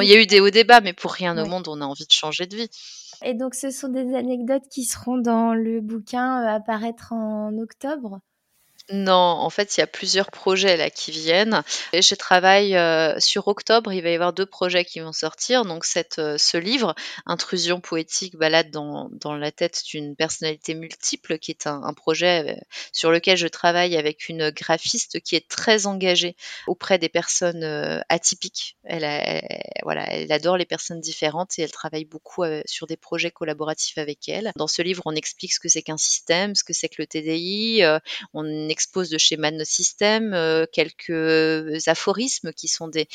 il 0.00 0.08
y 0.08 0.12
a 0.12 0.20
eu 0.20 0.26
des 0.26 0.40
hauts 0.40 0.50
débats, 0.50 0.80
mais 0.80 0.92
pour 0.92 1.12
rien 1.12 1.36
au 1.42 1.46
monde, 1.46 1.66
on 1.66 1.80
a 1.80 1.84
envie 1.84 2.06
de 2.06 2.12
changer 2.12 2.46
de 2.46 2.56
vie. 2.56 2.70
Et 3.24 3.34
donc, 3.34 3.54
ce 3.54 3.70
sont 3.70 3.88
des 3.88 4.14
anecdotes 4.14 4.68
qui 4.70 4.84
seront 4.84 5.18
dans 5.18 5.54
le 5.54 5.80
bouquin 5.80 6.42
euh, 6.42 6.56
à 6.56 6.60
paraître 6.60 7.12
en 7.12 7.56
octobre 7.58 8.20
non, 8.90 9.14
en 9.14 9.50
fait, 9.50 9.76
il 9.76 9.80
y 9.80 9.82
a 9.82 9.86
plusieurs 9.86 10.30
projets 10.30 10.78
là 10.78 10.88
qui 10.88 11.10
viennent. 11.10 11.62
Et 11.92 12.00
je 12.00 12.14
travaille 12.14 12.74
euh, 12.74 13.20
sur 13.20 13.46
octobre, 13.46 13.92
il 13.92 14.02
va 14.02 14.08
y 14.08 14.14
avoir 14.14 14.32
deux 14.32 14.46
projets 14.46 14.84
qui 14.84 15.00
vont 15.00 15.12
sortir. 15.12 15.66
Donc 15.66 15.84
cette, 15.84 16.18
euh, 16.18 16.38
ce 16.38 16.56
livre, 16.56 16.94
Intrusion 17.26 17.80
poétique, 17.80 18.36
balade 18.36 18.70
dans, 18.70 19.10
dans 19.12 19.34
la 19.34 19.52
tête 19.52 19.82
d'une 19.90 20.16
personnalité 20.16 20.74
multiple, 20.74 21.38
qui 21.38 21.50
est 21.50 21.66
un, 21.66 21.92
projet 21.92 22.56
euh, 22.56 22.60
sur 22.92 23.10
lequel 23.10 23.36
je 23.36 23.46
travaille 23.46 23.96
avec 23.96 24.30
une 24.30 24.50
graphiste 24.50 25.20
qui 25.20 25.36
est 25.36 25.48
très 25.48 25.86
engagée 25.86 26.34
auprès 26.66 26.98
des 26.98 27.10
personnes 27.10 28.02
atypiques. 28.08 28.76
Elle, 28.84 29.42
voilà, 29.82 30.06
elle 30.12 30.32
adore 30.32 30.56
les 30.56 30.64
personnes 30.64 31.00
différentes 31.00 31.58
et 31.58 31.62
elle 31.62 31.70
travaille 31.70 32.04
beaucoup 32.04 32.44
sur 32.64 32.86
des 32.86 32.96
projets 32.96 33.30
collaboratifs 33.30 33.98
avec 33.98 34.28
elle. 34.28 34.52
Dans 34.56 34.66
ce 34.66 34.80
livre, 34.82 35.02
on 35.06 35.14
explique 35.14 35.52
ce 35.52 35.60
que 35.60 35.68
c'est 35.68 35.82
qu'un 35.82 35.96
système, 35.96 36.54
ce 36.54 36.64
que 36.64 36.72
c'est 36.72 36.88
que 36.88 37.02
le 37.02 37.06
TDI, 37.06 37.82
on 38.32 38.68
expose 38.78 39.10
de 39.10 39.18
schémas 39.18 39.50
de 39.50 39.56
nos 39.56 39.64
systèmes, 39.64 40.34
euh, 40.34 40.64
quelques 40.72 41.88
aphorismes 41.88 42.52
qui 42.52 42.68
sont 42.68 42.86
des, 42.86 43.08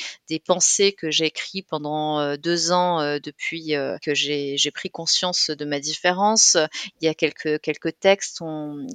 pensées 0.45 0.91
que 0.91 1.09
j'ai 1.09 1.25
écrites 1.27 1.67
pendant 1.69 2.19
euh, 2.19 2.35
deux 2.35 2.73
ans 2.73 2.99
euh, 2.99 3.19
depuis 3.23 3.75
que 4.01 4.13
j'ai 4.13 4.71
pris 4.73 4.89
conscience 4.89 5.49
de 5.49 5.63
ma 5.63 5.79
différence. 5.79 6.57
Il 6.99 7.05
y 7.05 7.07
a 7.07 7.13
quelques, 7.13 7.61
quelques 7.61 7.97
textes 7.99 8.41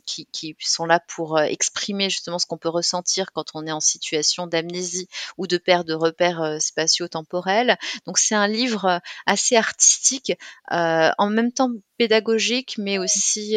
qui, 0.05 0.27
qui, 0.31 0.55
sont 0.61 0.85
là 0.85 1.01
pour 1.09 1.41
exprimer 1.41 2.11
justement 2.11 2.39
ce 2.39 2.45
qu'on 2.45 2.59
peut 2.59 2.69
ressentir 2.69 3.33
quand 3.33 3.47
on 3.55 3.67
est 3.67 3.73
en 3.73 3.81
situation 3.81 4.47
d'amnésie 4.47 5.09
ou 5.39 5.47
de 5.47 5.57
perte 5.57 5.87
de 5.87 5.95
repères 5.95 6.61
spatio-temporels. 6.61 7.79
Donc 8.05 8.19
c'est 8.19 8.35
un 8.35 8.49
livre 8.49 9.01
assez 9.25 9.57
artistique, 9.57 10.33
en 10.71 11.31
même 11.31 11.53
temps 11.53 11.71
pédagogique, 11.99 12.77
mais 12.79 12.99
aussi, 12.99 13.57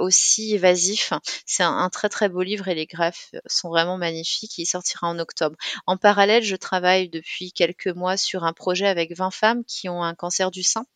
aussi 0.00 0.54
évasif. 0.54 1.12
C'est 1.46 1.62
un, 1.62 1.76
un, 1.76 1.90
très 1.90 2.08
très 2.08 2.28
beau 2.28 2.42
livre 2.42 2.68
et 2.68 2.74
les 2.74 2.86
graphes 2.86 3.30
sont 3.46 3.68
vraiment 3.68 3.98
magnifiques. 3.98 4.58
Il 4.58 4.66
sortira 4.66 5.06
en 5.08 5.18
octobre. 5.18 5.56
En 5.86 5.96
parallèle, 5.96 6.42
je 6.42 6.56
travaille 6.56 7.08
depuis 7.08 7.52
quelques 7.52 7.88
mois 7.88 8.16
sur 8.16 8.44
un 8.44 8.52
projet 8.52 8.86
avec 8.86 9.16
20 9.16 9.30
femmes 9.30 9.64
qui 9.64 9.88
ont 9.88 10.02
un 10.02 10.14
cancer 10.14 10.50
du 10.50 10.62
sein 10.62 10.86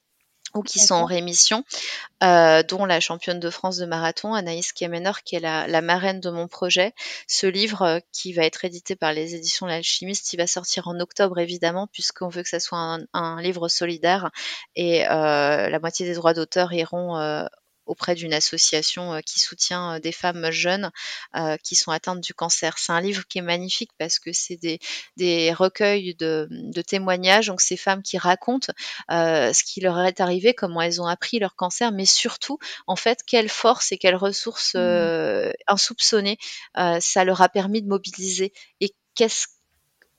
ou 0.55 0.63
qui 0.63 0.79
sont 0.79 0.95
en 0.95 1.05
rémission, 1.05 1.65
euh, 2.23 2.63
dont 2.63 2.85
la 2.85 3.01
championne 3.01 3.41
de 3.41 3.51
France 3.51 3.77
de 3.77 3.87
marathon, 3.87 4.35
Anaïs 4.35 4.73
Kemenor, 4.73 5.23
qui 5.23 5.37
est 5.37 5.41
la, 5.41 5.81
marraine 5.81 6.21
de 6.21 6.31
mon 6.31 6.49
projet. 6.49 6.93
Ce 7.27 7.47
livre, 7.47 7.83
euh, 7.83 7.99
qui 8.13 8.33
va 8.33 8.45
être 8.45 8.65
édité 8.65 8.97
par 8.97 9.13
les 9.13 9.35
éditions 9.35 9.67
L'Alchimiste, 9.67 10.33
il 10.33 10.37
va 10.37 10.47
sortir 10.47 10.89
en 10.89 10.99
octobre, 11.01 11.39
évidemment, 11.39 11.87
puisqu'on 11.87 12.29
veut 12.29 12.43
que 12.43 12.49
ça 12.49 12.61
soit 12.61 12.99
un, 13.13 13.43
livre 13.43 13.69
solidaire. 13.69 14.31
Et 14.77 15.07
euh, 15.07 15.69
la 15.69 15.79
moitié 15.79 16.07
des 16.07 16.15
droits 16.15 16.35
d'auteur 16.35 16.73
iront 16.73 17.17
auprès 17.91 18.15
d'une 18.15 18.33
association 18.33 19.15
euh, 19.15 19.21
qui 19.21 19.41
soutient 19.41 19.97
euh, 19.97 19.99
des 19.99 20.13
femmes 20.13 20.51
jeunes 20.53 20.91
euh, 21.37 21.57
qui 21.63 21.75
sont 21.75 21.91
atteintes 21.91 22.21
du 22.21 22.33
cancer. 22.35 22.79
C'est 22.79 22.93
un 22.93 23.01
livre 23.01 23.25
qui 23.29 23.39
est 23.39 23.43
magnifique 23.43 23.91
parce 23.99 24.21
que 24.21 24.33
c'est 24.33 24.57
des, 24.57 24.79
des, 25.17 25.53
recueils 25.53 26.15
de, 26.15 26.47
de, 26.51 26.83
témoignages, 26.83 27.49
donc 27.49 27.61
ces 27.61 27.77
femmes 27.77 28.03
qui 28.03 28.17
racontent 28.17 28.73
ce 29.09 29.65
qui 29.65 29.81
leur 29.81 29.99
est 30.01 30.21
arrivé, 30.21 30.55
comment 30.55 30.81
elles 30.81 31.03
ont 31.03 31.07
appris 31.07 31.39
leur 31.39 31.57
cancer, 31.57 31.91
mais 31.93 32.07
surtout, 32.07 32.59
en 32.87 32.97
fait, 32.97 33.21
quelle 33.27 33.49
force 33.49 33.93
et 33.93 33.99
quelles 33.99 34.17
ressources 34.17 34.75
mmh. 34.75 35.53
insoupçonnées 35.67 36.39
ça 37.01 37.25
leur 37.25 37.43
a 37.43 37.49
permis 37.49 37.83
de 37.83 37.89
mobiliser 37.89 38.53
et 38.81 38.95
qu'est-ce 39.15 39.47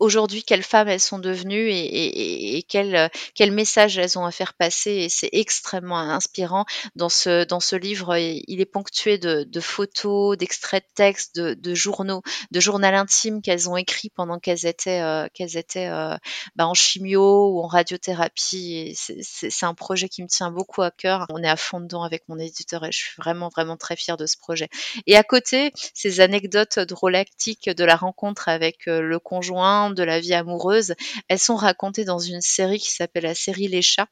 aujourd'hui 0.01 0.43
quelles 0.43 0.63
femmes 0.63 0.87
elles 0.87 0.99
sont 0.99 1.19
devenues 1.19 1.69
et, 1.69 2.57
et, 2.57 2.63
quel, 2.63 2.95
euh, 2.95 3.07
quel 3.35 3.51
message 3.51 3.97
elles 3.97 4.17
ont 4.17 4.25
à 4.25 4.31
faire 4.31 4.53
passer. 4.55 4.91
Et 4.91 5.09
c'est 5.09 5.29
extrêmement 5.31 5.99
inspirant. 5.99 6.65
Dans 6.95 7.07
ce, 7.07 7.45
dans 7.45 7.59
ce 7.59 7.75
livre, 7.75 8.17
il 8.17 8.59
est 8.59 8.65
ponctué 8.65 9.17
de, 9.19 9.43
de 9.43 9.59
photos, 9.59 10.37
d'extraits 10.37 10.83
de 10.83 10.93
textes, 10.95 11.35
de, 11.35 11.53
de, 11.53 11.73
journaux, 11.75 12.23
de 12.49 12.59
journal 12.59 12.95
intime 12.95 13.41
qu'elles 13.41 13.69
ont 13.69 13.77
écrit 13.77 14.09
pendant 14.09 14.39
qu'elles 14.39 14.65
étaient, 14.65 15.01
euh, 15.01 15.27
qu'elles 15.33 15.55
étaient 15.55 15.87
euh, 15.87 16.15
bah, 16.55 16.67
en 16.67 16.73
chimio 16.73 17.49
ou 17.51 17.61
en 17.61 17.67
radiothérapie. 17.67 18.95
C'est 18.95 19.65
un 19.65 19.75
projet 19.75 20.09
qui 20.09 20.23
me 20.23 20.27
tient 20.27 20.51
beaucoup 20.51 20.81
à 20.81 20.89
cœur. 20.89 21.27
On 21.29 21.43
est 21.43 21.49
à 21.49 21.55
fond 21.55 21.79
dedans 21.79 22.03
avec 22.03 22.27
mon 22.27 22.39
éditeur 22.39 22.83
et 22.83 22.91
je 22.91 22.97
suis 22.97 23.15
vraiment, 23.17 23.49
vraiment 23.49 23.77
très 23.77 23.95
fière 23.95 24.17
de 24.17 24.25
ce 24.25 24.37
projet. 24.37 24.67
Et 25.05 25.15
à 25.15 25.23
côté, 25.23 25.71
ces 25.93 26.21
anecdotes 26.21 26.79
drôlactiques 26.79 27.69
de 27.69 27.83
la 27.83 27.95
rencontre 27.95 28.49
avec 28.49 28.87
le 28.87 29.19
conjoint, 29.19 29.90
de 29.95 30.03
la 30.03 30.19
vie 30.19 30.33
amoureuse, 30.33 30.95
elles 31.27 31.39
sont 31.39 31.55
racontées 31.55 32.05
dans 32.05 32.19
une 32.19 32.41
série 32.41 32.79
qui 32.79 32.91
s'appelle 32.91 33.23
la 33.23 33.35
série 33.35 33.67
Les 33.67 33.81
Chats 33.81 34.07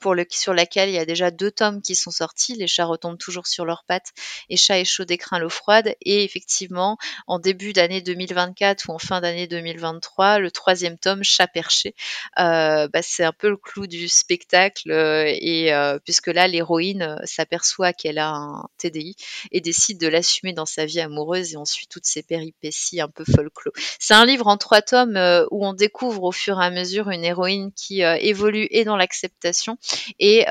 pour 0.00 0.14
le, 0.14 0.26
sur 0.30 0.54
laquelle 0.54 0.88
il 0.88 0.94
y 0.94 0.98
a 0.98 1.04
déjà 1.04 1.30
deux 1.30 1.50
tomes 1.50 1.82
qui 1.82 1.94
sont 1.94 2.10
sortis. 2.10 2.54
Les 2.54 2.66
chats 2.66 2.84
retombent 2.84 3.18
toujours 3.18 3.46
sur 3.46 3.64
leurs 3.64 3.84
pattes 3.86 4.12
et 4.48 4.56
chat 4.56 4.78
est 4.78 4.84
chaud 4.84 5.04
d'écrin 5.04 5.38
l'eau 5.38 5.48
froide. 5.48 5.94
Et 6.02 6.24
effectivement, 6.24 6.96
en 7.26 7.38
début 7.38 7.72
d'année 7.72 8.02
2024 8.02 8.88
ou 8.88 8.92
en 8.92 8.98
fin 8.98 9.20
d'année 9.20 9.46
2023, 9.46 10.38
le 10.38 10.50
troisième 10.50 10.98
tome, 10.98 11.22
Chat 11.22 11.46
perché, 11.46 11.94
euh, 12.38 12.88
bah, 12.88 13.02
c'est 13.02 13.24
un 13.24 13.32
peu 13.32 13.48
le 13.48 13.56
clou 13.56 13.86
du 13.86 14.08
spectacle. 14.08 14.90
Euh, 14.90 15.24
et 15.26 15.72
euh, 15.72 15.98
puisque 16.04 16.28
là, 16.28 16.48
l'héroïne 16.48 17.18
s'aperçoit 17.24 17.92
qu'elle 17.92 18.18
a 18.18 18.30
un 18.30 18.68
TDI 18.78 19.16
et 19.52 19.60
décide 19.60 19.98
de 19.98 20.08
l'assumer 20.08 20.52
dans 20.52 20.66
sa 20.66 20.86
vie 20.86 21.00
amoureuse 21.00 21.54
et 21.54 21.56
on 21.56 21.64
suit 21.64 21.86
toutes 21.86 22.06
ces 22.06 22.22
péripéties 22.22 23.00
un 23.00 23.08
peu 23.08 23.24
folklore. 23.24 23.74
C'est 23.98 24.14
un 24.14 24.24
livre 24.24 24.46
en 24.46 24.56
trois 24.56 24.82
tomes 24.82 25.18
où 25.50 25.66
on 25.66 25.72
découvre 25.72 26.24
au 26.24 26.32
fur 26.32 26.60
et 26.60 26.64
à 26.64 26.70
mesure 26.70 27.10
une 27.10 27.24
héroïne 27.24 27.72
qui 27.72 28.02
évolue 28.02 28.68
et 28.70 28.84
dans 28.84 28.96
l'acceptation 28.96 29.78
et, 30.18 30.44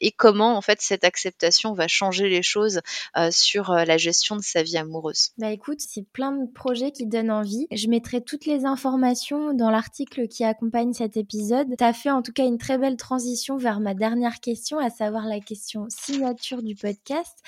et 0.00 0.12
comment 0.12 0.56
en 0.56 0.60
fait 0.60 0.80
cette 0.80 1.04
acceptation 1.04 1.72
va 1.74 1.88
changer 1.88 2.28
les 2.28 2.42
choses 2.42 2.80
sur 3.30 3.72
la 3.72 3.96
gestion 3.96 4.36
de 4.36 4.42
sa 4.42 4.62
vie 4.62 4.76
amoureuse? 4.76 5.30
Bah 5.38 5.50
écoute, 5.50 5.80
c'est 5.80 6.06
plein 6.12 6.32
de 6.32 6.50
projets 6.50 6.90
qui 6.90 7.06
donnent 7.06 7.30
envie. 7.30 7.66
Je 7.72 7.88
mettrai 7.88 8.20
toutes 8.20 8.46
les 8.46 8.64
informations 8.64 9.54
dans 9.54 9.70
l'article 9.70 10.28
qui 10.28 10.44
accompagne 10.44 10.92
cet 10.92 11.16
épisode. 11.16 11.68
Tu 11.76 11.84
as 11.84 11.92
fait 11.92 12.10
en 12.10 12.22
tout 12.22 12.32
cas 12.32 12.44
une 12.44 12.58
très 12.58 12.78
belle 12.78 12.96
transition 12.96 13.56
vers 13.56 13.80
ma 13.80 13.94
dernière 13.94 14.40
question, 14.40 14.78
à 14.78 14.90
savoir 14.90 15.26
la 15.26 15.40
question 15.40 15.86
signature 15.88 16.62
du 16.62 16.74
podcast. 16.74 17.38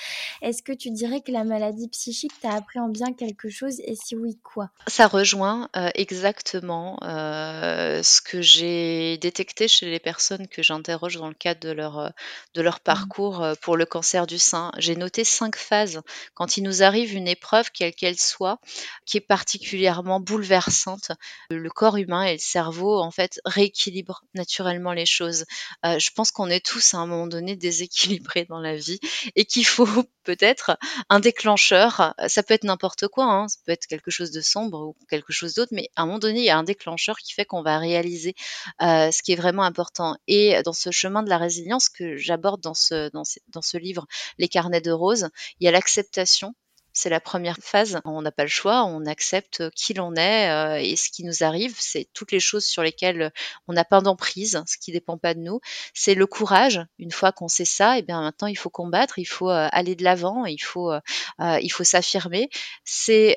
Est-ce 0.42 0.62
que 0.62 0.72
tu 0.72 0.90
dirais 0.90 1.20
que 1.20 1.32
la 1.32 1.44
maladie 1.44 1.88
psychique 1.88 2.32
t'a 2.40 2.52
appris 2.52 2.78
en 2.78 2.88
bien 2.88 3.12
quelque 3.12 3.48
chose? 3.48 3.80
Et 3.84 3.94
si 3.94 4.16
oui, 4.16 4.38
quoi? 4.42 4.70
Ça 4.86 5.06
rejoint 5.06 5.68
euh, 5.76 5.88
exactement 5.94 6.98
euh, 7.02 8.02
ce 8.02 8.20
que 8.20 8.40
j'ai 8.40 9.18
détecté 9.18 9.68
chez 9.68 9.90
les 9.90 10.00
personnes 10.00 10.46
que 10.48 10.62
j'interroge 10.62 10.99
dans 11.00 11.28
le 11.28 11.34
cadre 11.34 11.60
de 11.60 11.70
leur, 11.70 11.98
euh, 11.98 12.08
de 12.54 12.62
leur 12.62 12.76
mmh. 12.76 12.84
parcours 12.84 13.46
pour 13.62 13.76
le 13.76 13.86
cancer 13.86 14.26
du 14.26 14.38
sein. 14.38 14.72
J'ai 14.78 14.96
noté 14.96 15.24
cinq 15.24 15.56
phases. 15.56 16.00
Quand 16.34 16.56
il 16.56 16.62
nous 16.62 16.82
arrive 16.82 17.14
une 17.14 17.28
épreuve, 17.28 17.70
quelle 17.72 17.94
qu'elle 17.94 18.18
soit, 18.18 18.60
qui 19.06 19.16
est 19.16 19.20
particulièrement 19.20 20.20
bouleversante, 20.20 21.12
le 21.50 21.70
corps 21.70 21.96
humain 21.96 22.24
et 22.24 22.34
le 22.34 22.38
cerveau, 22.38 23.00
en 23.00 23.10
fait, 23.10 23.40
rééquilibrent 23.44 24.22
naturellement 24.34 24.92
les 24.92 25.06
choses. 25.06 25.44
je 25.84 26.10
pense 26.14 26.30
qu'on 26.30 26.48
est 26.48 26.64
tous 26.64 26.94
à 26.94 26.98
un 26.98 27.06
moment 27.06 27.26
donné 27.26 27.56
déséquilibrés 27.56 28.44
dans 28.44 28.60
la 28.60 28.76
vie 28.76 29.00
et 29.36 29.44
qu'il 29.44 29.66
faut 29.66 29.86
peut-être 30.24 30.76
un 31.08 31.20
déclencheur. 31.20 32.14
Ça 32.28 32.42
peut 32.42 32.54
être 32.54 32.64
n'importe 32.64 33.08
quoi, 33.08 33.24
hein, 33.24 33.48
ça 33.48 33.58
peut 33.64 33.72
être 33.72 33.86
quelque 33.86 34.10
chose 34.10 34.30
de 34.30 34.40
sombre 34.40 34.80
ou 34.80 34.96
quelque 35.08 35.32
chose 35.32 35.54
d'autre, 35.54 35.72
mais 35.72 35.88
à 35.96 36.02
un 36.02 36.06
moment 36.06 36.18
donné, 36.18 36.40
il 36.40 36.44
y 36.44 36.50
a 36.50 36.58
un 36.58 36.62
déclencheur 36.62 37.18
qui 37.18 37.32
fait 37.32 37.44
qu'on 37.44 37.62
va 37.62 37.78
réaliser 37.78 38.34
euh, 38.82 39.10
ce 39.10 39.22
qui 39.22 39.32
est 39.32 39.36
vraiment 39.36 39.64
important. 39.64 40.16
Et 40.26 40.62
dans 40.64 40.72
ce 40.80 40.90
chemin 40.90 41.22
de 41.22 41.28
la 41.28 41.38
résilience 41.38 41.88
que 41.88 42.16
j'aborde 42.16 42.60
dans 42.60 42.74
ce, 42.74 43.10
dans, 43.10 43.22
dans 43.48 43.62
ce 43.62 43.76
livre, 43.76 44.06
Les 44.38 44.48
carnets 44.48 44.80
de 44.80 44.92
rose, 44.92 45.28
il 45.60 45.64
y 45.64 45.68
a 45.68 45.70
l'acceptation 45.72 46.54
c'est 46.92 47.10
la 47.10 47.20
première 47.20 47.56
phase. 47.60 48.00
On 48.04 48.22
n'a 48.22 48.32
pas 48.32 48.42
le 48.42 48.48
choix, 48.48 48.84
on 48.84 49.06
accepte 49.06 49.70
qui 49.70 49.94
l'on 49.94 50.14
est 50.14 50.50
euh, 50.50 50.76
et 50.80 50.96
ce 50.96 51.10
qui 51.10 51.24
nous 51.24 51.42
arrive. 51.42 51.74
C'est 51.78 52.08
toutes 52.12 52.32
les 52.32 52.40
choses 52.40 52.64
sur 52.64 52.82
lesquelles 52.82 53.32
on 53.68 53.72
n'a 53.72 53.84
pas 53.84 54.00
d'emprise, 54.00 54.62
ce 54.66 54.76
qui 54.78 54.92
dépend 54.92 55.18
pas 55.18 55.34
de 55.34 55.40
nous. 55.40 55.60
C'est 55.94 56.14
le 56.14 56.26
courage. 56.26 56.80
Une 56.98 57.12
fois 57.12 57.32
qu'on 57.32 57.48
sait 57.48 57.64
ça, 57.64 57.96
et 57.96 58.00
eh 58.00 58.02
bien 58.02 58.20
maintenant 58.20 58.48
il 58.48 58.56
faut 58.56 58.70
combattre, 58.70 59.18
il 59.18 59.24
faut 59.24 59.50
euh, 59.50 59.68
aller 59.72 59.94
de 59.94 60.04
l'avant, 60.04 60.46
il 60.46 60.62
faut, 60.62 60.92
euh, 60.92 61.00
il 61.38 61.70
faut 61.70 61.84
s'affirmer. 61.84 62.50
C'est 62.84 63.36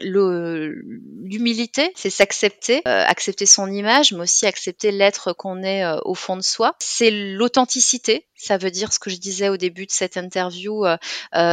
l'humilité, 0.00 1.92
c'est 1.94 2.10
s'accepter, 2.10 2.82
accepter 2.84 3.46
son 3.46 3.70
image, 3.70 4.12
mais 4.12 4.20
aussi 4.20 4.46
accepter 4.46 4.90
l'être 4.90 5.32
qu'on 5.32 5.62
est 5.62 5.84
au 6.04 6.14
fond 6.14 6.36
de 6.36 6.42
soi. 6.42 6.74
C'est 6.80 7.10
l'authenticité. 7.10 8.26
Ça 8.34 8.56
veut 8.56 8.70
dire 8.70 8.92
ce 8.92 9.00
que 9.00 9.10
je 9.10 9.16
disais 9.16 9.48
au 9.48 9.56
début 9.56 9.86
de 9.86 9.90
cette 9.90 10.16
interview, 10.16 10.84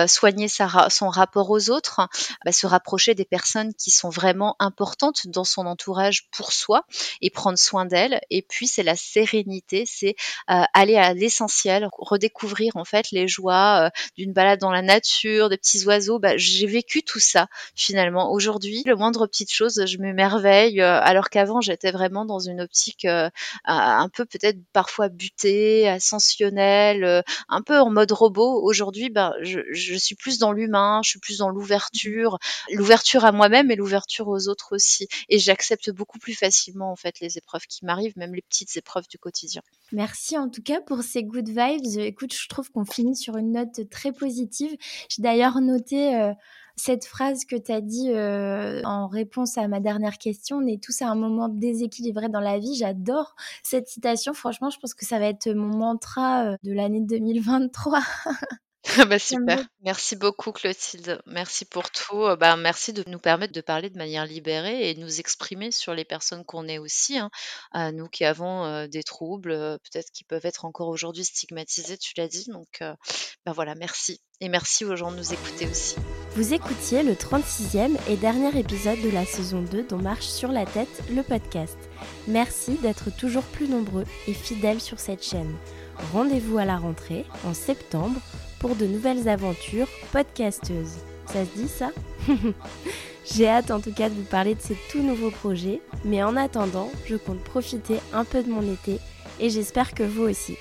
soigner 0.08 0.48
sa 0.48 0.68
son 0.96 1.10
rapport 1.10 1.50
aux 1.50 1.70
autres, 1.70 2.02
bah, 2.44 2.52
se 2.52 2.66
rapprocher 2.68 3.16
des 3.16 3.26
personnes 3.26 3.74
qui 3.74 3.92
sont 3.92 4.10
vraiment 4.10 4.56
importantes 4.60 5.28
dans 5.28 5.44
son 5.44 5.66
entourage 5.66 6.28
pour 6.32 6.54
soi 6.54 6.86
et 7.22 7.30
prendre 7.30 7.58
soin 7.58 7.86
d'elles. 7.86 8.22
Et 8.30 8.42
puis 8.42 8.68
c'est 8.68 8.84
la 8.84 8.96
sérénité, 8.96 9.86
c'est 9.86 10.16
euh, 10.50 10.64
aller 10.74 10.96
à 10.96 11.14
l'essentiel, 11.14 11.88
redécouvrir 11.98 12.74
en 12.76 12.86
fait 12.86 13.12
les 13.12 13.28
joies 13.28 13.86
euh, 13.86 13.90
d'une 14.18 14.34
balade 14.34 14.60
dans 14.60 14.72
la 14.72 14.82
nature, 14.82 15.50
des 15.50 15.58
petits 15.58 15.86
oiseaux. 15.86 16.20
Bah, 16.20 16.38
j'ai 16.38 16.68
vécu 16.68 17.04
tout 17.04 17.20
ça 17.20 17.48
finalement. 17.76 18.32
Aujourd'hui, 18.32 18.84
le 18.86 18.96
moindre 18.96 19.28
petite 19.28 19.52
chose, 19.52 19.84
je 19.86 19.98
m'émerveille, 19.98 20.82
euh, 20.82 21.00
alors 21.02 21.30
qu'avant 21.30 21.62
j'étais 21.62 21.92
vraiment 21.92 22.26
dans 22.26 22.40
une 22.40 22.62
optique 22.62 23.06
un 23.66 24.10
peu 24.10 24.26
peut-être 24.26 24.60
parfois 24.74 25.10
butée, 25.10 25.88
ascensionnelle, 25.90 27.24
un 27.50 27.62
peu 27.62 27.80
en 27.80 27.90
mode 27.90 28.12
robot. 28.12 28.62
Aujourd'hui, 28.64 29.10
bah, 29.10 29.34
je, 29.42 29.60
je 29.72 29.96
suis 29.96 30.16
plus 30.16 30.40
dans 30.40 30.52
l'humain 30.52 30.85
je 31.04 31.10
suis 31.10 31.20
plus 31.20 31.38
dans 31.38 31.50
l'ouverture, 31.50 32.38
l'ouverture 32.72 33.26
à 33.26 33.32
moi-même 33.32 33.72
et 33.72 33.76
l'ouverture 33.76 34.28
aux 34.28 34.48
autres 34.48 34.76
aussi. 34.76 35.08
Et 35.30 35.40
j'accepte 35.40 35.90
beaucoup 35.92 36.20
plus 36.20 36.34
facilement 36.34 36.92
en 36.92 36.96
fait 36.96 37.20
les 37.20 37.38
épreuves 37.38 37.66
qui 37.68 37.86
m'arrivent, 37.86 38.18
même 38.18 38.34
les 38.34 38.42
petites 38.42 38.76
épreuves 38.78 39.08
du 39.10 39.18
quotidien. 39.18 39.62
Merci 39.92 40.38
en 40.38 40.50
tout 40.50 40.62
cas 40.62 40.82
pour 40.82 41.04
ces 41.04 41.24
good 41.24 41.48
vibes. 41.48 42.00
Écoute, 42.00 42.34
je 42.34 42.48
trouve 42.48 42.72
qu'on 42.72 42.86
finit 42.86 43.16
sur 43.16 43.38
une 43.38 43.54
note 43.54 43.90
très 43.90 44.12
positive. 44.12 44.76
J'ai 45.10 45.22
d'ailleurs 45.22 45.62
noté 45.62 46.16
euh, 46.16 46.34
cette 46.76 47.06
phrase 47.06 47.46
que 47.46 47.56
tu 47.56 47.72
as 47.72 47.82
dit 47.82 48.12
euh, 48.12 48.82
en 48.84 49.08
réponse 49.08 49.58
à 49.58 49.68
ma 49.68 49.80
dernière 49.80 50.18
question, 50.18 50.58
on 50.58 50.68
est 50.68 50.82
tous 50.82 51.02
à 51.02 51.08
un 51.08 51.16
moment 51.16 51.48
déséquilibré 51.48 52.30
dans 52.30 52.42
la 52.42 52.60
vie. 52.60 52.76
J'adore 52.76 53.36
cette 53.64 53.88
citation. 53.88 54.34
Franchement, 54.34 54.70
je 54.70 54.80
pense 54.80 54.94
que 54.94 55.06
ça 55.06 55.20
va 55.20 55.28
être 55.28 55.50
mon 55.50 55.78
mantra 55.78 56.46
euh, 56.46 56.58
de 56.64 56.74
l'année 56.74 57.02
2023. 57.02 58.00
Bah, 59.10 59.20
super. 59.20 59.66
Merci 59.84 60.16
beaucoup 60.16 60.52
Clotilde. 60.52 61.22
Merci 61.26 61.66
pour 61.66 61.90
tout. 61.90 62.24
Euh, 62.24 62.36
bah, 62.36 62.56
merci 62.56 62.94
de 62.94 63.04
nous 63.08 63.20
permettre 63.20 63.54
de 63.54 63.62
parler 63.62 63.90
de 63.90 63.98
manière 63.98 64.26
libérée 64.26 64.90
et 64.90 64.94
de 64.94 65.00
nous 65.00 65.20
exprimer 65.20 65.72
sur 65.72 65.94
les 65.94 66.06
personnes 66.06 66.46
qu'on 66.46 66.68
est 66.68 66.78
aussi, 66.78 67.18
hein. 67.18 67.30
nous 67.92 68.08
qui 68.08 68.26
avons, 68.26 68.66
euh, 68.66 68.88
des 68.88 69.04
troubles, 69.04 69.52
euh, 69.52 69.78
peut-être 69.78 70.12
qui 70.12 70.24
peuvent 70.24 70.46
être 70.46 70.66
encore 70.66 70.88
aujourd'hui 70.88 71.26
stigmatisés, 71.26 71.98
tu 71.98 72.14
l'as 72.18 72.28
dit, 72.28 72.46
donc 72.52 72.80
bah, 73.46 73.52
voilà, 73.54 73.76
merci 73.76 74.22
et 74.42 74.50
merci 74.50 74.86
aux 74.86 74.96
gens 74.96 75.12
de 75.12 75.18
nous 75.18 75.34
écouter 75.34 75.68
aussi. 75.68 75.96
Vous 76.32 76.54
écoutiez 76.54 77.04
le 77.04 77.14
36e 77.14 77.98
et 78.10 78.18
dernier 78.18 78.58
épisode 78.58 79.02
de 79.02 79.10
la 79.10 79.26
saison 79.26 79.62
2 79.62 79.84
dont 79.84 79.98
Marche 79.98 80.28
sur 80.28 80.52
la 80.52 80.66
tête, 80.66 81.04
le 81.10 81.24
podcast. 81.24 81.78
Merci 82.28 82.76
d'être 82.76 83.16
toujours 83.16 83.44
plus 83.44 83.68
nombreux 83.68 84.06
et 84.28 84.34
fidèles 84.34 84.82
sur 84.82 85.00
cette 85.00 85.24
chaîne. 85.24 85.56
Rendez-vous 86.12 86.58
à 86.58 86.66
la 86.66 86.78
rentrée, 86.78 87.26
en 87.46 87.54
septembre, 87.54 88.20
pour 88.60 88.76
de 88.76 88.86
nouvelles 88.86 89.28
aventures 89.28 89.88
podcasteuses. 90.12 90.98
Ça 91.28 91.46
se 91.46 91.52
dit 91.56 91.68
ça 91.68 91.92
J'ai 93.26 93.48
hâte 93.48 93.72
en 93.72 93.80
tout 93.80 93.94
cas 93.94 94.10
de 94.10 94.14
vous 94.14 94.24
parler 94.24 94.56
de 94.56 94.62
ces 94.62 94.78
tout 94.92 95.02
nouveaux 95.02 95.32
projets, 95.32 95.82
mais 96.04 96.24
en 96.24 96.36
attendant, 96.36 96.92
je 97.06 97.16
compte 97.16 97.44
profiter 97.44 98.00
un 98.14 98.24
peu 98.24 98.44
de 98.44 98.50
mon 98.50 98.62
été 98.62 99.00
et 99.40 99.50
j'espère 99.50 99.94
que 99.94 100.04
vous 100.04 100.24
aussi. 100.24 100.58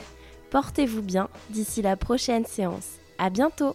Portez-vous 0.51 1.03
bien 1.03 1.29
d'ici 1.51 1.83
la 1.83 1.97
prochaine 1.97 2.47
séance. 2.47 2.89
À 3.19 3.31
bientôt 3.31 3.75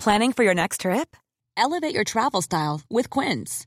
Planning 0.00 0.32
for 0.32 0.42
your 0.42 0.54
next 0.54 0.80
trip? 0.80 1.14
Elevate 1.58 1.94
your 1.94 2.04
travel 2.04 2.40
style 2.40 2.80
with 2.88 3.10
Quince. 3.10 3.66